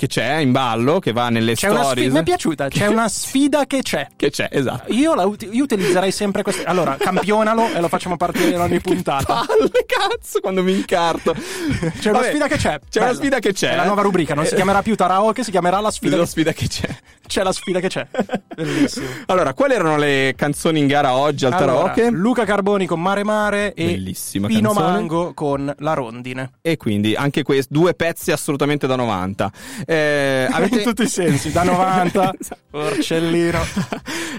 che- 0.00 0.20
c'è 0.20 0.36
in 0.36 0.50
ballo, 0.52 0.98
che 0.98 1.12
va 1.12 1.28
nelle 1.28 1.54
C'è 1.54 1.68
una 1.68 1.82
stories. 1.82 2.04
sfida, 2.04 2.14
mi 2.14 2.20
è 2.20 2.22
piaciuta, 2.24 2.68
c'è 2.68 2.86
una 2.86 3.08
sfida 3.08 3.66
che 3.66 3.82
c'è. 3.82 4.08
Che 4.16 4.30
c'è, 4.30 4.48
esatto. 4.50 4.92
Io, 4.92 5.14
la 5.14 5.22
io 5.50 5.62
utilizzerei 5.62 6.10
sempre 6.10 6.42
queste. 6.42 6.64
Allora, 6.64 6.96
campionalo 6.98 7.68
e 7.72 7.80
lo 7.80 7.88
facciamo 7.88 8.16
partire 8.16 8.50
in 8.50 8.60
ogni 8.60 8.80
puntata. 8.82 9.44
Palle, 9.46 9.70
cazzo, 9.86 10.40
quando 10.40 10.62
mi 10.62 10.72
incarto. 10.74 11.34
C'è 12.00 12.10
una 12.10 12.18
Vabbè, 12.20 12.28
sfida 12.30 12.46
che 12.48 12.56
c'è. 12.56 12.80
C'è 12.88 12.98
una 13.00 13.08
Bello. 13.08 13.18
sfida 13.20 13.38
che 13.38 13.52
c'è. 13.52 13.70
È 13.72 13.76
la 13.76 13.84
nuova 13.84 14.02
rubrica, 14.02 14.34
non 14.34 14.44
si 14.46 14.54
chiamerà 14.54 14.82
più 14.82 14.94
Taraoke, 14.96 15.44
si 15.44 15.50
chiamerà 15.50 15.80
la 15.80 15.90
sfida. 15.90 16.16
La 16.16 16.26
sfida 16.26 16.52
che 16.52 16.66
c'è. 16.66 16.88
C'è 17.26 17.42
la 17.42 17.52
sfida 17.52 17.78
che 17.80 17.88
c'è. 17.88 18.06
Bellissimo. 18.56 19.06
Allora, 19.26 19.54
quali 19.54 19.74
erano 19.74 19.96
le 19.96 20.32
canzoni 20.36 20.80
in 20.80 20.86
gara 20.86 21.14
oggi 21.14 21.44
al 21.46 21.52
Allora, 21.52 21.90
karaoke? 21.92 22.10
Luca 22.10 22.44
Carboni 22.44 22.86
con 22.86 23.00
Mare 23.00 23.22
Mare 23.22 23.74
e 23.74 23.84
Bellissima 23.84 24.48
Pino 24.48 24.72
canzone. 24.72 24.92
Mango 24.92 25.32
con 25.34 25.72
La 25.78 25.94
Rondine. 25.94 26.50
E 26.60 26.76
quindi 26.76 27.14
anche 27.14 27.42
questi 27.42 27.72
due 27.72 27.94
pezzi 27.94 28.32
assolutamente 28.32 28.86
da 28.88 28.96
90. 28.96 29.52
Eh, 29.90 30.46
avete... 30.52 30.76
In 30.78 30.82
tutti 30.84 31.02
i 31.02 31.08
sensi, 31.08 31.50
da 31.50 31.64
90, 31.64 32.32
Porcellino. 32.70 33.58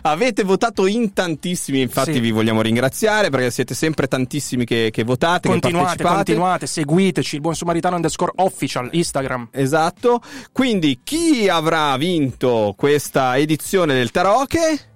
Avete 0.03 0.44
votato 0.44 0.88
in 0.88 1.11
tantissimi, 1.11 1.82
infatti 1.82 2.14
Sì. 2.14 2.19
vi 2.22 2.32
vogliamo 2.32 2.61
ringraziare 2.61 3.30
perché 3.30 3.52
siete 3.52 3.73
sempre 3.73 4.07
tantissimi 4.07 4.64
che, 4.65 4.90
che 4.91 5.03
votate, 5.03 5.48
che 5.49 5.60
Continuate, 5.60 5.86
partecipate. 5.86 6.15
continuate, 6.15 6.68
seguiteci 6.68 7.36
il 7.36 7.41
buon 7.41 7.56
Samaritano 7.56 7.95
underscore 7.95 8.32
official 8.36 8.88
Instagram. 8.94 9.49
Esatto. 9.52 10.22
Quindi 10.53 11.02
chi 11.03 11.49
avrà 11.49 11.98
vinto 11.98 12.73
questa 12.78 13.38
edizione 13.38 13.94
del 13.94 14.11
karaoke? 14.11 14.91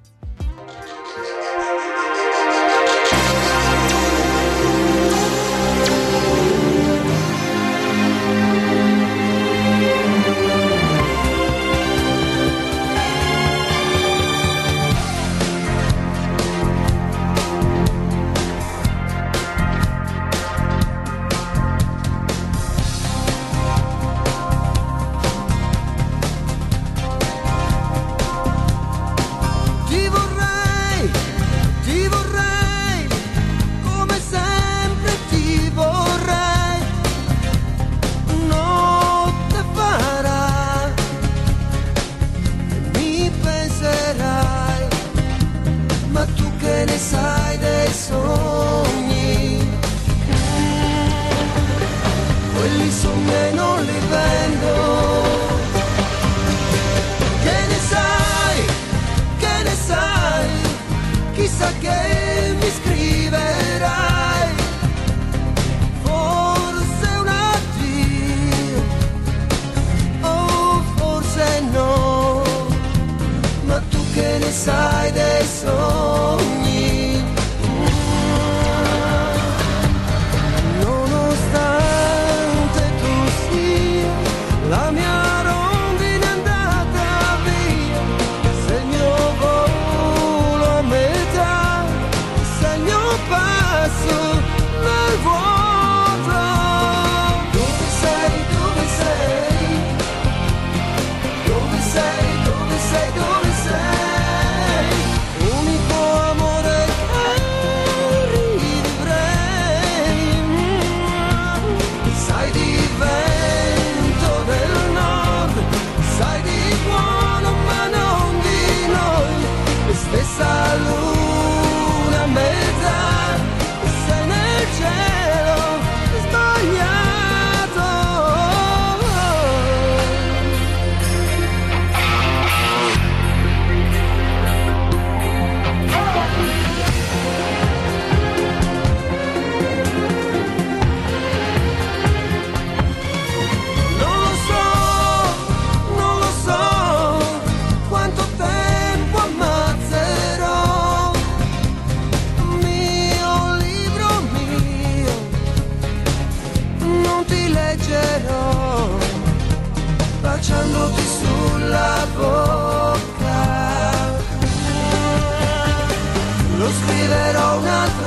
Scriverò 167.25 167.57
un'altra 167.57 167.95
volta. 167.95 168.04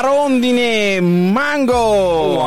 Rondine 0.00 1.00
Mango! 1.00 2.38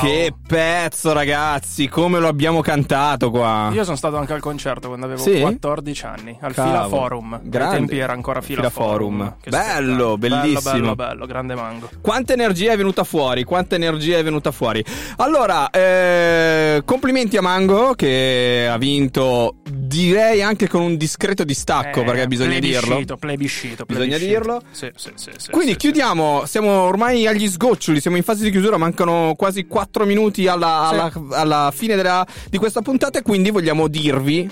Che 0.00 0.34
pezzo, 0.46 1.12
ragazzi! 1.12 1.88
Come 1.88 2.18
lo 2.18 2.28
abbiamo 2.28 2.60
cantato 2.60 3.30
qua! 3.30 3.70
Io 3.72 3.84
sono 3.84 3.96
stato 3.96 4.16
anche 4.16 4.32
al 4.32 4.40
concerto 4.40 4.88
quando 4.88 5.06
avevo 5.06 5.20
Sì? 5.22 5.40
14 5.40 6.04
anni, 6.06 6.38
al 6.40 6.52
Cavolo. 6.54 6.74
Fila 6.74 6.88
Forum. 6.88 7.32
Ai 7.34 7.40
Grande. 7.44 7.76
tempi 7.76 7.98
era 7.98 8.12
ancora 8.12 8.40
Fila, 8.40 8.56
Fila 8.56 8.70
Forum. 8.70 9.36
Che 9.40 9.50
Bello, 9.50 10.18
bellissimo. 10.18 10.60
Bello, 10.60 10.94
bello, 10.94 10.94
bello, 10.94 11.26
grande 11.26 11.54
mango. 11.54 11.88
Quanta 12.00 12.32
energia 12.32 12.72
è 12.72 12.76
venuta 12.76 13.04
fuori? 13.04 13.44
Quanta 13.44 13.74
energia 13.76 14.18
è 14.18 14.22
venuta 14.24 14.50
fuori? 14.50 14.84
Allora, 15.16 15.70
eh, 15.70 16.82
complimenti 16.84 17.36
a 17.36 17.42
Mango 17.42 17.94
che 17.94 18.68
ha 18.70 18.76
vinto, 18.78 19.56
direi 20.02 20.42
anche 20.42 20.68
con 20.68 20.82
un 20.82 20.96
discreto 20.96 21.44
distacco, 21.44 22.00
Eh, 22.00 22.04
perché 22.04 22.26
bisogna 22.26 22.58
dirlo. 22.58 22.80
plebiscito, 22.88 23.16
Plebiscito, 23.16 23.84
Bisogna 23.84 24.16
plebiscito. 24.16 24.38
dirlo. 24.40 24.62
Sì, 24.70 24.90
sì, 24.96 25.10
sì, 25.36 25.50
Quindi 25.50 25.76
chiudiamo, 25.76 26.44
siamo 26.46 26.70
ormai 26.82 27.26
agli 27.26 27.48
sgoccioli, 27.48 28.00
siamo 28.00 28.16
in 28.16 28.22
fase 28.22 28.44
di 28.44 28.50
chiusura, 28.50 28.76
mancano 28.76 29.34
quasi 29.36 29.66
4 29.66 30.04
minuti 30.04 30.46
alla, 30.46 30.88
alla- 30.88 31.12
alla 31.30 31.72
fine 31.74 31.96
della- 31.96 32.26
di 32.48 32.58
questa 32.58 32.80
puntata 32.82 33.18
e 33.18 33.22
quindi 33.22 33.50
vogliamo 33.50 33.88
dirvi 33.88 34.50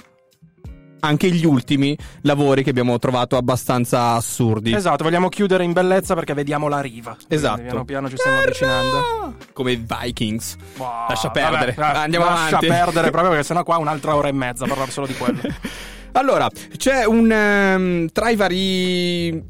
anche 1.04 1.30
gli 1.30 1.44
ultimi 1.44 1.96
lavori 2.22 2.62
che 2.62 2.70
abbiamo 2.70 2.98
trovato 2.98 3.36
abbastanza 3.36 4.12
assurdi. 4.12 4.72
Esatto, 4.72 5.02
vogliamo 5.04 5.28
chiudere 5.28 5.64
in 5.64 5.72
bellezza 5.72 6.14
perché 6.14 6.32
vediamo 6.34 6.68
la 6.68 6.80
riva. 6.80 7.16
Esatto. 7.28 7.54
Quindi 7.54 7.70
piano 7.70 7.84
piano 7.84 8.08
ci 8.08 8.16
stiamo 8.16 8.38
avvicinando. 8.38 9.34
Come 9.52 9.72
i 9.72 9.84
Vikings. 9.84 10.56
Lascia 10.78 11.30
Vabbè, 11.32 11.40
perdere. 11.50 11.74
eh, 11.76 11.82
Andiamo 11.98 12.24
lascia 12.26 12.46
avanti. 12.56 12.66
perdere 12.66 13.10
proprio 13.12 13.30
perché 13.30 13.44
sennò 13.44 13.64
qua 13.64 13.78
un'altra 13.78 14.14
ora 14.14 14.28
e 14.28 14.32
mezza 14.32 14.64
a 14.64 14.68
parlare 14.68 14.90
solo 14.90 15.06
di 15.06 15.14
quello. 15.14 15.40
Allora, 16.14 16.46
c'è 16.76 17.06
un 17.06 17.32
ehm, 17.32 18.08
tra 18.12 18.28
i 18.28 18.36
vari 18.36 19.42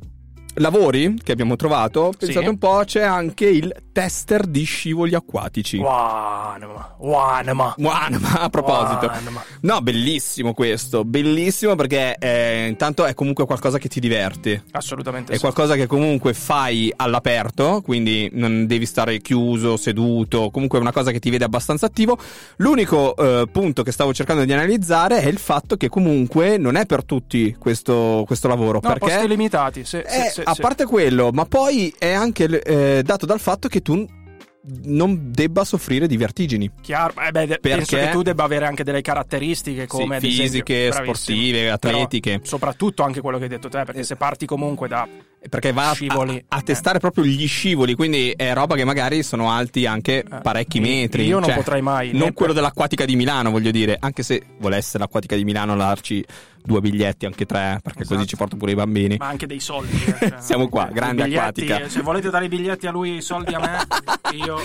lavori 0.55 1.19
che 1.23 1.33
abbiamo 1.33 1.57
trovato, 1.57 2.13
pensate 2.17 2.45
Sì. 2.45 2.49
un 2.51 2.59
po', 2.59 2.83
c'è 2.85 3.03
anche 3.03 3.47
il 3.47 3.75
tester 3.93 4.47
di 4.47 4.65
scivoli 4.65 5.15
acquatici. 5.15 5.77
Wanema, 5.79 6.95
Wanema. 6.99 7.75
Wanema, 7.79 8.41
a 8.41 8.49
proposito. 8.49 9.07
Wanema. 9.07 9.43
No, 9.61 9.81
bellissimo 9.81 10.55
questo, 10.55 11.05
bellissimo 11.05 11.75
perché 11.75 12.17
eh, 12.19 12.67
intanto 12.69 13.05
è 13.05 13.15
comunque 13.15 13.45
qualcosa 13.47 13.79
che 13.79 13.89
ti 13.89 14.01
diverte. 14.01 14.65
Assolutamente 14.73 15.33
È 15.33 15.35
sì. 15.37 15.41
qualcosa 15.41 15.75
che 15.75 15.87
comunque 15.87 16.33
fai 16.35 16.93
all'aperto, 16.95 17.81
quindi 17.83 18.29
non 18.33 18.67
devi 18.67 18.87
stare 18.87 19.21
chiuso, 19.21 19.77
seduto, 19.77 20.51
comunque 20.51 20.79
è 20.79 20.81
una 20.81 20.93
cosa 20.93 21.11
che 21.11 21.19
ti 21.19 21.31
vede 21.31 21.45
abbastanza 21.45 21.87
attivo. 21.87 22.19
L'unico 22.57 23.15
eh, 23.17 23.47
punto 23.51 23.83
che 23.83 23.93
stavo 23.93 24.13
cercando 24.15 24.45
di 24.45 24.53
analizzare 24.53 25.21
è 25.21 25.29
il 25.29 25.39
fatto 25.39 25.77
che 25.77 25.89
comunque 25.89 26.57
non 26.57 26.77
è 26.77 26.87
per 26.87 27.05
tutti 27.05 27.55
questo, 27.59 28.25
questo 28.27 28.49
lavoro. 28.49 28.81
No, 28.83 28.89
perché 28.89 28.99
posti 29.11 29.29
limitati, 29.29 29.85
sì, 29.85 30.03
sì, 30.07 30.41
eh, 30.41 30.42
sì, 30.43 30.49
a 30.49 30.55
sì. 30.55 30.61
parte 30.61 30.85
quello, 30.85 31.31
ma 31.33 31.45
poi 31.45 31.95
è 31.99 32.13
anche 32.13 32.45
eh, 32.63 33.03
dato 33.03 33.27
dal 33.27 33.41
fatto 33.41 33.69
che 33.69 33.81
tu 33.83 34.07
non 34.85 35.31
debba 35.33 35.65
soffrire 35.65 36.07
di 36.07 36.17
vertigini. 36.17 36.71
Chiaro, 36.81 37.15
eh 37.21 37.31
beh, 37.33 37.59
Perché? 37.61 37.99
che 37.99 38.09
tu 38.11 38.23
debba 38.23 38.45
avere 38.45 38.67
anche 38.67 38.85
delle 38.85 39.01
caratteristiche 39.01 39.87
come 39.87 40.17
esempio- 40.19 40.43
fisiche, 40.43 40.93
sportive, 40.93 41.63
Però 41.63 41.75
atletiche. 41.75 42.41
soprattutto 42.43 43.03
anche 43.03 43.21
quello 43.21 43.39
che 43.39 43.45
hai 43.45 43.51
detto 43.51 43.69
te, 43.69 43.83
perché 43.85 44.05
se 44.05 44.17
parti 44.17 44.47
comunque 44.47 44.89
da 44.89 45.09
perché 45.49 45.73
va 45.73 45.91
a- 45.91 45.95
Scivoli. 45.95 46.45
a, 46.49 46.57
a 46.57 46.63
testare 46.63 46.99
proprio 46.99 47.25
gli 47.25 47.47
scivoli, 47.47 47.95
quindi 47.95 48.33
è 48.37 48.53
roba 48.55 48.75
che 48.77 48.85
magari 48.85 49.23
sono 49.23 49.51
alti 49.51 49.87
anche 49.87 50.25
parecchi 50.43 50.81
metri. 50.81 51.23
Eh, 51.23 51.27
io 51.27 51.39
non 51.39 51.49
cioè, 51.49 51.57
potrei 51.57 51.83
mai, 51.83 52.13
Non 52.13 52.33
quello 52.33 52.53
per- 52.53 52.63
dell'acquatica 52.63 53.05
di 53.05 53.17
Milano, 53.17 53.51
voglio 53.51 53.71
dire, 53.71 53.97
anche 53.99 54.23
se 54.23 54.43
volesse 54.59 54.99
l'acquatica 54.99 55.35
di 55.37 55.45
Milano 55.45 55.77
darci 55.77 56.25
due 56.65 56.81
biglietti, 56.81 57.27
anche 57.27 57.45
tre, 57.45 57.81
perché 57.83 58.05
così 58.05 58.25
ci 58.25 58.37
porto 58.37 58.57
pure 58.57 58.71
i 58.71 58.75
bambini. 58.77 59.17
Ma 59.19 59.27
anche 59.27 59.47
dei 59.47 59.59
soldi. 59.59 59.97
eh, 60.07 60.17
cioè, 60.31 60.35
Siamo 60.39 60.69
qua, 60.69 60.89
grande 60.93 61.25
biglietti, 61.25 61.39
acquatica. 61.63 61.81
eh, 61.83 61.89
Se 61.89 62.01
volete 62.03 62.31
dare 62.31 62.45
i 62.45 62.49
biglietti 62.49 62.87
a 62.87 62.93
lui, 62.93 63.17
i 63.17 63.21
soldi 63.23 63.53
a 63.55 63.59
me, 63.59 63.79
io 64.37 64.59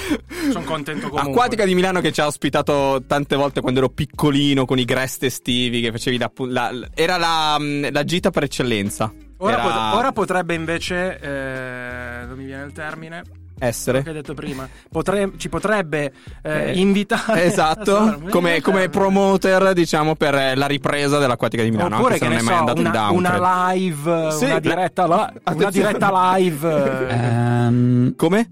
sono 0.51 0.63
contento 0.63 1.09
comunque. 1.09 1.31
Acquatica 1.31 1.65
di 1.65 1.73
Milano 1.73 1.99
che 2.01 2.11
ci 2.11 2.21
ha 2.21 2.27
ospitato 2.27 3.03
tante 3.07 3.35
volte 3.35 3.61
quando 3.61 3.79
ero 3.79 3.89
piccolino 3.89 4.65
con 4.65 4.77
i 4.77 4.85
grest 4.85 5.23
estivi 5.23 5.81
che 5.81 5.91
facevi 5.91 6.17
la, 6.19 6.31
la- 6.47 6.87
era 6.93 7.17
la, 7.17 7.57
la 7.89 8.03
gita 8.03 8.29
per 8.29 8.43
eccellenza. 8.43 9.11
Ora, 9.39 9.53
Era 9.53 9.61
pot- 9.61 9.95
ora 9.99 10.11
potrebbe 10.11 10.53
invece, 10.55 11.19
eh, 11.19 12.25
non 12.25 12.37
mi 12.37 12.45
viene 12.45 12.63
il 12.63 12.71
termine, 12.71 13.21
essere. 13.59 14.01
che 14.01 14.09
hai 14.09 14.15
detto 14.15 14.33
prima, 14.33 14.67
Potre- 14.91 15.31
ci 15.37 15.47
potrebbe 15.49 16.11
eh, 16.41 16.71
Eh, 16.71 16.79
invitare... 16.79 17.43
Esatto, 17.45 18.19
come, 18.29 18.61
come 18.61 18.89
promoter 18.89 19.73
diciamo 19.73 20.15
per 20.15 20.33
eh, 20.35 20.55
la 20.55 20.65
ripresa 20.65 21.19
dell'acquatica 21.19 21.61
di 21.61 21.69
Milano, 21.69 21.97
Oppure 21.97 22.13
anche 22.15 22.25
se 22.25 22.31
che 22.31 22.35
non 22.35 22.41
è 22.41 22.45
mai 22.45 22.53
so, 22.55 22.59
andato 22.59 22.79
in 22.81 22.85
una, 22.87 22.95
down. 22.95 23.21
credo. 23.23 23.37
una 23.37 23.71
live, 23.73 24.31
Sì, 24.31 24.43
una 24.45 24.59
diretta, 24.59 25.07
la- 25.07 25.33
una 25.53 25.69
diretta 25.69 26.11
live. 26.35 27.07
eh, 27.09 27.13
Ehm, 27.13 28.15
Come? 28.15 28.49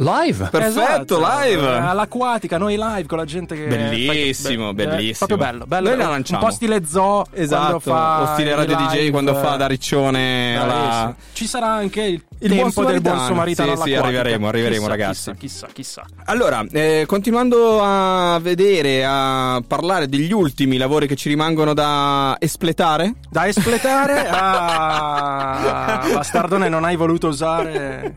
Live. 0.00 0.48
Perfetto, 0.50 0.80
esatto, 0.80 1.18
live. 1.18 1.62
eh, 1.62 1.76
all'acquatica, 1.78 2.58
noi 2.58 2.76
live 2.76 3.06
con 3.06 3.18
la 3.18 3.24
gente 3.24 3.54
che 3.54 3.66
Bellissimo, 3.66 4.72
Be- 4.72 4.82
eh, 4.84 4.86
bellissimo. 4.86 5.26
proprio 5.26 5.36
bello, 5.36 5.66
bello. 5.66 5.88
Noi 5.90 5.98
la 5.98 6.04
Un 6.04 6.10
lanciamo. 6.10 6.44
po' 6.44 6.50
stile 6.50 6.82
zoo 6.86 7.26
Esatto, 7.32 7.80
fa 7.80 8.22
o 8.22 8.26
stile 8.32 8.50
i 8.50 8.54
Radio 8.54 8.76
DJ 8.76 8.92
live, 8.94 9.10
quando 9.10 9.34
fa 9.34 9.56
da 9.56 9.66
Riccione 9.66 10.56
alla... 10.58 11.14
Ci 11.32 11.46
sarà 11.46 11.66
anche 11.68 12.02
il, 12.02 12.22
Il 12.38 12.50
tempo 12.50 12.70
buon 12.82 12.86
del 12.92 13.00
buon 13.02 13.18
Samaritano. 13.18 13.76
Sì, 13.76 13.82
sì, 13.82 13.94
arriveremo, 13.94 14.48
arriveremo, 14.48 14.78
Chissà, 14.80 14.88
ragazzi. 14.88 15.12
Chissà, 15.12 15.34
chissà, 15.34 15.68
chissà. 15.72 16.02
Allora, 16.24 16.64
eh, 16.72 17.04
continuando 17.06 17.82
a 17.82 18.38
vedere, 18.40 19.04
a 19.06 19.62
parlare 19.66 20.08
degli 20.08 20.32
ultimi 20.32 20.76
lavori 20.78 21.06
che 21.06 21.16
ci 21.16 21.28
rimangono 21.28 21.74
da 21.74 22.36
espletare. 22.38 23.14
Da 23.28 23.46
espletare 23.46 24.28
a 24.30 26.00
Bastardone 26.14 26.68
non 26.68 26.84
hai 26.84 26.96
voluto 26.96 27.28
usare 27.28 28.14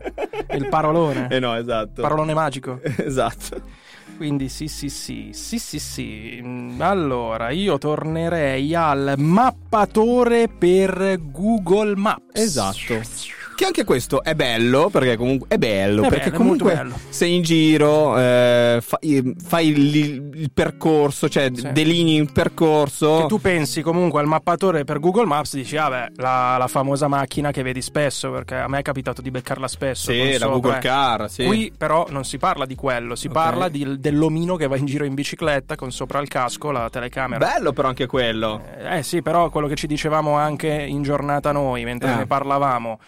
il 0.52 0.68
parolone. 0.68 1.28
Eh 1.30 1.38
no, 1.40 1.54
esatto. 1.54 1.72
Parolone 2.00 2.34
magico. 2.34 2.80
esatto. 2.96 3.82
Quindi 4.16 4.48
sì, 4.48 4.68
sì, 4.68 4.88
sì, 4.88 5.30
sì, 5.32 5.58
sì, 5.58 5.78
sì. 5.78 6.74
Allora, 6.78 7.50
io 7.50 7.78
tornerei 7.78 8.74
al 8.74 9.14
mappatore 9.16 10.48
per 10.48 11.18
Google 11.20 11.96
Maps. 11.96 12.22
Esatto. 12.32 13.00
Che 13.54 13.64
anche 13.64 13.84
questo 13.84 14.22
è 14.24 14.34
bello, 14.34 14.88
perché 14.90 15.16
comunque 15.16 15.46
è 15.48 15.58
bello, 15.58 16.02
È 16.02 16.08
perché 16.08 16.30
bello, 16.30 16.36
comunque 16.38 16.74
bello. 16.74 16.98
sei 17.08 17.36
in 17.36 17.42
giro, 17.42 18.18
eh, 18.18 18.78
fai, 18.82 19.34
fai 19.46 19.68
il, 19.68 19.96
il 20.34 20.50
percorso, 20.52 21.28
cioè 21.28 21.50
Sì. 21.54 21.70
delinei 21.72 22.16
il 22.16 22.32
percorso. 22.32 23.20
Che 23.22 23.26
tu 23.26 23.40
pensi 23.40 23.80
comunque 23.82 24.20
al 24.20 24.26
mappatore 24.26 24.82
per 24.84 24.98
Google 24.98 25.26
Maps, 25.26 25.54
dici, 25.54 25.76
vabbè, 25.76 26.08
la, 26.16 26.56
la 26.58 26.66
famosa 26.66 27.06
macchina 27.06 27.52
che 27.52 27.62
vedi 27.62 27.80
spesso, 27.80 28.30
perché 28.32 28.56
a 28.56 28.66
me 28.66 28.80
è 28.80 28.82
capitato 28.82 29.22
di 29.22 29.30
beccarla 29.30 29.68
spesso. 29.68 30.10
Sì, 30.10 30.32
la 30.32 30.38
sopra, 30.38 30.48
Google 30.48 30.76
eh. 30.76 30.80
Car, 30.80 31.30
sì. 31.30 31.44
Qui 31.44 31.72
però 31.76 32.06
non 32.10 32.24
si 32.24 32.38
parla 32.38 32.66
di 32.66 32.74
quello, 32.74 33.14
si 33.14 33.28
Ok. 33.28 33.32
parla 33.32 33.68
di- 33.68 34.00
dell'omino 34.00 34.56
che 34.56 34.66
va 34.66 34.76
in 34.76 34.86
giro 34.86 35.04
in 35.04 35.14
bicicletta 35.14 35.76
con 35.76 35.92
sopra 35.92 36.20
il 36.20 36.26
casco 36.28 36.70
la 36.72 36.90
telecamera. 36.90 37.52
Bello 37.54 37.72
però 37.72 37.86
anche 37.88 38.06
quello. 38.06 38.62
Eh 38.90 39.02
sì, 39.04 39.22
però 39.22 39.48
quello 39.50 39.68
che 39.68 39.76
ci 39.76 39.86
dicevamo 39.86 40.34
anche 40.34 40.68
in 40.68 41.02
giornata 41.02 41.52
noi, 41.52 41.84
mentre 41.84 42.12
Eh. 42.12 42.16
ne 42.16 42.26
parlavamo, 42.26 42.98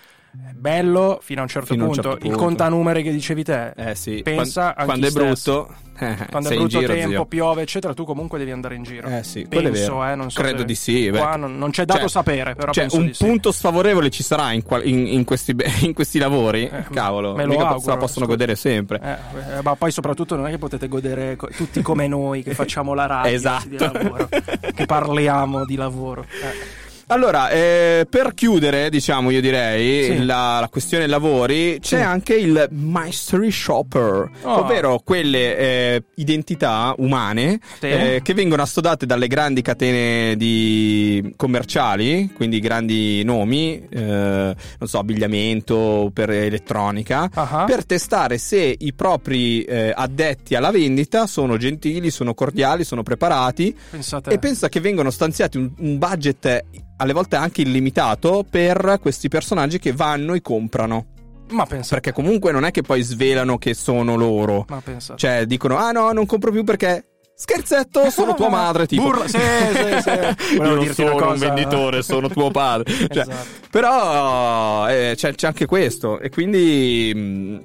bello 0.54 1.18
fino 1.22 1.40
a 1.40 1.42
un 1.44 1.48
certo, 1.48 1.72
a 1.72 1.76
un 1.76 1.82
punto. 1.84 1.94
certo 2.02 2.16
Il 2.16 2.22
punto. 2.22 2.38
contanumeri 2.38 3.02
che 3.02 3.12
dicevi 3.12 3.44
te, 3.44 3.70
Eh 3.76 3.94
sì, 3.94 4.20
pensa 4.22 4.72
quando, 4.74 4.84
quando 4.84 5.06
è 5.06 5.10
brutto, 5.10 5.68
eh, 5.98 6.16
Quando 6.30 6.48
è 6.50 6.54
brutto 6.56 6.78
giro, 6.78 6.92
tempo, 6.92 7.08
zio. 7.10 7.26
piove, 7.26 7.62
eccetera, 7.62 7.94
tu 7.94 8.04
comunque 8.04 8.38
devi 8.38 8.50
andare 8.50 8.74
in 8.74 8.82
giro. 8.82 9.08
Eh 9.08 9.22
sì, 9.22 9.46
penso, 9.48 10.04
eh, 10.04 10.14
non 10.14 10.30
so 10.30 10.40
Credo 10.40 10.58
se- 10.58 10.64
di 10.64 10.74
sì. 10.74 11.08
Qua 11.10 11.36
non, 11.36 11.56
non 11.56 11.70
c'è 11.70 11.84
dato 11.84 12.00
Cioè- 12.00 12.08
sapere, 12.08 12.54
però 12.54 12.72
cioè, 12.72 12.86
un 12.90 13.06
di 13.06 13.14
sì. 13.14 13.24
punto 13.24 13.50
sfavorevole 13.52 14.10
ci 14.10 14.22
sarà 14.22 14.52
in, 14.52 14.62
qual- 14.62 14.86
in- 14.86 15.06
in 15.06 15.24
questi, 15.24 15.54
in 15.82 15.94
questi 15.94 16.18
lavori. 16.18 16.70
Cavolo, 16.92 17.34
me 17.34 17.44
lo 17.44 17.50
mica 17.50 17.62
auguro, 17.68 17.80
se 17.80 17.88
la 17.90 17.96
possono 17.96 18.24
scusa. 18.26 18.36
godere 18.36 18.56
sempre. 18.56 19.00
Eh, 19.02 19.58
eh, 19.58 19.62
ma 19.62 19.74
poi 19.76 19.90
soprattutto 19.90 20.36
non 20.36 20.46
è 20.46 20.50
che 20.50 20.58
potete 20.58 20.88
godere 20.88 21.36
co- 21.36 21.48
tutti 21.48 21.80
come 21.82 22.06
noi 22.08 22.42
che 22.42 22.52
facciamo 22.54 22.92
la 22.94 23.06
radio 23.06 23.32
Esatto. 23.32 24.28
che 24.74 24.84
parliamo 24.86 25.64
di 25.64 25.76
lavoro. 25.76 26.22
Eh. 26.22 26.84
Allora, 27.08 27.50
eh, 27.50 28.04
per 28.10 28.34
chiudere, 28.34 28.90
diciamo, 28.90 29.30
io 29.30 29.40
direi 29.40 30.02
Sì. 30.06 30.24
la, 30.24 30.58
la 30.58 30.68
questione 30.68 31.06
lavori, 31.06 31.78
c'è 31.80 31.98
Sì. 31.98 32.02
anche 32.02 32.34
il 32.34 32.66
mystery 32.70 33.48
shopper, 33.52 34.28
Oh. 34.42 34.58
ovvero 34.64 35.00
quelle 35.04 35.56
eh, 35.56 36.02
identità 36.16 36.92
umane 36.98 37.60
Sì. 37.78 37.86
eh, 37.86 38.20
che 38.24 38.34
vengono 38.34 38.62
assodate 38.62 39.06
dalle 39.06 39.28
grandi 39.28 39.62
catene 39.62 40.34
di 40.36 41.32
commerciali, 41.36 42.32
quindi 42.34 42.58
grandi 42.58 43.22
nomi, 43.22 43.86
eh, 43.88 44.00
non 44.00 44.88
so, 44.88 44.98
abbigliamento 44.98 46.10
per 46.12 46.30
elettronica, 46.30 47.30
Ah. 47.34 47.64
per 47.68 47.86
testare 47.86 48.36
se 48.38 48.74
i 48.76 48.92
propri 48.94 49.62
eh, 49.62 49.92
addetti 49.94 50.56
alla 50.56 50.72
vendita 50.72 51.28
sono 51.28 51.56
gentili, 51.56 52.10
sono 52.10 52.34
cordiali, 52.34 52.82
sono 52.82 53.04
preparati 53.04 53.72
Pensate. 53.90 54.30
e 54.32 54.38
pensa 54.40 54.68
che 54.68 54.80
vengono 54.80 55.10
stanziati 55.10 55.56
un, 55.56 55.70
un 55.78 55.98
budget 55.98 56.64
alle 56.98 57.12
volte 57.12 57.36
anche 57.36 57.62
illimitato 57.62 58.44
per 58.48 58.98
questi 59.00 59.28
personaggi 59.28 59.78
che 59.78 59.92
vanno 59.92 60.34
e 60.34 60.40
comprano. 60.40 61.06
Ma 61.50 61.64
pensa. 61.66 61.94
Perché 61.94 62.12
comunque 62.12 62.50
non 62.52 62.64
è 62.64 62.70
che 62.70 62.82
poi 62.82 63.02
svelano 63.02 63.58
che 63.58 63.74
sono 63.74 64.16
loro. 64.16 64.64
Ma 64.68 64.80
pensate. 64.80 65.18
Cioè 65.18 65.46
dicono 65.46 65.76
"Ah 65.76 65.92
no, 65.92 66.10
non 66.12 66.26
compro 66.26 66.50
più 66.50 66.64
perché 66.64 67.04
Scherzetto, 67.38 68.08
sono 68.08 68.34
tua 68.34 68.48
madre, 68.48 68.86
tipo. 68.86 69.02
Burla- 69.02 69.28
sì, 69.28 69.36
sì, 69.38 70.00
sì. 70.00 70.54
Io 70.56 70.74
non 70.74 70.86
sono 70.94 71.32
un 71.32 71.36
venditore, 71.36 72.02
sono 72.02 72.30
tuo 72.30 72.50
padre. 72.50 72.90
Cioè, 73.12 73.22
Esatto. 73.24 73.46
Però 73.70 74.88
eh, 74.88 75.12
c'è, 75.16 75.34
c'è 75.34 75.46
anche 75.46 75.66
questo. 75.66 76.18
E 76.18 76.30
quindi. 76.30 77.12
mh, 77.14 77.62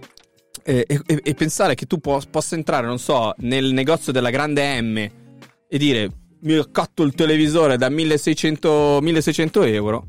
e, 0.64 0.86
e- 0.88 1.22
e 1.24 1.34
pensare 1.36 1.74
che 1.74 1.86
tu 1.86 2.00
po- 2.00 2.22
possa 2.30 2.56
entrare, 2.56 2.86
non 2.86 3.00
so, 3.00 3.34
nel 3.38 3.72
negozio 3.72 4.12
della 4.12 4.30
grande 4.30 4.82
M 4.82 4.98
e 4.98 5.78
dire 5.78 6.10
mi 6.42 6.56
accatto 6.56 7.04
il 7.04 7.14
televisore 7.14 7.78
da 7.78 7.90
1600, 7.90 9.00
1600 9.02 9.64
euro, 9.64 10.08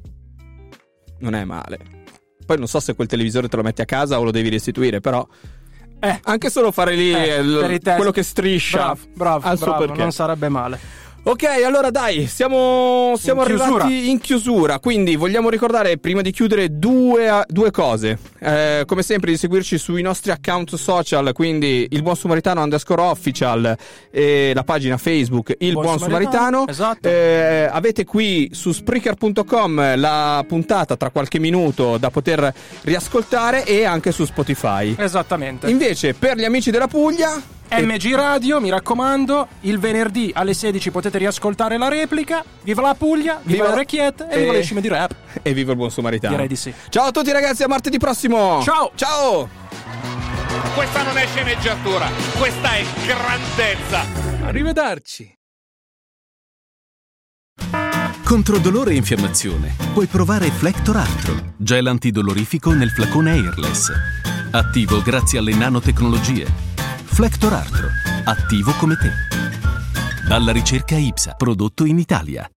non 1.21 1.35
è 1.35 1.45
male. 1.45 1.79
Poi 2.45 2.59
non 2.59 2.67
so 2.67 2.81
se 2.81 2.95
quel 2.95 3.07
televisore 3.07 3.49
te 3.49 3.57
lo 3.57 3.63
metti 3.63 3.81
a 3.83 3.85
casa 3.85 4.19
o 4.19 4.25
lo 4.25 4.31
devi 4.31 4.49
restituire, 4.49 5.01
però. 5.01 5.27
Eh. 6.01 6.19
Anche 6.25 6.51
solo 6.51 6.73
fare 6.73 6.95
lì 6.97 7.13
Eh, 7.13 7.79
test. 7.81 7.95
quello 7.97 8.11
che 8.11 8.23
striscia. 8.25 8.97
Bravo, 9.15 9.41
bravo, 9.41 9.57
bravo, 9.57 9.95
non 9.95 10.11
sarebbe 10.13 10.49
male. 10.49 10.79
Ok, 11.25 11.45
allora 11.65 11.91
dai, 11.91 12.27
siamo, 12.27 13.15
siamo 13.17 13.43
In 13.43 13.47
chiusura. 13.47 13.85
arrivati 13.85 14.11
in 14.11 14.19
chiusura, 14.19 14.81
quindi 14.81 15.15
vogliamo 15.15 15.49
ricordare 15.51 15.97
prima 15.99 16.21
di 16.21 16.33
chiudere 16.33 16.77
due, 16.77 17.45
due 17.47 17.71
cose. 17.71 18.19
Eh, 18.43 18.83
come 18.87 19.03
sempre 19.03 19.31
di 19.31 19.37
seguirci 19.37 19.79
sui 19.79 20.03
nostri 20.03 20.33
account 20.33 20.75
social, 20.75 21.33
quindi 21.33 21.87
il 21.91 22.03
Buon 22.03 22.17
Samaritano 22.17 22.61
underscore 22.63 23.03
official 23.03 23.77
e 24.11 24.51
la 24.53 24.65
pagina 24.65 24.97
Facebook 24.97 25.55
Il 25.59 25.73
Buon, 25.73 25.85
Buon. 25.85 25.99
Samaritano, 25.99 26.67
esatto. 26.67 27.09
Eh, 27.09 27.69
avete 27.71 28.05
qui 28.05 28.51
su 28.53 28.73
Spreaker.com 28.73 29.97
la 29.97 30.45
puntata 30.47 30.97
tra 30.97 31.11
qualche 31.11 31.39
minuto 31.39 31.99
da 31.99 32.11
poter 32.11 32.53
riascoltare 32.83 33.65
e 33.65 33.85
anche 33.85 34.11
su 34.11 34.25
Spotify. 34.25 34.95
Esattamente. 34.99 35.71
Invece 35.71 36.15
per 36.15 36.37
gli 36.37 36.45
amici 36.45 36.71
della 36.71 36.89
Puglia... 36.89 37.61
MG 37.75 38.15
Radio, 38.15 38.61
mi 38.61 38.69
raccomando, 38.69 39.49
il 39.61 39.79
venerdì 39.79 40.31
alle 40.35 40.53
16 40.53 40.91
potete 40.91 41.17
riascoltare 41.17 41.79
la 41.79 41.89
replica. 41.89 42.45
Viva 42.65 42.83
la 42.83 42.95
Puglia, 42.95 43.41
viva, 43.43 43.63
Viva- 43.65 43.69
l'orecchiette 43.71 44.29
e 44.29 44.41
viva 44.41 44.53
e- 44.53 44.57
le 44.57 44.63
scime 44.63 44.83
di 44.83 44.89
rap. 44.89 45.15
E 45.41 45.55
viva 45.55 45.71
il 45.71 45.79
Buon 45.79 45.91
Samaritano. 45.91 46.35
Direi 46.35 46.49
di 46.49 46.57
sì. 46.57 46.71
Ciao 46.91 47.07
a 47.07 47.11
tutti 47.13 47.33
ragazzi, 47.33 47.63
a 47.63 47.69
martedì 47.69 47.97
prossimo. 47.97 48.32
Ciao. 48.33 48.93
Ciao. 48.95 49.49
Questa 50.75 51.03
non 51.03 51.19
è 51.19 51.27
sceneggiatura, 51.27 52.09
questa 52.39 52.77
è 52.77 52.85
grandezza. 53.05 54.01
Arrivederci. 54.47 55.39
Contro 58.25 58.59
dolore 58.59 58.93
e 58.93 58.97
infiammazione 58.97 59.75
puoi 59.93 60.07
provare 60.07 60.51
Flector 60.51 60.97
Altro, 60.97 61.53
gel 61.59 61.87
antidolorifico 61.87 62.73
nel 62.73 62.89
flacone 62.89 63.33
airless. 63.33 63.93
Attivo 64.51 65.03
grazie 65.03 65.39
alle 65.39 65.55
nanotecnologie. 65.55 66.47
Flector 67.05 67.53
Altro, 67.53 67.89
attivo 68.25 68.73
come 68.79 68.97
te. 68.97 69.11
Dalla 70.27 70.53
ricerca 70.53 70.97
IPSA, 70.97 71.35
prodotto 71.35 71.85
in 71.85 71.99
Italia. 71.99 72.51